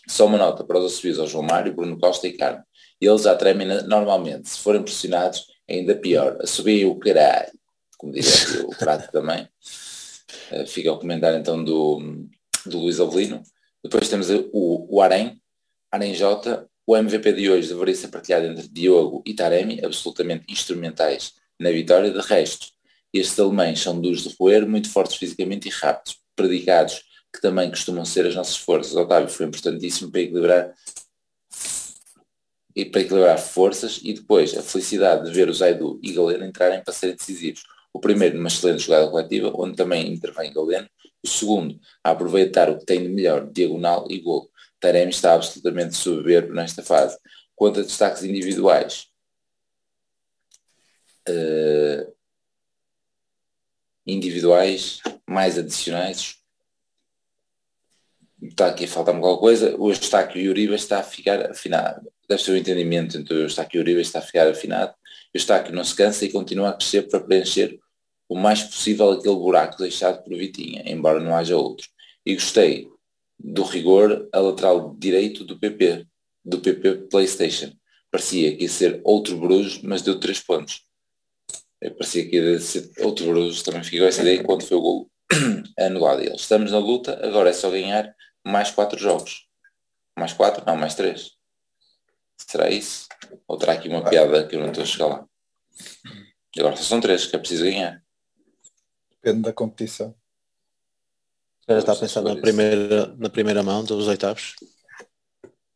Só 0.08 0.26
uma 0.26 0.38
nota 0.38 0.64
para 0.64 0.78
os 0.78 0.92
assobios 0.92 1.18
ao 1.18 1.26
João 1.26 1.44
Mário, 1.44 1.74
Bruno 1.74 1.98
Costa 1.98 2.26
e 2.26 2.32
Carmo. 2.32 2.62
Eles 3.00 3.22
já 3.22 3.34
tremem 3.34 3.66
normalmente. 3.86 4.48
Se 4.48 4.58
forem 4.58 4.82
pressionados, 4.82 5.46
ainda 5.68 5.94
pior. 5.94 6.38
Assobiem 6.40 6.86
o 6.86 6.96
caralho. 6.96 7.52
Como 7.98 8.12
diria 8.12 8.30
o 8.64 8.76
prato 8.76 9.10
também. 9.12 9.48
Uh, 10.50 10.66
fica 10.66 10.92
o 10.92 10.98
comentário 10.98 11.38
então 11.38 11.62
do, 11.62 12.26
do 12.66 12.78
Luís 12.78 13.00
Avelino. 13.00 13.42
Depois 13.82 14.08
temos 14.08 14.28
o, 14.30 14.86
o 14.88 15.00
Arém, 15.00 15.40
Arém 15.90 16.14
J. 16.14 16.66
O 16.86 16.96
MVP 16.96 17.32
de 17.32 17.50
hoje 17.50 17.68
deveria 17.68 17.94
ser 17.94 18.08
partilhado 18.08 18.46
entre 18.46 18.68
Diogo 18.68 19.22
e 19.24 19.34
Taremi, 19.34 19.84
absolutamente 19.84 20.44
instrumentais 20.48 21.32
na 21.58 21.70
vitória. 21.70 22.10
De 22.10 22.20
resto, 22.20 22.68
estes 23.12 23.38
alemães 23.38 23.80
são 23.80 24.00
duros 24.00 24.24
de 24.24 24.34
roer, 24.38 24.66
muito 24.68 24.90
fortes 24.90 25.16
fisicamente 25.16 25.68
e 25.68 25.70
rápidos, 25.70 26.16
predicados 26.34 27.02
que 27.32 27.40
também 27.40 27.70
costumam 27.70 28.04
ser 28.04 28.26
as 28.26 28.34
nossas 28.34 28.56
forças. 28.56 28.94
Otávio 28.94 29.28
foi 29.28 29.46
importantíssimo 29.46 30.10
para 30.10 30.20
equilibrar 30.20 30.74
e 32.74 32.84
para 32.84 33.00
equilibrar 33.00 33.38
forças 33.38 34.00
e 34.02 34.12
depois 34.12 34.56
a 34.56 34.62
felicidade 34.62 35.24
de 35.24 35.32
ver 35.32 35.48
o 35.48 35.54
Zaidu 35.54 35.98
e 36.02 36.12
Galeno 36.12 36.44
entrarem 36.44 36.82
para 36.82 36.92
serem 36.92 37.16
decisivos. 37.16 37.64
O 37.92 38.00
primeiro 38.00 38.36
numa 38.36 38.48
excelente 38.48 38.82
jogada 38.82 39.10
coletiva, 39.10 39.52
onde 39.54 39.76
também 39.76 40.12
intervém 40.12 40.52
Galeno. 40.52 40.88
O 41.22 41.28
segundo, 41.28 41.78
a 42.02 42.10
aproveitar 42.10 42.70
o 42.70 42.78
que 42.78 42.84
tem 42.84 43.02
de 43.02 43.08
melhor, 43.08 43.50
diagonal 43.50 44.06
e 44.10 44.18
gol. 44.18 44.50
Taremi 44.80 45.10
está 45.10 45.34
absolutamente 45.34 45.94
soberbo 45.94 46.52
nesta 46.52 46.82
fase. 46.82 47.16
Quanto 47.54 47.80
a 47.80 47.82
destaques 47.82 48.24
individuais, 48.24 49.06
uh, 51.28 52.12
individuais 54.06 55.00
mais 55.28 55.58
adicionais, 55.58 56.41
está 58.48 58.66
aqui 58.66 58.84
a 58.84 58.88
faltar-me 58.88 59.20
alguma 59.20 59.38
coisa, 59.38 59.76
o 59.78 59.90
Eustáquio 59.90 60.40
e 60.40 60.48
o 60.48 60.50
Uribe 60.50 60.74
está 60.74 60.98
a 60.98 61.02
ficar 61.02 61.50
afinado. 61.50 62.10
Deve 62.28 62.42
ser 62.42 62.52
o 62.52 62.56
entendimento 62.56 63.16
entre 63.16 63.34
o 63.34 63.42
Eustáquio 63.42 63.78
e 63.78 63.80
o 63.80 63.82
Uribe 63.82 64.00
está 64.00 64.18
a 64.18 64.22
ficar 64.22 64.48
afinado. 64.48 64.92
O 64.92 65.36
Eustáquio 65.36 65.74
não 65.74 65.84
se 65.84 65.94
cansa 65.94 66.24
e 66.24 66.32
continua 66.32 66.70
a 66.70 66.72
crescer 66.72 67.02
para 67.02 67.20
preencher 67.20 67.78
o 68.28 68.36
mais 68.36 68.62
possível 68.62 69.12
aquele 69.12 69.36
buraco 69.36 69.78
deixado 69.78 70.22
por 70.22 70.34
Vitinha, 70.36 70.82
embora 70.86 71.20
não 71.20 71.36
haja 71.36 71.56
outro. 71.56 71.86
E 72.24 72.34
gostei 72.34 72.88
do 73.38 73.62
rigor 73.62 74.28
a 74.32 74.40
lateral 74.40 74.94
direito 74.98 75.44
do 75.44 75.58
PP, 75.58 76.06
do 76.44 76.58
PP 76.58 77.08
Playstation. 77.10 77.72
Parecia 78.10 78.56
que 78.56 78.62
ia 78.62 78.68
ser 78.68 79.00
outro 79.04 79.36
Bruges, 79.36 79.80
mas 79.82 80.02
deu 80.02 80.18
três 80.18 80.40
pontos. 80.40 80.82
Eu 81.80 81.92
parecia 81.94 82.28
que 82.28 82.36
ia 82.36 82.60
ser 82.60 82.90
outro 83.00 83.26
Bruges, 83.26 83.62
também 83.62 83.84
ficou 83.84 84.06
essa 84.06 84.22
ideia 84.22 84.42
quando 84.42 84.64
foi 84.64 84.76
o 84.76 84.80
gol 84.80 85.10
anulado. 85.78 86.22
Estamos 86.34 86.72
na 86.72 86.78
luta, 86.78 87.20
agora 87.26 87.50
é 87.50 87.52
só 87.52 87.70
ganhar 87.70 88.14
mais 88.44 88.70
quatro 88.70 88.98
jogos. 88.98 89.48
Mais 90.18 90.32
quatro? 90.32 90.64
Não, 90.66 90.76
mais 90.76 90.94
três. 90.94 91.32
Será 92.36 92.70
isso? 92.70 93.08
Ou 93.46 93.56
terá 93.56 93.74
aqui 93.74 93.88
uma 93.88 94.04
piada 94.04 94.46
que 94.46 94.56
eu 94.56 94.60
não 94.60 94.68
estou 94.68 94.82
a 94.82 94.86
chegar 94.86 95.06
lá? 95.06 95.26
Agora 96.58 96.76
só 96.76 96.82
são 96.82 97.00
três 97.00 97.26
que 97.26 97.36
é 97.36 97.38
preciso 97.38 97.64
ganhar. 97.64 98.02
Depende 99.10 99.42
da 99.42 99.52
competição. 99.52 100.14
Já 101.68 101.78
está 101.78 101.92
a 101.92 101.96
pensar 101.96 102.22
na 102.22 102.36
primeira, 102.36 103.06
na 103.16 103.30
primeira 103.30 103.62
mão 103.62 103.84
dos 103.84 104.08
oitavos? 104.08 104.56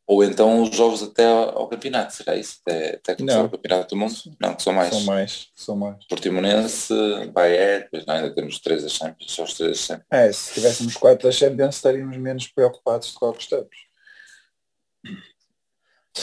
Ou 0.07 0.23
então 0.23 0.63
os 0.63 0.75
jogos 0.75 1.03
até 1.03 1.27
ao 1.27 1.67
campeonato, 1.67 2.15
será 2.15 2.37
isso? 2.37 2.61
Até, 2.65 2.95
até 2.95 3.17
começar 3.17 3.39
Não. 3.39 3.47
o 3.47 3.51
campeonato 3.51 3.89
do 3.89 3.97
mundo? 3.99 4.15
Não, 4.41 4.55
que 4.55 4.63
são 4.63 4.73
mais. 4.73 4.91
São 4.91 5.05
mais, 5.05 5.49
são 5.55 5.77
mais. 5.77 6.05
Portimonense, 6.07 6.95
Bayern, 7.33 7.83
depois 7.85 8.07
não, 8.07 8.15
ainda 8.15 8.33
temos 8.33 8.61
três 8.61 8.85
da 8.85 8.89
Champions, 8.89 9.33
só 9.33 9.43
os 9.43 9.55
três 9.55 9.73
da 9.73 9.77
Champions. 9.77 10.07
É, 10.13 10.33
se 10.33 10.55
tivéssemos 10.55 10.97
quatro 10.97 11.27
da 11.27 11.33
Champions 11.33 11.75
estaríamos 11.75 12.17
menos 12.19 12.47
preocupados 12.47 13.09
de 13.09 13.15
qual 13.15 13.33
gostamos. 13.33 13.87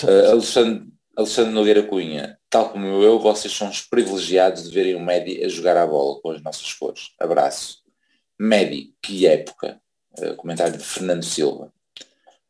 Uh, 0.01 0.31
Alexandre, 0.31 0.88
Alexandre 1.18 1.51
Nogueira 1.51 1.84
Cunha, 1.84 2.39
tal 2.49 2.69
como 2.69 2.88
eu, 3.03 3.19
vocês 3.19 3.53
são 3.53 3.69
os 3.69 3.81
privilegiados 3.81 4.64
de 4.64 4.73
verem 4.73 4.95
o 4.95 5.05
Medi 5.05 5.43
a 5.43 5.49
jogar 5.49 5.76
a 5.76 5.85
bola 5.85 6.22
com 6.22 6.31
as 6.31 6.41
nossas 6.41 6.73
cores. 6.73 7.11
Abraço. 7.19 7.84
Medi, 8.39 8.93
que 9.01 9.27
época. 9.27 9.81
Uh, 10.18 10.35
comentário 10.38 10.77
de 10.77 10.84
Fernando 10.84 11.23
Silva. 11.23 11.73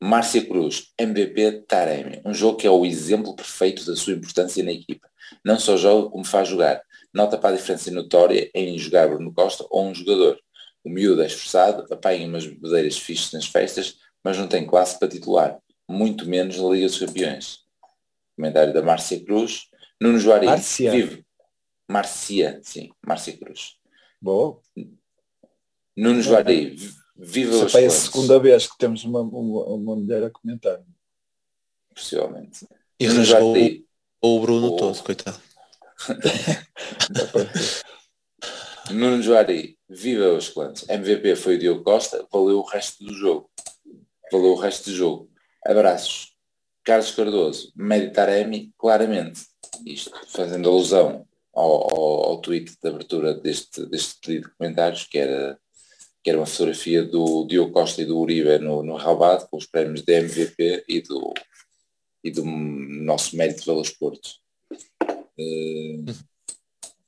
Márcia 0.06 0.46
Cruz, 0.46 0.92
MVP 1.00 1.64
Taremi. 1.66 2.22
Um 2.26 2.34
jogo 2.34 2.58
que 2.58 2.68
é 2.68 2.70
o 2.70 2.86
exemplo 2.86 3.34
perfeito 3.34 3.86
da 3.86 3.96
sua 3.96 4.12
importância 4.12 4.62
na 4.62 4.74
equipa. 4.74 5.10
Não 5.46 5.58
só 5.58 5.78
joga 5.78 6.10
como 6.10 6.26
faz 6.26 6.50
jogar. 6.50 6.82
Nota 7.14 7.38
para 7.38 7.56
a 7.56 7.58
diferença 7.58 7.90
notória 7.90 8.52
em 8.54 8.78
jogar 8.78 9.08
Bruno 9.08 9.34
Costa 9.34 9.66
ou 9.70 9.88
um 9.88 9.96
jogador. 9.96 10.38
O 10.84 10.90
miúdo 10.90 11.22
é 11.22 11.28
esforçado, 11.28 11.86
apanha 11.90 12.28
umas 12.28 12.46
bebedeiras 12.46 12.98
fixas 12.98 13.32
nas 13.32 13.46
festas, 13.46 13.96
mas 14.22 14.38
não 14.38 14.46
tem 14.46 14.68
classe 14.68 15.00
para 15.00 15.08
titular. 15.08 15.58
Muito 15.90 16.28
menos 16.28 16.58
na 16.58 16.70
Liga 16.70 16.88
dos 16.88 17.00
Campeões. 17.00 17.60
Comentário 18.36 18.74
da 18.74 18.82
Márcia 18.82 19.24
Cruz. 19.24 19.70
Nuno 20.02 20.20
Juari. 20.20 20.48
Márcia? 20.48 20.92
Vive. 20.92 21.26
Márcia, 21.90 22.60
sim. 22.62 22.90
Márcia 23.08 23.38
Cruz. 23.38 23.78
Boa. 24.22 24.60
Nuno 25.96 26.22
Juari. 26.22 26.76
Viva 27.16 27.56
Essa 27.56 27.66
os 27.66 27.72
foi 27.72 27.86
a 27.86 27.90
segunda 27.90 28.40
vez 28.40 28.68
que 28.68 28.78
temos 28.78 29.04
uma, 29.04 29.22
uma, 29.22 29.64
uma 29.66 29.96
mulher 29.96 30.24
a 30.24 30.30
comentar. 30.30 30.82
Possivelmente. 31.94 32.68
E 33.00 33.06
rasgou 33.06 33.56
Juari. 33.56 33.86
o, 34.22 34.40
Bruno 34.40 34.74
O- 34.74 34.76
todo, 34.76 35.04
coitado. 35.04 35.40
Nuno 38.92 39.22
Juari, 39.22 39.78
viva 39.90 40.34
os 40.34 40.50
clãs. 40.50 40.88
MVP 40.90 41.36
foi 41.36 41.56
o 41.56 41.60
Diogo 41.60 41.84
Costa, 41.84 42.28
valeu 42.32 42.60
o 42.60 42.66
resto 42.66 43.04
do 43.04 43.14
jogo. 43.14 43.50
Valeu 44.32 44.52
o 44.52 44.60
resto 44.60 44.90
do 44.90 44.96
jogo. 44.96 45.32
Abraços. 45.66 46.34
Carlos 46.84 47.12
Cardoso, 47.12 47.72
Meditaremi, 47.76 48.74
claramente. 48.78 49.42
Isto 49.86 50.12
fazendo 50.28 50.70
alusão 50.70 51.26
ao, 51.54 51.96
ao, 51.96 52.24
ao 52.32 52.42
tweet 52.42 52.74
de 52.82 52.90
abertura 52.90 53.34
deste, 53.34 53.86
deste 53.86 54.20
pedido 54.20 54.50
de 54.50 54.56
comentários, 54.56 55.06
que 55.06 55.18
era, 55.18 55.58
que 56.24 56.30
era 56.30 56.40
uma 56.40 56.46
fotografia 56.46 57.04
do 57.04 57.46
Diogo 57.46 57.74
Costa 57.74 58.02
e 58.02 58.06
do 58.06 58.18
Uribe 58.18 58.58
no, 58.60 58.82
no 58.82 58.96
Rabat, 58.96 59.46
com 59.50 59.58
os 59.58 59.66
prémios 59.66 60.04
de 60.04 60.14
MVP 60.14 60.86
e 60.88 61.02
do, 61.02 61.34
e 62.24 62.32
do 62.32 62.46
nosso 62.46 63.36
mérito 63.36 63.66
pelos 63.66 63.90
Portos. 63.90 64.40
Eh, 65.38 66.06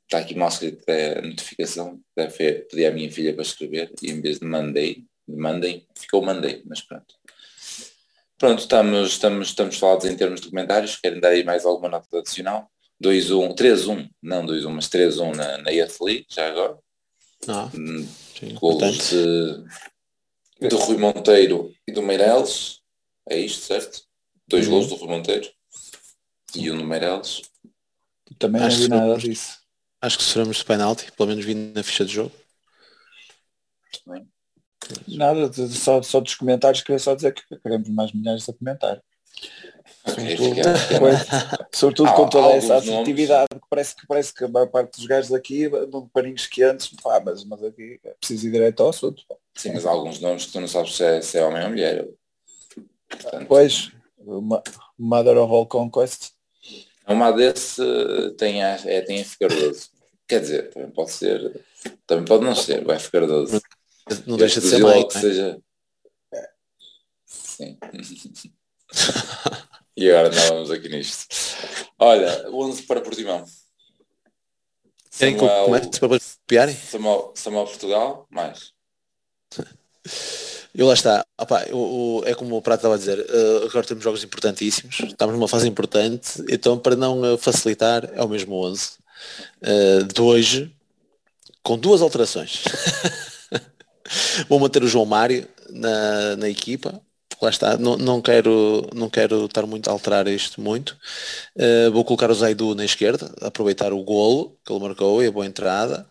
está 0.04 0.20
aqui 0.20 0.36
mal 0.36 0.50
escrito 0.50 0.84
a 0.90 1.22
notificação, 1.22 2.02
pedir 2.14 2.86
à 2.86 2.92
minha 2.92 3.10
filha 3.10 3.34
para 3.34 3.44
escrever 3.44 3.94
e 4.02 4.12
em 4.12 4.20
vez 4.20 4.40
de 4.40 4.46
mandei, 4.46 5.06
de 5.28 5.36
mandem, 5.36 5.88
ficou 5.98 6.22
mandei, 6.22 6.62
mas 6.66 6.82
pronto. 6.82 7.16
Pronto, 8.38 8.60
estamos, 8.60 9.12
estamos, 9.12 9.48
estamos 9.48 9.78
falados 9.78 10.06
em 10.06 10.18
termos 10.18 10.42
de 10.42 10.50
comentários, 10.50 10.98
querem 10.98 11.22
dar 11.22 11.30
aí 11.30 11.46
mais 11.46 11.66
alguma 11.66 11.88
nota 11.88 12.20
adicional? 12.20 12.70
2-1, 13.02 13.56
3-1, 13.56 14.10
não 14.22 14.46
2-1, 14.46 14.70
mas 14.70 14.90
3-1 14.90 15.36
na, 15.36 15.58
na 15.60 15.70
League, 15.70 16.26
já 16.30 16.50
agora. 16.50 16.78
Hum, 17.74 18.08
sim, 18.38 18.54
Golos 18.56 18.76
importante. 18.84 19.10
de, 20.60 20.70
do 20.70 20.78
Rui 20.78 20.98
Monteiro 20.98 21.74
e 21.88 21.92
do 21.92 22.02
Meireles, 22.02 22.82
é 23.30 23.38
isto, 23.40 23.62
certo? 23.66 24.02
Dois 24.48 24.66
Uhum. 24.66 24.72
golos 24.74 24.88
do 24.88 24.96
Rui 24.96 25.08
Monteiro 25.10 25.50
e 26.56 26.72
um 26.72 26.78
do 26.78 26.84
Meireles. 26.86 27.42
Também 28.40 28.60
não 28.62 28.68
Acho 28.68 28.78
vi 28.78 28.84
que 28.84 28.90
nada 28.90 29.18
disso. 29.18 29.58
Acho 30.02 30.18
que 30.18 30.24
sofremos 30.24 30.58
de 30.58 30.66
penalti, 30.66 31.12
pelo 31.14 31.30
menos 31.30 31.44
vindo 31.46 31.74
na 31.76 31.84
ficha 31.84 32.06
de 32.06 32.14
jogo. 32.14 32.32
também. 34.04 34.28
Nada, 35.08 35.50
de- 35.50 35.68
de- 35.68 35.78
só, 35.78 36.02
só 36.04 36.20
dos 36.20 36.36
comentários 36.36 36.84
queria 36.84 37.00
só 37.00 37.16
dizer 37.16 37.34
que 37.34 37.42
queremos 37.60 37.90
mais 37.90 38.12
mulheres 38.12 38.48
a 38.48 38.54
comentar. 38.54 39.02
Ok, 40.18 40.38
Sobretudo, 40.38 41.00
com- 41.00 41.68
sobretudo 41.78 42.10
Há- 42.10 42.14
com 42.14 42.30
toda 42.30 42.48
essa 42.54 42.78
afetividade 42.78 43.48
que 43.54 43.68
parece 43.70 43.96
que 43.96 44.08
parece 44.08 44.34
que 44.34 44.44
a 44.46 44.48
maior 44.48 44.68
parte 44.68 44.98
dos 44.98 45.06
gajos 45.06 45.34
aqui 45.34 45.66
andam 45.66 46.04
de 46.04 46.10
paninhos 46.10 46.48
quentes, 46.48 46.88
pá, 47.02 47.22
mas, 47.24 47.44
mas 47.44 47.64
aqui 47.64 48.00
é 48.04 48.10
preciso 48.12 48.48
ir 48.48 48.52
direto 48.52 48.82
ao 48.84 48.90
assunto. 48.90 49.24
pá. 49.28 49.36
Sim, 49.56 49.72
mas 49.74 49.86
há 49.86 49.90
alguns 49.92 50.20
nomes 50.20 50.46
que 50.46 50.52
tu 50.54 50.60
não 50.62 50.68
sabes 50.68 50.96
se 50.96 51.04
é, 51.04 51.22
se 51.22 51.38
é 51.38 51.46
homem 51.46 51.64
ou 51.64 51.70
mulher. 51.70 52.08
Portanto, 53.10 53.46
Pois, 53.48 53.92
uma- 54.18 54.64
Mother 54.98 55.38
of 55.38 55.54
All 55.54 55.66
Conquest, 55.68 56.32
uma 57.08 57.32
desse 57.32 57.82
tem 58.38 58.64
a, 58.64 58.80
é, 58.86 59.02
tem 59.02 59.20
F 59.20 59.38
Cardoso. 59.38 59.90
Quer 60.28 60.40
dizer, 60.42 60.70
também 60.72 60.90
pode 60.90 61.12
ser, 61.12 61.62
também 62.08 62.26
pode 62.26 62.44
não 62.44 62.56
ser, 62.56 62.86
o 62.88 62.92
F 62.92 63.12
Cardoso. 63.12 63.62
Não 64.26 64.38
deixa 64.38 64.60
de 64.62 64.68
ser 64.68 64.78
logo 64.84 65.08
que 65.08 65.20
seja. 65.20 65.60
Sim. 67.26 67.78
e 69.96 70.10
agora 70.10 70.28
andávamos 70.30 70.72
aqui 70.72 70.90
nisto. 70.90 71.28
Olha, 72.00 72.50
11 72.52 72.84
para 72.84 73.02
Portimão. 73.02 73.46
Querem 75.18 75.36
que 75.36 75.40
Samuel, 75.40 75.66
comece 75.66 76.00
para 76.00 76.20
copiarem? 76.20 76.76
Samuel, 76.76 77.32
Samuel 77.36 77.66
Portugal, 77.66 78.28
mais. 78.30 78.74
Eu 80.74 80.88
lá 80.88 80.94
está. 80.94 81.26
Opa, 81.40 81.66
o- 81.72 82.20
o- 82.20 82.26
é 82.26 82.36
como 82.36 82.58
o 82.58 82.62
Prato 82.62 82.80
estava 82.80 82.96
a 82.96 82.98
dizer, 82.98 83.18
eh, 83.20 83.66
agora 83.66 83.88
temos 83.88 84.04
jogos 84.04 84.24
importantíssimos, 84.26 85.00
estamos 85.00 85.34
numa 85.34 85.48
fase 85.48 85.68
importante, 85.70 86.44
então 86.50 86.78
para 86.78 86.98
não 86.98 87.26
eh, 87.26 87.38
facilitar 87.38 88.10
é 88.14 88.22
o 88.22 88.28
mesmo 88.28 88.56
11 88.56 88.98
eh, 89.62 90.04
de 90.04 90.22
hoje, 90.22 90.76
com 91.64 91.78
duas 91.78 92.02
alterações. 92.02 92.64
Vou 94.50 94.60
manter 94.60 94.84
o 94.84 94.88
João 94.88 95.06
Mário 95.06 95.48
na, 95.70 96.36
na 96.36 96.50
equipa, 96.50 97.02
lá 97.44 97.50
está, 97.50 97.78
não, 97.78 97.98
não, 97.98 98.22
quero, 98.22 98.88
não 98.94 99.10
quero 99.10 99.46
estar 99.46 99.66
muito 99.66 99.90
a 99.90 99.94
alterar 99.94 100.28
isto 100.28 100.62
muito. 100.62 100.98
Eh, 101.58 101.90
vou 101.90 102.06
colocar 102.06 102.30
o 102.30 102.34
Zaidu 102.34 102.76
na 102.76 102.86
esquerda, 102.86 103.34
aproveitar 103.42 103.94
o 103.94 104.04
golo 104.04 104.58
que 104.64 104.72
ele 104.72 104.82
marcou 104.82 105.24
e 105.24 105.28
a 105.28 105.32
boa 105.32 105.46
entrada. 105.46 106.10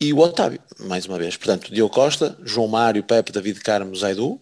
E 0.00 0.12
o 0.12 0.18
Otávio, 0.18 0.60
mais 0.80 1.06
uma 1.06 1.18
vez. 1.18 1.36
Portanto, 1.36 1.72
Diogo 1.72 1.94
Costa, 1.94 2.36
João 2.44 2.68
Mário, 2.68 3.02
Pepe, 3.04 3.32
David 3.32 3.60
Carmo, 3.60 3.94
Zaidu, 3.96 4.40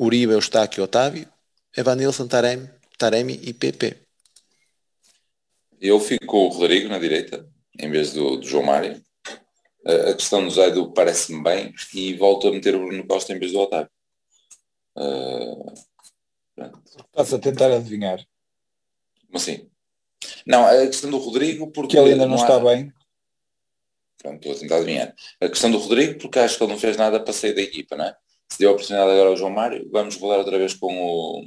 Uribe, 0.00 0.32
Eustáquio, 0.32 0.84
Otávio, 0.84 1.28
Evanilson, 1.76 2.26
Taremi, 2.26 2.68
Taremi 2.98 3.40
e 3.42 3.52
PP. 3.52 3.96
Eu 5.80 6.00
fico 6.00 6.26
com 6.26 6.46
o 6.46 6.48
Rodrigo 6.48 6.88
na 6.88 6.98
direita, 6.98 7.46
em 7.78 7.90
vez 7.90 8.12
do, 8.12 8.38
do 8.38 8.46
João 8.46 8.64
Mário. 8.64 9.00
A 9.86 10.10
a 10.10 10.14
questão 10.14 10.44
do 10.44 10.50
Zaidu 10.50 10.92
parece-me 10.92 11.42
bem 11.42 11.74
e 11.94 12.14
volto 12.14 12.48
a 12.48 12.52
meter 12.52 12.74
o 12.74 12.84
Bruno 12.84 13.06
Costa 13.06 13.32
em 13.32 13.38
vez 13.38 13.52
do 13.52 13.60
Otávio. 13.60 13.90
Pronto. 16.54 16.82
estás 17.06 17.32
a 17.34 17.38
tentar 17.38 17.70
adivinhar, 17.72 18.18
Como 19.26 19.36
assim? 19.36 19.68
Não, 20.46 20.66
a 20.66 20.86
questão 20.86 21.10
do 21.10 21.18
Rodrigo 21.18 21.70
porque 21.70 21.92
que 21.96 21.98
ele 21.98 22.12
ainda 22.12 22.26
não 22.26 22.34
há- 22.34 22.40
está 22.40 22.58
bem. 22.58 22.92
Pronto, 24.20 24.36
estou 24.36 24.52
a 24.52 24.58
tentar 24.58 24.76
adivinhar. 24.78 25.14
A 25.40 25.48
questão 25.48 25.70
do 25.70 25.78
Rodrigo, 25.78 26.18
porque 26.18 26.38
acho 26.40 26.56
que 26.56 26.64
ele 26.64 26.72
não 26.72 26.78
fez 26.78 26.96
nada 26.96 27.20
para 27.20 27.32
sair 27.32 27.54
da 27.54 27.60
equipa, 27.62 27.96
não 27.96 28.04
é? 28.06 28.16
Se 28.50 28.58
deu 28.58 28.70
a 28.70 28.72
oportunidade 28.72 29.10
agora 29.12 29.28
ao 29.28 29.36
João 29.36 29.52
Mário, 29.52 29.88
vamos 29.92 30.16
rolar 30.16 30.38
outra 30.38 30.58
vez 30.58 30.74
com 30.74 30.92
o 30.92 31.44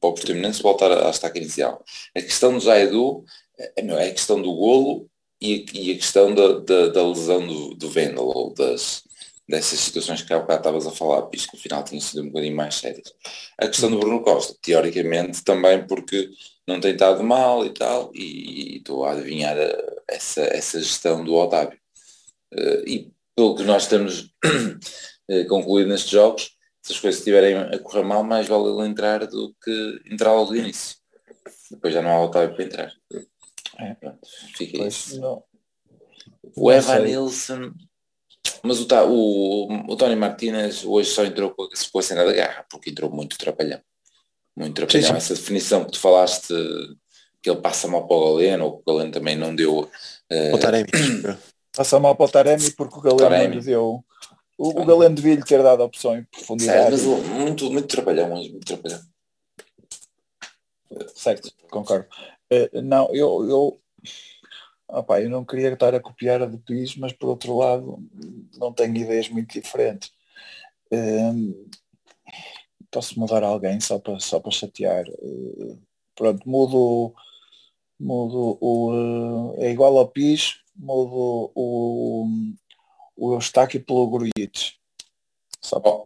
para 0.00 0.10
o 0.10 0.14
Portimonense 0.14 0.62
voltar 0.62 0.92
à 0.92 1.08
estaca 1.10 1.38
inicial. 1.38 1.82
A 2.14 2.20
questão 2.20 2.52
do 2.52 2.60
Zaidu 2.60 3.24
é, 3.58 3.82
não, 3.82 3.96
é 3.98 4.08
a 4.08 4.12
questão 4.12 4.40
do 4.42 4.52
golo 4.54 5.08
e, 5.40 5.64
e 5.72 5.92
a 5.92 5.94
questão 5.94 6.34
da, 6.34 6.58
da, 6.58 6.88
da 6.88 7.08
lesão 7.08 7.46
do, 7.46 7.74
do 7.74 7.88
Vendel, 7.88 8.26
ou 8.26 8.52
das, 8.52 9.04
dessas 9.48 9.78
situações 9.78 10.22
que 10.22 10.32
há 10.32 10.38
bocado 10.38 10.60
estavas 10.60 10.86
a 10.86 10.90
falar, 10.90 11.22
Pisco, 11.22 11.52
que 11.52 11.58
afinal 11.58 11.84
tinham 11.84 12.00
sido 12.00 12.22
um 12.22 12.28
bocadinho 12.28 12.56
mais 12.56 12.74
sérias. 12.74 13.12
A 13.58 13.68
questão 13.68 13.90
do 13.90 13.98
Bruno 13.98 14.22
Costa, 14.22 14.56
teoricamente 14.60 15.44
também 15.44 15.86
porque 15.86 16.30
não 16.66 16.80
tem 16.80 16.92
estado 16.92 17.22
mal 17.22 17.64
e 17.64 17.70
tal, 17.70 18.10
e, 18.14 18.78
estou 18.78 19.04
a 19.04 19.12
adivinhar 19.12 19.56
essa, 20.08 20.42
essa 20.42 20.80
gestão 20.80 21.24
do 21.24 21.34
Otávio. 21.34 21.78
Eh, 22.52 22.84
e 22.86 23.12
pelo 23.36 23.54
que 23.54 23.62
nós 23.62 23.84
estamos 23.84 24.32
eh, 25.30 25.44
concluído 25.44 25.88
nestes 25.88 26.10
jogos, 26.10 26.56
se 26.82 26.92
as 26.92 27.00
coisas 27.00 27.20
estiverem 27.20 27.56
a 27.56 27.78
correr 27.78 28.04
mal, 28.04 28.24
mais 28.24 28.48
vale 28.48 28.68
ele 28.68 28.88
entrar 28.88 29.26
do 29.26 29.54
que 29.62 30.02
entrar 30.10 30.32
logo 30.32 30.52
de 30.52 30.60
início. 30.60 30.96
Depois 31.70 31.92
já 31.92 32.02
não 32.02 32.10
há 32.10 32.24
Otávio 32.24 32.54
para 32.54 32.64
entrar. 32.64 32.92
É. 33.78 33.94
Pronto, 33.94 34.20
fica 34.56 34.78
Pois, 34.78 34.94
isso. 34.94 35.20
não. 35.20 35.42
O 36.54 36.72
Evan 36.72 37.00
Nilsson, 37.00 37.74
mas 38.66 38.80
o, 38.80 38.86
o, 39.08 39.92
o 39.92 39.96
Tony 39.96 40.16
Martinez 40.16 40.84
hoje 40.84 41.10
só 41.10 41.24
entrou 41.24 41.50
com, 41.50 41.68
com 41.92 41.98
a 41.98 42.02
cena 42.02 42.24
da 42.24 42.32
garra, 42.32 42.66
porque 42.70 42.90
entrou 42.90 43.10
muito 43.10 43.38
trapalhão. 43.38 43.80
Muito 44.56 44.74
trapalhão. 44.74 45.02
Sim, 45.02 45.12
sim. 45.12 45.16
Essa 45.16 45.34
definição 45.34 45.84
que 45.84 45.92
tu 45.92 46.00
falaste, 46.00 46.52
que 47.42 47.50
ele 47.50 47.60
passa 47.60 47.86
mal 47.88 48.06
para 48.06 48.16
o 48.16 48.34
Galeno, 48.34 48.64
ou 48.64 48.76
que 48.78 48.82
o 48.90 48.94
Galeno 48.94 49.12
também 49.12 49.36
não 49.36 49.54
deu. 49.54 49.90
Uh, 50.30 50.54
o 50.54 50.58
Taremi. 50.58 50.88
passa 51.76 52.00
mal 52.00 52.16
para 52.16 52.26
o 52.26 52.28
Taremi 52.28 52.70
porque 52.72 53.08
o 53.08 53.16
Galeno 53.16 53.54
não 53.54 53.62
deu. 53.62 54.04
O, 54.58 54.80
o 54.80 54.84
Galeno 54.84 55.14
devia 55.14 55.34
lhe 55.34 55.44
ter 55.44 55.62
dado 55.62 55.82
a 55.82 55.86
opção 55.86 56.16
em 56.16 56.24
profundidade. 56.24 56.96
Certo, 56.96 57.08
mas 57.08 57.28
muito, 57.28 57.70
muito 57.70 57.88
trapalhão, 57.88 58.28
muito 58.28 58.60
trapalhão. 58.60 59.00
Certo, 61.14 61.52
concordo. 61.70 62.06
Uh, 62.50 62.80
não, 62.82 63.08
eu, 63.14 63.48
eu 63.48 63.80
Opa, 64.88 65.20
eu 65.20 65.28
não 65.28 65.44
queria 65.44 65.72
estar 65.72 65.94
a 65.94 66.00
copiar 66.00 66.42
a 66.42 66.46
do 66.46 66.58
PIS, 66.58 66.96
mas 66.96 67.12
por 67.12 67.28
outro 67.28 67.56
lado 67.56 67.98
não 68.56 68.72
tenho 68.72 68.96
ideias 68.96 69.28
muito 69.28 69.52
diferentes. 69.52 70.12
Um, 70.92 71.68
posso 72.90 73.18
mudar 73.18 73.42
alguém 73.42 73.80
só 73.80 73.98
para, 73.98 74.20
só 74.20 74.38
para 74.38 74.52
chatear. 74.52 75.04
Uh, 75.08 75.78
pronto, 76.14 76.48
mudo, 76.48 77.14
mudo 77.98 78.58
o. 78.60 79.52
Uh, 79.52 79.54
é 79.58 79.70
igual 79.70 79.98
ao 79.98 80.08
PIS, 80.08 80.60
mudo 80.76 81.50
o, 81.54 82.26
o 83.16 83.34
Eustáquio 83.34 83.84
pelo 83.84 84.08
Grujic. 84.08 84.74
Só 85.60 85.80
para. 85.80 86.04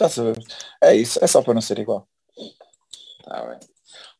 A 0.00 0.08
saber? 0.08 0.36
É 0.82 0.94
isso, 0.96 1.24
é 1.24 1.26
só 1.28 1.40
para 1.42 1.54
não 1.54 1.60
ser 1.60 1.78
igual. 1.78 2.08
Está 3.20 3.46
bem. 3.46 3.73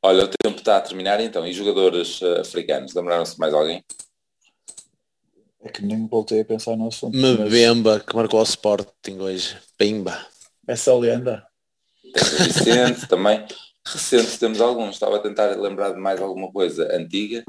Olha, 0.07 0.25
o 0.25 0.29
tempo 0.29 0.59
está 0.59 0.77
a 0.77 0.81
terminar 0.83 1.19
então. 1.19 1.47
E 1.47 1.53
jogadores 1.55 2.21
uh, 2.21 2.43
africanos, 2.43 2.93
lembraram-se 2.93 3.39
mais 3.41 3.55
alguém? 3.55 3.83
É 5.63 5.71
que 5.71 5.83
nem 5.83 6.07
voltei 6.07 6.43
a 6.43 6.45
pensar 6.45 6.77
no 6.77 6.89
assunto. 6.89 7.17
Mbemba, 7.17 7.95
mas... 7.95 8.03
que 8.03 8.15
marcou 8.15 8.39
o 8.39 8.43
Sporting 8.43 9.19
hoje. 9.19 9.57
Pimba. 9.79 10.27
Essa 10.69 10.95
lenda. 10.95 11.47
Temos 12.13 12.33
o 12.33 12.45
Vicente 12.45 13.09
também. 13.09 13.47
Recentes 13.87 14.37
temos 14.37 14.61
alguns. 14.61 14.97
Estava 14.97 15.17
a 15.17 15.21
tentar 15.21 15.59
lembrar 15.59 15.93
de 15.93 15.99
mais 15.99 16.21
alguma 16.21 16.53
coisa 16.53 16.87
antiga, 16.95 17.43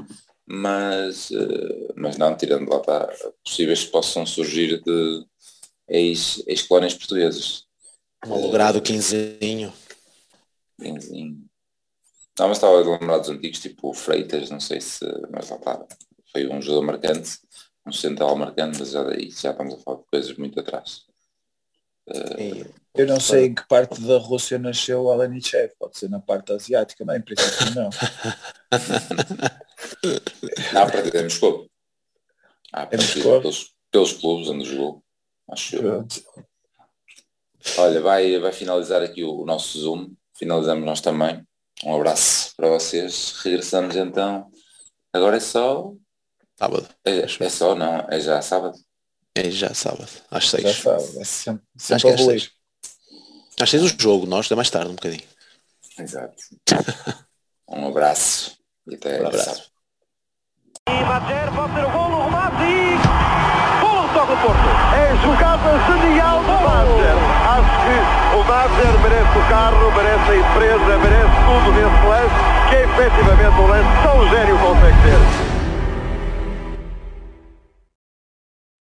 mas, 0.46 1.28
uh, 1.32 1.92
mas 1.94 2.16
não, 2.16 2.34
tirando 2.34 2.70
lá 2.70 2.78
está, 2.78 3.06
possíveis 3.44 3.84
que 3.84 3.90
possam 3.90 4.24
surgir 4.24 4.82
de 4.82 5.26
ex-colónias 5.86 6.94
ex 6.94 6.98
portuguesas. 6.98 7.64
Malogrado 8.26 8.80
quinzinho. 8.80 9.70
Quinzinho. 10.80 11.45
Não, 12.38 12.48
mas 12.48 12.58
estava 12.58 12.76
a 12.76 12.80
lembrar 12.80 13.18
dos 13.18 13.30
antigos, 13.30 13.60
tipo 13.60 13.94
Freitas, 13.94 14.50
não 14.50 14.60
sei 14.60 14.80
se. 14.80 15.04
Mas 15.30 15.48
lá 15.48 15.56
está. 15.56 15.86
Foi 16.30 16.46
um 16.48 16.60
jogador 16.60 16.86
marcante, 16.86 17.38
um 17.86 17.92
central 17.92 18.36
marcante, 18.36 18.78
mas 18.78 18.90
já 18.90 19.02
daí 19.02 19.30
já 19.30 19.52
estamos 19.52 19.74
a 19.74 19.78
falar 19.78 19.98
de 19.98 20.04
coisas 20.04 20.36
muito 20.36 20.60
atrás. 20.60 21.06
Uh, 22.08 22.72
eu 22.94 23.06
não 23.06 23.18
sei 23.18 23.46
em 23.46 23.54
que 23.54 23.66
parte 23.66 24.00
da 24.00 24.18
Rússia 24.18 24.58
nasceu 24.58 25.02
o 25.02 25.10
Alanichev, 25.10 25.72
pode 25.78 25.98
ser 25.98 26.08
na 26.08 26.20
parte 26.20 26.52
asiática, 26.52 27.04
não, 27.04 27.16
em 27.16 27.20
princípio 27.20 27.74
não. 27.74 27.90
não, 30.72 30.82
a 30.82 30.90
partir 30.90 31.10
de 31.10 31.22
Moscou. 31.24 31.68
Ah, 32.72 32.82
a 32.82 32.86
partir 32.86 33.22
pelos, 33.22 33.74
pelos 33.90 34.12
clubes 34.12 34.48
onde 34.48 34.64
jogou, 34.64 35.02
acho 35.50 35.76
eu. 35.76 36.06
Olha, 37.78 38.00
vai, 38.00 38.38
vai 38.38 38.52
finalizar 38.52 39.02
aqui 39.02 39.24
o, 39.24 39.42
o 39.42 39.44
nosso 39.44 39.78
Zoom, 39.78 40.14
finalizamos 40.34 40.84
nós 40.84 41.00
também. 41.00 41.44
Um 41.84 41.94
abraço 41.94 42.52
para 42.56 42.68
vocês. 42.68 43.34
Regressamos 43.42 43.96
então. 43.96 44.50
Agora 45.12 45.36
é 45.36 45.40
só. 45.40 45.92
Sábado. 46.58 46.88
É, 47.04 47.18
é 47.18 47.48
só, 47.48 47.74
não, 47.74 48.06
é 48.08 48.18
já 48.20 48.40
sábado. 48.40 48.78
É 49.34 49.50
já 49.50 49.74
sábado, 49.74 50.08
às 50.30 50.48
seis. 50.48 50.62
Já 50.62 50.72
sábado, 50.72 51.20
é 51.20 51.24
sempre, 51.24 51.64
sempre 51.76 51.94
Acho 51.94 52.04
que 52.04 52.10
é 52.10 52.14
às 52.14 52.20
seis. 52.24 52.50
Às 53.60 53.70
seis 53.70 53.82
o 53.82 53.88
jogo, 54.00 54.26
nós, 54.26 54.50
é 54.50 54.54
mais 54.54 54.70
tarde 54.70 54.90
um 54.90 54.94
bocadinho. 54.94 55.22
Exato. 55.98 56.42
um 57.68 57.88
abraço 57.88 58.56
e 58.86 58.94
até 58.94 59.22
um 59.22 59.26
abraço. 59.26 59.70
E 60.88 61.04
Madger 61.04 61.54
pode 61.54 61.74
ter 61.74 61.84
o 61.84 61.90
golo, 61.90 62.24
remate 62.24 62.62
e... 62.62 62.96
Golo 63.80 64.08
toca 64.14 64.32
o 64.32 64.40
Porto. 64.40 64.68
É 64.94 65.16
jogada 65.22 66.00
genial 66.00 66.40
do 66.40 66.52
Madger. 66.52 67.25
Que 67.86 68.36
o 68.36 68.42
Madger 68.42 68.98
merece 69.00 69.38
o 69.38 69.42
carro, 69.48 69.92
merece 69.94 70.32
a 70.32 70.36
empresa, 70.36 70.98
merece 70.98 71.30
tudo 71.46 71.70
nesse 71.70 72.06
lance, 72.06 72.34
que 72.68 72.74
é 72.74 72.82
efetivamente 72.82 73.60
um 73.60 73.66
lance 73.68 73.88
tão 74.02 74.28
gênio 74.28 74.58
consegue 74.58 74.96
ter. 75.02 75.55